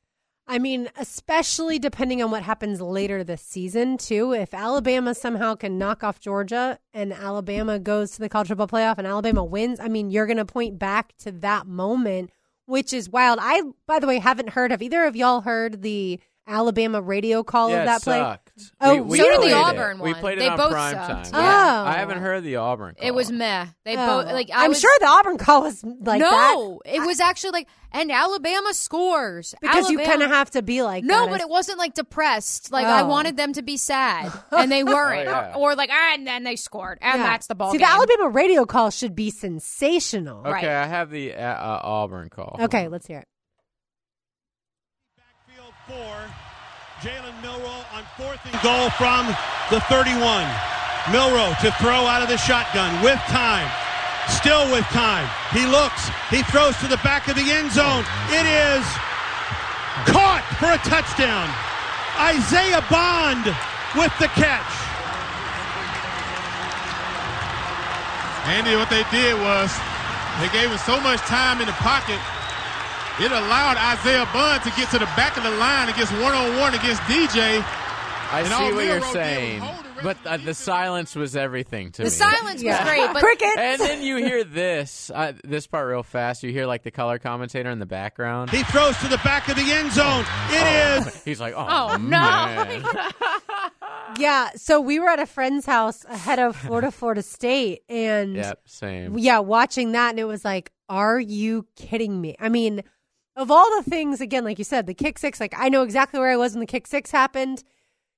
I 0.46 0.58
mean, 0.58 0.90
especially 0.96 1.78
depending 1.78 2.22
on 2.22 2.30
what 2.30 2.42
happens 2.42 2.80
later 2.80 3.22
this 3.22 3.42
season, 3.42 3.96
too. 3.96 4.32
If 4.32 4.52
Alabama 4.52 5.14
somehow 5.14 5.54
can 5.54 5.78
knock 5.78 6.02
off 6.02 6.20
Georgia 6.20 6.78
and 6.92 7.12
Alabama 7.12 7.78
goes 7.78 8.10
to 8.12 8.20
the 8.20 8.28
college 8.28 8.48
football 8.48 8.66
playoff 8.66 8.98
and 8.98 9.06
Alabama 9.06 9.44
wins, 9.44 9.78
I 9.80 9.88
mean, 9.88 10.10
you're 10.10 10.26
going 10.26 10.36
to 10.38 10.44
point 10.44 10.78
back 10.78 11.16
to 11.18 11.32
that 11.32 11.66
moment, 11.66 12.30
which 12.66 12.92
is 12.92 13.08
wild. 13.08 13.38
I, 13.40 13.62
by 13.86 14.00
the 14.00 14.06
way, 14.06 14.18
haven't 14.18 14.50
heard. 14.50 14.72
Have 14.72 14.82
either 14.82 15.04
of 15.04 15.16
y'all 15.16 15.42
heard 15.42 15.82
the 15.82 16.20
Alabama 16.46 17.00
radio 17.00 17.42
call 17.44 17.70
yeah, 17.70 17.80
of 17.80 17.84
that 17.86 18.00
it 18.00 18.04
play? 18.04 18.18
sucked. 18.18 18.52
Oh, 18.80 18.94
we, 18.96 19.00
we 19.02 19.18
so 19.18 19.24
did 19.24 19.32
the 19.34 19.38
played 19.38 19.50
it. 19.52 19.54
Auburn 19.54 19.98
We 20.00 20.12
one. 20.12 20.20
played 20.20 20.38
it 20.38 20.40
They 20.40 20.48
on 20.48 20.56
both 20.56 20.72
prime 20.72 20.94
sucked. 20.94 21.30
time. 21.32 21.34
Oh. 21.34 21.88
I 21.88 21.92
haven't 21.94 22.18
heard 22.18 22.42
the 22.44 22.56
Auburn. 22.56 22.94
Call. 22.96 23.06
It 23.08 23.14
was 23.14 23.30
meh. 23.32 23.66
They 23.84 23.96
Oh. 23.96 24.06
both 24.22 24.26
like 24.32 24.50
I 24.52 24.64
I'm 24.64 24.70
was, 24.70 24.80
sure 24.80 24.90
the 25.00 25.06
Auburn 25.06 25.38
call 25.38 25.62
was 25.62 25.82
like 25.84 26.20
that 26.20 26.54
no, 26.54 26.80
it 26.84 27.00
was 27.00 27.20
actually 27.20 27.50
like 27.52 27.68
and 27.92 28.10
Alabama 28.10 28.74
scores 28.74 29.54
because 29.60 29.88
you 29.90 29.98
kind 29.98 30.22
of 30.22 30.30
have 30.30 30.50
to 30.52 30.62
be 30.62 30.82
like 30.82 31.04
No, 31.04 31.24
that. 31.26 31.30
but 31.30 31.40
it 31.40 31.48
wasn't 31.48 31.78
like 31.78 31.94
depressed. 31.94 32.72
Like 32.72 32.86
I 32.86 33.02
Oh. 33.02 33.06
wanted 33.06 33.36
them 33.36 33.52
to 33.54 33.62
be 33.62 33.76
sad, 33.76 34.32
and 34.50 34.70
they 34.72 34.82
weren't. 34.84 35.28
Oh, 35.28 35.30
yeah. 35.30 35.52
or, 35.54 35.72
or 35.72 35.74
like, 35.76 35.90
ah, 35.92 36.14
and 36.14 36.26
then 36.26 36.42
they 36.44 36.56
scored, 36.56 36.98
and 37.00 37.20
Yeah. 37.20 37.26
that's 37.26 37.46
the 37.46 37.54
ball 37.54 37.70
See, 37.72 37.78
game. 37.78 37.86
the 37.86 37.92
Alabama 37.92 38.28
radio 38.30 38.64
call 38.64 38.90
should 38.90 39.14
be 39.14 39.30
sensational. 39.30 40.40
Okay, 40.40 40.50
Right. 40.50 40.64
I 40.64 40.86
have 40.86 41.10
the 41.10 41.34
uh, 41.34 41.38
uh, 41.40 41.80
Auburn 41.84 42.28
call. 42.30 42.56
Okay, 42.60 42.88
let's 42.88 43.06
hear 43.06 43.20
it. 43.20 43.28
Four. 45.92 46.24
Jalen 47.04 47.36
Milroe 47.44 47.84
on 47.92 48.00
fourth 48.16 48.40
and 48.48 48.56
goal 48.64 48.88
from 48.96 49.28
the 49.68 49.76
31. 49.92 50.16
Milrow 51.12 51.52
to 51.60 51.68
throw 51.76 52.08
out 52.08 52.22
of 52.22 52.32
the 52.32 52.38
shotgun 52.38 52.88
with 53.04 53.20
time. 53.28 53.68
Still 54.32 54.64
with 54.72 54.88
time. 54.88 55.28
He 55.52 55.66
looks. 55.68 56.08
He 56.32 56.40
throws 56.48 56.78
to 56.80 56.88
the 56.88 56.96
back 57.04 57.28
of 57.28 57.36
the 57.36 57.44
end 57.44 57.72
zone. 57.76 58.08
It 58.32 58.48
is 58.48 58.80
caught 60.08 60.40
for 60.56 60.72
a 60.72 60.80
touchdown. 60.88 61.52
Isaiah 62.16 62.80
Bond 62.88 63.44
with 63.92 64.16
the 64.16 64.32
catch. 64.32 64.72
Andy, 68.48 68.80
what 68.80 68.88
they 68.88 69.04
did 69.12 69.36
was 69.44 69.68
they 70.40 70.48
gave 70.56 70.72
him 70.72 70.80
so 70.88 70.96
much 71.04 71.20
time 71.28 71.60
in 71.60 71.66
the 71.66 71.76
pocket, 71.84 72.16
it 73.22 73.30
allowed 73.32 73.76
Isaiah 73.76 74.28
Bond 74.32 74.62
to 74.64 74.70
get 74.76 74.90
to 74.90 74.98
the 74.98 75.06
back 75.16 75.36
of 75.36 75.42
the 75.44 75.50
line 75.52 75.88
against 75.88 76.12
one 76.14 76.34
on 76.34 76.58
one 76.58 76.74
against 76.74 77.00
DJ. 77.02 77.64
I 78.34 78.38
And 78.40 78.48
see 78.48 78.54
all 78.54 78.62
what 78.74 78.84
you're 78.84 78.94
Milroe 78.94 78.94
did 78.94 79.00
was 79.02 79.12
saying, 79.12 79.60
hold 79.60 79.76
the 79.84 79.88
rest 79.90 80.02
but 80.02 80.22
the 80.24 80.30
uh, 80.32 80.36
the 80.38 80.54
silence 80.54 81.14
was 81.14 81.36
everything 81.36 81.92
to 81.92 81.98
the 81.98 82.04
me. 82.04 82.08
The 82.08 82.14
silence 82.16 82.62
Yeah. 82.62 82.78
was 82.82 82.88
great, 82.90 83.12
but 83.12 83.22
Cricket. 83.22 83.58
and 83.58 83.80
then 83.80 84.02
you 84.02 84.16
hear 84.16 84.42
this, 84.42 85.10
uh, 85.14 85.34
this 85.44 85.66
part 85.66 85.86
real 85.86 86.02
fast. 86.02 86.42
You 86.42 86.50
hear 86.50 86.64
like 86.66 86.82
the 86.82 86.90
color 86.90 87.18
commentator 87.18 87.68
in 87.70 87.78
the 87.78 87.84
background. 87.86 88.50
He 88.50 88.62
throws 88.64 88.96
to 88.98 89.08
the 89.08 89.18
back 89.18 89.48
of 89.48 89.56
the 89.56 89.70
end 89.70 89.92
zone. 89.92 90.24
It 90.50 91.06
is 91.06 91.22
He's 91.24 91.40
like, 91.40 91.52
oh, 91.54 91.66
Oh, 91.68 91.96
no. 91.98 92.82
Yeah, 94.18 94.50
so 94.56 94.80
we 94.80 94.98
were 94.98 95.08
at 95.08 95.20
a 95.20 95.26
friend's 95.26 95.64
house 95.64 96.04
ahead 96.06 96.38
of 96.38 96.54
Florida, 96.56 96.90
Florida 96.90 97.22
State, 97.22 97.82
and 97.88 98.34
yep, 98.36 98.60
same. 98.66 99.16
yeah, 99.16 99.38
watching 99.38 99.92
that, 99.92 100.10
and 100.10 100.18
it 100.18 100.24
was 100.24 100.44
like, 100.44 100.70
are 100.88 101.18
you 101.18 101.66
kidding 101.76 102.20
me? 102.20 102.34
I 102.38 102.48
mean, 102.50 102.82
of 103.36 103.50
all 103.50 103.68
the 103.82 103.88
things, 103.88 104.20
again, 104.20 104.44
like 104.44 104.58
you 104.58 104.64
said, 104.64 104.86
the 104.86 104.94
kick 104.94 105.18
six, 105.18 105.40
like 105.40 105.54
I 105.56 105.68
know 105.68 105.82
exactly 105.82 106.20
where 106.20 106.30
I 106.30 106.36
was 106.36 106.52
when 106.52 106.60
the 106.60 106.66
kick 106.66 106.86
six 106.86 107.10
happened 107.10 107.64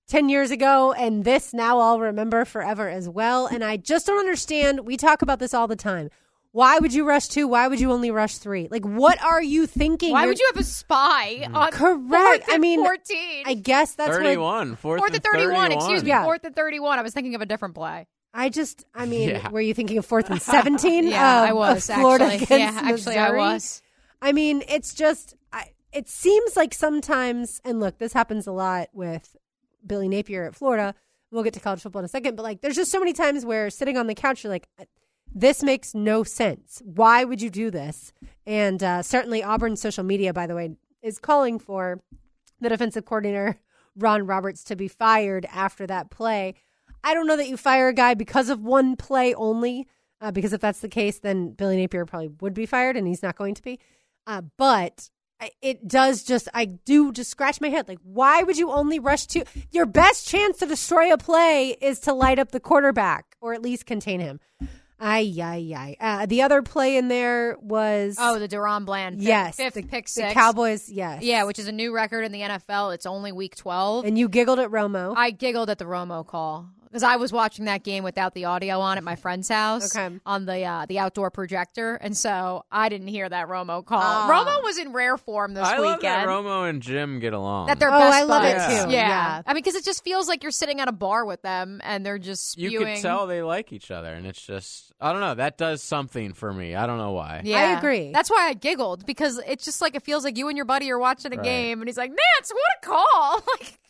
10 0.08 0.28
years 0.28 0.50
ago, 0.50 0.92
and 0.92 1.24
this 1.24 1.54
now 1.54 1.78
I'll 1.78 2.00
remember 2.00 2.44
forever 2.44 2.88
as 2.88 3.08
well. 3.08 3.46
And 3.46 3.64
I 3.64 3.76
just 3.76 4.06
don't 4.06 4.18
understand. 4.18 4.80
We 4.86 4.96
talk 4.96 5.22
about 5.22 5.38
this 5.38 5.54
all 5.54 5.66
the 5.66 5.76
time. 5.76 6.10
Why 6.52 6.78
would 6.78 6.94
you 6.94 7.04
rush 7.04 7.26
two? 7.28 7.48
Why 7.48 7.66
would 7.66 7.80
you 7.80 7.90
only 7.90 8.12
rush 8.12 8.36
three? 8.38 8.68
Like, 8.70 8.84
what 8.84 9.20
are 9.24 9.42
you 9.42 9.66
thinking? 9.66 10.12
why 10.12 10.20
You're- 10.20 10.30
would 10.32 10.38
you 10.38 10.50
have 10.54 10.60
a 10.60 10.64
spy 10.64 11.48
on 11.52 11.72
Correct. 11.72 12.44
fourth 12.44 12.54
I 12.54 12.58
mean, 12.58 12.80
fourteen? 12.84 13.42
I 13.44 13.54
guess 13.54 13.94
that's 13.96 14.10
what 14.10 14.18
31, 14.22 14.76
fourth, 14.76 15.00
fourth 15.00 15.08
and 15.14 15.14
and 15.16 15.24
thirty-one. 15.24 15.72
Excuse 15.72 16.02
me, 16.04 16.10
Yeah. 16.10 16.22
fourth 16.22 16.44
and 16.44 16.54
thirty-one. 16.54 16.96
I 16.98 17.02
was 17.02 17.12
thinking 17.12 17.34
of 17.34 17.40
a 17.40 17.46
different 17.46 17.74
play. 17.74 18.06
I 18.32 18.50
just, 18.50 18.84
I 18.94 19.06
mean, 19.06 19.30
Yeah. 19.30 19.48
were 19.48 19.60
you 19.60 19.74
thinking 19.74 19.98
of 19.98 20.06
fourth 20.06 20.30
and 20.30 20.40
17? 20.42 21.08
Yeah, 21.08 21.42
Um, 21.42 21.48
I 21.48 21.52
was 21.54 21.88
of 21.90 21.96
Florida 21.96 22.24
actually. 22.26 22.44
against 22.44 22.50
Yeah, 22.84 22.88
actually, 22.92 23.16
I 23.18 23.22
Missouri? 23.22 23.38
was. 23.38 23.82
I 24.24 24.32
mean, 24.32 24.62
it's 24.68 24.94
just, 24.94 25.36
I, 25.52 25.66
it 25.92 26.08
seems 26.08 26.56
like 26.56 26.72
sometimes, 26.72 27.60
and 27.62 27.78
look, 27.78 27.98
this 27.98 28.14
happens 28.14 28.46
a 28.46 28.52
lot 28.52 28.88
with 28.94 29.36
Billy 29.86 30.08
Napier 30.08 30.44
at 30.44 30.54
Florida. 30.54 30.94
We'll 31.30 31.42
get 31.42 31.52
to 31.52 31.60
college 31.60 31.82
football 31.82 32.00
in 32.00 32.06
a 32.06 32.08
second, 32.08 32.34
but 32.34 32.42
like, 32.42 32.62
there's 32.62 32.76
just 32.76 32.90
so 32.90 32.98
many 32.98 33.12
times 33.12 33.44
where 33.44 33.68
sitting 33.68 33.98
on 33.98 34.06
the 34.06 34.14
couch, 34.14 34.42
you're 34.42 34.50
like, 34.50 34.66
this 35.34 35.62
makes 35.62 35.94
no 35.94 36.24
sense. 36.24 36.80
Why 36.86 37.24
would 37.24 37.42
you 37.42 37.50
do 37.50 37.70
this? 37.70 38.14
And 38.46 38.82
uh, 38.82 39.02
certainly, 39.02 39.42
Auburn's 39.42 39.82
social 39.82 40.04
media, 40.04 40.32
by 40.32 40.46
the 40.46 40.54
way, 40.54 40.76
is 41.02 41.18
calling 41.18 41.58
for 41.58 42.00
the 42.62 42.70
defensive 42.70 43.04
coordinator, 43.04 43.58
Ron 43.94 44.26
Roberts, 44.26 44.64
to 44.64 44.76
be 44.76 44.88
fired 44.88 45.46
after 45.52 45.86
that 45.86 46.10
play. 46.10 46.54
I 47.02 47.12
don't 47.12 47.26
know 47.26 47.36
that 47.36 47.48
you 47.48 47.58
fire 47.58 47.88
a 47.88 47.92
guy 47.92 48.14
because 48.14 48.48
of 48.48 48.62
one 48.62 48.96
play 48.96 49.34
only, 49.34 49.86
uh, 50.22 50.30
because 50.30 50.54
if 50.54 50.62
that's 50.62 50.80
the 50.80 50.88
case, 50.88 51.18
then 51.18 51.50
Billy 51.50 51.76
Napier 51.76 52.06
probably 52.06 52.28
would 52.40 52.54
be 52.54 52.64
fired, 52.64 52.96
and 52.96 53.06
he's 53.06 53.22
not 53.22 53.36
going 53.36 53.54
to 53.54 53.62
be. 53.62 53.78
Uh, 54.26 54.42
but 54.56 55.10
it 55.60 55.86
does 55.86 56.22
just, 56.22 56.48
I 56.54 56.64
do 56.64 57.12
just 57.12 57.30
scratch 57.30 57.60
my 57.60 57.68
head. 57.68 57.88
Like, 57.88 57.98
why 58.02 58.42
would 58.42 58.56
you 58.56 58.70
only 58.70 58.98
rush 58.98 59.26
to 59.28 59.44
your 59.70 59.86
best 59.86 60.26
chance 60.26 60.58
to 60.58 60.66
destroy 60.66 61.12
a 61.12 61.18
play 61.18 61.76
is 61.80 62.00
to 62.00 62.12
light 62.14 62.38
up 62.38 62.50
the 62.52 62.60
quarterback 62.60 63.36
or 63.40 63.52
at 63.52 63.60
least 63.62 63.84
contain 63.86 64.20
him? 64.20 64.40
Ay, 65.00 65.34
ay, 65.42 65.74
ay. 65.76 65.96
Uh, 66.00 66.24
the 66.26 66.40
other 66.42 66.62
play 66.62 66.96
in 66.96 67.08
there 67.08 67.58
was 67.60 68.16
Oh, 68.18 68.38
the 68.38 68.48
DaRon 68.48 68.86
Bland. 68.86 69.16
Fifth, 69.16 69.26
yes, 69.26 69.56
fifth 69.56 69.74
the, 69.74 69.82
pick 69.82 70.08
the. 70.08 70.30
Cowboys. 70.32 70.88
Yes, 70.88 71.22
Yeah, 71.22 71.44
which 71.44 71.58
is 71.58 71.66
a 71.68 71.72
new 71.72 71.92
record 71.92 72.22
in 72.24 72.32
the 72.32 72.40
NFL. 72.40 72.94
It's 72.94 73.04
only 73.04 73.32
week 73.32 73.56
twelve. 73.56 74.04
and 74.06 74.16
you 74.16 74.28
giggled 74.28 74.60
at 74.60 74.70
Romo. 74.70 75.12
I 75.16 75.32
giggled 75.32 75.68
at 75.68 75.78
the 75.78 75.84
Romo 75.84 76.24
call 76.24 76.68
because 76.94 77.02
I 77.02 77.16
was 77.16 77.32
watching 77.32 77.64
that 77.64 77.82
game 77.82 78.04
without 78.04 78.34
the 78.34 78.44
audio 78.44 78.78
on 78.78 78.98
at 78.98 79.02
my 79.02 79.16
friend's 79.16 79.48
house 79.48 79.96
Okay. 79.96 80.16
on 80.24 80.46
the 80.46 80.62
uh, 80.62 80.86
the 80.86 81.00
outdoor 81.00 81.32
projector, 81.32 81.96
and 81.96 82.16
so 82.16 82.64
I 82.70 82.88
didn't 82.88 83.08
hear 83.08 83.28
that 83.28 83.48
Romo 83.48 83.84
call. 83.84 84.00
Ah. 84.00 84.28
Romo 84.30 84.62
was 84.62 84.78
in 84.78 84.92
rare 84.92 85.16
form 85.18 85.54
this 85.54 85.64
I 85.66 85.78
love 85.78 85.98
weekend. 85.98 86.14
that 86.22 86.28
Romo 86.28 86.70
and 86.70 86.80
Jim 86.80 87.18
get 87.18 87.32
along. 87.32 87.66
That 87.66 87.80
they're 87.80 87.92
Oh, 87.92 87.98
best 87.98 88.14
I 88.16 88.22
love 88.22 88.44
it 88.44 88.54
too. 88.84 88.92
Yeah. 88.92 89.08
Yeah. 89.08 89.42
I 89.44 89.54
mean, 89.54 89.62
because 89.64 89.74
it 89.74 89.84
just 89.84 90.04
feels 90.04 90.28
like 90.28 90.44
you're 90.44 90.52
sitting 90.52 90.80
at 90.80 90.86
a 90.86 90.92
bar 90.92 91.24
with 91.24 91.42
them 91.42 91.80
and 91.82 92.06
they're 92.06 92.18
just 92.18 92.56
you 92.56 92.68
spewing. 92.70 92.94
could 92.94 93.02
tell 93.02 93.26
they 93.26 93.42
like 93.42 93.72
each 93.72 93.90
other, 93.90 94.14
and 94.14 94.24
it's 94.24 94.40
just 94.40 94.92
I 95.00 95.10
don't 95.10 95.20
know. 95.20 95.34
That 95.34 95.58
does 95.58 95.82
something 95.82 96.32
for 96.32 96.52
me. 96.52 96.76
I 96.76 96.86
don't 96.86 96.98
know 96.98 97.10
why. 97.12 97.40
Yeah. 97.44 97.58
I 97.58 97.78
agree. 97.78 98.12
That's 98.12 98.30
why 98.30 98.46
I 98.48 98.54
giggled 98.54 99.04
because 99.04 99.40
it's 99.48 99.64
just 99.64 99.80
like 99.82 99.96
it 99.96 100.02
feels 100.04 100.22
like 100.22 100.38
you 100.38 100.46
and 100.48 100.56
your 100.56 100.64
buddy 100.64 100.90
are 100.92 100.98
watching 100.98 101.32
a 101.32 101.36
Right. 101.36 101.44
game, 101.44 101.80
and 101.80 101.88
he's 101.88 101.96
like, 101.98 102.10
"Nance, 102.10 102.52
what 102.52 102.62
a 102.82 102.86
call!" 102.86 103.42
like, 103.60 103.80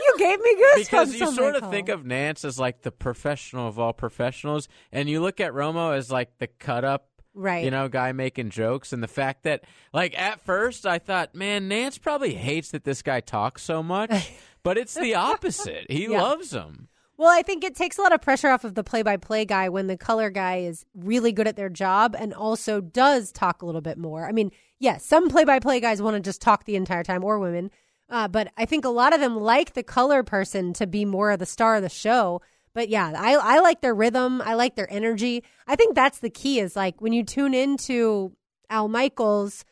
you 0.00 0.14
gave 0.18 0.40
me 0.40 0.54
goosebumps. 0.56 0.78
because 0.78 1.14
you 1.20 1.32
sort 1.32 1.54
of 1.54 1.62
call. 1.62 1.70
think 1.70 1.88
of 1.88 2.04
Nance 2.06 2.44
as 2.44 2.58
like 2.58 2.82
the 2.82 2.90
professional 2.92 3.68
of 3.68 3.78
all 3.78 3.92
professionals, 3.92 4.68
and 4.92 5.08
you 5.08 5.20
look 5.20 5.40
at 5.40 5.52
Romo 5.52 5.96
as 5.96 6.10
like 6.10 6.38
the 6.38 6.46
cut 6.46 6.84
up, 6.84 7.08
Right. 7.38 7.64
You 7.66 7.70
know, 7.70 7.86
guy 7.88 8.12
making 8.12 8.48
jokes, 8.48 8.94
and 8.94 9.02
the 9.02 9.08
fact 9.08 9.42
that 9.42 9.64
like 9.92 10.18
at 10.18 10.40
first 10.46 10.86
I 10.86 10.98
thought, 10.98 11.34
man, 11.34 11.68
Nance 11.68 11.98
probably 11.98 12.32
hates 12.34 12.70
that 12.70 12.84
this 12.84 13.02
guy 13.02 13.20
talks 13.20 13.62
so 13.62 13.82
much, 13.82 14.32
but 14.62 14.78
it's 14.78 14.94
the 14.94 15.14
opposite. 15.16 15.86
He 15.90 16.06
Yeah. 16.06 16.22
loves 16.22 16.52
him. 16.52 16.88
Well, 17.18 17.28
I 17.30 17.42
think 17.42 17.62
it 17.64 17.74
takes 17.74 17.98
a 17.98 18.02
lot 18.02 18.12
of 18.12 18.22
pressure 18.22 18.48
off 18.48 18.64
of 18.64 18.74
the 18.74 18.82
play 18.84 19.02
by 19.02 19.16
play 19.18 19.44
guy 19.44 19.68
when 19.68 19.86
the 19.86 19.96
color 19.98 20.28
guy 20.30 20.56
is 20.60 20.84
really 20.94 21.32
good 21.32 21.46
at 21.48 21.56
their 21.56 21.68
job 21.70 22.14
and 22.18 22.32
also 22.32 22.80
does 22.80 23.32
talk 23.32 23.60
a 23.62 23.66
little 23.66 23.80
bit 23.82 23.96
more. 23.98 24.26
I 24.26 24.32
mean, 24.32 24.50
yes, 24.78 25.04
some 25.04 25.28
play 25.28 25.44
by 25.44 25.58
play 25.58 25.78
guys 25.80 26.00
want 26.00 26.14
to 26.16 26.20
just 26.20 26.40
talk 26.42 26.64
the 26.64 26.76
entire 26.76 27.02
time 27.02 27.22
or 27.24 27.38
women. 27.38 27.70
Uh, 28.08 28.28
but 28.28 28.52
I 28.56 28.64
think 28.66 28.84
a 28.84 28.90
lot 28.90 29.14
of 29.14 29.20
them 29.20 29.36
like 29.36 29.74
the 29.74 29.82
color 29.82 30.22
person 30.22 30.72
to 30.74 30.86
be 30.86 31.04
more 31.04 31.30
of 31.32 31.38
the 31.38 31.46
star 31.46 31.76
of 31.76 31.82
the 31.82 31.88
show. 31.88 32.40
But 32.72 32.88
yeah, 32.88 33.12
I, 33.16 33.34
I 33.34 33.60
like 33.60 33.80
their 33.80 33.94
rhythm. 33.94 34.40
I 34.42 34.54
like 34.54 34.76
their 34.76 34.92
energy. 34.92 35.42
I 35.66 35.76
think 35.76 35.94
that's 35.94 36.18
the 36.18 36.30
key 36.30 36.60
is 36.60 36.76
like 36.76 37.00
when 37.00 37.12
you 37.12 37.24
tune 37.24 37.54
into 37.54 38.32
Al 38.70 38.88
Michaels, 38.88 39.64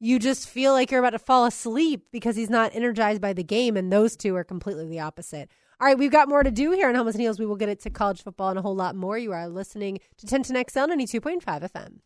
you 0.00 0.18
just 0.18 0.48
feel 0.48 0.72
like 0.72 0.90
you're 0.90 1.00
about 1.00 1.10
to 1.10 1.18
fall 1.18 1.46
asleep 1.46 2.06
because 2.10 2.34
he's 2.34 2.50
not 2.50 2.74
energized 2.74 3.20
by 3.20 3.32
the 3.32 3.44
game. 3.44 3.76
And 3.76 3.92
those 3.92 4.16
two 4.16 4.34
are 4.36 4.44
completely 4.44 4.88
the 4.88 5.00
opposite. 5.00 5.50
All 5.78 5.86
right, 5.86 5.98
we've 5.98 6.10
got 6.10 6.28
more 6.28 6.42
to 6.42 6.50
do 6.50 6.70
here 6.72 6.88
on 6.88 6.94
Helmets 6.94 7.16
and 7.16 7.20
Heels. 7.20 7.38
We 7.38 7.44
will 7.44 7.56
get 7.56 7.68
it 7.68 7.80
to 7.80 7.90
college 7.90 8.22
football 8.22 8.48
and 8.48 8.58
a 8.58 8.62
whole 8.62 8.74
lot 8.74 8.96
more. 8.96 9.18
You 9.18 9.32
are 9.32 9.48
listening 9.48 10.00
to 10.16 10.26
10 10.26 10.44
to 10.44 10.52
XL 10.52 10.80
92.5 10.80 11.42
FM. 11.44 11.98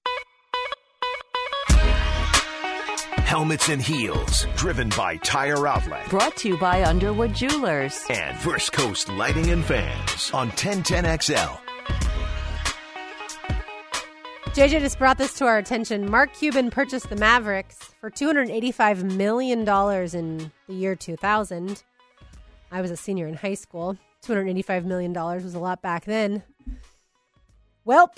Helmets 3.31 3.69
and 3.69 3.81
Heels, 3.81 4.45
driven 4.57 4.89
by 4.89 5.17
Tire 5.19 5.65
Outlet 5.65 6.11
Brought 6.11 6.37
to 6.39 6.49
you 6.49 6.59
by 6.59 6.83
Underwood 6.83 7.33
Jewelers. 7.33 8.05
and 8.11 8.37
First 8.37 8.73
Coast 8.73 9.09
Lighting 9.09 9.51
and 9.51 9.65
Fans 9.65 10.33
on 10.33 10.51
1010XL. 10.51 11.61
JJ 14.47 14.81
just 14.81 14.99
brought 14.99 15.17
this 15.17 15.33
to 15.35 15.45
our 15.45 15.59
attention. 15.59 16.11
Mark 16.11 16.35
Cuban 16.35 16.73
purchased 16.73 17.09
the 17.09 17.15
Mavericks 17.15 17.79
for 18.01 18.11
$285 18.11 19.05
million 19.15 19.61
in 19.61 20.53
the 20.67 20.75
year 20.75 20.97
2000. 20.97 21.85
I 22.73 22.81
was 22.81 22.91
a 22.91 22.97
senior 22.97 23.29
in 23.29 23.35
high 23.35 23.55
school. 23.55 23.97
$285 24.27 24.85
million 24.87 25.13
was 25.13 25.55
a 25.55 25.61
lot 25.61 25.83
back 25.83 26.05
then. 26.05 26.43
Welp, 27.87 28.17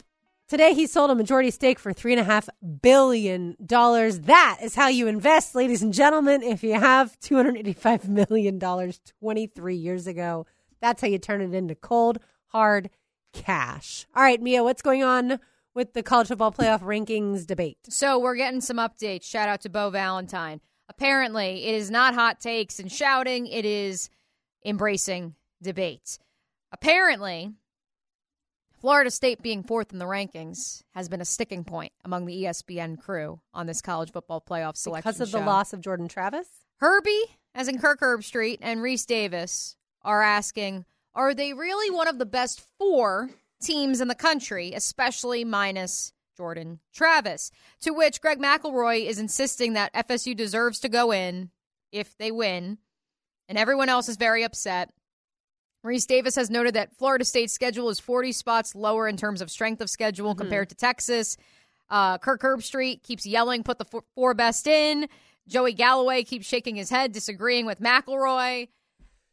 today 0.52 0.74
he 0.74 0.86
sold 0.86 1.10
a 1.10 1.14
majority 1.14 1.50
stake 1.50 1.78
for 1.78 1.94
$3.5 1.94 2.46
billion. 2.82 3.56
That 3.58 4.58
is 4.62 4.74
how 4.74 4.88
you 4.88 5.06
invest, 5.06 5.54
ladies 5.54 5.80
and 5.80 5.94
gentlemen. 5.94 6.42
If 6.42 6.62
you 6.62 6.74
have 6.74 7.18
$285 7.20 8.06
million 8.06 8.60
23 8.60 9.74
years 9.74 10.06
ago, 10.06 10.44
that's 10.78 11.00
how 11.00 11.08
you 11.08 11.16
turn 11.16 11.40
it 11.40 11.54
into 11.54 11.74
cold, 11.74 12.18
hard 12.48 12.90
cash. 13.32 14.06
All 14.14 14.22
right, 14.22 14.42
Mia, 14.42 14.62
what's 14.62 14.82
going 14.82 15.02
on 15.02 15.40
with 15.74 15.94
the 15.94 16.02
college 16.02 16.28
football 16.28 16.52
playoff 16.52 16.82
rankings 16.82 17.46
debate? 17.46 17.78
So 17.88 18.18
we're 18.18 18.36
getting 18.36 18.60
some 18.60 18.76
updates. 18.76 19.24
Shout 19.24 19.48
out 19.48 19.62
to 19.62 19.70
Bo 19.70 19.88
Valentine. 19.88 20.60
Apparently, 20.86 21.64
it 21.64 21.74
is 21.74 21.90
not 21.90 22.12
hot 22.12 22.40
takes 22.40 22.78
and 22.78 22.92
shouting, 22.92 23.46
it 23.46 23.64
is 23.64 24.10
embracing 24.66 25.34
debate. 25.62 26.18
Apparently, 26.72 27.52
Florida 28.82 29.12
State 29.12 29.40
being 29.40 29.62
fourth 29.62 29.92
in 29.92 30.00
the 30.00 30.06
rankings 30.06 30.82
has 30.92 31.08
been 31.08 31.20
a 31.20 31.24
sticking 31.24 31.62
point 31.62 31.92
among 32.04 32.26
the 32.26 32.42
ESPN 32.42 32.98
crew 33.00 33.40
on 33.54 33.68
this 33.68 33.80
college 33.80 34.10
football 34.10 34.40
playoff 34.40 34.76
selection 34.76 35.08
because 35.08 35.20
of 35.20 35.30
the 35.30 35.38
loss 35.38 35.72
of 35.72 35.80
Jordan 35.80 36.08
Travis. 36.08 36.48
Herbie, 36.78 37.38
as 37.54 37.68
in 37.68 37.78
Kirk 37.78 38.00
Herbstreit, 38.00 38.58
and 38.60 38.80
Rece 38.80 39.06
Davis 39.06 39.76
are 40.02 40.20
asking, 40.20 40.84
are 41.14 41.32
they 41.32 41.52
really 41.52 41.94
one 41.94 42.08
of 42.08 42.18
the 42.18 42.26
best 42.26 42.60
four 42.76 43.30
teams 43.62 44.00
in 44.00 44.08
the 44.08 44.16
country, 44.16 44.72
especially 44.74 45.44
minus 45.44 46.12
Jordan 46.36 46.80
Travis? 46.92 47.52
To 47.82 47.92
which 47.92 48.20
Greg 48.20 48.40
McElroy 48.40 49.06
is 49.06 49.20
insisting 49.20 49.74
that 49.74 49.94
FSU 49.94 50.36
deserves 50.36 50.80
to 50.80 50.88
go 50.88 51.12
in 51.12 51.52
if 51.92 52.18
they 52.18 52.32
win, 52.32 52.78
and 53.48 53.56
everyone 53.56 53.88
else 53.88 54.08
is 54.08 54.16
very 54.16 54.42
upset. 54.42 54.90
Rece 55.84 56.06
Davis 56.06 56.36
has 56.36 56.50
noted 56.50 56.74
that 56.74 56.96
Florida 56.96 57.24
State's 57.24 57.52
schedule 57.52 57.88
is 57.88 57.98
40 57.98 58.32
spots 58.32 58.74
lower 58.74 59.08
in 59.08 59.16
terms 59.16 59.40
of 59.40 59.50
strength 59.50 59.80
of 59.80 59.90
schedule 59.90 60.34
compared 60.34 60.68
to 60.68 60.74
Texas. 60.74 61.36
Uh, 61.90 62.18
Kirk 62.18 62.40
Herbstreit 62.40 63.02
keeps 63.02 63.26
yelling, 63.26 63.62
put 63.62 63.78
the 63.78 63.84
four, 63.84 64.04
four 64.14 64.34
best 64.34 64.66
in. 64.66 65.08
Joey 65.48 65.72
Galloway 65.72 66.22
keeps 66.22 66.46
shaking 66.46 66.76
his 66.76 66.88
head, 66.88 67.12
disagreeing 67.12 67.66
with 67.66 67.80
McElroy. 67.80 68.68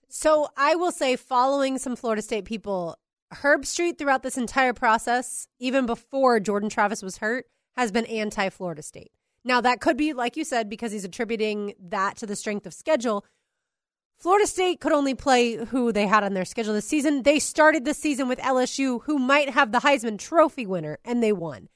So 0.09 0.49
I 0.57 0.75
will 0.75 0.91
say, 0.91 1.15
following 1.15 1.77
some 1.77 1.95
Florida 1.95 2.21
State 2.21 2.45
people, 2.45 2.97
Herbstreit 3.33 3.97
throughout 3.97 4.23
this 4.23 4.37
entire 4.37 4.73
process, 4.73 5.47
even 5.59 5.85
before 5.85 6.39
Jordan 6.39 6.69
Travis 6.69 7.03
was 7.03 7.17
hurt, 7.17 7.45
has 7.77 7.91
been 7.91 8.05
anti 8.07 8.49
Florida 8.49 8.81
State. 8.81 9.11
Now, 9.45 9.61
that 9.61 9.79
could 9.79 9.97
be, 9.97 10.13
like 10.13 10.35
you 10.35 10.43
said, 10.43 10.67
because 10.67 10.91
he's 10.91 11.05
attributing 11.05 11.75
that 11.79 12.17
to 12.17 12.25
the 12.25 12.35
strength 12.35 12.65
of 12.65 12.73
schedule. 12.73 13.23
Florida 14.19 14.45
State 14.47 14.81
could 14.81 14.91
only 14.91 15.15
play 15.15 15.55
who 15.55 15.93
they 15.93 16.05
had 16.05 16.25
on 16.25 16.33
their 16.33 16.43
schedule 16.43 16.73
this 16.73 16.85
season. 16.85 17.23
They 17.23 17.39
started 17.39 17.85
the 17.85 17.93
season 17.93 18.27
with 18.27 18.39
LSU, 18.39 19.03
who 19.03 19.17
might 19.17 19.49
have 19.49 19.71
the 19.71 19.79
Heisman 19.79 20.19
Trophy 20.19 20.65
winner, 20.65 20.99
and 21.05 21.23
they 21.23 21.31
won. 21.31 21.69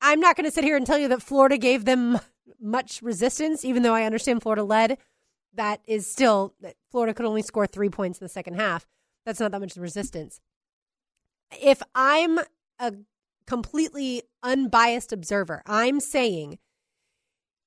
I'm 0.00 0.20
not 0.20 0.36
going 0.36 0.46
to 0.46 0.50
sit 0.50 0.64
here 0.64 0.76
and 0.76 0.86
tell 0.86 0.98
you 0.98 1.08
that 1.08 1.22
Florida 1.22 1.58
gave 1.58 1.84
them 1.84 2.18
much 2.60 3.02
resistance, 3.02 3.62
even 3.62 3.82
though 3.82 3.94
I 3.94 4.04
understand 4.04 4.42
Florida 4.42 4.64
led. 4.64 4.96
That 5.52 5.80
is 5.86 6.10
still, 6.10 6.54
that 6.60 6.76
Florida 6.90 7.12
could 7.12 7.26
only 7.26 7.42
score 7.42 7.66
three 7.66 7.90
points 7.90 8.20
in 8.20 8.24
the 8.24 8.30
second 8.30 8.54
half. 8.54 8.86
That's 9.26 9.40
not 9.40 9.50
that 9.50 9.60
much 9.60 9.76
resistance. 9.76 10.40
If 11.60 11.82
I'm 11.94 12.38
a 12.78 12.94
completely 13.46 14.22
unbiased 14.42 15.12
observer, 15.12 15.62
I'm 15.66 16.00
saying 16.00 16.58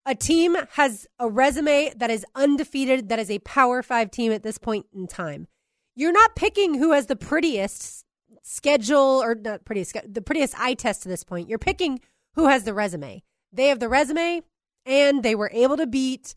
a 0.10 0.16
team 0.16 0.57
has 0.72 1.05
a 1.20 1.30
resume 1.30 1.93
that 1.95 2.10
is 2.10 2.26
undefeated, 2.34 3.10
that 3.10 3.20
is 3.20 3.30
a 3.30 3.38
Power 3.39 3.84
Five 3.84 4.10
team 4.10 4.32
at 4.32 4.41
this 4.41 4.57
point 4.57 4.88
in 4.91 5.05
time. 5.05 5.47
You're 5.95 6.12
not 6.12 6.36
picking 6.36 6.74
who 6.74 6.93
has 6.93 7.05
the 7.05 7.16
prettiest 7.16 8.03
schedule 8.41 9.22
or 9.22 9.36
not 9.36 9.66
prettiest, 9.66 9.95
the 10.12 10.24
prettiest 10.24 10.60
eye 10.60 10.74
test 10.74 11.03
to 11.03 11.10
this 11.10 11.24
point. 11.24 11.47
You're 11.47 11.60
picking 11.60 11.99
who 12.34 12.47
has 12.47 12.64
the 12.64 12.74
resume. 12.74 13.22
They 13.53 13.68
have 13.68 13.80
the 13.80 13.88
resume, 13.88 14.41
and 14.84 15.22
they 15.22 15.36
were 15.36 15.51
able 15.53 15.78
to 15.78 15.86
beat 15.86 16.34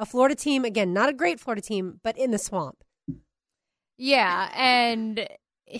a 0.00 0.04
Florida 0.04 0.34
team 0.34 0.64
again, 0.64 0.92
not 0.92 1.08
a 1.08 1.12
great 1.12 1.38
Florida 1.38 1.62
team, 1.62 2.00
but 2.02 2.18
in 2.18 2.32
the 2.32 2.38
swamp. 2.38 2.82
Yeah, 3.98 4.50
and 4.52 5.28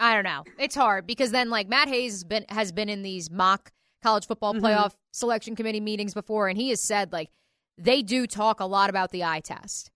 I 0.00 0.14
don't 0.14 0.24
know. 0.24 0.44
It's 0.58 0.74
hard 0.74 1.06
because 1.06 1.32
then 1.32 1.50
like 1.50 1.68
Matt 1.68 1.88
Hayes 1.88 2.24
been 2.24 2.46
has 2.48 2.72
been 2.72 2.88
in 2.88 3.02
these 3.02 3.30
mock 3.30 3.72
college 4.02 4.26
football 4.26 4.54
Mhm. 4.54 4.60
playoff 4.60 4.94
selection 5.12 5.54
committee 5.56 5.80
meetings 5.80 6.14
before 6.14 6.48
and 6.48 6.58
he 6.58 6.70
has 6.70 6.80
said 6.80 7.12
like 7.12 7.30
they 7.78 8.02
do 8.02 8.26
talk 8.26 8.60
a 8.60 8.64
lot 8.66 8.90
about 8.90 9.10
the 9.10 9.24
eye 9.24 9.40
test. 9.40 9.90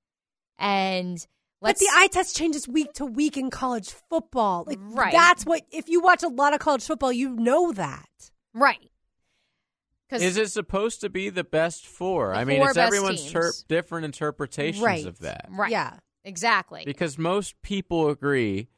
And 0.58 1.18
But 1.60 1.68
let's 1.68 1.80
the 1.80 1.90
eye 1.94 2.06
test 2.08 2.36
changes 2.36 2.66
week 2.68 2.92
to 2.94 3.04
week 3.06 3.36
in 3.36 3.50
college 3.50 3.90
football. 3.90 4.64
Like 4.66 4.78
Right. 4.80 5.12
that's 5.12 5.44
what 5.44 5.62
if 5.70 5.88
you 5.88 6.00
watch 6.00 6.22
a 6.22 6.28
lot 6.28 6.54
of 6.54 6.60
college 6.60 6.84
football, 6.84 7.12
you 7.12 7.30
know 7.36 7.72
that. 7.72 8.08
right. 8.54 8.90
Cuz 10.10 10.22
Is 10.22 10.36
it 10.36 10.50
supposed 10.50 11.00
to 11.00 11.08
be 11.08 11.30
the 11.30 11.44
best 11.44 11.86
four? 11.86 12.32
The 12.34 12.38
I 12.40 12.44
mean, 12.44 12.58
four 12.60 12.68
it's 12.68 12.76
everyone's 12.78 13.30
ter- 13.32 13.52
different 13.68 14.04
interpretations 14.04 14.82
Right. 14.84 15.04
of 15.06 15.18
that. 15.20 15.46
right. 15.50 15.70
Yeah. 15.70 15.98
Exactly. 16.24 16.84
Because 16.86 17.18
most 17.18 17.60
people 17.62 18.08
agree 18.08 18.68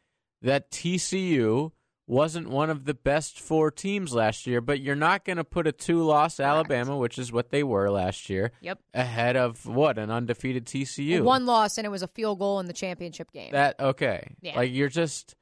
that 0.43 0.70
TCU 0.70 1.72
wasn't 2.07 2.48
one 2.48 2.70
of 2.70 2.84
the 2.84 2.94
best 2.94 3.40
four 3.40 3.70
teams 3.70 4.14
last 4.14 4.46
year, 4.46 4.61
but 4.61 4.80
you're 4.80 4.94
not 4.94 5.24
going 5.24 5.38
to 5.38 5.44
put 5.44 5.66
a 5.66 5.72
two 5.72 6.02
loss 6.02 6.38
Alabama, 6.38 6.96
which 6.96 7.18
is 7.18 7.32
what 7.32 7.50
they 7.50 7.62
were 7.64 7.90
last 7.90 8.30
year, 8.30 8.52
Yep. 8.61 8.78
ahead 8.94 9.36
of 9.36 9.66
what? 9.66 9.98
An 9.98 10.11
undefeated 10.11 10.66
TCU. 10.66 11.22
One 11.22 11.46
loss 11.46 11.78
and 11.78 11.86
it 11.86 11.90
was 11.90 12.02
a 12.02 12.09
field 12.09 12.38
goal 12.38 12.61
in 12.61 12.66
the 12.66 12.72
championship 12.72 13.32
game. 13.32 13.50
That 13.52 13.78
okay. 13.80 14.34
Yeah. 14.40 14.57
Like 14.57 14.72
you're 14.72 14.88
just 14.88 15.34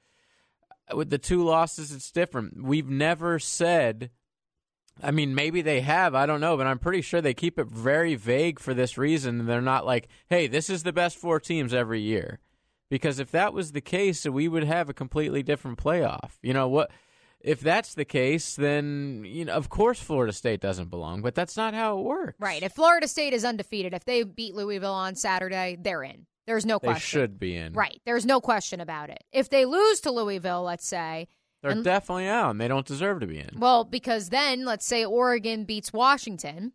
with 0.94 1.10
the 1.10 1.18
two 1.18 1.44
losses 1.44 1.92
it's 1.92 2.10
different. 2.10 2.62
We've 2.62 2.88
never 2.88 3.38
said 3.38 4.10
I 5.02 5.10
mean, 5.10 5.34
maybe 5.34 5.60
they 5.60 5.80
have, 5.80 6.14
I 6.14 6.24
don't 6.24 6.40
know, 6.40 6.56
but 6.56 6.68
I'm 6.68 6.78
pretty 6.78 7.00
sure 7.02 7.20
they 7.20 7.34
keep 7.34 7.58
it 7.58 7.66
very 7.66 8.14
vague 8.14 8.60
for 8.60 8.74
this 8.74 8.96
reason. 8.96 9.46
They're 9.46 9.60
not 9.60 9.84
like, 9.84 10.06
"Hey, 10.28 10.46
this 10.46 10.70
is 10.70 10.84
the 10.84 10.92
best 10.92 11.16
four 11.16 11.40
teams 11.40 11.74
every 11.74 12.00
year." 12.00 12.38
Because 12.90 13.18
if 13.18 13.30
that 13.32 13.52
was 13.54 13.72
the 13.72 13.80
case, 13.80 14.24
we 14.26 14.46
would 14.48 14.64
have 14.64 14.88
a 14.88 14.94
completely 14.94 15.42
different 15.42 15.78
playoff. 15.78 16.32
You 16.42 16.52
know 16.52 16.68
what? 16.68 16.90
If 17.40 17.60
that's 17.60 17.94
the 17.94 18.04
case, 18.04 18.56
then 18.56 19.24
you 19.26 19.44
know, 19.44 19.52
of 19.54 19.68
course, 19.68 20.00
Florida 20.00 20.32
State 20.32 20.60
doesn't 20.60 20.88
belong. 20.90 21.20
But 21.22 21.34
that's 21.34 21.56
not 21.56 21.74
how 21.74 21.98
it 21.98 22.02
works. 22.02 22.40
right. 22.40 22.62
If 22.62 22.72
Florida 22.72 23.06
State 23.08 23.32
is 23.32 23.44
undefeated, 23.44 23.92
if 23.94 24.04
they 24.04 24.22
beat 24.22 24.54
Louisville 24.54 24.92
on 24.94 25.14
Saturday, 25.14 25.76
they're 25.80 26.02
in. 26.02 26.26
There's 26.46 26.66
no 26.66 26.78
question. 26.78 26.94
They 27.20 27.22
should 27.22 27.38
be 27.38 27.56
in. 27.56 27.72
Right. 27.72 28.00
There's 28.04 28.26
no 28.26 28.40
question 28.40 28.80
about 28.80 29.08
it. 29.10 29.24
If 29.32 29.48
they 29.48 29.64
lose 29.64 30.00
to 30.02 30.10
Louisville, 30.10 30.62
let's 30.62 30.86
say, 30.86 31.28
They're 31.62 31.70
And- 31.72 31.82
definitely 31.82 32.28
out. 32.28 32.50
and 32.50 32.60
They 32.60 32.68
don't 32.68 32.86
deserve 32.86 33.20
to 33.20 33.26
be 33.26 33.38
in. 33.38 33.58
well, 33.58 33.84
because 33.84 34.28
then 34.28 34.66
let's 34.66 34.84
say 34.84 35.02
Oregon 35.06 35.64
beats 35.64 35.90
Washington. 35.92 36.72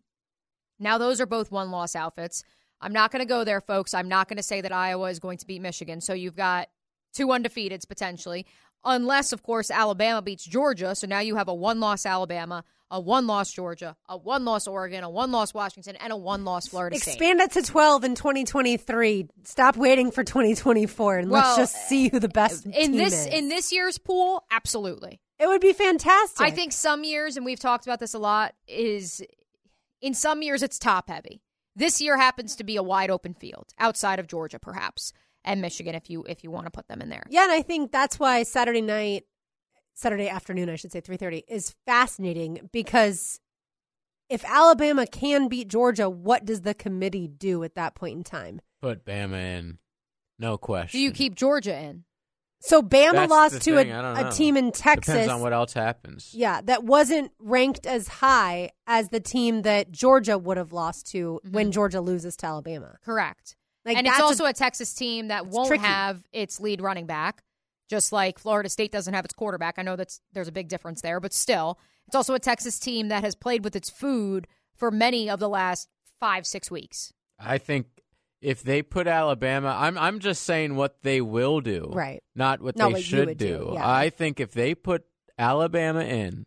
Now 0.80 0.98
those 0.98 1.22
are 1.22 1.28
both 1.28 1.52
one 1.52 1.70
loss 1.72 1.96
outfits. 1.96 2.44
I'm 2.82 2.94
not 2.94 3.12
going 3.12 3.22
to 3.22 3.28
go 3.28 3.44
there, 3.44 3.62
folks. 3.62 3.94
I'm 3.94 4.08
not 4.08 4.28
going 4.28 4.38
to 4.38 4.44
say 4.44 4.62
that 4.62 4.72
Iowa 4.72 5.10
is 5.10 5.20
going 5.20 5.38
to 5.40 5.48
beat 5.48 5.62
Michigan. 5.62 6.02
So 6.02 6.14
you've 6.14 6.36
got 6.36 6.70
two 7.14 7.28
undefeateds 7.28 7.88
potentially, 7.88 8.46
unless, 8.86 9.32
of 9.34 9.44
course, 9.44 9.70
Alabama 9.72 10.22
beats 10.22 10.46
Georgia. 10.46 10.96
So 10.96 11.08
now 11.08 11.20
you 11.20 11.36
have 11.36 11.48
a 11.48 11.54
one 11.54 11.80
loss 11.80 12.06
Alabama, 12.06 12.64
a 12.92 13.00
one 13.00 13.28
loss 13.28 13.52
Georgia, 13.52 13.96
a 14.08 14.18
one 14.18 14.46
loss 14.46 14.66
Oregon, 14.68 15.04
a 15.04 15.10
one 15.10 15.32
loss 15.32 15.54
Washington, 15.54 15.96
and 15.98 16.14
a 16.14 16.18
one 16.18 16.46
loss 16.46 16.68
Florida 16.68 16.98
State. 16.98 17.14
Expand 17.14 17.42
it 17.42 17.52
to 17.52 17.62
12 17.62 18.04
in 18.06 18.16
2023. 18.16 19.28
Stop 19.44 19.76
waiting 19.76 20.12
for 20.12 20.24
2024 20.24 21.18
and 21.18 21.32
let's 21.32 21.58
just 21.58 21.76
see 21.90 22.10
who 22.10 22.20
the 22.20 22.30
best 22.30 22.66
in 22.66 22.94
this 22.94 23.14
is. 23.14 23.26
in 23.28 23.50
this 23.50 23.72
year's 23.72 23.98
pool, 23.98 24.44
absolutely. 24.52 25.20
it 25.38 25.48
would 25.48 25.62
be 25.62 25.74
fantastic. 25.74 26.46
I 26.46 26.52
think 26.52 26.72
some 26.72 27.04
years, 27.04 27.36
and 27.36 27.46
we've 27.46 27.60
talked 27.60 27.86
about 27.86 28.00
this 28.00 28.14
a 28.14 28.20
lot, 28.20 28.56
is 28.68 29.22
in 30.02 30.14
some 30.14 30.42
years 30.42 30.64
it's 30.64 30.80
top 30.80 31.10
heavy. 31.10 31.42
This 31.80 32.02
year 32.02 32.18
happens 32.18 32.58
to 32.58 32.66
be 32.66 32.76
a 32.76 32.84
wide 32.84 33.10
open 33.10 33.34
field 33.34 33.74
outside 33.80 34.20
of 34.20 34.28
Georgia, 34.28 34.60
perhaps, 34.60 35.14
and 35.46 35.62
Michigan, 35.62 35.96
if 35.96 36.10
you 36.10 36.26
if 36.28 36.44
you 36.44 36.52
want 36.52 36.66
to 36.66 36.72
put 36.72 36.90
them 36.90 37.02
in 37.02 37.08
there. 37.08 37.24
Yeah, 37.30 37.44
and 37.44 37.54
I 37.54 37.62
think 37.62 37.94
that's 37.94 38.20
why 38.20 38.44
Saturday 38.44 38.82
night, 38.82 39.24
Saturday 39.94 40.28
afternoon, 40.28 40.70
I 40.70 40.76
should 40.76 40.92
say, 40.92 41.00
three 41.00 41.16
thirty 41.16 41.46
is 41.48 41.74
fascinating 41.86 42.70
because 42.74 43.40
if 44.30 44.44
Alabama 44.44 45.08
can 45.08 45.48
beat 45.48 45.70
Georgia, 45.70 46.10
what 46.10 46.44
does 46.44 46.62
the 46.62 46.74
committee 46.74 47.30
do 47.30 47.64
at 47.64 47.76
that 47.76 47.96
point 47.96 48.18
in 48.18 48.24
time? 48.26 48.60
Put 48.82 49.06
Bama 49.06 49.38
in. 49.38 49.78
No 50.38 50.58
question. 50.58 51.00
Do 51.00 51.02
you 51.02 51.12
keep 51.12 51.34
Georgia 51.34 51.78
in? 51.78 52.04
So 52.62 52.82
Bama 52.82 53.14
That's 53.14 53.30
lost 53.30 53.62
to 53.62 53.76
thing, 53.78 53.92
a, 53.92 54.02
I 54.02 54.30
a 54.30 54.32
team 54.32 54.58
in 54.58 54.72
Texas. 54.72 55.14
Depends 55.14 55.32
on 55.32 55.42
what 55.42 55.54
else 55.54 55.74
happens. 55.74 56.34
Yeah, 56.34 56.60
that 56.62 56.84
wasn't 56.84 57.32
ranked 57.40 57.86
as 57.86 58.08
high 58.08 58.72
as 58.86 59.10
the 59.10 59.22
team 59.22 59.62
that 59.62 59.92
Georgia 59.92 60.38
would 60.38 60.58
have 60.58 60.74
lost 60.74 61.10
to 61.12 61.40
mm-hmm. 61.44 61.54
when 61.54 61.72
Georgia 61.72 62.02
loses 62.02 62.36
to 62.38 62.46
Alabama. 62.46 62.98
Correct. 63.04 63.56
Like 63.86 63.98
and 63.98 64.06
it's 64.06 64.18
that's 64.18 64.22
a- 64.22 64.26
also 64.26 64.46
a, 64.46 64.54
Texas 64.54 64.94
team 64.94 65.30
that 65.30 65.48
won't 65.48 65.70
tricky. 65.70 65.86
have 65.86 66.22
its 66.34 66.60
lead 66.60 66.82
running 66.82 67.06
back, 67.06 67.44
just 67.90 68.12
like 68.12 68.38
Florida 68.38 68.68
State 68.68 68.92
doesn't 68.92 69.14
have 69.14 69.24
its 69.24 69.34
quarterback. 69.34 69.76
I 69.78 69.84
know 69.84 69.96
that's 69.96 70.20
there's 70.34 70.50
a 70.50 70.54
big 70.54 70.68
difference 70.68 71.02
there, 71.02 71.22
but 71.22 71.34
still, 71.34 71.80
it's 72.08 72.16
also 72.16 72.34
a 72.34 72.40
Texas 72.40 72.78
team 72.78 73.08
that 73.08 73.24
has 73.24 73.36
played 73.36 73.64
with 73.64 73.76
its 73.76 73.90
food 73.90 74.48
for 74.76 74.92
many 74.92 75.30
of 75.30 75.40
the 75.40 75.50
last 75.50 75.88
five 76.20 76.46
six 76.46 76.70
weeks. 76.70 77.14
I 77.40 77.58
think 77.58 77.88
if 78.42 78.64
they 78.64 78.82
put 78.82 79.08
Alabama, 79.08 79.76
I'm 79.78 79.98
I'm 79.98 80.20
just 80.20 80.44
saying 80.44 80.76
what 80.76 81.02
they 81.04 81.22
will 81.22 81.60
do, 81.62 81.90
Right. 81.92 82.24
Not 82.36 82.62
what 82.62 82.76
Not 82.78 82.88
they 82.90 82.94
what 82.94 83.04
should 83.04 83.28
would 83.30 83.38
do, 83.38 83.72
yeah. 83.74 83.90
I 83.90 84.10
think 84.10 84.40
if 84.40 84.52
they 84.54 84.76
put 84.76 85.06
Alabama 85.38 86.02
in 86.02 86.46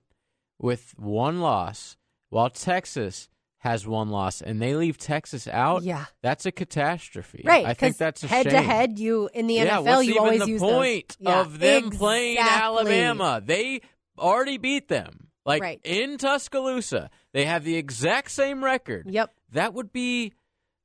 with 0.59 0.95
one 0.97 1.41
loss, 1.41 1.97
while 2.31 2.51
Texas 2.51 3.29
has 3.59 3.87
one 3.87 4.09
loss, 4.09 4.41
and 4.43 4.61
they 4.61 4.75
leave 4.75 4.99
Texas 4.99 5.47
out, 5.47 5.83
Yeah. 5.85 6.07
that's 6.23 6.47
a 6.47 6.53
catastrophe. 6.53 7.43
right. 7.45 7.65
I 7.65 7.75
think 7.75 7.97
that's 7.97 8.25
a 8.25 8.27
head 8.27 8.49
to 8.51 8.61
head. 8.61 8.99
You 8.99 9.29
in 9.33 9.47
the 9.47 9.55
yeah, 9.55 9.79
NFL, 9.79 10.05
you 10.05 10.19
always 10.19 10.41
the 10.41 10.49
use 10.49 10.61
point 10.61 11.17
Yeah, 11.21 11.41
of 11.41 11.59
them 11.61 11.91
playing 11.91 12.39
exactly. 12.39 12.63
Alabama? 12.63 13.41
They 13.45 13.83
already 14.19 14.59
beat 14.59 14.89
them. 14.89 15.29
Like 15.45 15.63
Right. 15.63 15.81
in 15.85 16.19
Tuscaloosa, 16.19 17.11
they 17.33 17.45
have 17.45 17.65
the 17.65 17.77
exact 17.77 18.31
same 18.31 18.65
record. 18.65 19.07
Yep. 19.11 19.33
that 19.53 19.75
would 19.75 19.93
be, 19.93 20.33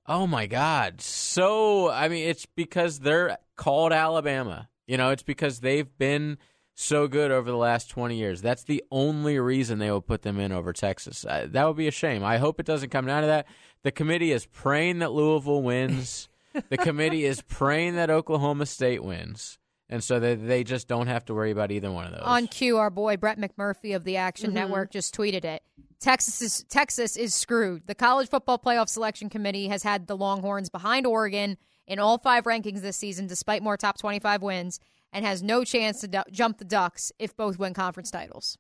oh 0.08 0.28
my 0.28 0.46
God. 0.48 1.02
So, 1.02 1.90
I 1.90 2.08
mean, 2.08 2.28
it's 2.28 2.46
because 2.46 3.00
they're 3.00 3.38
called 3.56 3.92
Alabama. 3.94 4.70
You 4.88 4.98
know, 4.98 5.10
it's 5.12 5.24
because 5.24 5.60
they've 5.60 5.90
been 5.98 6.38
so 6.76 7.08
good 7.08 7.32
over 7.32 7.50
the 7.50 7.58
last 7.58 7.90
20 7.90 8.16
years. 8.16 8.42
That's 8.42 8.64
the 8.64 8.84
only 8.92 9.40
reason 9.40 9.80
they 9.80 9.92
will 9.92 10.02
put 10.02 10.22
them 10.22 10.40
in 10.40 10.52
over 10.52 10.72
Texas. 10.74 11.26
Uh, 11.26 11.48
that 11.50 11.66
would 11.68 11.76
be 11.78 11.88
a 11.88 11.92
shame. 11.92 12.24
I 12.24 12.38
hope 12.38 12.60
it 12.60 12.66
doesn't 12.66 12.90
come 12.90 13.06
down 13.06 13.22
to 13.22 13.28
that. 13.28 13.48
The 13.84 13.92
committee 13.92 14.32
is 14.32 14.46
praying 14.46 15.00
that 15.00 15.12
Louisville 15.12 15.62
wins. 15.64 16.30
the 16.70 16.78
committee 16.78 17.26
is 17.26 17.42
praying 17.42 17.96
that 17.96 18.10
Oklahoma 18.10 18.66
State 18.66 19.04
wins. 19.04 19.58
And 19.90 20.04
so 20.04 20.20
they, 20.20 20.36
they 20.36 20.64
just 20.64 20.88
don't 20.88 21.08
have 21.08 21.26
to 21.26 21.34
worry 21.34 21.52
about 21.52 21.72
either 21.72 21.92
one 21.92 22.06
of 22.06 22.12
those. 22.12 22.22
On 22.24 22.48
cue, 22.48 22.78
our 22.78 22.90
boy 22.90 23.18
Brett 23.18 23.40
McMurphy 23.40 23.96
of 23.96 24.04
the 24.04 24.18
Action 24.18 24.52
Mhm. 24.52 24.56
Network 24.56 24.92
just 24.92 25.16
tweeted 25.16 25.46
it. 25.46 25.64
Texas 26.00 26.42
is 26.42 26.64
Texas 26.70 27.18
is 27.18 27.34
screwed. 27.34 27.88
The 27.88 27.96
College 27.96 28.30
Football 28.30 28.60
Playoff 28.60 28.90
Selection 28.90 29.30
Committee 29.30 29.68
has 29.68 29.84
had 29.84 30.08
the 30.08 30.16
Longhorns 30.16 30.70
behind 30.70 31.08
Oregon 31.08 31.58
in 31.88 32.00
all 32.00 32.18
five 32.18 32.44
rankings 32.44 32.82
this 32.82 32.98
season, 32.98 33.28
despite 33.28 33.64
more 33.64 33.78
top 33.78 33.98
twenty-five 33.98 34.42
wins, 34.42 34.80
and 35.12 35.26
has 35.26 35.42
no 35.42 35.64
chance 35.64 36.02
to 36.02 36.24
jump 36.32 36.60
the 36.60 36.66
Ducks 36.66 37.12
if 37.18 37.36
both 37.36 37.58
win 37.58 37.74
conference 37.74 38.12
titles. 38.12 38.58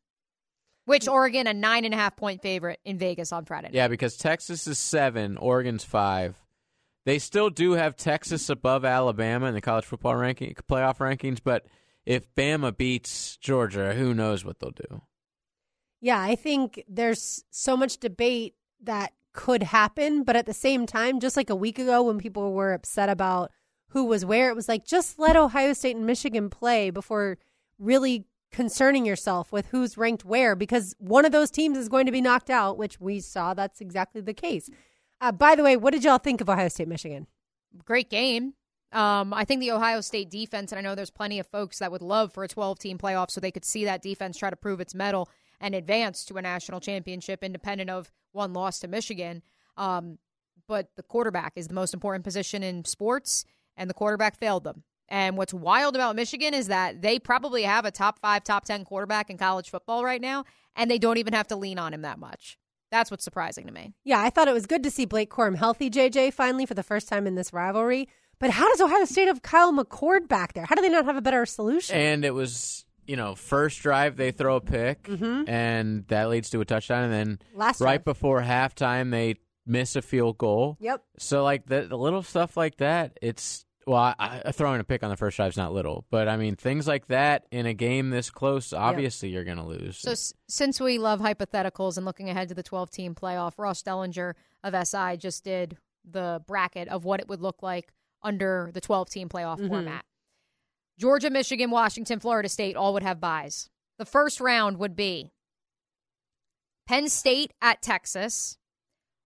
Which 0.85 1.07
Oregon 1.07 1.47
a 1.47 1.53
nine 1.53 1.85
and 1.85 1.93
a 1.93 1.97
half 1.97 2.15
point 2.15 2.41
favorite 2.41 2.79
in 2.85 2.97
Vegas 2.97 3.31
on 3.31 3.45
Friday. 3.45 3.67
night. 3.67 3.73
Yeah, 3.73 3.87
because 3.87 4.17
Texas 4.17 4.65
is 4.67 4.79
seven, 4.79 5.37
Oregon's 5.37 5.83
five. 5.83 6.41
They 7.05 7.19
still 7.19 7.49
do 7.49 7.73
have 7.73 7.95
Texas 7.95 8.49
above 8.49 8.83
Alabama 8.83 9.47
in 9.47 9.53
the 9.53 9.61
college 9.61 9.85
football 9.85 10.15
ranking 10.15 10.55
playoff 10.69 10.97
rankings, 10.97 11.39
but 11.43 11.65
if 12.05 12.33
Bama 12.35 12.75
beats 12.75 13.37
Georgia, 13.37 13.93
who 13.93 14.13
knows 14.13 14.43
what 14.45 14.59
they'll 14.59 14.71
do? 14.71 15.01
Yeah, 15.99 16.21
I 16.21 16.35
think 16.35 16.83
there's 16.87 17.43
so 17.49 17.75
much 17.75 17.97
debate 17.97 18.55
that 18.81 19.13
could 19.33 19.63
happen, 19.63 20.23
but 20.23 20.35
at 20.35 20.45
the 20.45 20.53
same 20.53 20.85
time, 20.85 21.19
just 21.19 21.37
like 21.37 21.49
a 21.49 21.55
week 21.55 21.79
ago 21.79 22.03
when 22.03 22.17
people 22.17 22.53
were 22.53 22.73
upset 22.73 23.09
about 23.09 23.51
who 23.89 24.03
was 24.03 24.25
where, 24.25 24.49
it 24.49 24.55
was 24.55 24.67
like 24.67 24.85
just 24.85 25.17
let 25.19 25.35
Ohio 25.35 25.73
State 25.73 25.95
and 25.95 26.05
Michigan 26.05 26.49
play 26.49 26.89
before 26.89 27.37
really 27.79 28.25
concerning 28.51 29.05
yourself 29.05 29.51
with 29.51 29.67
who's 29.67 29.97
ranked 29.97 30.25
where 30.25 30.55
because 30.55 30.95
one 30.99 31.25
of 31.25 31.31
those 31.31 31.51
teams 31.51 31.77
is 31.77 31.89
going 31.89 32.05
to 32.05 32.11
be 32.11 32.21
knocked 32.21 32.49
out, 32.49 32.77
which 32.77 32.99
we 32.99 33.19
saw 33.19 33.53
that's 33.53 33.81
exactly 33.81 34.21
the 34.21 34.33
case. 34.33 34.69
Uh, 35.19 35.31
by 35.31 35.55
the 35.55 35.63
way, 35.63 35.75
what 35.75 35.93
did 35.93 36.03
y'all 36.03 36.17
think 36.17 36.41
of 36.41 36.49
Ohio 36.49 36.67
State 36.67 36.87
Michigan? 36.87 37.27
great 37.85 38.09
game. 38.09 38.53
Um, 38.91 39.33
I 39.33 39.45
think 39.45 39.59
the 39.59 39.71
Ohio 39.71 40.01
State 40.01 40.29
defense, 40.29 40.71
and 40.71 40.79
I 40.79 40.81
know 40.81 40.95
there's 40.95 41.11
plenty 41.11 41.39
of 41.39 41.47
folks 41.47 41.79
that 41.79 41.91
would 41.91 42.01
love 42.01 42.33
for 42.33 42.43
a 42.43 42.47
12 42.47 42.79
team 42.79 42.97
playoff 42.97 43.29
so 43.29 43.41
they 43.41 43.51
could 43.51 43.65
see 43.65 43.85
that 43.85 44.01
defense 44.01 44.37
try 44.37 44.49
to 44.49 44.55
prove 44.55 44.79
its 44.79 44.95
mettle 44.95 45.29
and 45.59 45.75
advance 45.75 46.25
to 46.25 46.37
a 46.37 46.41
national 46.41 46.79
championship 46.79 47.43
independent 47.43 47.89
of 47.89 48.11
one 48.31 48.53
loss 48.53 48.79
to 48.79 48.87
Michigan. 48.87 49.41
Um, 49.77 50.17
but 50.67 50.89
the 50.95 51.03
quarterback 51.03 51.53
is 51.55 51.67
the 51.67 51.73
most 51.73 51.93
important 51.93 52.23
position 52.23 52.63
in 52.63 52.85
sports, 52.85 53.45
and 53.75 53.89
the 53.89 53.93
quarterback 53.93 54.37
failed 54.37 54.63
them. 54.63 54.83
And 55.09 55.37
what's 55.37 55.53
wild 55.53 55.95
about 55.95 56.15
Michigan 56.15 56.53
is 56.53 56.67
that 56.67 57.01
they 57.01 57.17
probably 57.17 57.63
have 57.63 57.85
a 57.85 57.91
top 57.91 58.19
five, 58.19 58.43
top 58.43 58.65
10 58.65 58.83
quarterback 58.83 59.29
in 59.29 59.37
college 59.37 59.69
football 59.69 60.03
right 60.03 60.21
now, 60.21 60.43
and 60.75 60.91
they 60.91 60.97
don't 60.97 61.17
even 61.17 61.33
have 61.33 61.47
to 61.47 61.55
lean 61.55 61.79
on 61.79 61.93
him 61.93 62.01
that 62.01 62.19
much. 62.19 62.57
That's 62.91 63.11
what's 63.11 63.23
surprising 63.23 63.67
to 63.67 63.73
me. 63.73 63.93
Yeah, 64.03 64.21
I 64.21 64.29
thought 64.29 64.47
it 64.47 64.53
was 64.53 64.65
good 64.65 64.83
to 64.83 64.91
see 64.91 65.05
Blake 65.05 65.29
Corum 65.29 65.55
healthy, 65.55 65.89
JJ, 65.89 66.33
finally 66.33 66.65
for 66.65 66.73
the 66.73 66.83
first 66.83 67.07
time 67.07 67.27
in 67.27 67.35
this 67.35 67.53
rivalry. 67.53 68.07
But 68.39 68.51
how 68.51 68.69
does 68.69 68.81
Ohio 68.81 69.05
State 69.05 69.27
have 69.27 69.41
Kyle 69.41 69.73
McCord 69.73 70.27
back 70.27 70.53
there? 70.53 70.65
How 70.65 70.75
do 70.75 70.81
they 70.81 70.89
not 70.89 71.05
have 71.05 71.17
a 71.17 71.21
better 71.21 71.45
solution? 71.45 71.95
And 71.95 72.23
it 72.23 72.33
was, 72.33 72.85
you 73.07 73.15
know, 73.15 73.35
first 73.35 73.79
drive 73.81 74.17
they 74.17 74.31
throw 74.31 74.57
a 74.57 74.61
pick, 74.61 75.03
Mhm. 75.03 75.47
and 75.47 76.05
that 76.07 76.29
leads 76.29 76.49
to 76.51 76.61
a 76.61 76.65
touchdown, 76.65 77.05
and 77.05 77.13
then 77.13 77.39
Last 77.55 77.79
right 77.81 78.03
drive. 78.03 78.05
before 78.05 78.41
halftime 78.41 79.11
they 79.11 79.35
miss 79.65 79.95
a 79.95 80.01
field 80.01 80.37
goal. 80.37 80.77
Yep. 80.79 81.03
So 81.19 81.43
like 81.43 81.65
the, 81.65 81.81
the 81.83 81.97
little 81.97 82.23
stuff 82.23 82.55
like 82.57 82.77
that, 82.77 83.17
it's 83.21 83.65
well, 83.85 84.13
I, 84.19 84.41
I, 84.45 84.51
throwing 84.51 84.81
a 84.81 84.83
pick 84.83 85.01
on 85.01 85.09
the 85.09 85.15
first 85.15 85.37
drive 85.37 85.51
is 85.51 85.57
not 85.57 85.71
little, 85.71 86.05
but 86.09 86.27
I 86.27 86.35
mean 86.35 86.57
things 86.57 86.87
like 86.89 87.07
that 87.07 87.45
in 87.51 87.65
a 87.65 87.73
game 87.73 88.09
this 88.09 88.29
close, 88.29 88.73
obviously 88.73 89.29
you're 89.29 89.45
going 89.45 89.57
to 89.57 89.63
lose. 89.63 89.97
So 89.97 90.11
s- 90.11 90.33
since 90.49 90.81
we 90.81 90.97
love 90.97 91.21
hypotheticals 91.21 91.95
and 91.95 92.05
looking 92.05 92.29
ahead 92.29 92.49
to 92.49 92.53
the 92.53 92.63
12 92.63 92.89
team 92.89 93.15
playoff, 93.15 93.53
Ross 93.57 93.81
Dellinger 93.83 94.33
of 94.61 94.75
SI 94.87 95.15
just 95.15 95.45
did 95.45 95.77
the 96.03 96.43
bracket 96.47 96.89
of 96.89 97.05
what 97.05 97.21
it 97.21 97.29
would 97.29 97.41
look 97.41 97.63
like 97.63 97.93
under 98.21 98.69
the 98.73 98.81
12 98.81 99.09
team 99.09 99.29
playoff 99.29 99.59
Mhm. 99.59 99.69
format. 99.69 100.03
Georgia, 100.99 101.29
Michigan, 101.29 101.69
Washington, 101.71 102.19
Florida 102.19 102.49
State 102.49 102.75
all 102.75 102.93
would 102.93 103.03
have 103.03 103.19
buys. 103.19 103.69
The 103.99 104.05
first 104.05 104.39
round 104.39 104.77
would 104.77 104.95
be 104.95 105.31
Penn 106.87 107.09
State 107.09 107.53
at 107.61 107.81
Texas, 107.81 108.57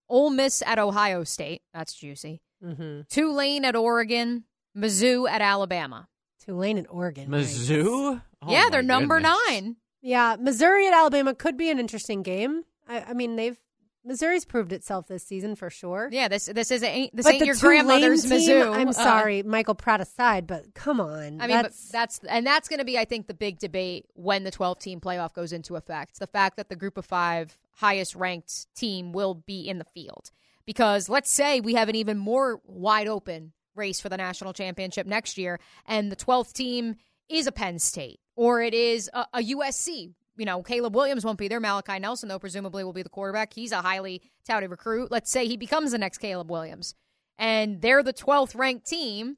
Ole 0.09 0.29
Miss 0.29 0.61
at 0.65 0.79
Ohio 0.79 1.23
State. 1.23 1.61
That's 1.73 1.93
juicy. 1.93 2.41
Mm-hmm. 2.63 3.01
Tulane 3.09 3.65
at 3.65 3.75
Oregon, 3.75 4.43
Mizzou 4.77 5.29
at 5.29 5.41
Alabama. 5.41 6.07
Tulane 6.43 6.77
and 6.77 6.87
Oregon. 6.89 7.29
Mizzou? 7.29 8.21
Oh, 8.41 8.51
yeah, 8.51 8.69
they're 8.71 8.81
number 8.81 9.19
goodness. 9.19 9.37
nine. 9.47 9.75
Yeah, 10.01 10.35
Missouri 10.39 10.87
at 10.87 10.93
Alabama 10.93 11.35
could 11.35 11.57
be 11.57 11.69
an 11.69 11.79
interesting 11.79 12.23
game. 12.23 12.63
I, 12.87 13.01
I 13.09 13.13
mean, 13.13 13.35
they've 13.35 13.57
Missouri's 14.03 14.45
proved 14.45 14.71
itself 14.73 15.07
this 15.07 15.23
season 15.23 15.55
for 15.55 15.69
sure. 15.69 16.09
Yeah, 16.11 16.27
this 16.27 16.45
this 16.47 16.71
is 16.71 16.81
ain't 16.83 17.15
this 17.15 17.25
but 17.25 17.35
ain't 17.35 17.45
your 17.45 17.55
grandmother's 17.55 18.23
team, 18.23 18.31
Mizzou. 18.31 18.73
I'm 18.75 18.89
Uh, 18.89 18.93
sorry, 18.93 19.43
Michael 19.43 19.75
Pratt 19.75 20.01
aside, 20.01 20.47
but 20.47 20.73
come 20.73 20.99
on. 20.99 21.39
I 21.39 21.47
mean, 21.47 21.61
that's, 21.61 21.89
that's 21.89 22.19
and 22.27 22.45
that's 22.45 22.67
going 22.67 22.79
to 22.79 22.85
be, 22.85 22.97
I 22.97 23.05
think, 23.05 23.27
the 23.27 23.33
big 23.33 23.59
debate 23.59 24.05
when 24.13 24.43
the 24.43 24.51
12 24.51 24.79
team 24.79 24.99
playoff 24.99 25.33
goes 25.33 25.53
into 25.53 25.75
effect. 25.75 26.19
The 26.19 26.27
fact 26.27 26.57
that 26.57 26.69
the 26.69 26.75
group 26.75 26.97
of 26.97 27.05
five 27.05 27.57
highest 27.73 28.15
ranked 28.15 28.73
team 28.75 29.11
will 29.11 29.35
be 29.35 29.67
in 29.67 29.77
the 29.77 29.85
field, 29.85 30.31
because 30.65 31.07
let's 31.07 31.29
say 31.31 31.59
we 31.59 31.75
have 31.75 31.89
an 31.89 31.95
even 31.95 32.17
more 32.17 32.59
wide 32.65 33.07
open 33.07 33.53
race 33.75 34.01
for 34.01 34.09
the 34.09 34.17
national 34.17 34.53
championship 34.53 35.05
next 35.05 35.37
year, 35.37 35.59
and 35.85 36.11
the 36.11 36.15
12th 36.15 36.53
team 36.53 36.95
is 37.29 37.47
a 37.47 37.51
Penn 37.51 37.79
State 37.79 38.19
or 38.35 38.61
it 38.61 38.73
is 38.73 39.09
a, 39.13 39.25
a 39.35 39.39
USC. 39.39 40.13
You 40.41 40.45
know, 40.45 40.63
Caleb 40.63 40.95
Williams 40.95 41.23
won't 41.23 41.37
be 41.37 41.47
there. 41.47 41.59
Malachi 41.59 41.99
Nelson, 41.99 42.27
though, 42.27 42.39
presumably 42.39 42.83
will 42.83 42.93
be 42.93 43.03
the 43.03 43.09
quarterback. 43.09 43.53
He's 43.53 43.71
a 43.71 43.83
highly 43.83 44.23
touted 44.43 44.71
recruit. 44.71 45.11
Let's 45.11 45.29
say 45.29 45.45
he 45.45 45.55
becomes 45.55 45.91
the 45.91 45.99
next 45.99 46.17
Caleb 46.17 46.49
Williams, 46.49 46.95
and 47.37 47.79
they're 47.79 48.01
the 48.01 48.11
12th 48.11 48.55
ranked 48.55 48.87
team, 48.87 49.37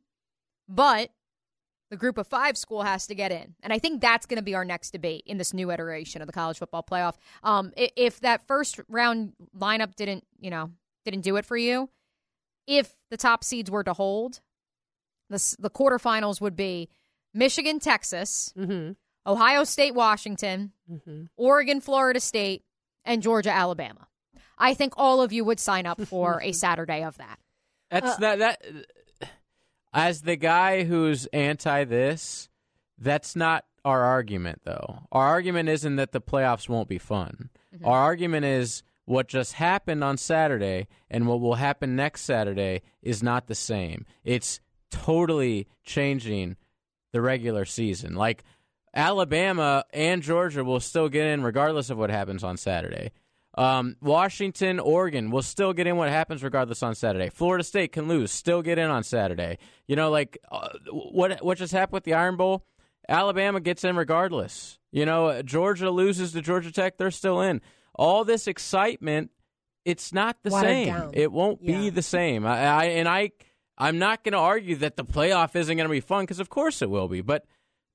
but 0.69 1.09
the 1.89 1.97
group 1.97 2.17
of 2.17 2.25
five 2.25 2.57
school 2.57 2.83
has 2.83 3.05
to 3.07 3.15
get 3.15 3.33
in. 3.33 3.55
And 3.61 3.73
I 3.73 3.79
think 3.79 3.99
that's 3.99 4.25
going 4.25 4.37
to 4.37 4.43
be 4.43 4.55
our 4.55 4.63
next 4.63 4.91
debate 4.91 5.23
in 5.25 5.37
this 5.37 5.53
new 5.53 5.71
iteration 5.71 6.21
of 6.21 6.27
the 6.27 6.31
college 6.31 6.57
football 6.57 6.85
playoff. 6.89 7.15
Um, 7.43 7.73
if 7.75 8.21
that 8.21 8.47
first 8.47 8.79
round 8.87 9.33
lineup 9.53 9.95
didn't, 9.95 10.25
you 10.39 10.51
know, 10.51 10.71
didn't 11.03 11.23
do 11.23 11.35
it 11.35 11.43
for 11.43 11.57
you, 11.57 11.89
if 12.65 12.93
the 13.11 13.17
top 13.17 13.43
seeds 13.43 13.69
were 13.69 13.83
to 13.83 13.91
hold, 13.91 14.39
the, 15.29 15.55
the 15.59 15.69
quarterfinals 15.69 16.39
would 16.39 16.55
be 16.55 16.87
Michigan, 17.33 17.81
Texas, 17.81 18.53
Mhm. 18.57 18.95
Ohio 19.25 19.63
State, 19.63 19.93
Washington, 19.95 20.71
Mhm. 20.91 21.29
Oregon, 21.37 21.79
Florida 21.81 22.19
State, 22.19 22.63
and 23.05 23.21
Georgia, 23.21 23.51
Alabama. 23.51 24.07
I 24.57 24.73
think 24.73 24.93
all 24.97 25.21
of 25.21 25.31
you 25.33 25.43
would 25.45 25.59
sign 25.59 25.85
up 25.85 26.01
for 26.01 26.41
a 26.41 26.51
Saturday 26.65 27.03
of 27.03 27.17
that. 27.17 27.39
That's 27.89 28.11
Uh, 28.11 28.17
that 28.17 28.39
that 28.39 28.61
as 29.93 30.21
the 30.21 30.35
guy 30.35 30.83
who's 30.83 31.25
anti 31.27 31.83
this, 31.83 32.49
that's 32.97 33.35
not 33.35 33.65
our 33.85 34.03
argument 34.03 34.61
though. 34.63 35.03
Our 35.11 35.27
argument 35.27 35.69
isn't 35.69 35.95
that 35.97 36.11
the 36.11 36.21
playoffs 36.21 36.67
won't 36.69 36.87
be 36.89 36.97
fun. 36.97 37.49
Mm-hmm. 37.75 37.85
Our 37.85 37.99
argument 37.99 38.45
is 38.45 38.83
what 39.05 39.27
just 39.27 39.53
happened 39.53 40.03
on 40.03 40.17
Saturday 40.17 40.87
and 41.09 41.27
what 41.27 41.41
will 41.41 41.55
happen 41.55 41.95
next 41.95 42.21
Saturday 42.21 42.81
is 43.01 43.21
not 43.21 43.47
the 43.47 43.55
same. 43.55 44.05
It's 44.23 44.61
totally 44.89 45.67
changing 45.83 46.55
the 47.11 47.21
regular 47.21 47.65
season. 47.65 48.15
Like 48.15 48.43
Alabama 48.93 49.83
and 49.93 50.21
Georgia 50.21 50.63
will 50.63 50.79
still 50.79 51.09
get 51.09 51.25
in 51.25 51.43
regardless 51.43 51.89
of 51.89 51.97
what 51.97 52.09
happens 52.09 52.43
on 52.43 52.57
Saturday. 52.57 53.11
Um, 53.55 53.97
Washington, 54.01 54.79
Oregon 54.79 55.29
will 55.29 55.43
still 55.43 55.73
get 55.73 55.85
in 55.85 55.95
what 55.95 56.09
happens 56.09 56.43
regardless 56.43 56.81
on 56.81 56.95
Saturday. 56.95 57.29
Florida 57.29 57.63
State 57.63 57.91
can 57.91 58.07
lose, 58.07 58.31
still 58.31 58.61
get 58.63 58.79
in 58.79 58.89
on 58.89 59.03
Saturday. 59.03 59.59
You 59.87 59.95
know, 59.95 60.09
like 60.09 60.37
uh, 60.51 60.69
what 60.91 61.43
what 61.43 61.57
just 61.59 61.71
happened 61.73 61.93
with 61.93 62.03
the 62.03 62.13
Iron 62.15 62.35
Bowl? 62.35 62.65
Alabama 63.07 63.59
gets 63.59 63.83
in 63.83 63.95
regardless. 63.95 64.79
You 64.91 65.05
know, 65.05 65.41
Georgia 65.43 65.91
loses 65.91 66.31
to 66.33 66.41
Georgia 66.41 66.71
Tech, 66.71 66.97
they're 66.97 67.11
still 67.11 67.41
in. 67.41 67.61
All 67.93 68.23
this 68.23 68.47
excitement, 68.47 69.29
it's 69.85 70.13
not 70.13 70.37
the 70.41 70.49
Watered 70.49 70.69
same. 70.69 70.87
down. 70.87 71.11
It 71.13 71.31
won't 71.31 71.61
Yeah. 71.61 71.77
be 71.79 71.89
the 71.91 72.01
same. 72.01 72.45
I, 72.47 72.63
I 72.65 72.83
and 72.85 73.07
I 73.07 73.31
I'm 73.77 73.99
not 73.99 74.23
going 74.23 74.33
to 74.33 74.39
argue 74.39 74.77
that 74.77 74.95
the 74.97 75.03
playoff 75.05 75.55
isn't 75.55 75.75
going 75.77 75.87
to 75.87 75.91
be 75.91 75.99
fun 75.99 76.23
because 76.23 76.39
of 76.39 76.49
course 76.49 76.81
it 76.81 76.89
will 76.89 77.07
be, 77.07 77.21
but 77.21 77.45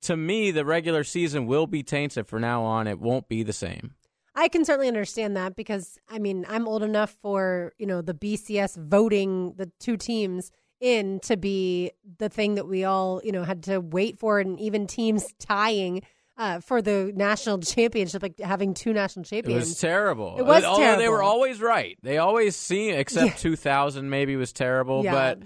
to 0.03 0.17
me 0.17 0.51
the 0.51 0.65
regular 0.65 1.05
season 1.05 1.47
will 1.47 1.67
be 1.67 1.83
tainted 1.83 2.27
from 2.27 2.43
now 2.43 2.63
on. 2.63 2.87
It 2.87 3.01
won't 3.01 3.29
be 3.29 3.43
the 3.43 3.53
same. 3.53 3.95
I 4.35 4.49
can 4.49 4.65
certainly 4.65 4.87
understand 4.89 5.37
that 5.37 5.57
because 5.57 5.99
I 6.09 6.19
mean 6.19 6.47
I'm 6.49 6.69
old 6.69 6.83
enough 6.83 7.17
for 7.23 7.73
you 7.79 7.87
know 7.87 8.03
the 8.03 8.15
BCS 8.15 8.77
voting 8.77 9.55
the 9.57 9.71
two 9.81 9.97
teams 9.97 10.53
in 10.81 11.19
to 11.25 11.37
be 11.37 11.91
the 12.19 12.29
thing 12.29 12.55
that 12.55 12.69
we 12.69 12.85
all 12.85 13.21
you 13.25 13.33
know 13.33 13.43
had 13.43 13.65
to 13.65 13.79
wait 13.81 14.19
for, 14.19 14.39
and 14.39 14.61
even 14.61 14.87
teams 14.87 15.27
tying 15.41 16.03
uh, 16.37 16.61
for 16.61 16.81
the 16.81 17.13
national 17.17 17.59
championship, 17.63 18.23
like 18.23 18.39
having 18.39 18.75
two 18.75 18.93
national 18.93 19.25
It 19.25 19.29
champions. 19.29 19.71
was 19.71 19.81
terrible. 19.81 20.37
It 20.39 20.47
was 20.47 20.63
Although 20.63 20.97
they 20.97 21.09
were 21.09 21.21
always 21.25 21.61
right. 21.61 21.99
They 22.05 22.19
always 22.19 22.55
seem, 22.55 22.95
except 22.95 23.27
Yeah. 23.27 23.35
2000 23.57 24.09
maybe 24.09 24.37
was 24.37 24.53
terrible. 24.53 25.03
Yeah. 25.03 25.13
But 25.15 25.39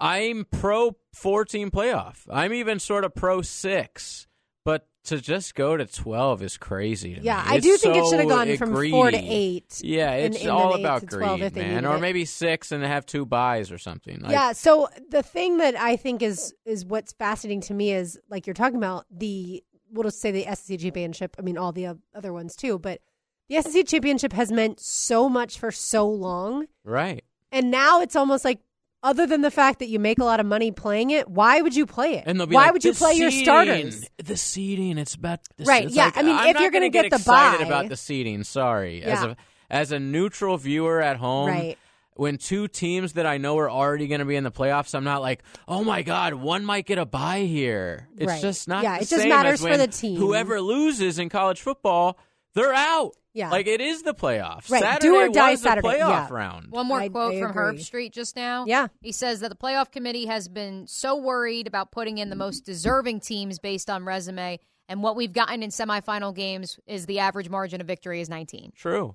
I'm 0.00 0.44
pro 0.50 0.96
four 1.12 1.44
team 1.44 1.70
playoff. 1.70 2.26
I'm 2.30 2.52
even 2.52 2.78
sort 2.78 3.04
of 3.04 3.14
pro 3.14 3.42
six. 3.42 4.26
But 4.64 4.86
to 5.04 5.18
just 5.20 5.54
go 5.54 5.78
to 5.78 5.86
12 5.86 6.42
is 6.42 6.56
crazy 6.58 7.18
Yeah, 7.22 7.36
me. 7.36 7.42
I 7.46 7.54
It's 7.56 7.64
do 7.66 7.76
think 7.78 7.96
it 7.96 8.04
should 8.10 8.20
have 8.20 8.28
gone 8.28 8.54
from 8.58 8.74
four 8.90 9.10
to 9.10 9.16
eight. 9.16 9.80
Yeah, 9.82 10.10
and- 10.12 10.34
it's 10.34 10.42
and 10.42 10.50
all 10.50 10.74
eight 10.76 10.80
about 10.80 11.00
to 11.08 11.16
12 11.16 11.40
greed, 11.40 11.56
man. 11.56 11.86
Or 11.86 11.98
maybe 11.98 12.26
six 12.26 12.70
and 12.70 12.84
have 12.84 13.06
two 13.06 13.24
buys 13.24 13.72
or 13.72 13.78
something. 13.78 14.20
Like, 14.20 14.32
yeah. 14.32 14.52
So 14.52 14.88
the 15.10 15.22
thing 15.22 15.56
that 15.58 15.74
I 15.76 15.96
think 15.96 16.20
is 16.22 16.52
is 16.66 16.84
what's 16.84 17.12
fascinating 17.14 17.62
to 17.62 17.74
me 17.74 17.92
is 17.92 18.18
like 18.28 18.46
you're 18.46 18.52
talking 18.54 18.76
about 18.76 19.06
the 19.10 19.64
we'll 19.90 20.02
just 20.04 20.20
say 20.20 20.30
the 20.30 20.44
SEC 20.54 20.78
championship. 20.80 21.34
I 21.38 21.42
mean, 21.42 21.56
all 21.56 21.72
the 21.72 21.96
other 22.14 22.32
ones 22.34 22.54
too, 22.54 22.78
but 22.78 23.00
the 23.48 23.62
SEC 23.62 23.86
championship 23.86 24.34
has 24.34 24.52
meant 24.52 24.78
so 24.80 25.30
much 25.30 25.58
for 25.58 25.70
so 25.72 26.06
long, 26.06 26.66
Right. 26.84 27.24
and 27.50 27.70
now 27.70 28.02
it's 28.02 28.14
almost 28.16 28.44
like. 28.44 28.58
Other 29.02 29.26
than 29.26 29.42
the 29.42 29.50
fact 29.50 29.78
that 29.78 29.88
you 29.88 29.98
make 30.00 30.18
a 30.18 30.24
lot 30.24 30.40
of 30.40 30.46
money 30.46 30.72
playing 30.72 31.10
it, 31.10 31.28
why 31.28 31.60
would 31.60 31.74
you 31.76 31.86
play 31.86 32.14
it? 32.14 32.24
And 32.26 32.38
they'll 32.38 32.48
be 32.48 32.54
why 32.56 32.64
like, 32.64 32.72
would 32.72 32.84
you 32.84 32.92
"The 32.92 32.98
play 32.98 33.14
your 33.14 33.30
starters? 33.30 34.04
The 34.16 34.36
seating, 34.36 34.98
it's 34.98 35.14
about 35.14 35.40
the 35.56 35.64
Right, 35.64 35.84
it's 35.84 35.94
yeah, 35.94 36.06
like, 36.06 36.16
I 36.16 36.22
mean, 36.22 36.34
I'm 36.36 36.48
if 36.56 36.60
you're 36.60 36.70
gonna 36.72 36.90
gonna 36.90 37.04
get 37.04 37.10
the 37.10 37.16
excited 37.16 37.60
bye- 37.60 37.66
about 37.66 37.88
the 37.88 37.96
seating, 37.96 38.42
sorry. 38.42 39.02
As 39.04 39.22
a 39.22 39.36
as 39.70 39.92
a 39.92 40.00
neutral 40.00 40.56
viewer 40.56 41.00
at 41.00 41.16
home, 41.18 41.48
Right. 41.48 41.78
when 42.14 42.38
two 42.38 42.66
teams 42.66 43.12
that 43.12 43.24
I 43.26 43.38
know 43.38 43.56
are 43.58 43.70
already 43.70 44.08
going 44.08 44.18
to 44.20 44.24
be 44.24 44.34
in 44.34 44.42
the 44.42 44.50
playoffs, 44.50 44.94
I'm 44.94 45.04
not 45.04 45.20
like, 45.22 45.44
oh 45.68 45.84
my 45.84 46.02
god, 46.02 46.34
one 46.34 46.64
might 46.64 46.84
get 46.86 46.98
a 46.98 47.06
bye 47.06 47.42
here. 47.42 48.08
It's 48.16 48.26
Right. 48.26 48.42
just 48.42 48.66
not. 48.66 48.82
Yeah, 48.82 48.96
it 48.96 49.06
just 49.08 49.28
matters 49.28 49.60
for 49.60 49.76
the 49.76 49.86
team. 49.86 50.16
Whoever 50.18 50.60
loses 50.60 51.20
in 51.20 51.28
college 51.28 51.60
football, 51.60 52.18
they're 52.54 52.74
out. 52.74 53.12
Yeah. 53.38 53.50
like 53.50 53.66
it 53.68 53.80
is 53.80 54.02
the 54.02 54.14
playoffs. 54.14 54.68
Right, 54.70 54.82
Saturday 54.82 55.06
do 55.06 55.14
or 55.16 55.28
die 55.28 55.52
was 55.52 55.62
the 55.62 55.68
Saturday, 55.68 55.88
playoff 55.88 56.28
yeah. 56.28 56.28
round. 56.30 56.66
One 56.70 56.86
more 56.86 57.00
I- 57.00 57.08
quote 57.08 57.34
I 57.34 57.40
from 57.40 57.52
Herbstreit 57.54 58.10
just 58.12 58.34
now. 58.34 58.64
Yeah. 58.66 58.88
He 59.00 59.12
says 59.12 59.40
that 59.40 59.48
the 59.50 59.54
playoff 59.56 59.92
committee 59.92 60.26
has 60.26 60.48
been 60.48 60.86
so 60.88 61.16
worried 61.16 61.66
about 61.68 61.92
putting 61.92 62.18
in 62.18 62.30
the 62.30 62.36
most 62.36 62.66
deserving 62.66 63.20
teams 63.20 63.58
based 63.60 63.88
on 63.88 64.04
resume, 64.04 64.58
and 64.88 65.02
what 65.02 65.14
we've 65.16 65.32
gotten 65.32 65.62
in 65.62 65.70
semifinal 65.70 66.34
games 66.34 66.78
is 66.86 67.06
the 67.06 67.20
average 67.20 67.48
margin 67.48 67.80
of 67.80 67.86
victory 67.86 68.20
is 68.20 68.28
19. 68.28 68.72
True. 68.74 69.14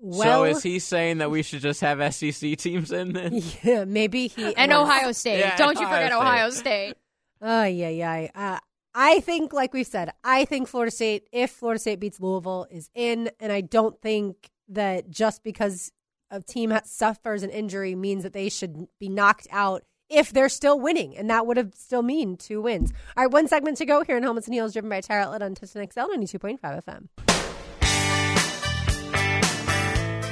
Well, 0.00 0.22
so 0.22 0.44
is 0.44 0.62
he 0.62 0.78
saying 0.78 1.18
that 1.18 1.30
we 1.30 1.42
should 1.42 1.60
just 1.60 1.80
have 1.80 2.14
SEC 2.14 2.56
teams 2.56 2.92
in 2.92 3.14
then? 3.14 3.42
Yeah, 3.64 3.84
maybe 3.84 4.28
he 4.28 4.54
And 4.54 4.70
was. 4.70 4.82
Ohio 4.82 5.10
State. 5.12 5.40
Yeah, 5.40 5.56
Don't 5.56 5.74
you 5.80 5.86
forget 5.86 6.12
State. 6.12 6.16
Ohio 6.16 6.50
State. 6.50 6.94
Oh 7.42 7.64
yeah, 7.64 7.88
yeah. 7.88 8.28
Uh, 8.34 8.58
I 8.94 9.20
think, 9.20 9.52
like 9.52 9.72
we 9.74 9.84
said, 9.84 10.10
I 10.24 10.44
think 10.44 10.66
Florida 10.68 10.90
State, 10.90 11.28
if 11.32 11.50
Florida 11.50 11.78
State 11.78 12.00
beats 12.00 12.18
Louisville, 12.20 12.66
is 12.70 12.90
in, 12.94 13.30
and 13.38 13.52
I 13.52 13.60
don't 13.60 14.00
think 14.00 14.50
that 14.70 15.10
just 15.10 15.44
because 15.44 15.92
a 16.30 16.40
team 16.42 16.76
suffers 16.84 17.42
an 17.42 17.50
injury 17.50 17.94
means 17.94 18.22
that 18.22 18.32
they 18.32 18.48
should 18.48 18.86
be 18.98 19.08
knocked 19.08 19.46
out 19.50 19.82
if 20.10 20.32
they're 20.32 20.48
still 20.48 20.80
winning, 20.80 21.16
and 21.16 21.28
that 21.30 21.46
would 21.46 21.58
have 21.58 21.74
still 21.74 22.02
mean 22.02 22.36
two 22.36 22.60
wins. 22.62 22.92
All 23.16 23.24
right, 23.24 23.32
one 23.32 23.46
segment 23.46 23.76
to 23.76 23.84
go 23.84 24.02
here 24.04 24.16
in 24.16 24.22
Helmets 24.22 24.46
and 24.46 24.54
Heels, 24.54 24.72
driven 24.72 24.88
by 24.90 25.00
Tire 25.02 25.20
Outlet 25.20 25.42
on 25.42 25.50
1010 25.50 25.90
XL 25.90 26.10
ninety 26.10 26.26
two 26.26 26.38
point 26.38 26.60
five 26.60 26.82
FM. 26.84 27.08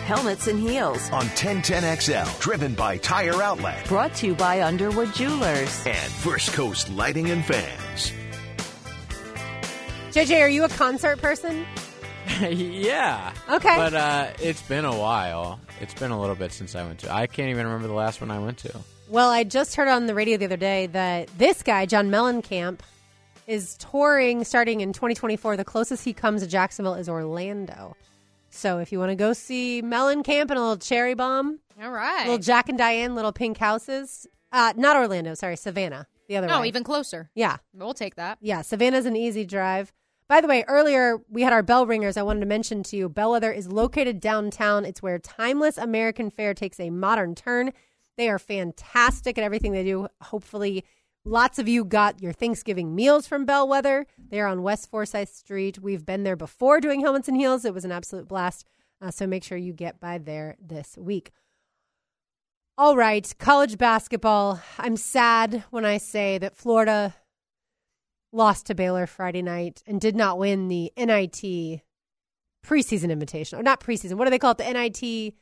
Helmets 0.07 0.47
and 0.47 0.59
Heels. 0.61 1.11
on 1.11 1.25
1010XL, 1.27 2.41
driven 2.41 2.75
by 2.75 2.97
Tire 2.99 3.43
Outlet 3.43 3.85
Brought 3.89 4.15
to 4.17 4.27
you 4.29 4.35
by 4.37 4.63
Underwood 4.63 5.13
Jewelers. 5.13 5.85
and 5.85 5.97
First 6.13 6.53
Coast 6.53 6.89
Lighting 6.91 7.31
and 7.31 7.45
Fans. 7.45 7.81
JJ, 10.17 10.41
are 10.41 10.49
you 10.49 10.65
a 10.65 10.69
concert 10.71 11.19
person? 11.19 11.67
yeah. 12.41 13.35
Okay. 13.51 13.77
But 13.77 13.93
uh, 13.93 14.29
it's 14.41 14.63
been 14.63 14.87
a 14.87 14.97
while. 14.97 15.61
It's 15.83 15.93
been 15.93 16.11
a 16.11 16.19
little 16.19 16.35
bit 16.35 16.53
since 16.53 16.75
I 16.75 16.87
went 16.87 17.01
to. 17.01 17.13
I 17.13 17.27
can't 17.27 17.51
even 17.51 17.67
remember 17.67 17.87
the 17.87 17.93
last 17.93 18.23
one 18.23 18.31
I 18.31 18.39
went 18.39 18.57
to. 18.61 18.81
Well, 19.11 19.29
I 19.29 19.45
just 19.45 19.77
heard 19.77 19.89
on 19.89 20.07
the 20.07 20.15
radio 20.15 20.39
the 20.39 20.47
other 20.47 20.57
day 20.57 20.87
that 20.87 21.29
this 21.37 21.63
guy, 21.63 21.85
John 21.85 22.09
Mellencamp, 22.09 22.79
is 23.47 23.77
touring 23.77 24.43
starting 24.45 24.81
in 24.81 24.95
2024. 24.95 25.59
The 25.59 25.67
closest 25.67 26.03
he 26.03 26.15
comes 26.15 26.41
to 26.41 26.49
Jacksonville 26.49 26.95
is 26.95 27.11
Orlando. 27.11 27.95
So 28.49 28.79
if 28.79 28.93
you 28.93 28.99
want 28.99 29.11
to 29.11 29.17
go 29.17 29.35
see 29.35 29.83
Mellencamp 29.83 30.49
and 30.49 30.53
a 30.53 30.61
little 30.61 30.79
cherry 30.79 31.13
bomb, 31.13 31.59
All 31.79 31.91
right. 31.91 32.25
little 32.25 32.39
Jack 32.39 32.71
and 32.71 32.79
Diane, 32.79 33.15
little 33.15 33.33
pink 33.33 33.59
houses. 33.59 34.27
Uh, 34.51 34.73
not 34.79 34.97
Orlando, 34.97 35.35
sorry, 35.35 35.57
Savannah. 35.57 36.07
The 36.29 36.39
other 36.39 36.49
oh, 36.51 36.63
way. 36.63 36.69
even 36.69 36.85
closer. 36.85 37.29
yeah, 37.35 37.59
We'll 37.75 37.93
take 37.93 38.15
that. 38.15 38.39
yeah. 38.41 38.63
Savannah's 38.63 39.05
an 39.05 39.15
easy 39.15 39.45
drive. 39.45 39.93
By 40.29 40.41
the 40.41 40.49
way, 40.49 40.65
earlier 40.67 41.19
we 41.29 41.43
had 41.43 41.53
our 41.53 41.63
bell 41.63 41.87
ringers. 41.87 42.17
I 42.17 42.23
wanted 42.23 42.41
to 42.41 42.47
mention 42.47 42.83
to 42.85 42.97
you, 42.97 43.09
Bellwether 43.09 43.53
is 43.53 43.69
located 43.69 44.21
downtown. 44.21 44.85
It's 44.85 45.03
where 45.03 45.19
timeless 45.19 45.79
American 45.79 46.31
fare 46.31 46.53
takes 46.53 46.81
a 46.81 46.91
modern 46.91 47.35
turn. 47.35 47.73
They 48.17 48.29
are 48.29 48.39
fantastic 48.39 49.39
at 49.39 49.45
everything 49.45 49.73
they 49.73 49.85
do. 49.85 50.09
Hopefully, 50.23 50.85
lots 51.25 51.59
of 51.61 51.69
you 51.69 51.85
got 51.85 52.21
your 52.21 52.33
Thanksgiving 52.33 52.95
meals 52.95 53.29
from 53.29 53.45
Bellwether. 53.45 54.07
They 54.19 54.41
are 54.41 54.49
on 54.49 54.63
West 54.63 54.91
Forsyth 54.91 55.29
Street. 55.29 55.79
We've 55.79 56.05
been 56.05 56.25
there 56.25 56.37
before 56.37 56.81
doing 56.81 57.01
helmets 57.01 57.29
and 57.29 57.37
heels. 57.37 57.65
It 57.65 57.75
was 57.75 57.85
an 57.85 57.93
absolute 57.93 58.27
blast. 58.27 58.67
Uh, 59.01 59.11
so 59.13 59.27
make 59.27 59.45
sure 59.45 59.59
you 59.59 59.73
get 59.73 60.01
by 60.01 60.19
there 60.19 60.57
this 60.61 60.97
week. 60.97 61.31
All 62.79 62.97
right, 62.97 63.33
college 63.39 63.79
basketball. 63.79 64.61
I'm 64.79 64.97
sad 64.97 65.65
when 65.71 65.85
I 65.85 65.99
say 65.99 66.39
that 66.39 66.57
Florida 66.57 67.15
lost 68.33 68.67
to 68.67 68.75
Baylor 68.75 69.07
Friday 69.07 69.43
night 69.43 69.83
and 69.87 70.01
did 70.01 70.17
not 70.17 70.39
win 70.39 70.69
the 70.69 70.93
NIT 70.97 71.81
preseason 72.65 73.11
invitation. 73.11 73.59
Or 73.59 73.63
not 73.63 73.81
preseason. 73.81 74.15
What 74.15 74.25
do 74.25 74.31
they 74.31 74.39
call 74.39 74.53
it? 74.53 74.59
The 74.59 74.65
NIT. 74.73 75.35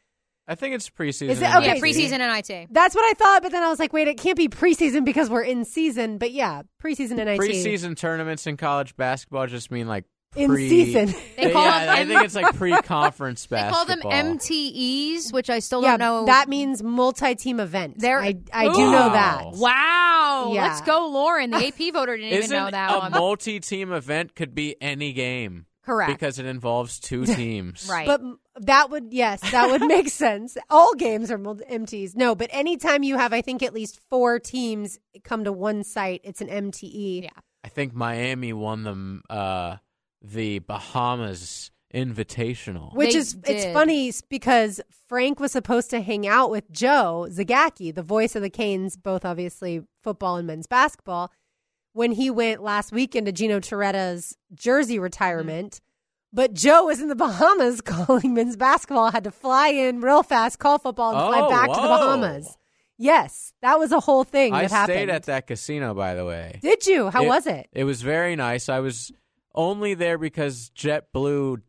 I 0.47 0.55
think 0.55 0.75
it's 0.75 0.91
preseason. 0.91 1.31
Is 1.31 1.41
it- 1.41 1.55
okay. 1.57 1.67
Yeah, 1.67 1.73
NIT. 1.75 1.83
preseason 1.83 2.19
NIT. 2.19 2.69
That's 2.71 2.95
what 2.95 3.05
I 3.05 3.15
thought, 3.15 3.43
but 3.43 3.51
then 3.53 3.63
I 3.63 3.71
was 3.71 3.79
like, 3.79 3.93
wait, 3.95 4.09
it 4.09 4.19
can't 4.19 4.37
be 4.37 4.49
preseason 4.49 5.05
because 5.05 5.31
we're 5.31 5.43
in 5.43 5.65
season. 5.65 6.19
But 6.19 6.33
yeah, 6.33 6.63
preseason 6.83 7.17
NIT. 7.17 7.41
Preseason 7.41 7.97
tournaments 7.97 8.47
in 8.47 8.57
college 8.59 8.95
basketball 8.97 9.47
just 9.47 9.71
mean 9.71 9.89
like 9.89 10.05
In 10.37 10.51
pre- 10.51 10.69
season. 10.69 11.15
They 11.37 11.53
call 11.53 11.65
yeah, 11.65 11.87
them 11.87 11.95
I 11.97 12.05
think 12.07 12.23
it's 12.25 12.35
like 12.35 12.57
pre-conference 12.57 13.47
They 13.51 13.69
call 13.71 13.85
them. 13.85 14.01
MTEs, 14.01 15.33
which 15.33 15.51
I 15.51 15.59
still 15.61 15.83
yeah, 15.83 15.97
don't 15.97 16.01
know. 16.01 16.27
that 16.27 16.49
means 16.49 16.83
multi-team 16.83 17.61
event. 17.61 17.99
There- 18.01 18.21
I, 18.21 18.37
I 18.53 18.65
do 18.67 18.79
know 18.79 19.11
that. 19.11 19.45
Wow. 19.53 19.53
wow. 19.55 20.51
Yeah. 20.55 20.63
Let's 20.65 20.81
go, 20.83 21.09
Lauren. 21.09 21.51
The 21.51 21.67
AP 21.67 21.93
voter 21.93 22.17
didn't 22.17 22.33
even 22.33 22.45
Isn't 22.45 22.57
know 22.57 22.71
that 22.71 22.95
a 22.95 22.99
one. 22.99 23.13
multi-team 23.13 23.93
event 23.93 24.35
could 24.35 24.55
be 24.55 24.77
any 24.81 25.13
game? 25.13 25.67
Correct. 25.85 26.11
Because 26.13 26.39
it 26.39 26.47
involves 26.47 26.99
two 26.99 27.27
teams. 27.27 27.87
Right. 27.91 28.07
But 28.07 28.21
that 28.61 28.91
would 28.91 29.13
yes, 29.13 29.41
that 29.51 29.71
would 29.71 29.83
make 29.83 30.09
sense. 30.11 30.57
All 30.71 30.95
games 30.95 31.31
are 31.31 31.39
multi- 31.39 31.65
MTs. 31.67 32.17
No, 32.17 32.35
but 32.35 32.49
anytime 32.53 33.03
you 33.03 33.19
have, 33.19 33.33
I 33.33 33.43
think 33.43 33.63
at 33.63 33.75
least 33.75 34.01
four 34.09 34.39
teams 34.39 34.99
come 35.25 35.45
to 35.45 35.53
one 35.53 35.85
site, 35.85 36.23
it's 36.25 36.41
an 36.41 36.49
MTE. 36.49 37.25
Yeah. 37.25 37.31
I 37.63 37.69
think 37.69 37.95
Miami 37.95 38.53
won 38.53 38.83
them 38.85 39.23
uh, 39.29 39.77
the 40.25 40.59
Bahamas 40.61 41.71
Invitational. 41.95 42.93
Which 42.95 43.13
They 43.13 43.19
is 43.21 43.35
it's 43.47 43.65
did. 43.65 43.73
funny 43.73 44.13
because 44.29 44.81
Frank 45.09 45.39
was 45.39 45.53
supposed 45.53 45.91
to 45.91 46.01
hang 46.01 46.27
out 46.27 46.51
with 46.51 46.71
Joe 46.73 47.29
Zagacki, 47.31 47.95
the 47.95 48.03
voice 48.03 48.35
of 48.35 48.43
the 48.43 48.51
Canes, 48.51 48.97
both 48.97 49.25
obviously 49.25 49.83
football 50.03 50.37
and 50.37 50.47
men's 50.47 50.67
basketball, 50.67 51.31
when 51.93 52.11
he 52.11 52.31
went 52.31 52.63
last 52.65 52.91
weekend 52.91 53.27
to 53.27 53.33
Gino 53.33 53.61
Torretta's 53.61 54.37
jersey 54.53 54.99
retirement. 54.99 55.75
Mm-hmm. 55.75 55.81
But 56.37 56.55
Joe 56.55 56.87
was 56.87 57.01
in 57.01 57.07
the 57.09 57.15
Bahamas 57.15 57.81
calling 57.85 58.35
men's 58.35 58.57
basketball, 58.57 59.13
had 59.13 59.23
to 59.23 59.31
fly 59.31 59.69
in 59.69 60.01
real 60.01 60.25
fast, 60.25 60.59
call 60.59 60.79
football, 60.81 61.11
and 61.11 61.29
fly 61.33 61.47
Oh, 61.47 61.49
back 61.49 61.69
to 61.69 61.75
the 61.77 61.81
whoa. 61.83 61.99
Bahamas. 61.99 62.57
Yes, 62.99 63.53
that 63.63 63.79
was 63.79 63.93
a 63.93 64.01
whole 64.01 64.25
thing 64.25 64.53
I 64.53 64.63
that 64.63 64.71
happened. 64.73 64.97
stayed 64.97 65.11
at 65.11 65.25
that 65.25 65.47
casino, 65.47 65.95
by 65.95 66.15
the 66.15 66.25
way. 66.25 66.59
Did 66.61 66.87
you? 66.89 67.11
How 67.11 67.25
was 67.25 67.47
it? 67.47 67.69
It 67.73 67.85
was 67.85 68.03
very 68.03 68.35
nice. 68.35 68.69
I 68.69 68.81
was 68.81 69.13
only 69.55 69.95
there 69.95 70.19
because 70.19 70.71
JetBlue 70.77 71.63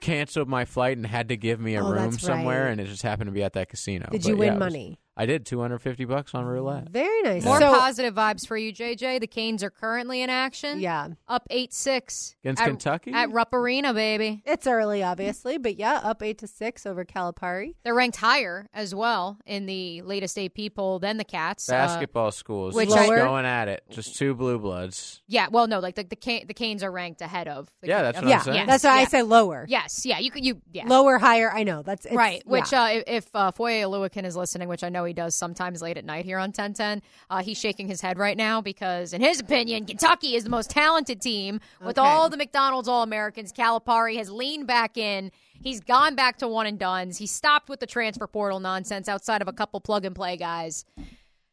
canceled 0.00 0.48
my 0.48 0.64
flight 0.64 0.96
and 0.96 1.06
had 1.06 1.28
to 1.28 1.36
give 1.36 1.58
me 1.60 1.74
a 1.74 1.82
Oh, 1.82 1.90
room 1.90 2.10
that's 2.10 2.22
somewhere, 2.22 2.64
right. 2.64 2.72
and 2.72 2.80
it 2.80 2.86
just 2.86 3.02
happened 3.02 3.28
to 3.28 3.32
be 3.32 3.42
at 3.42 3.54
that 3.54 3.68
casino. 3.68 4.08
Did 4.10 4.22
But 4.22 4.28
you 4.28 4.34
yeah, 4.34 4.38
win 4.40 4.48
it 4.48 4.52
was- 4.52 4.60
money? 4.60 4.98
I 5.16 5.26
did 5.26 5.46
250 5.46 6.04
bucks 6.04 6.34
on 6.34 6.44
roulette. 6.44 6.90
Very 6.90 7.22
nice. 7.22 7.44
More 7.44 7.58
So- 7.58 7.70
positive 7.70 8.14
vibes 8.14 8.46
for 8.46 8.56
you, 8.56 8.72
JJ. 8.72 9.18
The 9.18 9.26
Canes 9.26 9.62
are 9.62 9.70
currently 9.70 10.20
in 10.20 10.28
action. 10.30 10.80
Yeah. 10.80 11.08
Up 11.26 11.46
8 11.50 11.72
6. 11.72 12.36
Against 12.44 12.62
at, 12.62 12.68
Kentucky? 12.68 13.12
At 13.12 13.30
Rupp 13.32 13.52
Arena, 13.54 13.94
baby. 13.94 14.42
It's 14.44 14.66
early, 14.66 15.02
obviously, 15.02 15.58
but 15.58 15.76
yeah, 15.78 15.94
up 16.02 16.22
eight 16.22 16.38
to 16.38 16.46
six 16.46 16.84
over 16.86 17.04
Calipari. 17.04 17.74
They're 17.82 17.94
ranked 17.94 18.16
higher 18.18 18.68
as 18.74 18.94
well 18.94 19.38
in 19.46 19.66
the 19.66 20.02
latest 20.02 20.38
AP 20.38 20.74
poll 20.74 20.98
than 20.98 21.16
the 21.16 21.24
Cats. 21.24 21.68
Uh, 21.68 21.72
Basketball 21.72 22.30
schools, 22.30 22.74
which 22.74 22.88
just 22.90 22.98
I- 23.10 23.16
going 23.16 23.46
at 23.46 23.68
it. 23.68 23.84
Just 23.90 24.16
two 24.16 24.34
blue 24.34 24.58
bloods. 24.58 25.22
yeah, 25.26 25.48
well, 25.50 25.66
no, 25.66 25.78
like 25.80 25.94
the 25.94 26.04
the, 26.04 26.16
Can- 26.16 26.46
the 26.46 26.54
Canes 26.54 26.82
are 26.82 26.90
ranked 26.92 27.20
ahead 27.22 27.48
of. 27.48 27.70
The 27.80 27.88
Yeah, 27.88 28.02
that's 28.02 28.20
what 28.20 28.28
yeah, 28.28 28.36
I'm 28.36 28.42
saying. 28.44 28.66
that's 28.66 28.84
why 28.84 28.98
I 29.00 29.04
say 29.06 29.22
lower. 29.22 29.64
Yes, 29.68 30.04
yeah, 30.04 30.18
you 30.18 30.30
could 30.30 30.44
you 30.44 30.60
yeah. 30.72 30.84
Lower, 30.86 31.18
higher. 31.18 31.50
I 31.50 31.62
know 31.62 31.82
that's 31.82 32.04
it's, 32.06 32.14
right, 32.14 32.46
which 32.46 32.72
yeah. 32.72 32.82
uh, 32.82 32.88
if, 32.88 33.04
if 33.06 33.26
uh, 33.34 33.50
Foye 33.52 33.80
Oluokun 33.82 34.24
is 34.24 34.36
listening, 34.36 34.68
which 34.68 34.84
I 34.84 34.88
know 34.90 35.05
he 35.06 35.12
does 35.14 35.34
sometimes 35.34 35.80
late 35.80 35.96
at 35.96 36.04
night 36.04 36.24
here 36.24 36.38
on 36.38 36.48
1010. 36.48 37.02
Uh, 37.30 37.42
he's 37.42 37.58
shaking 37.58 37.88
his 37.88 38.00
head 38.00 38.18
right 38.18 38.36
now 38.36 38.60
because, 38.60 39.12
in 39.12 39.20
his 39.20 39.40
opinion, 39.40 39.86
Kentucky 39.86 40.34
is 40.36 40.44
the 40.44 40.50
most 40.50 40.68
talented 40.70 41.20
team 41.20 41.60
with 41.80 41.98
Okay. 41.98 42.06
all 42.06 42.28
the 42.28 42.36
McDonald's 42.36 42.88
All 42.88 43.02
Americans. 43.02 43.52
Calipari 43.52 44.16
has 44.18 44.30
leaned 44.30 44.66
back 44.66 44.98
in. 44.98 45.30
He's 45.62 45.80
gone 45.80 46.14
back 46.14 46.36
to 46.38 46.48
one 46.48 46.66
and 46.66 46.78
duns. 46.78 47.16
He 47.18 47.26
stopped 47.26 47.68
with 47.68 47.80
the 47.80 47.86
transfer 47.86 48.26
portal 48.26 48.60
nonsense 48.60 49.08
outside 49.08 49.40
of 49.40 49.48
a 49.48 49.52
couple 49.52 49.80
plug 49.80 50.04
and 50.04 50.14
play 50.14 50.36
guys. 50.36 50.84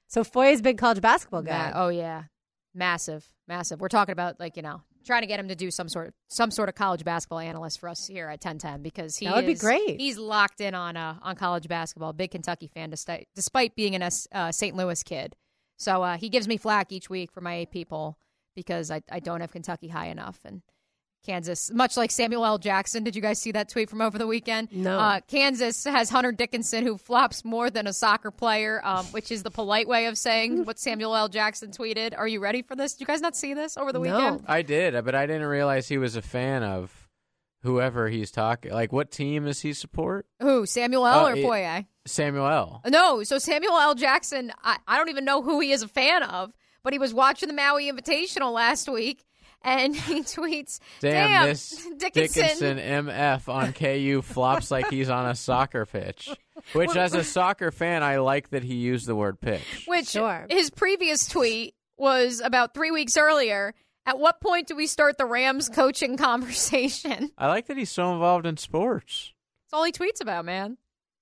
So 0.08 0.24
Foye's 0.24 0.62
big 0.62 0.78
college 0.78 1.02
basketball 1.02 1.42
guy. 1.44 1.72
Oh 1.74 1.88
yeah, 1.90 2.24
massive, 2.76 3.26
massive. 3.48 3.80
We're 3.82 3.88
talking 3.88 4.12
about 4.14 4.40
like 4.40 4.58
you 4.58 4.62
know 4.64 4.82
trying 5.06 5.22
to 5.22 5.28
get 5.28 5.40
him 5.40 5.48
to 5.48 5.56
do 5.56 5.70
some 5.72 5.90
sort 5.90 6.08
of 6.08 6.14
some 6.30 6.52
sort 6.52 6.70
of 6.70 6.76
college 6.76 7.04
basketball 7.04 7.40
analyst 7.40 7.80
for 7.80 7.90
us 7.90 8.08
here 8.08 8.26
at 8.28 8.44
1010 8.44 8.82
because 8.82 9.18
he 9.18 9.26
That 9.26 9.36
would 9.36 9.46
be 9.46 9.54
great. 9.56 10.00
He's 10.00 10.18
locked 10.18 10.62
in 10.62 10.74
on 10.76 10.98
uh, 10.98 11.16
on 11.22 11.36
college 11.36 11.68
basketball. 11.68 12.14
Big 12.14 12.32
Kentucky 12.32 12.68
fan, 12.68 12.90
despite 12.90 13.28
despite 13.36 13.76
being 13.76 13.96
an 13.96 14.02
S- 14.02 14.28
uh, 14.32 14.52
St. 14.52 14.76
Louis 14.76 15.02
kid. 15.04 15.36
So 15.78 16.04
uh, 16.04 16.18
he 16.18 16.30
gives 16.30 16.48
me 16.48 16.58
flack 16.58 16.92
each 16.92 17.10
week 17.10 17.32
for 17.32 17.42
my 17.42 17.62
AP 17.62 17.88
poll 17.90 18.18
because 18.56 18.92
I 18.92 19.02
I 19.12 19.20
don't 19.20 19.42
have 19.42 19.52
Kentucky 19.52 19.90
high 19.90 20.08
enough 20.08 20.40
and. 20.46 20.62
Kansas, 21.24 21.72
much 21.72 21.96
like 21.98 22.12
Samuel 22.12 22.46
L. 22.46 22.58
Jackson. 22.58 23.04
Did 23.04 23.16
you 23.16 23.22
guys 23.22 23.40
see 23.40 23.52
that 23.54 23.70
tweet 23.70 23.90
from 23.90 24.02
over 24.02 24.18
the 24.18 24.28
weekend? 24.28 24.70
No. 24.72 25.00
Uh, 25.00 25.20
Kansas 25.28 25.84
has 25.86 26.10
Hunter 26.10 26.32
Dickinson, 26.32 26.86
who 26.86 26.98
flops 26.98 27.46
more 27.46 27.70
than 27.70 27.88
a 27.88 27.94
soccer 27.94 28.30
player, 28.32 28.82
um, 28.84 29.06
which 29.08 29.32
is 29.32 29.44
the 29.44 29.52
polite 29.52 29.88
way 29.88 30.06
of 30.08 30.18
saying 30.18 30.66
what 30.66 30.78
Samuel 30.80 31.16
L. 31.16 31.30
Jackson 31.30 31.72
tweeted. 31.72 32.14
Are 32.18 32.28
you 32.28 32.40
ready 32.40 32.62
for 32.62 32.76
this? 32.76 32.94
Did 32.94 33.02
you 33.02 33.08
guys 33.08 33.22
not 33.22 33.36
see 33.36 33.54
this 33.54 33.78
over 33.78 33.92
the 33.94 34.00
No. 34.00 34.16
weekend? 34.18 34.44
I 34.48 34.62
did, 34.62 34.94
but 35.06 35.16
I 35.16 35.26
didn't 35.26 35.46
realize 35.48 35.88
he 35.88 35.98
was 35.98 36.16
a 36.16 36.22
fan 36.22 36.62
of 36.64 37.08
whoever 37.62 38.10
he's 38.10 38.30
talking. 38.32 38.72
Like, 38.74 38.92
what 38.92 39.10
team 39.12 39.46
does 39.46 39.62
he 39.62 39.72
support? 39.74 40.26
Who, 40.42 40.66
Samuel 40.66 41.08
L. 41.08 41.26
Uh, 41.26 41.30
or 41.30 41.36
it- 41.36 41.44
Foye? 41.44 41.88
Samuel 42.06 42.48
L. 42.48 42.82
No, 42.90 43.24
so 43.24 43.38
Samuel 43.38 43.78
L. 43.80 43.96
Jackson, 43.96 44.52
I, 44.62 44.78
I 44.86 44.98
don't 44.98 45.08
even 45.08 45.24
know 45.24 45.42
who 45.42 45.62
he 45.62 45.72
is 45.72 45.84
a 45.84 45.88
fan 45.88 46.22
of, 46.22 46.52
but 46.84 46.92
he 46.92 47.00
was 47.00 47.14
watching 47.14 47.48
the 47.48 47.54
Maui 47.56 47.90
Invitational 47.90 48.52
last 48.52 48.90
week, 48.90 49.24
and 49.64 49.96
he 50.08 50.22
tweets, 50.22 50.80
Damn, 51.00 51.30
"Damn, 51.30 51.48
this 51.48 51.70
Dickinson, 51.98 52.44
Dickinson 52.44 52.78
MF 52.78 53.48
on 53.50 53.74
KU 53.74 54.22
flops 54.22 54.70
like 54.72 54.90
he's 54.90 55.10
on 55.10 55.28
a 55.30 55.36
soccer 55.36 55.86
pitch. 55.86 56.30
Which, 56.74 56.96
as 56.96 57.14
a 57.14 57.24
soccer 57.24 57.72
fan, 57.72 58.04
I 58.04 58.18
like 58.18 58.50
that 58.52 58.64
he 58.64 58.76
used 58.76 59.06
the 59.08 59.16
word 59.16 59.42
pitch. 59.42 59.86
Which 59.88 60.08
Sure. 60.10 60.46
his 60.50 60.70
previous 60.70 61.28
tweet 61.28 61.76
was 61.98 62.42
about 62.44 62.74
three 62.74 62.92
weeks 62.92 63.18
earlier. 63.18 63.74
At 64.06 64.20
what 64.20 64.40
point 64.42 64.68
do 64.68 64.76
we 64.76 64.86
start 64.88 65.18
the 65.18 65.26
Rams 65.26 65.70
coaching 65.70 66.18
conversation? 66.18 67.32
I 67.38 67.48
like 67.48 67.68
that 67.68 67.78
he's 67.78 67.90
so 67.90 68.14
involved 68.14 68.46
in 68.46 68.58
sports. 68.58 69.34
It's 69.66 69.74
all 69.74 69.84
he 69.84 69.92
tweets 69.92 70.22
about, 70.22 70.46
man. 70.46 70.78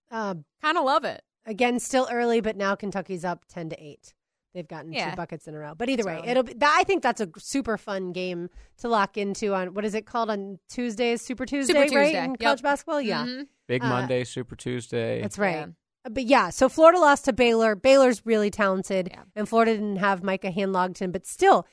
Uh, 0.10 0.36
Kind 0.62 0.78
of 0.78 0.84
love 0.84 1.06
it. 1.06 1.22
again, 1.46 1.80
still 1.80 2.08
early, 2.12 2.42
but 2.42 2.56
now 2.58 2.76
Kentucky's 2.76 3.24
up 3.26 3.46
ten 3.48 3.70
to 3.70 3.84
eight. 3.84 4.14
They've 4.54 4.68
gotten 4.68 4.92
Yeah. 4.92 5.12
two 5.12 5.16
buckets 5.16 5.48
in 5.48 5.56
a 5.56 5.60
row. 5.60 5.74
But 5.76 5.88
either 5.90 6.04
way, 6.04 6.18
early. 6.18 6.28
it'll 6.28 6.44
be. 6.44 6.54
I 6.62 6.84
think 6.84 7.02
that's 7.04 7.22
a 7.22 7.30
super 7.38 7.78
fun 7.78 8.12
game 8.12 8.50
to 8.80 8.88
lock 8.90 9.18
into 9.18 9.54
on 9.54 9.74
what 9.74 9.86
is 9.86 9.94
it 9.96 10.06
called 10.06 10.30
on 10.30 10.60
Tuesdays? 10.70 11.22
Super 11.22 11.46
Tuesday, 11.46 11.74
right? 11.74 11.84
Tuesday, 11.90 12.24
In 12.24 12.32
yep. 12.32 12.40
college 12.40 12.62
basketball, 12.62 13.02
yeah, 13.02 13.26
Mhm. 13.26 13.48
Big 13.68 13.82
Uh, 13.84 13.88
Monday, 13.90 14.24
Super 14.26 14.56
Tuesday. 14.56 15.22
that's 15.22 15.38
right. 15.38 15.56
Yeah. 15.56 15.66
Uh, 16.06 16.10
But 16.10 16.24
yeah, 16.26 16.50
so 16.50 16.68
Florida 16.68 17.00
lost 17.00 17.26
to 17.26 17.34
Baylor. 17.34 17.76
Baylor's 17.76 18.26
really 18.26 18.50
talented, 18.50 19.08
Yeah. 19.12 19.24
and 19.36 19.48
Florida 19.48 19.74
didn't 19.74 19.98
have 19.98 20.24
Micah 20.24 20.52
Handlogten. 20.52 21.12
But 21.14 21.26
still, 21.28 21.66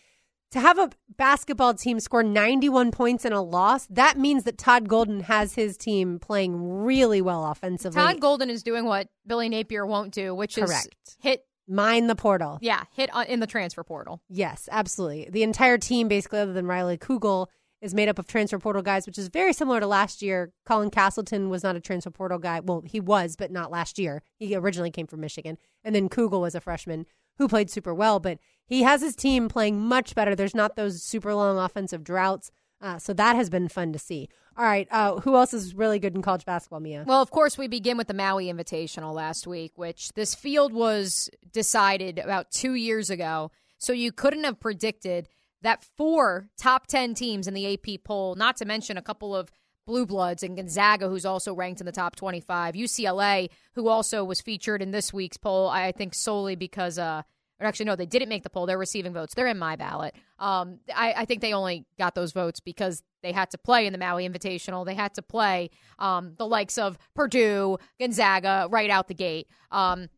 to 0.53 0.61
have 0.61 0.79
a 0.79 0.91
basketball 1.17 1.75
team 1.75 1.99
score 1.99 2.23
91 2.23 2.91
points 2.91 3.25
in 3.25 3.33
a 3.33 3.43
loss, 3.43 3.87
that 3.89 4.17
means 4.19 4.45
that 4.45 4.57
Todd 4.57 4.89
Golden 4.89 5.21
has 5.21 5.55
his 5.55 5.77
team 5.77 6.19
playing 6.21 6.63
really 6.85 7.21
well 7.21 7.45
offensively. 7.47 8.01
Todd 8.01 8.21
Golden 8.21 8.49
is 8.51 8.63
doing 8.63 8.85
what 8.85 9.09
Billy 9.27 9.49
Napier 9.49 9.85
won't 9.85 10.13
do, 10.15 10.35
which 10.35 10.55
Correct. 10.55 10.95
is 11.07 11.17
hit, 11.21 11.45
Mine 11.69 12.07
the 12.07 12.17
portal. 12.17 12.59
yeah, 12.63 12.85
hit 12.93 13.15
on, 13.15 13.27
in 13.27 13.41
the 13.41 13.47
transfer 13.47 13.85
portal. 13.85 14.23
Yes, 14.29 14.69
absolutely. 14.73 15.29
The 15.31 15.43
entire 15.43 15.79
team, 15.79 16.09
basically, 16.09 16.41
other 16.41 16.53
than 16.53 16.67
Riley 16.67 16.97
Kugel, 16.97 17.47
is 17.81 17.95
made 17.95 18.09
up 18.09 18.19
of 18.19 18.27
transfer 18.27 18.59
portal 18.59 18.83
guys, 18.83 19.07
which 19.07 19.19
is 19.19 19.29
very 19.29 19.53
similar 19.53 19.79
to 19.79 19.87
last 19.87 20.21
year. 20.23 20.53
Colin 20.65 20.91
Castleton 20.91 21.49
was 21.49 21.63
not 21.63 21.77
a 21.77 21.81
transfer 21.81 22.11
portal 22.11 22.39
guy. 22.39 22.61
Well, 22.61 22.83
he 22.85 22.99
was, 22.99 23.37
but 23.37 23.53
not 23.53 23.71
last 23.71 23.99
year. 23.99 24.23
He 24.39 24.57
originally 24.57 24.91
came 24.91 25.07
from 25.07 25.21
Michigan. 25.21 25.59
And 25.85 25.95
then 25.95 26.09
Kugel 26.09 26.41
was 26.41 26.55
a 26.55 26.61
freshman 26.61 27.07
who 27.37 27.47
played 27.47 27.71
super 27.71 27.95
well, 27.95 28.19
but 28.19 28.39
he 28.67 28.83
has 28.83 29.01
his 29.01 29.15
team 29.15 29.49
playing 29.49 29.79
much 29.79 30.15
better. 30.15 30.35
There's 30.35 30.55
not 30.57 30.75
those 30.75 31.03
super 31.03 31.33
long 31.35 31.57
offensive 31.57 32.03
droughts. 32.03 32.51
Uh, 32.81 32.99
so 32.99 33.13
that 33.13 33.37
has 33.37 33.51
been 33.51 33.69
fun 33.69 33.93
to 33.93 33.99
see. 33.99 34.29
All 34.57 34.65
right. 34.65 34.89
Uh, 34.91 35.21
who 35.21 35.37
else 35.37 35.55
is 35.55 35.75
really 35.75 35.99
good 35.99 36.15
in 36.15 36.23
college 36.23 36.45
basketball, 36.45 36.81
Mia? 36.81 37.05
Well, 37.07 37.23
of 37.23 37.31
course, 37.31 37.57
we 37.57 37.69
begin 37.69 37.97
with 37.97 38.09
the 38.09 38.15
Maui 38.15 38.47
Invitational 38.47 39.15
last 39.15 39.47
week, 39.47 39.73
which 39.77 40.13
this 40.15 40.35
field 40.35 40.73
was 40.73 41.31
decided 41.53 42.19
about 42.19 42.51
two 42.51 42.75
years 42.75 43.11
ago. 43.11 43.51
So 43.79 43.93
you 43.93 44.13
couldn't 44.13 44.45
have 44.45 44.59
predicted 44.59 45.29
that 45.63 45.85
four 45.97 46.49
top 46.57 46.87
10 46.87 47.15
teams 47.15 47.47
in 47.49 47.55
the 47.55 47.75
AP 47.75 48.05
poll, 48.05 48.35
not 48.35 48.57
to 48.57 48.65
mention 48.65 48.97
a 48.97 49.03
couple 49.03 49.35
of 49.35 49.51
Blue 49.87 50.05
Bloods 50.07 50.43
and 50.43 50.57
Gonzaga, 50.57 51.09
who's 51.09 51.25
also 51.25 51.55
ranked 51.55 51.81
in 51.81 51.87
the 51.87 51.93
top 51.93 52.15
25, 52.15 52.75
UCLA, 52.75 53.49
who 53.75 53.89
also 53.89 54.23
was 54.23 54.41
featured 54.41 54.83
in 54.83 54.91
this 54.91 55.13
week's 55.13 55.39
poll, 55.39 55.69
I 55.69 55.93
think 55.93 56.15
solely 56.15 56.57
because, 56.57 56.99
uh, 56.99 57.23
or 57.61 57.67
actually, 57.67 57.87
no, 57.87 57.97
they 57.97 58.07
didn't 58.07 58.29
make 58.29 58.43
the 58.43 58.51
poll. 58.51 58.67
They're 58.67 58.79
receiving 58.79 59.13
votes. 59.13 59.35
They're 59.35 59.49
in 59.49 59.59
my 59.59 59.77
ballot. 59.77 60.15
Um, 60.39 60.79
I, 60.95 61.15
I 61.19 61.25
think 61.25 61.41
they 61.41 61.53
only 61.53 61.87
got 61.99 62.15
those 62.15 62.33
votes 62.33 62.61
because 62.61 63.03
they 63.23 63.33
had 63.33 63.51
to 63.51 63.59
play 63.59 63.87
in 63.87 63.93
the 63.93 63.99
Maui 63.99 64.29
Invitational. 64.29 64.87
They 64.87 64.95
had 64.95 65.15
to 65.15 65.23
play 65.23 65.71
um, 65.99 66.35
the 66.39 66.47
likes 66.47 66.79
of 66.79 66.99
Purdue, 67.15 67.79
Gonzaga 67.99 68.69
right 68.71 68.91
out 68.91 69.09
the 69.09 69.15
gate. 69.15 69.49
Um, 69.73 70.09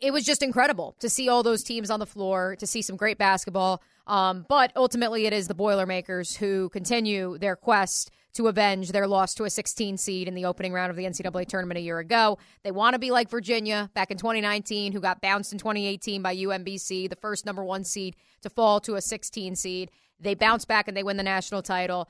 it 0.00 0.12
was 0.12 0.24
just 0.24 0.42
incredible 0.42 0.94
to 1.00 1.08
see 1.08 1.28
all 1.28 1.42
those 1.42 1.62
teams 1.62 1.90
on 1.90 2.00
the 2.00 2.06
floor, 2.06 2.54
to 2.56 2.66
see 2.66 2.82
some 2.82 2.96
great 2.96 3.18
basketball. 3.18 3.82
Um, 4.08 4.46
but 4.48 4.72
ultimately, 4.74 5.26
it 5.26 5.32
is 5.32 5.48
the 5.48 5.54
Boilermakers 5.54 6.36
who 6.36 6.70
continue 6.70 7.38
their 7.38 7.56
quest 7.56 8.10
to 8.34 8.48
avenge 8.48 8.92
their 8.92 9.06
loss 9.06 9.34
to 9.34 9.44
a 9.44 9.50
16 9.50 9.96
seed 9.98 10.28
in 10.28 10.34
the 10.34 10.46
opening 10.46 10.72
round 10.72 10.90
of 10.90 10.96
the 10.96 11.04
NCAA 11.04 11.46
tournament 11.46 11.76
a 11.76 11.82
year 11.82 11.98
ago. 11.98 12.38
They 12.62 12.70
want 12.70 12.94
to 12.94 12.98
be 12.98 13.10
like 13.10 13.28
Virginia 13.28 13.90
back 13.94 14.10
in 14.10 14.16
2019, 14.16 14.92
who 14.92 15.00
got 15.00 15.20
bounced 15.20 15.52
in 15.52 15.58
2018 15.58 16.22
by 16.22 16.36
UMBC, 16.36 17.10
the 17.10 17.16
first 17.16 17.44
number 17.44 17.62
one 17.62 17.84
seed 17.84 18.16
to 18.42 18.50
fall 18.50 18.80
to 18.80 18.94
a 18.94 19.00
16 19.00 19.56
seed. 19.56 19.90
They 20.18 20.34
bounce 20.34 20.64
back 20.64 20.88
and 20.88 20.96
they 20.96 21.02
win 21.02 21.16
the 21.16 21.22
national 21.22 21.62
title. 21.62 22.08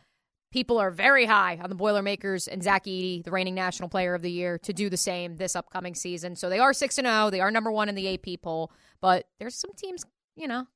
People 0.50 0.78
are 0.78 0.90
very 0.90 1.26
high 1.26 1.58
on 1.62 1.68
the 1.68 1.74
Boilermakers 1.74 2.48
and 2.48 2.62
Zach 2.62 2.84
Edey, 2.84 3.22
the 3.22 3.30
reigning 3.30 3.54
national 3.54 3.88
player 3.88 4.14
of 4.14 4.22
the 4.22 4.30
year, 4.30 4.56
to 4.58 4.72
do 4.72 4.88
the 4.88 4.96
same 4.96 5.36
this 5.36 5.56
upcoming 5.56 5.94
season. 5.94 6.36
So 6.36 6.48
they 6.48 6.58
are 6.58 6.72
6 6.72 6.98
and 6.98 7.06
0. 7.06 7.30
They 7.30 7.40
are 7.40 7.50
number 7.50 7.70
1 7.70 7.88
in 7.88 7.94
the 7.94 8.14
AP 8.14 8.40
poll, 8.40 8.70
but 9.00 9.26
there's 9.38 9.56
some 9.56 9.72
teams, 9.76 10.04
you 10.36 10.48
know, 10.48 10.66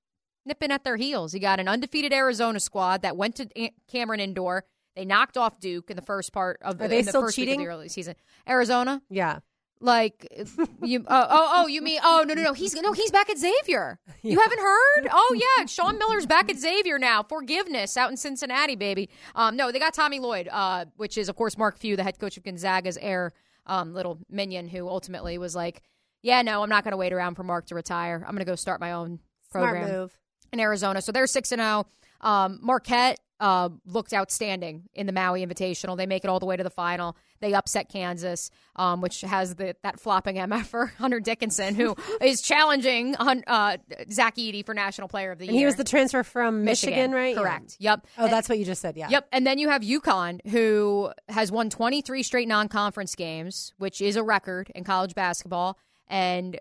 nipping 0.45 0.71
at 0.71 0.85
their 0.85 0.97
heels. 0.97 1.35
You 1.35 1.41
got 1.41 1.61
an 1.61 1.69
undefeated 1.69 2.13
Arizona 2.13 2.61
squad 2.61 3.03
that 3.03 3.17
went 3.17 3.37
to 3.37 3.49
Cameron 3.91 4.21
Indoor. 4.21 4.65
They 4.97 5.05
knocked 5.05 5.37
off 5.39 5.59
Duke 5.61 5.91
in 5.91 5.97
the 5.97 6.03
first 6.03 6.33
part 6.33 6.59
of 6.63 6.79
the, 6.79 6.85
Are 6.85 6.89
they 6.89 6.99
in 7.01 7.05
the 7.07 7.11
still 7.13 7.23
first 7.23 7.37
week 7.39 7.47
of 7.49 7.53
cheating? 7.53 7.61
the 7.65 7.71
early 7.71 7.89
season. 7.89 8.15
Arizona, 8.49 9.01
Yeah. 9.09 9.39
like 9.81 10.29
you 10.83 11.01
oh, 11.09 11.27
oh 11.31 11.53
oh 11.57 11.67
you 11.67 11.81
mean 11.81 11.99
oh 12.05 12.25
no 12.27 12.35
no 12.35 12.43
no 12.43 12.53
he's 12.53 12.75
no 12.75 12.93
he's 12.93 13.11
back 13.11 13.31
at 13.31 13.39
Xavier. 13.39 13.99
You 14.23 14.39
haven't 14.39 14.61
heard? 14.61 15.09
Oh 15.11 15.35
yeah, 15.59 15.65
Sean 15.67 15.99
Miller's 15.99 16.27
back 16.27 16.49
at 16.51 16.57
Xavier 16.59 16.99
now. 16.99 17.23
Forgiveness 17.25 17.97
out 17.97 18.11
in 18.11 18.17
Cincinnati, 18.17 18.77
baby. 18.77 19.09
Um 19.35 19.57
no, 19.57 19.73
they 19.73 19.79
got 19.79 19.95
Tommy 19.95 20.21
Lloyd, 20.21 20.49
uh, 20.53 20.85
which 20.97 21.17
is 21.19 21.29
of 21.29 21.37
course 21.37 21.57
Mark 21.59 21.79
Few, 21.79 21.97
the 21.97 22.03
head 22.05 22.19
coach 22.21 22.37
of 22.37 22.45
Gonzaga's 22.45 22.99
heir, 23.01 23.33
um, 23.67 23.95
little 23.95 24.19
minion 24.29 24.69
who 24.69 24.89
ultimately 24.89 25.39
was 25.39 25.57
like, 25.57 25.83
Yeah, 26.23 26.43
no, 26.43 26.63
I'm 26.63 26.69
not 26.69 26.85
gonna 26.85 26.97
wait 26.99 27.13
around 27.15 27.35
for 27.37 27.43
Mark 27.45 27.67
to 27.67 27.75
retire. 27.75 28.23
I'm 28.27 28.35
gonna 28.35 28.45
go 28.45 28.55
start 28.57 28.79
my 28.81 28.93
own 28.93 29.19
program 29.51 29.87
Smart 29.87 30.01
move. 30.01 30.19
In 30.53 30.61
Arizona. 30.61 31.01
So 31.01 31.13
they're 31.13 31.27
six 31.27 31.51
and 31.53 31.61
zero. 31.61 31.87
Um, 32.21 32.59
Marquette 32.63 33.19
uh, 33.41 33.71
looked 33.87 34.13
outstanding 34.13 34.85
in 34.95 35.07
the 35.07 35.13
Maui 35.13 35.45
Invitational. 35.45 35.97
They 35.97 36.07
make 36.07 36.23
it 36.25 36.29
all 36.29 36.39
the 36.39 36.47
way 36.47 36.57
to 36.57 36.63
the 36.63 36.71
final. 36.71 37.17
They 37.41 37.55
upset 37.55 37.89
Kansas, 37.89 38.51
um, 38.77 39.01
which 39.01 39.23
has 39.23 39.57
the 39.57 39.75
that 39.83 39.99
flopping 39.99 40.37
MFer 40.37 40.95
Hunter 40.99 41.19
Dickinson, 41.19 41.75
who 41.75 41.97
is 42.21 42.41
challenging 42.43 43.17
uh, 43.17 43.79
Zach 44.13 44.37
Edey 44.37 44.65
for 44.65 44.75
National 44.75 45.09
Player 45.09 45.33
of 45.33 45.39
the 45.39 45.47
And 45.47 45.55
Year. 45.57 45.63
he 45.63 45.67
was 45.67 45.75
the 45.77 45.85
transfer 45.85 46.23
from 46.23 46.65
Michigan, 46.65 47.11
right? 47.13 47.35
Yeah. 47.35 47.43
Correct. 47.43 47.77
Yep. 47.81 48.07
Oh, 48.19 48.29
that's 48.29 48.49
what 48.49 48.59
you 48.59 48.65
just 48.65 48.81
said. 48.83 48.97
Yeah. 48.97 49.09
Yep. 49.09 49.29
And 49.33 49.45
then 49.47 49.59
you 49.59 49.71
have 49.71 49.83
UConn, 49.83 50.47
who 50.51 51.11
has 51.29 51.51
won 51.51 51.71
23 51.71 52.23
straight 52.23 52.47
non 52.47 52.69
conference 52.69 53.15
games, 53.17 53.73
which 53.79 54.01
is 54.01 54.15
a 54.17 54.23
record 54.23 54.71
in 54.75 54.85
college 54.85 55.15
basketball. 55.17 55.79
And 56.07 56.61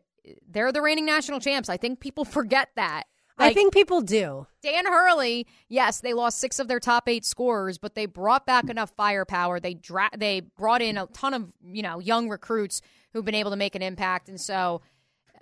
they're 0.49 0.71
the 0.71 0.81
reigning 0.81 1.05
national 1.05 1.39
champs. 1.41 1.67
I 1.69 1.77
think 1.77 1.99
people 1.99 2.25
forget 2.25 2.69
that. 2.75 3.03
I 3.43 3.53
think 3.53 3.73
people 3.73 4.01
do. 4.01 4.47
Dan 4.63 4.85
Hurley, 4.85 5.47
yes, 5.67 6.01
they 6.01 6.13
lost 6.13 6.39
six 6.39 6.59
of 6.59 6.67
their 6.67 6.79
top 6.79 7.09
eight 7.09 7.25
scorers, 7.25 7.77
but 7.77 7.95
they 7.95 8.05
brought 8.05 8.45
back 8.45 8.69
enough 8.69 8.91
firepower. 8.95 9.59
They 9.59 9.73
dra- 9.73 10.11
they 10.17 10.41
brought 10.41 10.81
in 10.81 10.97
a 10.97 11.07
ton 11.07 11.33
of 11.33 11.51
you 11.63 11.81
know 11.81 11.99
young 11.99 12.29
recruits 12.29 12.81
who've 13.13 13.25
been 13.25 13.35
able 13.35 13.51
to 13.51 13.57
make 13.57 13.75
an 13.75 13.81
impact. 13.81 14.29
And 14.29 14.39
so, 14.39 14.81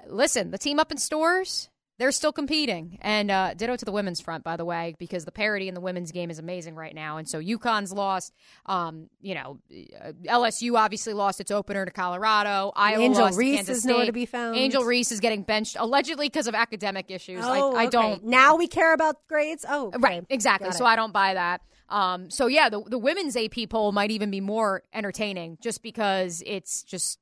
listen, 0.08 0.52
the 0.52 0.58
team 0.58 0.80
up 0.80 0.92
in 0.92 0.98
Storrs, 0.98 1.70
they're 2.00 2.12
still 2.14 2.32
competing. 2.32 2.98
And 3.02 3.30
uh, 3.30 3.54
ditto 3.54 3.76
to 3.76 3.86
the 3.86 3.92
women's 3.92 4.22
front, 4.22 4.44
by 4.44 4.56
the 4.56 4.66
way, 4.66 4.96
because 4.98 5.26
the 5.26 5.32
parity 5.32 5.68
in 5.68 5.76
the 5.76 5.82
women's 5.82 6.12
game 6.12 6.32
is 6.32 6.40
amazing 6.40 6.76
right 6.76 6.96
now. 6.96 7.18
And 7.18 7.28
so 7.28 7.40
UConn's 7.40 7.92
lost. 7.92 8.34
Um, 8.66 9.10
you 9.22 9.36
know, 9.36 9.60
uh, 9.72 10.14
LSU 10.26 10.76
obviously 10.78 11.14
lost 11.14 11.42
its 11.42 11.52
opener 11.52 11.86
to 11.86 11.92
Colorado. 11.92 12.72
Iowa 12.76 13.04
Angel 13.04 13.24
lost 13.26 13.38
Reese 13.38 13.58
Kansas 13.58 13.78
is 13.80 13.86
nowhere 13.86 14.06
to 14.06 14.14
be 14.14 14.26
found. 14.26 14.56
Angel 14.56 14.84
Reese 14.84 15.12
is 15.12 15.20
getting 15.20 15.44
benched 15.44 15.76
allegedly 15.78 16.28
because 16.28 16.48
of 16.48 16.56
academic 16.56 17.12
issues. 17.12 17.44
Oh, 17.44 17.76
I, 17.76 17.84
I 17.84 17.88
okay. 17.88 17.90
don't. 17.90 18.24
Now 18.24 18.56
we 18.56 18.68
care 18.68 18.94
about 18.94 19.18
grades. 19.28 19.66
Oh, 19.68 19.88
okay. 19.88 19.98
Right, 20.00 20.26
exactly. 20.30 20.72
So. 20.72 20.86
I 20.86 20.96
don't 20.96 21.14
buy 21.14 21.36
that. 21.36 21.62
Um, 21.90 22.30
so 22.30 22.48
yeah, 22.48 22.70
the 22.70 22.82
the 22.82 22.98
women's 22.98 23.36
AP 23.36 23.70
poll 23.70 23.92
might 23.92 24.12
even 24.12 24.32
be 24.32 24.42
more 24.42 24.84
entertaining 24.94 25.58
just 25.62 25.84
because 25.84 26.42
it's 26.46 26.84
just 26.84 27.20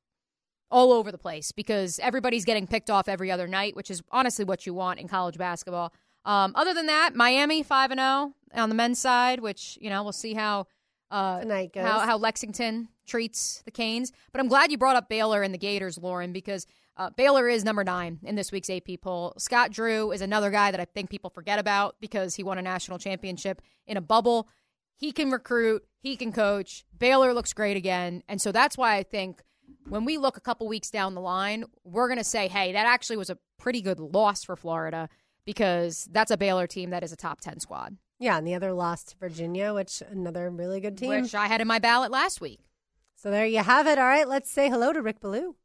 all 0.70 0.92
over 0.92 1.10
the 1.10 1.18
place 1.18 1.52
because 1.52 1.98
everybody's 2.00 2.44
getting 2.44 2.66
picked 2.66 2.90
off 2.90 3.08
every 3.08 3.30
other 3.30 3.46
night, 3.46 3.74
which 3.74 3.90
is 3.90 4.02
honestly 4.10 4.44
what 4.44 4.66
you 4.66 4.74
want 4.74 4.98
in 5.00 5.08
college 5.08 5.38
basketball. 5.38 5.92
Um, 6.24 6.52
other 6.54 6.74
than 6.74 6.86
that, 6.86 7.14
Miami 7.14 7.62
five 7.62 7.90
and 7.90 8.00
zero 8.00 8.34
on 8.54 8.68
the 8.68 8.74
men's 8.74 8.98
side, 8.98 9.40
which 9.40 9.78
you 9.80 9.88
know 9.88 10.02
we'll 10.02 10.12
see 10.12 10.34
how 10.34 10.66
uh, 11.10 11.40
Tonight 11.40 11.72
goes. 11.72 11.84
how 11.84 12.00
how 12.00 12.18
Lexington 12.18 12.88
treats 13.06 13.62
the 13.64 13.70
Canes. 13.70 14.12
But 14.32 14.40
I'm 14.40 14.48
glad 14.48 14.70
you 14.70 14.78
brought 14.78 14.96
up 14.96 15.08
Baylor 15.08 15.42
and 15.42 15.54
the 15.54 15.58
Gators, 15.58 15.96
Lauren, 15.98 16.32
because 16.32 16.66
uh, 16.98 17.10
Baylor 17.10 17.48
is 17.48 17.64
number 17.64 17.84
nine 17.84 18.18
in 18.22 18.34
this 18.34 18.52
week's 18.52 18.68
AP 18.68 19.00
poll. 19.00 19.32
Scott 19.38 19.70
Drew 19.70 20.12
is 20.12 20.20
another 20.20 20.50
guy 20.50 20.70
that 20.70 20.80
I 20.80 20.84
think 20.84 21.08
people 21.08 21.30
forget 21.30 21.58
about 21.58 21.96
because 22.00 22.34
he 22.34 22.42
won 22.42 22.58
a 22.58 22.62
national 22.62 22.98
championship 22.98 23.62
in 23.86 23.96
a 23.96 24.00
bubble. 24.00 24.48
He 24.96 25.12
can 25.12 25.30
recruit, 25.30 25.84
he 26.00 26.16
can 26.16 26.32
coach. 26.32 26.84
Baylor 26.98 27.32
looks 27.32 27.52
great 27.52 27.76
again. 27.76 28.24
And 28.28 28.42
so 28.42 28.50
that's 28.50 28.76
why 28.76 28.96
I 28.96 29.04
think 29.04 29.42
when 29.88 30.04
we 30.04 30.18
look 30.18 30.36
a 30.36 30.40
couple 30.40 30.68
weeks 30.68 30.90
down 30.90 31.14
the 31.14 31.20
line, 31.20 31.64
we're 31.84 32.08
going 32.08 32.18
to 32.18 32.24
say, 32.24 32.48
hey, 32.48 32.72
that 32.72 32.86
actually 32.86 33.16
was 33.16 33.30
a 33.30 33.38
pretty 33.58 33.80
good 33.80 33.98
loss 34.00 34.44
for 34.44 34.56
Florida 34.56 35.08
because 35.44 36.08
that's 36.12 36.30
a 36.30 36.36
Baylor 36.36 36.66
team 36.66 36.90
that 36.90 37.02
is 37.02 37.12
a 37.12 37.16
top 37.16 37.40
10 37.40 37.60
squad, 37.60 37.96
Yeah, 38.18 38.36
and 38.36 38.46
the 38.46 38.54
other 38.54 38.72
lost 38.72 39.10
to 39.10 39.16
Virginia, 39.18 39.72
which 39.72 40.02
another 40.10 40.50
really 40.50 40.80
good 40.80 40.98
team. 40.98 41.08
which 41.22 41.34
I 41.34 41.46
had 41.46 41.60
in 41.60 41.68
my 41.68 41.78
ballot 41.78 42.10
last 42.10 42.40
week. 42.40 42.60
So 43.16 43.30
there 43.30 43.46
you 43.46 43.58
have 43.62 43.86
it. 43.86 43.98
All 43.98 44.04
right, 44.04 44.28
let's 44.28 44.50
say 44.50 44.68
hello 44.68 44.92
to 44.92 45.00
Rick 45.00 45.20
Ballou. 45.20 45.56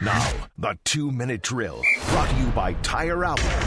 Now, 0.00 0.32
the 0.58 0.76
two 0.84 1.10
minute 1.10 1.42
drill 1.42 1.82
brought 2.10 2.28
to 2.30 2.36
you 2.36 2.46
by 2.48 2.72
Tire 2.74 3.24
Outlet. 3.24 3.64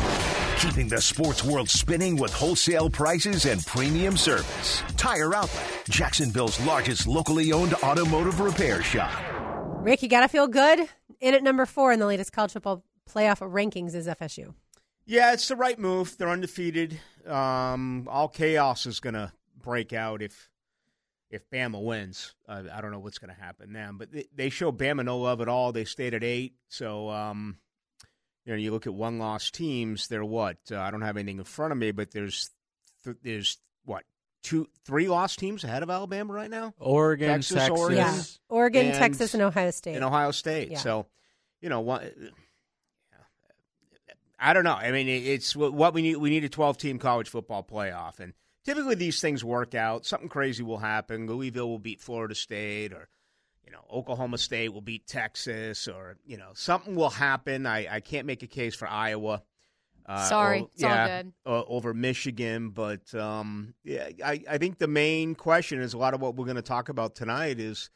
Keeping 0.60 0.88
the 0.90 1.02
sports 1.02 1.44
world 1.44 1.70
spinning 1.70 2.16
with 2.18 2.32
wholesale 2.34 2.90
prices 2.90 3.46
and 3.46 3.66
premium 3.66 4.16
service. 4.16 4.84
Tire 4.96 5.34
Outlet, 5.34 5.84
Jacksonville's 5.90 6.60
largest 6.66 7.08
locally 7.08 7.52
owned 7.52 7.74
automotive 7.76 8.40
repair 8.40 8.84
shop. 8.84 9.12
Rick, 9.82 10.04
you 10.04 10.10
got 10.10 10.22
to 10.22 10.28
feel 10.28 10.48
good. 10.48 10.88
In 11.20 11.34
at 11.34 11.42
number 11.42 11.66
four 11.66 11.92
in 11.92 12.00
the 12.00 12.06
latest 12.06 12.32
college 12.32 12.52
football 12.52 12.84
playoff 13.10 13.40
rankings 13.40 13.96
is 13.96 14.08
FSU. 14.08 14.54
Yeah, 15.06 15.34
it's 15.34 15.48
the 15.48 15.56
right 15.56 15.78
move. 15.78 16.16
They're 16.18 16.30
undefeated. 16.30 17.00
Um, 17.26 18.08
all 18.10 18.28
chaos 18.28 18.86
is 18.86 19.00
going 19.00 19.16
to 19.16 19.32
break 19.60 19.92
out 19.92 20.22
if 20.22 20.50
if 21.32 21.50
Bama 21.50 21.82
wins. 21.82 22.36
Uh, 22.48 22.64
I 22.72 22.82
don't 22.82 22.92
know 22.92 23.00
what's 23.00 23.18
going 23.18 23.34
to 23.34 23.42
happen 23.42 23.74
then, 23.74 23.98
but 23.98 24.12
they, 24.12 24.28
they 24.36 24.50
show 24.50 24.72
Bama 24.72 25.04
no 25.04 25.18
love 25.18 25.42
at 25.42 25.48
all. 25.48 25.72
They 25.72 25.86
stayed 25.86 26.14
at 26.14 26.24
eight, 26.24 26.54
so 26.68 27.10
um, 27.10 27.58
you 28.46 28.54
know 28.54 28.60
you 28.60 28.72
look 28.72 28.86
at 28.86 28.94
one 28.94 29.18
loss 29.18 29.50
teams. 29.50 30.08
They're 30.08 30.24
what? 30.24 30.58
Uh, 30.72 30.80
I 30.80 30.92
don't 30.92 31.02
have 31.02 31.18
anything 31.18 31.40
in 31.40 31.44
front 31.44 31.72
of 31.72 31.80
me, 31.80 31.92
but 31.92 32.12
there's 32.12 32.52
th- 33.04 33.18
there's 33.24 33.58
what 33.86 34.04
two, 34.44 34.68
three 34.86 35.08
lost 35.08 35.40
teams 35.40 35.64
ahead 35.64 35.84
of 35.84 35.90
Alabama 35.90 36.34
right 36.34 36.50
now. 36.50 36.74
Oregon, 36.80 37.30
Texas, 37.30 37.56
Texas. 37.58 37.80
Oregon. 37.80 37.98
Yeah. 37.98 38.22
Oregon, 38.50 38.86
And- 38.88 38.96
Texas, 38.98 39.34
and 39.34 39.44
Ohio 39.44 39.72
State. 39.72 39.96
in 39.96 40.04
Ohio 40.04 40.32
State. 40.32 40.72
Yeah. 40.72 40.78
So, 40.80 41.06
you 41.62 41.70
know, 41.70 41.82
what, 41.82 42.04
I 44.40 44.54
don't 44.54 44.64
know. 44.64 44.74
I 44.74 44.92
mean, 44.92 45.08
it's 45.08 45.56
what 45.56 45.74
what 45.74 45.94
we 45.94 46.02
need. 46.02 46.16
We 46.16 46.32
need 46.32 46.44
a 46.44 46.50
12 46.50 46.78
team 46.78 46.98
college 46.98 47.30
football 47.30 47.64
playoff, 47.64 48.20
and 48.20 48.34
typically 48.66 48.96
these 48.96 49.22
things 49.22 49.44
work 49.44 49.76
out. 49.76 50.06
Something 50.06 50.30
crazy 50.30 50.64
will 50.64 50.80
happen. 50.80 51.28
Louisville 51.28 51.70
will 51.70 51.78
beat 51.80 52.02
Florida 52.02 52.34
State, 52.34 52.92
or 52.92 53.08
you 53.64 53.72
know, 53.72 53.84
Oklahoma 53.92 54.40
State 54.40 54.74
will 54.74 54.82
beat 54.82 55.06
Texas, 55.06 55.88
or 55.88 56.18
you 56.26 56.38
know, 56.38 56.50
something 56.56 56.96
will 56.96 57.12
happen. 57.12 57.68
I, 57.68 57.88
I 57.98 58.00
can't 58.00 58.26
make 58.26 58.42
a 58.42 58.48
case 58.48 58.74
for 58.74 58.88
Iowa. 58.88 59.44
Uh, 60.06 60.28
Sorry, 60.30 60.62
or- 60.62 60.70
it's 60.74 60.84
all 60.84 60.90
yeah, 60.90 61.22
good. 61.24 61.34
uh, 61.46 61.64
over 61.68 61.94
Michigan, 61.94 62.70
but 62.70 63.14
um, 63.16 63.74
yeah, 63.84 64.10
I, 64.24 64.44
I 64.50 64.58
think 64.58 64.78
the 64.80 64.88
main 64.88 65.36
question 65.36 65.80
is 65.82 65.94
a 65.94 65.98
lot 65.98 66.14
of 66.14 66.22
what 66.22 66.36
we're 66.36 66.46
going 66.46 66.56
to 66.56 66.62
talk 66.62 66.90
about 66.90 67.16
tonight 67.16 67.60
is 67.60 67.90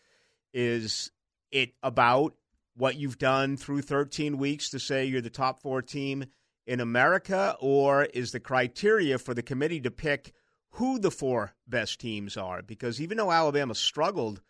is 0.53 1.11
it 1.52 1.73
about 1.84 2.34
what 2.76 2.95
you've 2.98 3.18
done 3.18 3.57
through 3.57 3.82
13 3.82 4.38
weeks 4.38 4.69
to 4.69 4.80
say 4.80 5.06
you're 5.06 5.22
the 5.22 5.30
top 5.30 5.61
four 5.61 5.82
team 5.82 6.26
in 6.68 6.80
America, 6.80 7.56
or 7.60 8.03
is 8.06 8.32
the 8.32 8.40
criteria 8.40 9.18
for 9.18 9.34
the 9.34 9.44
committee 9.44 9.80
to 9.82 9.91
pick 9.91 10.34
who 10.72 10.99
the 10.99 11.11
four 11.11 11.53
best 11.68 11.99
teams 11.99 12.36
are? 12.38 12.61
Because 12.61 12.99
even 12.99 13.18
though 13.18 13.32
Alabama 13.32 13.76
struggled, 13.76 14.41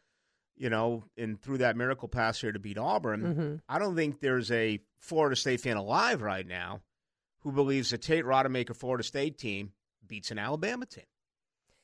you 0.55 0.69
know, 0.69 1.03
and 1.17 1.39
through 1.41 1.57
that 1.59 1.75
miracle 1.75 2.07
pass 2.07 2.39
here 2.41 2.51
to 2.51 2.59
beat 2.59 2.77
Auburn, 2.77 3.21
Mhm. 3.35 3.61
I 3.67 3.77
don't 3.79 3.95
think 3.95 4.19
there's 4.21 4.49
a 4.51 4.79
Florida 4.99 5.35
State 5.35 5.61
fan 5.61 5.77
alive 5.77 6.21
right 6.21 6.47
now 6.47 6.81
who 7.45 7.51
believes 7.53 7.91
the 7.91 7.97
Tate 7.97 8.25
Rodemaker 8.25 8.75
Florida 8.75 9.03
State 9.03 9.37
team 9.37 9.71
beats 10.05 10.31
an 10.31 10.39
Alabama 10.39 10.85
team. 10.87 11.05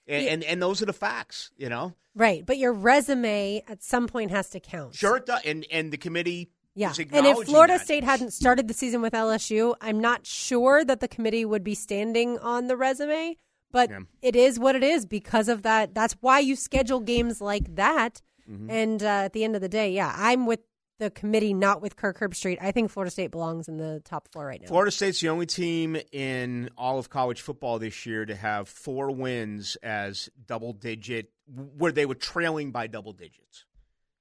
And, 0.08 0.26
Yeah. 0.26 0.32
and 0.34 0.44
and 0.44 0.62
those 0.62 0.82
are 0.82 0.88
the 0.88 0.94
facts, 0.94 1.52
you 1.56 1.70
know. 1.70 1.94
Right, 2.16 2.44
but 2.46 2.58
your 2.58 2.74
resume 2.74 3.64
at 3.70 3.82
some 3.84 4.08
point 4.08 4.32
has 4.32 4.50
to 4.50 4.60
count. 4.60 4.96
Sure, 4.96 5.18
it 5.18 5.28
does. 5.28 5.42
And 5.46 5.66
and 5.72 5.94
the 5.94 5.98
committee 5.98 6.50
Yeah. 6.74 6.94
And 6.98 7.28
if 7.28 7.46
Florida 7.46 7.74
that. 7.74 7.86
State 7.86 8.04
hadn't 8.04 8.32
started 8.32 8.68
the 8.68 8.74
season 8.74 9.02
with 9.02 9.14
LSU, 9.14 9.76
I'm 9.80 10.00
not 10.00 10.26
sure 10.26 10.84
that 10.84 11.00
the 11.00 11.08
committee 11.08 11.46
would 11.46 11.64
be 11.64 11.76
standing 11.76 12.40
on 12.40 12.66
the 12.68 12.76
resume, 12.76 13.38
but 13.72 13.90
Yeah. 13.92 14.00
it 14.24 14.36
is 14.36 14.58
what 14.58 14.76
it 14.76 14.84
is 14.84 15.06
because 15.06 15.48
of 15.48 15.62
that. 15.62 15.94
That's 15.94 16.16
why 16.22 16.40
you 16.40 16.56
schedule 16.56 17.00
games 17.00 17.40
like 17.40 17.76
that. 17.76 18.22
Mm-hmm. 18.50 18.70
And 18.72 19.04
uh, 19.04 19.06
at 19.26 19.34
the 19.34 19.44
end 19.44 19.56
of 19.56 19.62
the 19.62 19.70
day, 19.70 19.92
yeah, 19.92 20.14
I'm 20.18 20.46
with 20.48 20.62
the 21.02 21.10
committee, 21.10 21.54
not 21.54 21.82
with 21.82 21.96
Kirk 21.96 22.20
Herbstreit. 22.20 22.60
I 22.62 22.72
think 22.72 22.92
Florida 22.92 23.10
State 23.10 23.32
belongs 23.32 23.68
in 23.68 23.78
the 23.78 24.02
top 24.06 24.28
four 24.32 24.46
right 24.46 24.62
now. 24.62 24.68
Florida 24.68 24.92
State's 24.92 25.20
the 25.20 25.30
only 25.30 25.48
team 25.48 25.98
in 26.12 26.70
all 26.78 27.00
of 27.00 27.10
college 27.10 27.42
football 27.42 27.80
this 27.80 28.06
year 28.06 28.24
to 28.24 28.36
have 28.36 28.70
four 28.70 29.10
wins 29.10 29.76
as 29.82 30.30
double 30.46 30.74
digit, 30.74 31.32
where 31.48 31.92
they 31.92 32.06
were 32.06 32.16
trailing 32.16 32.72
by 32.72 32.86
double 32.86 33.14
digits, 33.14 33.66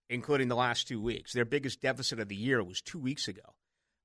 including 0.09 0.49
the 0.49 0.57
last 0.57 0.89
two 0.89 1.03
weeks. 1.03 1.35
Their 1.35 1.45
biggest 1.45 1.83
deficit 1.83 2.19
of 2.19 2.29
the 2.29 2.35
year 2.35 2.65
was 2.65 2.81
two 2.81 2.99
weeks 2.99 3.29
ago 3.29 3.43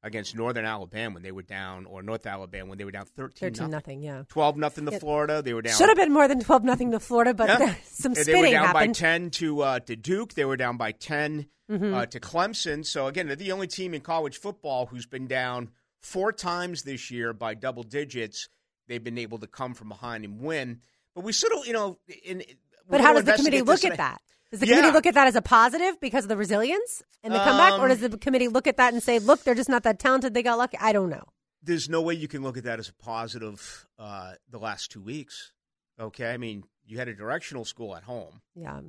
against 0.06 0.36
Northern 0.36 0.64
Alabama 0.66 1.16
when 1.16 1.24
they 1.24 1.32
were 1.34 1.42
down, 1.42 1.86
or 1.86 2.02
North 2.02 2.26
Alabama 2.26 2.70
when 2.70 2.78
they 2.78 2.86
were 2.86 2.92
down 2.92 3.06
13 3.06 3.50
13 3.54 3.70
nothing, 3.70 4.02
yeah. 4.02 4.24
12 4.30 4.56
nothing 4.56 4.86
to 4.86 4.94
It 4.94 5.00
Florida. 5.02 5.42
They 5.42 5.54
were 5.54 5.62
down. 5.62 5.76
Should 5.76 5.90
have 5.90 5.98
been 5.98 6.14
more 6.14 6.28
than 6.28 6.40
12 6.40 6.64
nothing 6.64 6.92
to 6.92 7.00
Florida, 7.00 7.34
but 7.34 7.50
Yeah. 7.50 7.76
some 7.86 8.12
And 8.14 8.18
spitting 8.20 8.42
They 8.44 8.48
were 8.50 8.54
down 8.54 8.66
happened. 8.68 8.94
by 8.94 9.00
10 9.00 9.30
to, 9.32 9.62
uh, 9.62 9.80
to 9.80 9.96
Duke. 9.98 10.34
They 10.36 10.46
were 10.46 10.56
down 10.58 10.78
by 10.78 10.92
10 10.94 11.48
Mhm. 11.70 11.94
uh, 11.94 12.06
to 12.06 12.20
Clemson. 12.20 12.86
So, 12.86 13.08
again, 13.08 13.26
they're 13.28 13.36
the 13.36 13.52
only 13.52 13.68
team 13.68 13.94
in 13.96 14.02
college 14.02 14.38
football 14.38 14.86
who's 14.86 15.08
been 15.08 15.26
down 15.28 15.72
four 16.00 16.32
times 16.32 16.84
this 16.84 17.10
year 17.10 17.34
by 17.34 17.56
double 17.56 17.82
digits. 17.84 18.48
They've 18.88 19.04
been 19.04 19.18
able 19.18 19.40
to 19.40 19.48
come 19.48 19.74
from 19.74 19.90
behind 19.90 20.24
and 20.24 20.40
win. 20.40 20.82
But 21.16 21.24
we 21.24 21.32
sort 21.34 21.54
of, 21.54 21.66
you 21.66 21.74
know, 21.74 21.98
in, 22.24 22.44
But 22.90 23.02
how 23.02 23.14
does 23.14 23.24
the 23.26 23.34
committee 23.34 23.62
look 23.62 23.84
at 23.84 23.98
that? 23.98 24.22
Does 24.52 24.60
the 24.60 24.68
Yeah. 24.68 24.76
committee 24.76 24.94
look 24.94 25.06
at 25.06 25.16
that 25.16 25.28
as 25.28 25.36
a 25.36 25.42
positive 25.42 26.00
because 26.00 26.26
of 26.26 26.30
the 26.30 26.38
resilience 26.38 27.02
and 27.24 27.34
the 27.34 27.40
comeback, 27.40 27.74
or 27.80 27.84
Um, 27.84 27.90
does 27.90 28.00
the 28.02 28.18
committee 28.18 28.48
look 28.48 28.68
at 28.68 28.78
that 28.78 28.94
and 28.94 29.02
say, 29.02 29.20
"Look, 29.20 29.44
they're 29.44 29.56
just 29.56 29.70
not 29.70 29.84
that 29.84 30.00
talented; 30.00 30.34
they 30.34 30.44
got 30.44 30.58
lucky"? 30.58 30.78
I 30.80 30.92
don't 30.94 31.10
know. 31.10 31.24
There's 31.62 31.90
no 31.90 32.02
way 32.02 32.14
you 32.14 32.28
can 32.28 32.44
look 32.44 32.58
at 32.58 32.64
that 32.64 32.78
as 32.80 32.88
a 32.90 32.94
positive 32.94 33.88
uh, 33.98 34.36
the 34.48 34.60
last 34.60 34.92
two 34.92 35.02
weeks. 35.02 35.52
Okay. 36.00 36.32
I 36.32 36.38
mean, 36.38 36.64
you 36.86 37.00
had 37.00 37.08
a 37.08 37.16
directional 37.16 37.66
school 37.66 37.96
at 37.96 38.04
home. 38.04 38.42
Yeah, 38.54 38.82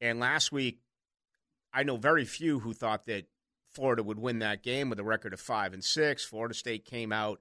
And 0.00 0.18
last 0.20 0.50
week, 0.50 0.80
I 1.72 1.82
know 1.82 1.96
very 1.96 2.24
few 2.24 2.60
who 2.60 2.72
thought 2.72 3.04
that 3.06 3.26
Florida 3.68 4.02
would 4.02 4.18
win 4.18 4.38
that 4.38 4.62
game 4.62 4.88
with 4.88 4.98
a 4.98 5.04
record 5.04 5.32
of 5.34 5.40
five 5.40 5.72
and 5.74 5.84
six. 5.84 6.24
Florida 6.24 6.54
State 6.54 6.84
came 6.84 7.12
out 7.12 7.40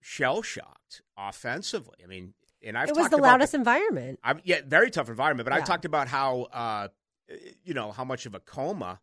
shell 0.00 0.42
shocked 0.42 1.02
offensively. 1.16 1.96
I 2.04 2.06
mean, 2.06 2.34
and 2.62 2.76
I've 2.78 2.88
it 2.90 2.96
was 2.96 3.08
the 3.08 3.16
loudest 3.16 3.54
environment. 3.54 4.18
I, 4.22 4.34
yeah, 4.44 4.60
very 4.66 4.90
tough 4.90 5.08
environment. 5.08 5.46
But 5.48 5.54
Yeah. 5.54 5.60
I've 5.60 5.66
talked 5.66 5.84
about 5.84 6.08
how, 6.08 6.42
uh, 6.52 6.88
you 7.64 7.74
know, 7.74 7.92
how 7.92 8.04
much 8.04 8.26
of 8.26 8.34
a 8.34 8.40
coma 8.40 9.00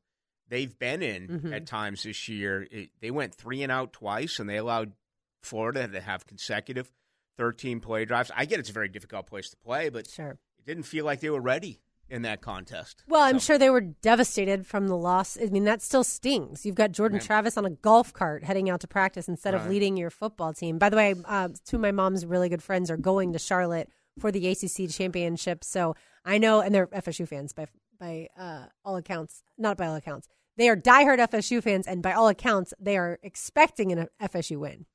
they've 0.49 0.77
been 0.77 1.01
in 1.01 1.27
Mhm. 1.27 1.53
at 1.55 1.65
times 1.65 2.03
this 2.03 2.27
year. 2.29 2.67
It, 2.71 2.89
they 3.01 3.11
went 3.11 3.33
three 3.35 3.63
and 3.63 3.71
out 3.71 3.93
twice, 3.93 4.39
and 4.39 4.49
they 4.49 4.57
allowed 4.57 4.93
Florida 5.41 5.87
to 5.87 6.01
have 6.01 6.25
consecutive 6.25 6.91
13 7.37 7.79
play 7.79 8.05
drives. 8.05 8.31
I 8.35 8.45
get 8.45 8.59
it's 8.59 8.69
a 8.69 8.73
very 8.73 8.89
difficult 8.89 9.27
place 9.27 9.49
to 9.49 9.57
play, 9.57 9.89
but 9.89 10.09
Sure. 10.09 10.31
it 10.57 10.65
didn't 10.65 10.83
feel 10.83 11.05
like 11.05 11.19
they 11.19 11.29
were 11.29 11.41
ready 11.41 11.79
in 12.09 12.21
that 12.23 12.41
contest. 12.41 13.03
Well, 13.07 13.21
I'm 13.21 13.39
sure 13.39 13.57
they 13.57 13.69
were 13.69 13.81
devastated 13.81 14.65
from 14.65 14.87
the 14.87 14.95
loss. 14.97 15.37
I 15.41 15.45
mean, 15.45 15.65
that 15.65 15.81
still 15.81 16.03
stings. 16.03 16.65
You've 16.65 16.75
got 16.75 16.91
Jordan 16.91 17.17
Right. 17.17 17.25
Travis 17.25 17.57
on 17.57 17.65
a 17.65 17.69
golf 17.69 18.13
cart 18.13 18.43
heading 18.43 18.69
out 18.69 18.81
to 18.81 18.87
practice 18.87 19.27
instead 19.27 19.53
of 19.53 19.67
leading 19.67 19.97
your 19.97 20.09
football 20.09 20.53
team. 20.53 20.77
By 20.77 20.89
the 20.89 20.97
way, 20.97 21.15
uh, 21.25 21.49
two 21.65 21.77
of 21.77 21.81
my 21.81 21.91
mom's 21.91 22.25
really 22.25 22.49
good 22.49 22.63
friends 22.63 22.89
are 22.89 22.97
going 22.97 23.33
to 23.33 23.39
Charlotte 23.39 23.89
for 24.19 24.31
the 24.31 24.47
ACC 24.47 24.89
championship. 24.89 25.63
So 25.63 25.95
I 26.25 26.37
know, 26.37 26.61
and 26.61 26.73
they're 26.73 26.87
FSU 26.87 27.27
fans 27.27 27.53
by 27.53 27.67
by 27.99 28.27
uh, 28.37 28.65
all 28.85 28.95
accounts. 28.95 29.43
Not 29.57 29.77
by 29.77 29.87
all 29.87 29.95
accounts, 29.95 30.27
they 30.55 30.69
are 30.69 30.75
diehard 30.77 31.19
FSU 31.19 31.63
fans, 31.63 31.87
and 31.87 32.01
by 32.03 32.13
all 32.13 32.27
accounts, 32.27 32.73
they 32.79 32.97
are 32.97 33.19
expecting 33.23 33.91
an 33.91 34.07
FSU 34.21 34.57
win. 34.57 34.85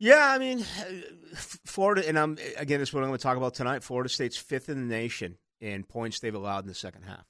Yeah, 0.00 0.28
I 0.28 0.38
mean, 0.38 0.60
Florida, 1.34 2.06
and 2.08 2.18
I'm 2.18 2.38
again, 2.56 2.80
this 2.80 2.90
is 2.90 2.94
what 2.94 3.02
I'm 3.02 3.10
going 3.10 3.18
to 3.18 3.22
talk 3.22 3.36
about 3.36 3.54
tonight. 3.54 3.82
Florida 3.82 4.08
State's 4.08 4.36
fifth 4.36 4.68
in 4.68 4.88
the 4.88 4.94
nation 4.94 5.36
in 5.60 5.84
points 5.84 6.20
they've 6.20 6.34
allowed 6.34 6.64
in 6.64 6.68
the 6.68 6.74
second 6.74 7.02
half. 7.02 7.26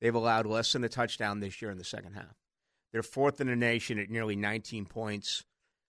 They've 0.00 0.14
allowed 0.14 0.46
less 0.46 0.72
than 0.72 0.84
a 0.84 0.88
touchdown 0.88 1.40
this 1.40 1.62
year 1.62 1.70
in 1.70 1.78
the 1.78 1.84
second 1.84 2.14
half. 2.14 2.36
They're 2.92 3.02
fourth 3.02 3.40
in 3.40 3.48
the 3.48 3.56
nation 3.56 3.98
at 3.98 4.10
nearly 4.10 4.36
19 4.36 4.86
points 4.86 5.44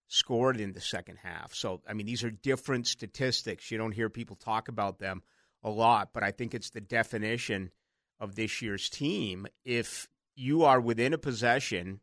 scored 0.08 0.60
in 0.60 0.74
the 0.74 0.82
second 0.82 1.18
half. 1.18 1.54
So, 1.54 1.82
I 1.88 1.94
mean, 1.94 2.06
these 2.06 2.24
are 2.24 2.32
different 2.32 2.88
statistics. 2.88 3.70
You 3.72 3.78
don't 3.78 3.92
hear 3.92 4.10
people 4.10 4.36
talk 4.36 4.68
about 4.68 5.00
them 5.00 5.22
a 5.64 5.70
lot, 5.70 6.10
but 6.14 6.24
I 6.24 6.32
think 6.32 6.54
it's 6.54 6.70
the 6.70 6.82
definition 6.82 7.72
of 8.20 8.36
this 8.36 8.62
year's 8.62 8.90
team. 8.90 9.48
If 9.64 10.08
you 10.36 10.64
are 10.64 10.80
within 10.80 11.14
a 11.14 11.18
possession 11.18 12.02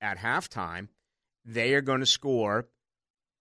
at 0.00 0.18
halftime, 0.18 0.88
they 1.44 1.74
are 1.74 1.80
going 1.80 2.00
to 2.00 2.06
score 2.06 2.68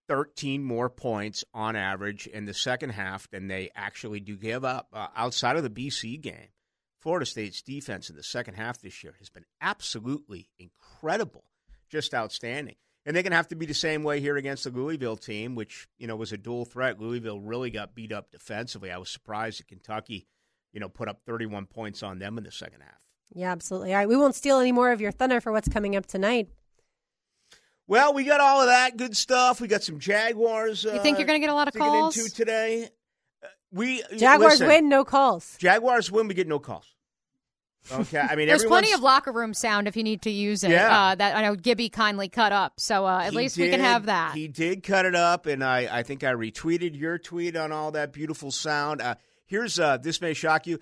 13 0.07 0.63
more 0.63 0.89
points 0.89 1.43
on 1.53 1.75
average 1.75 2.27
in 2.27 2.45
the 2.45 2.53
second 2.53 2.91
half 2.91 3.29
than 3.29 3.47
they 3.47 3.71
actually 3.75 4.19
do 4.19 4.37
give 4.37 4.63
up. 4.63 4.87
Uh, 4.93 5.07
outside 5.15 5.57
of 5.57 5.63
the 5.63 5.69
BC 5.69 6.21
game, 6.21 6.49
Florida 6.99 7.25
State's 7.25 7.61
defense 7.61 8.09
in 8.09 8.15
the 8.15 8.23
second 8.23 8.55
half 8.55 8.81
this 8.81 9.03
year 9.03 9.15
has 9.19 9.29
been 9.29 9.45
absolutely 9.61 10.49
incredible, 10.57 11.43
just 11.89 12.13
outstanding. 12.13 12.75
And 13.05 13.15
they're 13.15 13.23
going 13.23 13.31
to 13.31 13.37
have 13.37 13.49
to 13.49 13.55
be 13.55 13.67
the 13.67 13.75
same 13.75 14.03
way 14.03 14.19
here 14.19 14.35
against 14.35 14.63
the 14.63 14.71
Louisville 14.71 15.17
team, 15.17 15.53
which, 15.53 15.87
you 15.99 16.07
know, 16.07 16.15
was 16.15 16.31
a 16.31 16.37
dual 16.37 16.65
threat. 16.65 16.99
Louisville 16.99 17.39
really 17.39 17.69
got 17.69 17.93
beat 17.93 18.11
up 18.11 18.31
defensively. 18.31 18.91
I 18.91 18.97
was 18.97 19.11
surprised 19.11 19.59
that 19.59 19.67
Kentucky, 19.67 20.25
you 20.73 20.79
know, 20.79 20.89
put 20.89 21.07
up 21.07 21.21
31 21.27 21.67
points 21.67 22.01
on 22.01 22.17
them 22.17 22.39
in 22.39 22.43
the 22.43 22.51
second 22.51 22.81
half. 22.81 22.99
Yeah, 23.31 23.51
absolutely. 23.51 23.93
All 23.93 23.99
right, 23.99 24.09
we 24.09 24.17
won't 24.17 24.33
steal 24.33 24.59
any 24.59 24.71
more 24.71 24.91
of 24.91 25.01
your 25.01 25.11
thunder 25.11 25.39
for 25.39 25.51
what's 25.51 25.69
coming 25.69 25.95
up 25.95 26.07
tonight. 26.07 26.49
Well, 27.87 28.13
we 28.13 28.23
got 28.23 28.41
all 28.41 28.61
of 28.61 28.67
that 28.67 28.97
good 28.97 29.15
stuff. 29.15 29.61
We 29.61 29.67
got 29.67 29.83
some 29.83 29.99
Jaguars. 29.99 30.85
Uh, 30.85 30.93
You 30.93 30.99
think 31.01 31.17
you're 31.19 31.27
going 31.27 31.39
to 31.39 31.45
get 31.45 31.51
a 31.51 31.55
lot 31.55 31.67
of 31.67 31.73
to 31.73 31.79
get 31.79 31.85
calls? 31.85 32.17
into 32.17 32.31
today? 32.33 32.89
Uh, 33.43 33.47
we 33.71 34.01
Jaguars 34.17 34.53
listen, 34.53 34.67
win, 34.67 34.89
no 34.89 35.03
calls. 35.05 35.55
Jaguars 35.59 36.11
win. 36.11 36.27
We 36.27 36.33
get 36.33 36.47
no 36.47 36.59
calls. 36.59 36.85
Okay, 37.91 38.19
I 38.19 38.35
mean, 38.35 38.47
There's 38.47 38.65
plenty 38.65 38.91
of 38.93 39.01
locker 39.01 39.31
room 39.31 39.53
sound 39.53 39.87
if 39.87 39.95
you 39.95 40.01
need 40.03 40.23
to 40.23 40.31
use 40.31 40.63
it. 40.63 40.71
Yeah. 40.71 41.09
Uh, 41.09 41.15
that 41.15 41.35
I 41.35 41.43
know 41.43 41.55
Gibby 41.55 41.89
kindly 41.89 42.27
cut 42.29 42.51
up, 42.51 42.79
so 42.79 43.05
uh, 43.05 43.21
at 43.23 43.31
He 43.31 43.37
least 43.37 43.57
we 43.57 43.69
can 43.69 43.79
have 43.79 44.07
that. 44.07 44.33
He 44.33 44.47
did 44.47 44.81
cut 44.81 45.05
it 45.05 45.13
up, 45.15 45.45
and 45.45 45.63
I, 45.63 45.99
I 45.99 46.01
think 46.03 46.23
I 46.23 46.33
retweeted 46.33 46.97
your 46.99 47.19
tweet 47.19 47.55
on 47.55 47.71
all 47.71 47.91
that 47.91 48.11
beautiful 48.11 48.49
sound. 48.51 49.01
Uh, 49.01 49.15
here's 49.45 49.79
uh, 49.79 49.97
this 49.97 50.19
may 50.21 50.33
shock 50.33 50.65
you. 50.65 50.79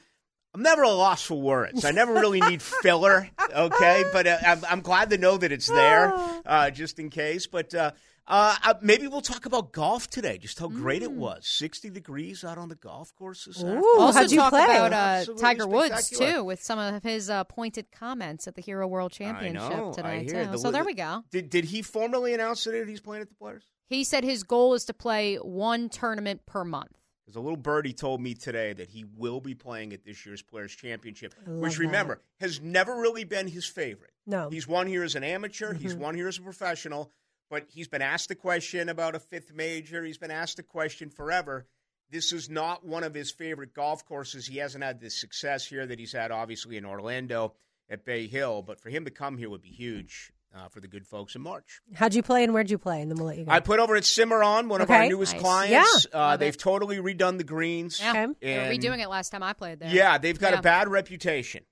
I'm 0.53 0.61
never 0.61 0.84
a 0.84 0.89
loss 0.89 1.23
for 1.25 1.39
words. 1.41 1.84
I 1.84 1.91
never 1.91 2.13
really 2.13 2.39
need 2.39 2.61
filler, 2.61 3.27
okay? 3.55 4.03
But 4.13 4.27
uh, 4.27 4.38
I'm, 4.45 4.59
I'm 4.69 4.81
glad 4.81 5.09
to 5.09 5.17
know 5.17 5.35
that 5.38 5.51
it's 5.51 5.67
there, 5.67 6.13
uh, 6.45 6.69
just 6.69 6.99
in 6.99 7.09
case. 7.09 7.47
But 7.47 7.73
uh, 7.73 7.91
uh, 8.27 8.55
uh, 8.63 8.73
maybe 8.80 9.07
we'll 9.07 9.21
talk 9.21 9.47
about 9.47 9.71
golf 9.71 10.09
today, 10.11 10.38
just 10.38 10.59
how 10.59 10.67
great 10.67 11.01
it 11.01 11.11
was. 11.11 11.47
60 11.47 11.89
degrees 11.89 12.43
out 12.43 12.59
on 12.59 12.69
the 12.69 12.75
golf 12.75 13.15
courses. 13.15 13.63
Ooh, 13.63 13.99
also 13.99 14.19
how'd 14.19 14.31
you 14.31 14.38
talk 14.38 14.51
play? 14.51 14.63
about 14.63 14.93
uh, 14.93 15.25
Tiger 15.39 15.65
Woods 15.67 16.09
too, 16.09 16.43
with 16.43 16.61
some 16.63 16.77
of 16.77 17.01
his 17.01 17.31
uh, 17.31 17.43
pointed 17.45 17.91
comments 17.91 18.47
at 18.47 18.53
the 18.53 18.61
Hero 18.61 18.88
World 18.88 19.11
I 19.15 19.17
Championship 19.17 19.71
know, 19.71 19.89
I 19.89 19.93
tonight 19.93 20.30
hear 20.31 20.45
too. 20.45 20.51
the- 20.51 20.57
so 20.59 20.69
there 20.71 20.85
we 20.85 20.93
go. 20.93 21.23
Did, 21.31 21.49
did 21.49 21.65
he 21.65 21.81
formally 21.81 22.34
announce 22.35 22.63
that 22.65 22.88
he's 22.88 23.01
playing 23.01 23.23
at 23.23 23.30
the 23.30 23.35
Players? 23.35 23.63
He 23.88 24.03
said 24.03 24.23
his 24.23 24.43
goal 24.43 24.73
is 24.75 24.85
to 24.85 24.93
play 24.93 25.35
one 25.38 25.89
tournament 25.89 26.45
per 26.45 26.63
month. 26.63 26.91
Because 27.26 27.38
a 27.38 27.40
little 27.41 27.58
birdie 27.58 27.94
told 27.94 28.20
me 28.22 28.34
today 28.34 28.74
that 28.74 28.90
he 28.90 29.06
will 29.18 29.40
be 29.40 29.56
playing 29.56 29.94
at 29.94 30.04
this 30.04 30.26
year's 30.26 30.41
Players 30.41 30.76
Championship, 30.76 31.34
which 31.48 31.74
that. 31.78 31.80
remember 31.80 32.22
has 32.41 32.60
never 32.60 32.95
really 32.95 33.24
been 33.24 33.48
his 33.48 33.66
favorite. 33.66 34.12
No. 34.26 34.50
He's 34.50 34.68
won 34.68 34.88
here 34.88 35.04
as 35.04 35.16
an 35.16 35.24
amateur, 35.24 35.74
Mm-hmm. 35.74 35.82
he's 35.82 35.95
won 35.95 36.16
here 36.16 36.28
as 36.28 36.38
a 36.38 36.41
professional, 36.41 37.12
but 37.50 37.66
he's 37.70 37.88
been 37.88 38.02
asked 38.02 38.28
the 38.28 38.36
question 38.36 38.90
about 38.90 39.16
a 39.16 39.20
fifth 39.20 39.54
major. 39.54 40.04
He's 40.04 40.18
been 40.18 40.32
asked 40.32 40.58
the 40.58 40.64
question 40.64 41.10
forever. 41.10 41.66
This 42.10 42.34
is 42.34 42.50
not 42.50 42.86
one 42.86 43.04
of 43.04 43.14
his 43.14 43.32
favorite 43.32 43.74
golf 43.74 44.06
courses. 44.06 44.45
He 44.45 44.58
hasn't 44.58 44.84
had 44.84 45.00
the 45.00 45.10
success 45.10 45.66
here 45.66 45.86
that 45.86 46.00
he's 46.00 46.12
had, 46.14 46.32
obviously, 46.32 46.76
in 46.78 46.86
Orlando 46.86 47.54
at 47.90 48.06
Bay 48.06 48.28
Hill, 48.28 48.62
but 48.62 48.80
for 48.80 48.90
him 48.90 49.06
to 49.06 49.12
come 49.12 49.38
here 49.38 49.50
would 49.50 49.62
be 49.62 49.70
huge 49.70 50.32
uh, 50.55 50.67
for 50.69 50.80
the 50.80 50.88
good 50.88 51.05
folks 51.07 51.35
in 51.35 51.41
March. 51.41 51.81
How'd 51.95 52.13
you 52.13 52.21
play 52.23 52.43
and 52.43 52.53
where'd 52.53 52.69
you 52.69 52.77
play? 52.77 53.01
And 53.01 53.09
then 53.09 53.17
we'll 53.17 53.27
let 53.27 53.38
you 53.38 53.45
go. 53.45 53.51
I 53.51 53.59
put 53.59 53.80
over 53.80 53.95
at 53.95 54.03
Cimarrone, 54.03 54.67
one 54.69 54.81
of 54.81 54.89
our 54.91 55.07
newest 55.07 55.34
Nice. 55.34 55.41
clients. 55.41 56.07
Yeah. 56.13 56.19
Uh, 56.19 56.38
they've 56.38 56.53
it. 56.53 56.59
totally 56.59 56.97
redone 56.97 57.38
the 57.38 57.43
greens. 57.43 57.99
Yeah, 57.99 58.11
Okay. 58.11 58.34
they 58.41 58.57
were 58.57 58.63
redoing 58.75 58.99
it 59.03 59.09
last 59.09 59.30
time 59.31 59.41
I 59.43 59.53
played 59.53 59.80
there. 59.80 59.89
Yeah, 59.89 60.17
they've 60.17 60.39
got 60.39 60.53
Yeah. 60.53 60.59
a 60.59 60.61
bad 60.61 60.88
reputation. 60.89 61.63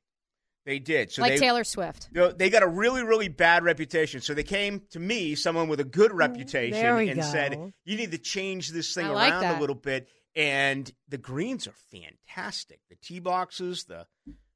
They 0.66 0.78
did. 0.78 1.12
So 1.12 1.24
like 1.24 1.34
they, 1.34 1.38
Taylor 1.40 1.64
Swift. 1.64 2.08
you 2.14 2.22
know, 2.22 2.32
they 2.32 2.50
got 2.52 2.62
a 2.62 2.68
really, 2.68 3.04
really 3.04 3.30
bad 3.30 3.64
reputation. 3.64 4.22
So 4.22 4.36
they 4.36 4.44
came 4.44 4.84
to 4.92 5.00
me, 5.00 5.34
someone 5.34 5.68
with 5.70 5.80
a 5.80 5.84
good 5.84 6.14
reputation, 6.14 6.78
Mm, 6.78 6.82
There 6.82 6.96
we 6.96 7.10
and 7.10 7.20
go. 7.20 7.26
said, 7.32 7.74
"You 7.84 7.98
need 7.98 8.12
to 8.12 8.20
change 8.20 8.70
this 8.70 8.94
thing 8.94 9.08
I 9.08 9.10
around 9.30 9.42
that. 9.42 9.58
a 9.58 9.60
little 9.60 9.76
bit." 9.76 10.08
And 10.36 10.90
the 11.10 11.18
greens 11.18 11.68
are 11.68 11.74
fantastic. 11.92 12.80
The 12.90 12.96
tee 12.96 13.20
boxes, 13.20 13.86
the 13.86 14.06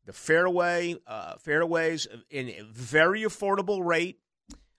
the 0.05 0.13
fairway, 0.13 0.95
uh, 1.07 1.35
fairways 1.37 2.07
in 2.29 2.49
a 2.49 2.61
very 2.63 3.21
affordable 3.21 3.83
rate. 3.83 4.19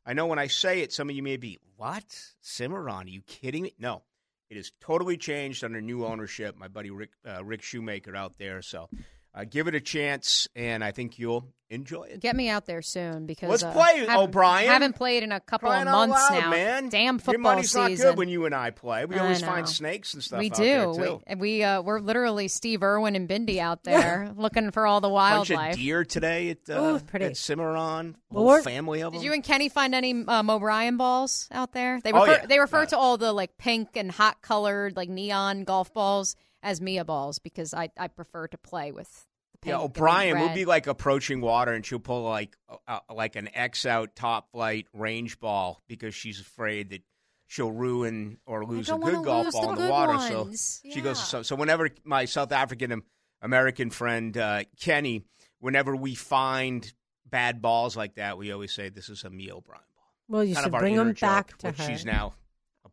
I 0.04 0.12
know 0.12 0.26
when 0.26 0.38
I 0.38 0.46
say 0.46 0.80
it, 0.80 0.92
some 0.92 1.10
of 1.10 1.16
you 1.16 1.22
may 1.22 1.36
be, 1.36 1.58
"What, 1.76 2.04
Cimarrone? 2.42 3.06
Are 3.06 3.08
you 3.08 3.22
kidding 3.22 3.64
me?" 3.64 3.74
No, 3.78 4.04
it 4.48 4.56
has 4.56 4.72
totally 4.80 5.16
changed 5.16 5.64
under 5.64 5.80
new 5.80 6.06
ownership. 6.06 6.56
My 6.56 6.68
buddy 6.68 6.90
Rick 6.90 7.10
uh, 7.26 7.44
Rick 7.44 7.62
Shoemaker 7.62 8.14
out 8.14 8.38
there. 8.38 8.62
So 8.62 8.88
uh, 9.36 9.44
give 9.44 9.68
it 9.68 9.74
a 9.74 9.80
chance, 9.80 10.48
and 10.56 10.82
I 10.82 10.90
think 10.92 11.18
you'll 11.18 11.46
enjoy 11.68 12.04
it. 12.04 12.20
Get 12.20 12.36
me 12.36 12.48
out 12.48 12.64
there 12.66 12.80
soon 12.80 13.26
because 13.26 13.50
Let's 13.50 13.62
uh, 13.64 13.72
play, 13.72 13.98
haven't- 13.98 14.16
O'Brien. 14.16 14.68
Haven't 14.68 14.94
played 14.94 15.24
in 15.24 15.32
a 15.32 15.40
couple 15.40 15.68
Crying 15.68 15.88
of 15.88 15.92
months 15.92 16.14
loud, 16.30 16.40
now. 16.42 16.50
man. 16.50 16.88
Damn 16.90 17.16
Your 17.16 17.20
football 17.20 17.42
money's 17.42 17.74
not 17.74 17.88
season. 17.88 18.10
good 18.10 18.18
when 18.18 18.28
you 18.28 18.46
and 18.46 18.54
I 18.54 18.70
play. 18.70 19.04
We 19.04 19.16
I 19.16 19.18
always 19.24 19.42
find 19.42 19.68
snakes 19.68 20.14
and 20.14 20.22
stuff. 20.22 20.38
we 20.38 20.50
out 20.52 20.56
do. 20.56 21.20
We, 21.28 21.34
we 21.34 21.62
uh, 21.64 21.82
we're 21.82 21.98
literally 21.98 22.46
Steve 22.46 22.84
Irwin 22.84 23.16
and 23.16 23.28
Bindi 23.28 23.58
out 23.58 23.82
there 23.82 24.32
looking 24.36 24.70
for 24.70 24.86
all 24.86 25.00
the 25.00 25.08
wildlife. 25.08 25.48
Bunch 25.58 25.74
of 25.74 25.80
deer 25.80 26.04
today 26.04 26.50
at, 26.50 26.70
uh, 26.70 26.80
Ooh, 26.80 27.00
pretty. 27.00 27.24
at 27.26 27.32
Cimarrone. 27.32 28.14
Whole 28.32 28.62
family 28.62 29.02
of 29.02 29.12
them. 29.12 29.20
Did 29.20 29.26
you 29.26 29.32
and 29.32 29.42
Kenny 29.42 29.68
find 29.68 29.92
any 29.92 30.24
um, 30.28 30.48
O'Brien 30.48 30.96
balls 30.96 31.48
out 31.50 31.72
there? 31.72 32.00
They 32.00 32.12
Oh, 32.12 32.20
refer 32.20 32.32
yeah. 32.32 32.46
they 32.46 32.58
refer 32.60 32.86
to 32.86 32.96
all 32.96 33.16
the 33.18 33.32
like 33.32 33.58
pink 33.58 33.96
and 33.96 34.10
hot 34.12 34.40
colored 34.40 34.96
like 34.96 35.08
neon 35.08 35.64
golf 35.64 35.92
balls 35.92 36.36
as 36.66 36.80
Mia 36.80 37.04
balls 37.04 37.38
because 37.38 37.72
I, 37.72 37.90
I 37.96 38.08
prefer 38.08 38.48
to 38.48 38.58
play 38.58 38.90
with 38.90 39.24
the 39.52 39.58
pink 39.58 39.70
yeah, 39.70 39.76
and 39.76 39.84
O'Brien 39.84 40.40
will 40.40 40.52
be 40.52 40.64
like 40.64 40.88
approaching 40.88 41.40
water, 41.40 41.72
and 41.72 41.86
she'll 41.86 42.00
pull 42.00 42.24
like 42.24 42.56
uh, 42.88 42.98
like 43.14 43.36
an 43.36 43.48
X 43.54 43.86
out 43.86 44.16
top 44.16 44.50
flight 44.50 44.88
range 44.92 45.38
ball 45.38 45.80
because 45.86 46.14
she's 46.14 46.40
afraid 46.40 46.90
that 46.90 47.02
she'll 47.46 47.70
ruin 47.70 48.38
or 48.46 48.66
lose 48.66 48.90
a 48.90 48.98
good 48.98 49.24
golf 49.24 49.52
ball 49.52 49.74
the 49.74 49.80
in 49.80 49.86
the 49.86 49.90
water. 49.90 50.14
ones. 50.14 50.80
So 50.82 50.90
she 50.90 51.00
goes. 51.00 51.22
So, 51.22 51.42
so 51.42 51.54
whenever 51.54 51.88
my 52.04 52.24
South 52.24 52.50
African 52.50 53.02
American 53.40 53.90
friend 53.90 54.36
uh, 54.36 54.64
Kenny, 54.80 55.24
whenever 55.60 55.94
we 55.94 56.16
find 56.16 56.92
bad 57.24 57.62
balls 57.62 57.96
like 57.96 58.16
that, 58.16 58.38
we 58.38 58.50
always 58.50 58.72
say 58.72 58.88
this 58.88 59.08
is 59.08 59.22
a 59.22 59.30
Mia 59.30 59.54
O'Brien 59.54 59.82
ball. 59.94 60.04
well, 60.28 60.44
you 60.44 60.54
kind 60.56 60.64
should 60.64 60.72
bring 60.72 60.96
them 60.96 61.12
back 61.12 61.50
joke, 61.60 61.76
to 61.76 61.82
her. 61.82 61.88
she's 61.88 62.04
now 62.04 62.34
a 62.34 62.45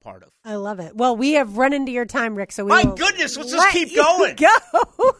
part 0.04 0.24
of. 0.24 0.30
I 0.46 0.56
love 0.56 0.80
it. 0.80 0.96
Well, 0.96 1.16
we 1.16 1.34
have 1.34 1.58
run 1.58 1.74
into 1.74 1.92
your 1.92 2.06
time, 2.06 2.36
Rick. 2.36 2.52
So 2.52 2.66
we 2.66 2.70
My 2.70 2.84
goodness, 2.84 3.38
let's 3.38 3.52
just 3.52 3.70
keep 3.70 3.96
going. 3.96 4.36
Go. 4.36 5.12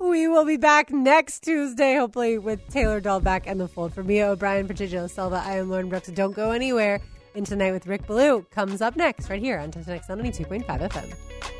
We 0.00 0.28
will 0.28 0.44
be 0.44 0.56
back 0.56 0.90
next 0.92 1.40
Tuesday, 1.40 1.96
hopefully, 1.96 2.38
with 2.38 2.60
Taylor 2.68 3.00
Dahl 3.00 3.18
back 3.20 3.46
in 3.48 3.58
the 3.58 3.66
fold. 3.66 3.92
For 3.94 4.04
Mia 4.04 4.28
O'Brien, 4.28 4.68
Patricia 4.68 5.08
Silva, 5.08 5.42
I 5.44 5.56
am 5.56 5.70
Lauren 5.70 5.88
Brooks. 5.88 6.08
Don't 6.08 6.34
go 6.36 6.52
anywhere. 6.52 7.00
And 7.34 7.44
Tonight 7.46 7.72
with 7.72 7.86
Rick 7.86 8.06
Ballou 8.06 8.42
comes 8.50 8.80
up 8.80 8.96
next, 8.96 9.28
right 9.28 9.40
here 9.42 9.58
on 9.58 9.70
Tonight 9.70 10.02
92.5 10.08 10.64
FM. 10.66 11.57